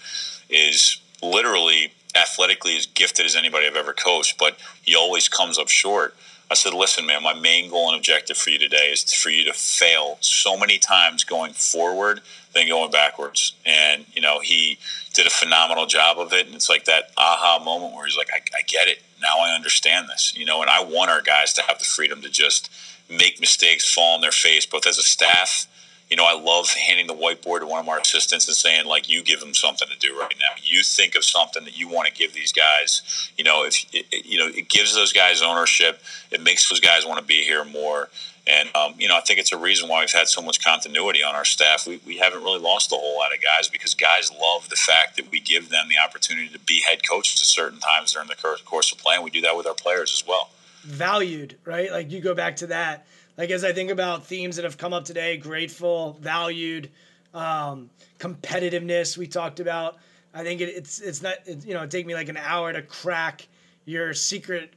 is 0.49 0.99
literally 1.21 1.93
athletically 2.15 2.75
as 2.75 2.87
gifted 2.87 3.25
as 3.25 3.35
anybody 3.35 3.67
I've 3.67 3.75
ever 3.75 3.93
coached 3.93 4.39
but 4.39 4.57
he 4.81 4.95
always 4.95 5.29
comes 5.29 5.57
up 5.59 5.69
short. 5.69 6.15
I 6.51 6.55
said, 6.55 6.73
listen, 6.73 7.05
man, 7.05 7.21
my 7.21 7.35
main 7.35 7.69
goal 7.69 7.89
and 7.89 7.95
objective 7.95 8.35
for 8.35 8.49
you 8.49 8.57
today 8.57 8.89
is 8.91 9.13
for 9.13 9.29
you 9.29 9.45
to 9.45 9.53
fail 9.53 10.17
so 10.19 10.57
many 10.57 10.79
times 10.79 11.23
going 11.23 11.53
forward 11.53 12.21
than 12.53 12.67
going 12.67 12.91
backwards. 12.91 13.53
And, 13.65 14.05
you 14.13 14.21
know, 14.21 14.39
he 14.39 14.77
did 15.13 15.27
a 15.27 15.29
phenomenal 15.29 15.85
job 15.85 16.17
of 16.17 16.33
it. 16.33 16.45
And 16.45 16.55
it's 16.55 16.69
like 16.69 16.85
that 16.85 17.11
aha 17.17 17.61
moment 17.63 17.95
where 17.95 18.05
he's 18.05 18.17
like, 18.17 18.29
I, 18.33 18.39
I 18.57 18.61
get 18.63 18.87
it. 18.87 19.01
Now 19.21 19.39
I 19.39 19.53
understand 19.53 20.07
this, 20.09 20.33
you 20.35 20.45
know, 20.45 20.61
and 20.61 20.69
I 20.69 20.83
want 20.83 21.11
our 21.11 21.21
guys 21.21 21.53
to 21.53 21.61
have 21.63 21.79
the 21.79 21.85
freedom 21.85 22.21
to 22.21 22.29
just 22.29 22.71
make 23.09 23.39
mistakes, 23.39 23.91
fall 23.91 24.15
on 24.15 24.21
their 24.21 24.31
face, 24.31 24.65
both 24.65 24.87
as 24.87 24.97
a 24.97 25.03
staff 25.03 25.67
you 26.09 26.17
know, 26.17 26.25
I 26.25 26.33
love 26.33 26.69
handing 26.73 27.05
the 27.05 27.13
whiteboard 27.13 27.59
to 27.59 27.67
one 27.67 27.79
of 27.79 27.87
our 27.87 27.99
assistants 27.99 28.47
and 28.47 28.55
saying, 28.57 28.87
like, 28.87 29.07
you 29.07 29.23
give 29.23 29.39
them 29.39 29.53
something 29.53 29.87
to 29.87 29.97
do 29.99 30.17
right 30.19 30.33
now. 30.39 30.55
You 30.61 30.81
think 30.81 31.13
of 31.13 31.23
something 31.23 31.63
that 31.65 31.77
you 31.77 31.87
want 31.87 32.07
to 32.07 32.13
give 32.13 32.33
these 32.33 32.51
guys. 32.51 33.31
You 33.37 33.43
know, 33.43 33.63
if 33.63 33.85
it, 33.93 34.25
you 34.25 34.39
know, 34.39 34.47
it 34.47 34.69
gives 34.69 34.95
those 34.95 35.13
guys 35.13 35.43
ownership. 35.43 36.01
It 36.31 36.41
makes 36.41 36.67
those 36.67 36.79
guys 36.79 37.05
want 37.05 37.19
to 37.19 37.25
be 37.25 37.43
here 37.43 37.63
more. 37.63 38.09
And 38.49 38.75
um, 38.75 38.95
you 38.97 39.07
know, 39.07 39.15
I 39.15 39.21
think 39.21 39.39
it's 39.39 39.51
a 39.51 39.57
reason 39.57 39.87
why 39.87 39.99
we've 39.99 40.11
had 40.11 40.27
so 40.27 40.41
much 40.41 40.63
continuity 40.63 41.23
on 41.23 41.35
our 41.35 41.45
staff. 41.45 41.85
We, 41.85 42.01
we 42.05 42.17
haven't 42.17 42.43
really 42.43 42.59
lost 42.59 42.91
a 42.91 42.95
whole 42.95 43.17
lot 43.17 43.33
of 43.33 43.41
guys 43.43 43.69
because 43.69 43.93
guys 43.93 44.31
love 44.31 44.69
the 44.69 44.75
fact 44.75 45.17
that 45.17 45.31
we 45.31 45.39
give 45.39 45.69
them 45.69 45.87
the 45.87 45.97
opportunity 46.03 46.49
to 46.49 46.59
be 46.59 46.81
head 46.81 47.07
coaches 47.07 47.39
at 47.39 47.45
certain 47.45 47.79
times 47.79 48.13
during 48.13 48.27
the 48.27 48.35
course 48.65 48.91
of 48.91 48.97
play. 48.97 49.15
And 49.15 49.23
we 49.23 49.29
do 49.29 49.41
that 49.41 49.55
with 49.55 49.67
our 49.67 49.75
players 49.75 50.11
as 50.11 50.27
well. 50.27 50.49
Valued, 50.83 51.57
right? 51.63 51.91
Like 51.91 52.11
you 52.11 52.21
go 52.21 52.33
back 52.33 52.55
to 52.57 52.67
that 52.67 53.05
like 53.39 53.51
as 53.51 53.63
I 53.63 53.71
think 53.71 53.89
about 53.89 54.25
themes 54.25 54.57
that 54.57 54.65
have 54.65 54.77
come 54.77 54.91
up 54.91 55.05
today, 55.05 55.37
grateful, 55.37 56.17
valued, 56.19 56.91
um, 57.33 57.89
competitiveness. 58.19 59.17
We 59.17 59.27
talked 59.27 59.61
about. 59.61 59.95
I 60.33 60.43
think 60.43 60.59
it, 60.59 60.67
it's 60.67 60.99
it's 60.99 61.21
not 61.23 61.35
it, 61.45 61.65
you 61.65 61.73
know 61.73 61.83
it 61.83 61.89
take 61.89 62.05
me 62.05 62.13
like 62.13 62.27
an 62.27 62.35
hour 62.35 62.73
to 62.73 62.81
crack 62.81 63.47
your 63.85 64.13
secret 64.13 64.73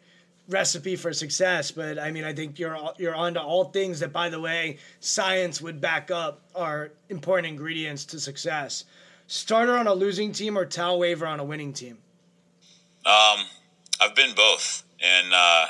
recipe 0.49 0.97
for 0.97 1.13
success, 1.13 1.71
but 1.71 1.99
I 1.99 2.11
mean 2.11 2.25
I 2.25 2.33
think 2.33 2.59
you're 2.59 2.77
you're 2.99 3.15
onto 3.15 3.41
all 3.41 3.65
things 3.65 4.01
that 4.01 4.13
by 4.13 4.29
the 4.29 4.41
way 4.41 4.79
science 5.01 5.61
would 5.61 5.81
back 5.81 6.11
up 6.11 6.43
are 6.55 6.91
important 7.09 7.49
ingredients 7.49 8.05
to 8.07 8.21
success. 8.21 8.85
Starter 9.27 9.77
on 9.77 9.87
a 9.87 9.95
losing 9.95 10.33
team 10.33 10.59
or 10.59 10.67
towel 10.67 10.99
waver 10.99 11.27
on 11.27 11.41
a 11.41 11.45
winning 11.45 11.73
team. 11.73 11.99
Um, 13.07 13.47
I've 14.01 14.15
been 14.15 14.35
both, 14.35 14.85
and. 15.01 15.33
Uh, 15.33 15.67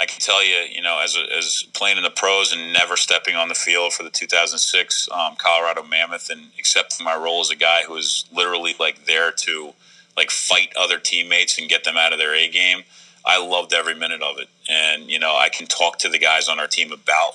I 0.00 0.06
can 0.06 0.18
tell 0.18 0.42
you, 0.42 0.56
you 0.72 0.80
know, 0.80 0.98
as, 1.04 1.14
as 1.36 1.62
playing 1.74 1.98
in 1.98 2.02
the 2.02 2.10
pros 2.10 2.54
and 2.54 2.72
never 2.72 2.96
stepping 2.96 3.36
on 3.36 3.48
the 3.48 3.54
field 3.54 3.92
for 3.92 4.02
the 4.02 4.08
2006 4.08 5.08
um, 5.12 5.36
Colorado 5.36 5.82
Mammoth 5.82 6.30
and 6.30 6.40
accepting 6.58 7.04
my 7.04 7.14
role 7.14 7.42
as 7.42 7.50
a 7.50 7.56
guy 7.56 7.82
who 7.86 7.92
was 7.92 8.24
literally 8.32 8.74
like 8.80 9.04
there 9.04 9.30
to 9.30 9.74
like 10.16 10.30
fight 10.30 10.72
other 10.74 10.98
teammates 10.98 11.58
and 11.58 11.68
get 11.68 11.84
them 11.84 11.98
out 11.98 12.14
of 12.14 12.18
their 12.18 12.34
A 12.34 12.48
game. 12.48 12.84
I 13.24 13.44
loved 13.44 13.72
every 13.72 13.94
minute 13.94 14.22
of 14.22 14.38
it. 14.38 14.48
And, 14.68 15.10
you 15.10 15.18
know, 15.18 15.36
I 15.36 15.48
can 15.48 15.66
talk 15.66 15.98
to 15.98 16.08
the 16.08 16.18
guys 16.18 16.48
on 16.48 16.58
our 16.58 16.66
team 16.66 16.92
about 16.92 17.34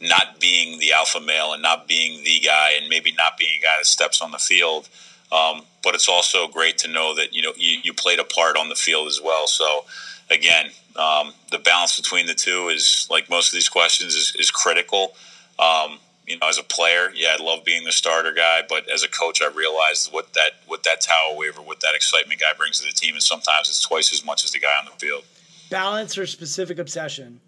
not 0.00 0.40
being 0.40 0.78
the 0.78 0.92
alpha 0.92 1.20
male 1.20 1.52
and 1.52 1.62
not 1.62 1.88
being 1.88 2.22
the 2.24 2.40
guy 2.40 2.72
and 2.80 2.88
maybe 2.88 3.12
not 3.12 3.36
being 3.36 3.50
a 3.58 3.62
guy 3.62 3.74
that 3.78 3.86
steps 3.86 4.22
on 4.22 4.30
the 4.30 4.38
field. 4.38 4.88
Um, 5.30 5.62
but 5.82 5.94
it's 5.94 6.08
also 6.08 6.48
great 6.48 6.78
to 6.78 6.88
know 6.88 7.14
that, 7.16 7.34
you 7.34 7.42
know, 7.42 7.52
you, 7.56 7.78
you 7.82 7.92
played 7.92 8.18
a 8.18 8.24
part 8.24 8.56
on 8.56 8.68
the 8.68 8.74
field 8.74 9.08
as 9.08 9.20
well. 9.22 9.46
So, 9.46 9.84
again, 10.30 10.70
um, 10.96 11.32
the 11.50 11.58
balance 11.58 11.96
between 11.96 12.26
the 12.26 12.34
two 12.34 12.68
is 12.68 13.06
like 13.10 13.28
most 13.28 13.48
of 13.48 13.52
these 13.54 13.68
questions 13.68 14.14
is, 14.14 14.34
is 14.38 14.50
critical. 14.50 15.14
Um, 15.58 15.98
you 16.28 16.38
know, 16.38 16.48
as 16.48 16.58
a 16.58 16.62
player, 16.62 17.10
yeah, 17.14 17.36
I 17.38 17.42
love 17.42 17.64
being 17.64 17.84
the 17.84 17.92
starter 17.92 18.32
guy, 18.32 18.62
but 18.68 18.88
as 18.90 19.02
a 19.02 19.08
coach, 19.08 19.40
I 19.42 19.48
realize 19.48 20.08
what 20.10 20.34
that 20.34 20.52
what 20.66 20.82
that 20.84 21.00
towel 21.00 21.36
waver, 21.36 21.60
what 21.60 21.80
that 21.80 21.94
excitement 21.94 22.40
guy 22.40 22.52
brings 22.56 22.80
to 22.80 22.86
the 22.86 22.92
team, 22.92 23.14
and 23.14 23.22
sometimes 23.22 23.68
it's 23.68 23.80
twice 23.80 24.12
as 24.12 24.24
much 24.24 24.44
as 24.44 24.52
the 24.52 24.58
guy 24.58 24.74
on 24.78 24.86
the 24.86 24.98
field. 24.98 25.24
Balance 25.70 26.16
or 26.16 26.26
specific 26.26 26.78
obsession? 26.78 27.40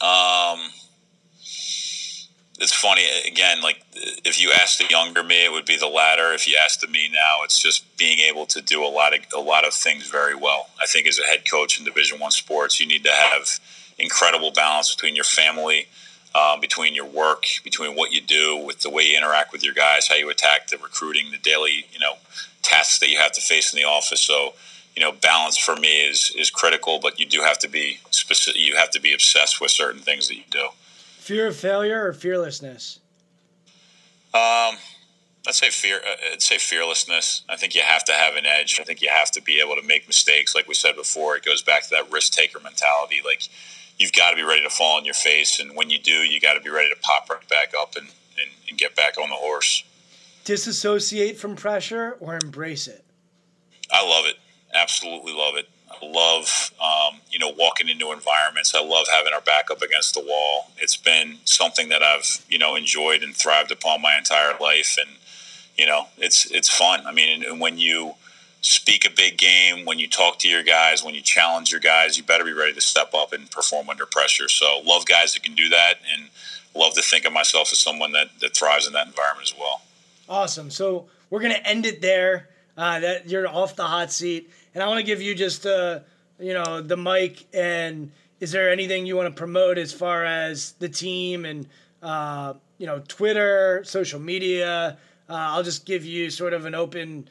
Um, 0.00 0.70
it's 2.58 2.72
funny 2.72 3.04
again. 3.26 3.60
Like 3.62 3.82
if 4.24 4.40
you 4.40 4.52
asked 4.52 4.78
the 4.78 4.86
younger 4.88 5.22
me, 5.22 5.44
it 5.44 5.52
would 5.52 5.66
be 5.66 5.76
the 5.76 5.88
latter. 5.88 6.32
If 6.32 6.46
you 6.48 6.56
asked 6.62 6.80
the 6.80 6.88
me 6.88 7.08
now, 7.12 7.42
it's 7.44 7.60
just 7.60 7.96
being 7.96 8.18
able 8.20 8.46
to 8.46 8.60
do 8.60 8.84
a 8.84 8.88
lot 8.88 9.14
of 9.14 9.20
a 9.34 9.40
lot 9.40 9.64
of 9.66 9.74
things 9.74 10.08
very 10.08 10.34
well. 10.34 10.68
I 10.80 10.86
think 10.86 11.06
as 11.06 11.18
a 11.18 11.24
head 11.24 11.48
coach 11.50 11.78
in 11.78 11.84
Division 11.84 12.18
One 12.18 12.30
sports, 12.30 12.80
you 12.80 12.86
need 12.86 13.04
to 13.04 13.10
have 13.10 13.60
incredible 13.98 14.52
balance 14.52 14.94
between 14.94 15.14
your 15.14 15.24
family, 15.24 15.86
um, 16.34 16.60
between 16.60 16.94
your 16.94 17.06
work, 17.06 17.44
between 17.64 17.94
what 17.94 18.12
you 18.12 18.20
do, 18.20 18.56
with 18.56 18.80
the 18.80 18.90
way 18.90 19.02
you 19.04 19.16
interact 19.16 19.52
with 19.52 19.62
your 19.64 19.74
guys, 19.74 20.08
how 20.08 20.14
you 20.14 20.30
attack 20.30 20.68
the 20.68 20.78
recruiting, 20.78 21.30
the 21.30 21.38
daily 21.38 21.86
you 21.92 21.98
know 21.98 22.14
tasks 22.62 22.98
that 23.00 23.10
you 23.10 23.18
have 23.18 23.32
to 23.32 23.40
face 23.40 23.72
in 23.72 23.78
the 23.78 23.84
office. 23.84 24.20
So 24.20 24.54
you 24.96 25.02
know, 25.02 25.12
balance 25.12 25.56
for 25.56 25.76
me 25.76 26.08
is 26.08 26.32
is 26.36 26.50
critical, 26.50 26.98
but 27.00 27.18
you 27.18 27.26
do 27.26 27.40
have 27.40 27.58
to 27.60 27.68
be 27.68 27.98
specific. 28.10 28.60
You 28.60 28.76
have 28.76 28.90
to 28.90 29.00
be 29.00 29.12
obsessed 29.12 29.60
with 29.60 29.70
certain 29.70 30.00
things 30.00 30.28
that 30.28 30.36
you 30.36 30.44
do. 30.50 30.68
Fear 31.18 31.48
of 31.48 31.56
failure 31.56 32.04
or 32.06 32.12
fearlessness? 32.12 32.98
Um, 34.34 34.76
I'd 35.46 35.54
say 35.54 35.70
fear. 35.70 35.96
Uh, 35.96 36.32
I'd 36.32 36.42
say 36.42 36.58
fearlessness. 36.58 37.42
I 37.48 37.56
think 37.56 37.74
you 37.74 37.82
have 37.82 38.04
to 38.04 38.12
have 38.12 38.36
an 38.36 38.44
edge. 38.44 38.78
I 38.80 38.84
think 38.84 39.00
you 39.00 39.08
have 39.08 39.30
to 39.32 39.42
be 39.42 39.60
able 39.60 39.76
to 39.76 39.86
make 39.86 40.06
mistakes. 40.06 40.54
Like 40.54 40.68
we 40.68 40.74
said 40.74 40.96
before, 40.96 41.36
it 41.36 41.44
goes 41.44 41.62
back 41.62 41.84
to 41.84 41.90
that 41.90 42.12
risk 42.12 42.32
taker 42.32 42.60
mentality. 42.60 43.20
Like 43.24 43.48
you've 43.98 44.12
got 44.12 44.30
to 44.30 44.36
be 44.36 44.42
ready 44.42 44.62
to 44.62 44.70
fall 44.70 44.98
on 44.98 45.04
your 45.04 45.14
face, 45.14 45.60
and 45.60 45.76
when 45.76 45.90
you 45.90 45.98
do, 45.98 46.12
you 46.12 46.40
got 46.40 46.54
to 46.54 46.60
be 46.60 46.70
ready 46.70 46.88
to 46.88 46.96
pop 47.00 47.28
right 47.30 47.48
back 47.48 47.72
up 47.78 47.96
and, 47.96 48.08
and, 48.40 48.50
and 48.68 48.78
get 48.78 48.96
back 48.96 49.18
on 49.18 49.28
the 49.30 49.36
horse. 49.36 49.84
Disassociate 50.44 51.38
from 51.38 51.56
pressure 51.56 52.16
or 52.20 52.38
embrace 52.42 52.88
it. 52.88 53.04
I 53.90 54.06
love 54.06 54.26
it. 54.26 54.36
Absolutely 54.74 55.32
love 55.32 55.56
it 55.56 55.68
I 55.92 56.06
love, 56.06 56.72
um, 56.80 57.20
you 57.30 57.38
know, 57.38 57.52
walking 57.56 57.88
into 57.88 58.12
environments. 58.12 58.74
I 58.74 58.82
love 58.82 59.06
having 59.14 59.32
our 59.32 59.40
back 59.40 59.70
up 59.70 59.82
against 59.82 60.14
the 60.14 60.20
wall. 60.20 60.70
It's 60.78 60.96
been 60.96 61.38
something 61.44 61.88
that 61.90 62.02
I've, 62.02 62.44
you 62.48 62.58
know, 62.58 62.76
enjoyed 62.76 63.22
and 63.22 63.34
thrived 63.34 63.70
upon 63.70 64.00
my 64.00 64.16
entire 64.16 64.54
life. 64.60 64.96
And, 64.98 65.16
you 65.76 65.86
know, 65.86 66.08
it's, 66.18 66.50
it's 66.50 66.68
fun. 66.68 67.06
I 67.06 67.12
mean, 67.12 67.44
and 67.44 67.60
when 67.60 67.78
you 67.78 68.14
speak 68.62 69.04
a 69.04 69.10
big 69.10 69.36
game, 69.38 69.84
when 69.84 69.98
you 69.98 70.08
talk 70.08 70.38
to 70.38 70.48
your 70.48 70.62
guys, 70.62 71.04
when 71.04 71.14
you 71.14 71.20
challenge 71.20 71.70
your 71.70 71.80
guys, 71.80 72.16
you 72.16 72.22
better 72.24 72.44
be 72.44 72.52
ready 72.52 72.72
to 72.72 72.80
step 72.80 73.12
up 73.14 73.32
and 73.32 73.50
perform 73.50 73.90
under 73.90 74.06
pressure. 74.06 74.48
So 74.48 74.80
love 74.84 75.04
guys 75.04 75.34
that 75.34 75.42
can 75.42 75.54
do 75.54 75.68
that 75.68 75.94
and 76.12 76.28
love 76.74 76.94
to 76.94 77.02
think 77.02 77.24
of 77.24 77.32
myself 77.32 77.70
as 77.72 77.78
someone 77.78 78.12
that, 78.12 78.28
that 78.40 78.56
thrives 78.56 78.86
in 78.86 78.94
that 78.94 79.06
environment 79.06 79.52
as 79.52 79.58
well. 79.58 79.82
Awesome. 80.28 80.70
So 80.70 81.06
we're 81.28 81.40
going 81.40 81.54
to 81.54 81.66
end 81.66 81.84
it 81.86 82.00
there. 82.00 82.48
Uh, 82.74 83.00
that 83.00 83.28
you're 83.28 83.46
off 83.46 83.76
the 83.76 83.84
hot 83.84 84.10
seat 84.10 84.50
and 84.74 84.82
I 84.82 84.86
want 84.86 84.98
to 84.98 85.04
give 85.04 85.20
you 85.20 85.34
just 85.34 85.66
uh, 85.66 86.00
you 86.38 86.54
know 86.54 86.80
the 86.80 86.96
mic. 86.96 87.46
And 87.52 88.10
is 88.40 88.52
there 88.52 88.70
anything 88.70 89.06
you 89.06 89.16
want 89.16 89.34
to 89.34 89.38
promote 89.38 89.78
as 89.78 89.92
far 89.92 90.24
as 90.24 90.72
the 90.72 90.88
team 90.88 91.44
and 91.44 91.66
uh, 92.02 92.54
you 92.78 92.86
know 92.86 93.02
Twitter, 93.08 93.82
social 93.84 94.20
media? 94.20 94.98
Uh, 95.28 95.34
I'll 95.34 95.62
just 95.62 95.86
give 95.86 96.04
you 96.04 96.30
sort 96.30 96.52
of 96.52 96.66
an 96.66 96.74
open 96.74 97.28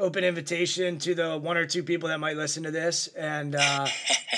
open 0.00 0.24
invitation 0.24 0.98
to 0.98 1.14
the 1.14 1.38
one 1.38 1.56
or 1.56 1.66
two 1.66 1.82
people 1.82 2.08
that 2.08 2.18
might 2.18 2.36
listen 2.36 2.64
to 2.64 2.70
this, 2.70 3.06
and 3.08 3.54
uh, 3.54 3.86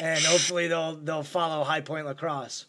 and 0.00 0.22
hopefully 0.24 0.68
they'll 0.68 0.96
they'll 0.96 1.22
follow 1.22 1.64
High 1.64 1.80
Point 1.80 2.06
Lacrosse. 2.06 2.66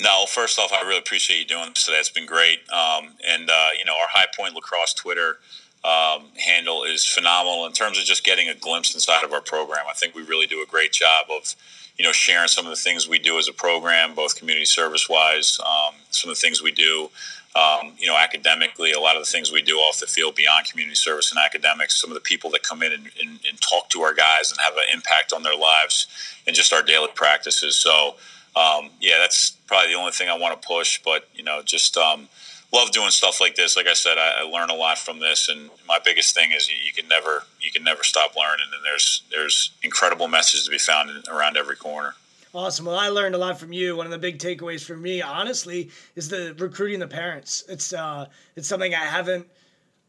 No, 0.00 0.26
first 0.28 0.58
off, 0.60 0.72
I 0.72 0.86
really 0.86 0.98
appreciate 0.98 1.40
you 1.40 1.44
doing 1.44 1.70
this 1.74 1.84
today. 1.84 1.98
It's 1.98 2.08
been 2.08 2.24
great. 2.24 2.60
Um, 2.70 3.16
and, 3.26 3.50
uh, 3.50 3.68
you 3.76 3.84
know, 3.84 3.94
our 3.94 4.06
High 4.08 4.26
Point 4.36 4.54
Lacrosse 4.54 4.94
Twitter 4.94 5.38
um, 5.82 6.28
handle 6.36 6.84
is 6.84 7.04
phenomenal 7.04 7.66
in 7.66 7.72
terms 7.72 7.98
of 7.98 8.04
just 8.04 8.22
getting 8.22 8.48
a 8.48 8.54
glimpse 8.54 8.94
inside 8.94 9.24
of 9.24 9.32
our 9.32 9.40
program. 9.40 9.86
I 9.90 9.94
think 9.94 10.14
we 10.14 10.22
really 10.22 10.46
do 10.46 10.62
a 10.62 10.66
great 10.66 10.92
job 10.92 11.26
of, 11.30 11.56
you 11.96 12.04
know, 12.04 12.12
sharing 12.12 12.46
some 12.46 12.64
of 12.64 12.70
the 12.70 12.76
things 12.76 13.08
we 13.08 13.18
do 13.18 13.38
as 13.38 13.48
a 13.48 13.52
program, 13.52 14.14
both 14.14 14.36
community 14.36 14.66
service 14.66 15.08
wise, 15.08 15.58
um, 15.66 15.96
some 16.10 16.30
of 16.30 16.36
the 16.36 16.40
things 16.40 16.62
we 16.62 16.70
do, 16.70 17.10
um, 17.58 17.92
you 17.98 18.06
know, 18.06 18.16
academically, 18.16 18.92
a 18.92 19.00
lot 19.00 19.16
of 19.16 19.22
the 19.22 19.30
things 19.30 19.50
we 19.50 19.62
do 19.62 19.76
off 19.78 19.98
the 19.98 20.06
field 20.06 20.36
beyond 20.36 20.66
community 20.66 20.94
service 20.94 21.32
and 21.32 21.40
academics, 21.44 22.00
some 22.00 22.10
of 22.10 22.14
the 22.14 22.20
people 22.20 22.50
that 22.50 22.62
come 22.62 22.82
in 22.82 22.92
and, 22.92 23.10
and, 23.20 23.40
and 23.48 23.60
talk 23.60 23.88
to 23.90 24.02
our 24.02 24.14
guys 24.14 24.52
and 24.52 24.60
have 24.60 24.74
an 24.74 24.84
impact 24.92 25.32
on 25.32 25.42
their 25.42 25.56
lives 25.56 26.06
and 26.46 26.54
just 26.54 26.72
our 26.72 26.82
daily 26.82 27.08
practices. 27.14 27.74
So, 27.74 28.14
um, 28.54 28.90
yeah, 29.00 29.18
that's 29.18 29.50
probably 29.66 29.92
the 29.92 29.98
only 29.98 30.12
thing 30.12 30.28
I 30.28 30.38
want 30.38 30.60
to 30.60 30.68
push, 30.68 31.00
but, 31.02 31.28
you 31.34 31.42
know, 31.42 31.62
just, 31.64 31.96
um, 31.96 32.28
love 32.72 32.90
doing 32.92 33.10
stuff 33.10 33.40
like 33.40 33.56
this. 33.56 33.76
Like 33.76 33.86
I 33.86 33.94
said, 33.94 34.18
I, 34.18 34.40
I 34.40 34.42
learn 34.42 34.70
a 34.70 34.74
lot 34.74 34.98
from 34.98 35.18
this, 35.18 35.48
and 35.48 35.70
my 35.86 35.98
biggest 36.04 36.34
thing 36.34 36.52
is 36.52 36.70
you, 36.70 36.76
you, 36.84 36.92
can 36.92 37.08
never 37.08 37.44
you 37.60 37.70
can 37.72 37.82
never 37.82 38.04
stop 38.04 38.36
learning, 38.36 38.66
and 38.74 38.84
there's 38.84 39.22
there's 39.30 39.70
incredible 39.82 40.28
messages 40.28 40.66
to 40.66 40.70
be 40.70 40.78
found 40.78 41.10
in, 41.10 41.22
around 41.32 41.56
every 41.56 41.76
corner. 41.76 42.14
Awesome. 42.54 42.86
Well, 42.86 42.98
I 42.98 43.08
learned 43.08 43.34
a 43.34 43.38
lot 43.38 43.60
from 43.60 43.72
you. 43.74 43.94
One 43.96 44.06
of 44.06 44.12
the 44.12 44.18
big 44.18 44.38
takeaways 44.38 44.82
for 44.82 44.96
me, 44.96 45.20
honestly, 45.20 45.90
is 46.16 46.30
the 46.30 46.54
recruiting 46.58 46.98
the 46.98 47.06
parents. 47.06 47.62
It's 47.68 47.92
uh, 47.92 48.26
it's 48.56 48.66
something 48.66 48.94
I 48.94 49.04
haven't 49.04 49.46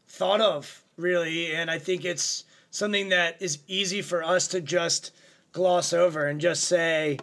thought 0.08 0.40
of 0.40 0.82
really, 0.96 1.54
and 1.54 1.70
I 1.70 1.78
think 1.78 2.04
it's 2.04 2.44
something 2.70 3.10
that 3.10 3.40
is 3.42 3.58
easy 3.66 4.00
for 4.00 4.22
us 4.22 4.48
to 4.48 4.60
just 4.62 5.12
gloss 5.52 5.92
over 5.92 6.28
and 6.28 6.40
just 6.40 6.64
say, 6.64 7.18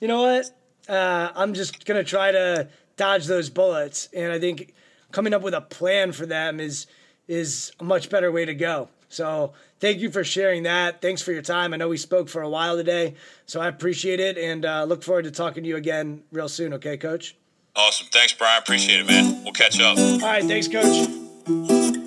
you 0.00 0.08
know 0.08 0.22
what, 0.22 0.50
uh, 0.88 1.30
I'm 1.34 1.52
just 1.52 1.84
gonna 1.84 2.04
try 2.04 2.32
to 2.32 2.68
dodge 2.96 3.26
those 3.26 3.50
bullets. 3.50 4.08
And 4.14 4.32
I 4.32 4.38
think 4.38 4.72
coming 5.12 5.34
up 5.34 5.42
with 5.42 5.54
a 5.54 5.60
plan 5.60 6.12
for 6.12 6.24
them 6.24 6.60
is 6.60 6.86
is 7.28 7.72
a 7.78 7.84
much 7.84 8.08
better 8.08 8.32
way 8.32 8.46
to 8.46 8.54
go. 8.54 8.88
So 9.10 9.52
thank 9.80 9.98
you 9.98 10.10
for 10.10 10.24
sharing 10.24 10.64
that. 10.64 11.00
Thanks 11.00 11.22
for 11.22 11.32
your 11.32 11.42
time. 11.42 11.74
I 11.74 11.76
know 11.76 11.88
we 11.88 11.96
spoke 11.96 12.28
for 12.28 12.42
a 12.42 12.48
while 12.48 12.76
today, 12.76 13.14
so 13.46 13.60
I 13.60 13.68
appreciate 13.68 14.20
it 14.20 14.38
and 14.38 14.64
uh, 14.64 14.84
look 14.84 15.02
forward 15.02 15.24
to 15.24 15.30
talking 15.30 15.62
to 15.62 15.68
you 15.68 15.76
again 15.76 16.22
real 16.32 16.48
soon. 16.48 16.72
Okay, 16.74 16.96
Coach. 16.96 17.36
Awesome. 17.74 18.06
Thanks, 18.10 18.32
Brian. 18.32 18.58
Appreciate 18.62 19.00
it, 19.00 19.06
man. 19.06 19.44
We'll 19.44 19.52
catch 19.52 19.80
up. 19.80 19.98
All 19.98 20.18
right. 20.20 20.44
Thanks, 20.44 20.68
Coach. 20.68 22.05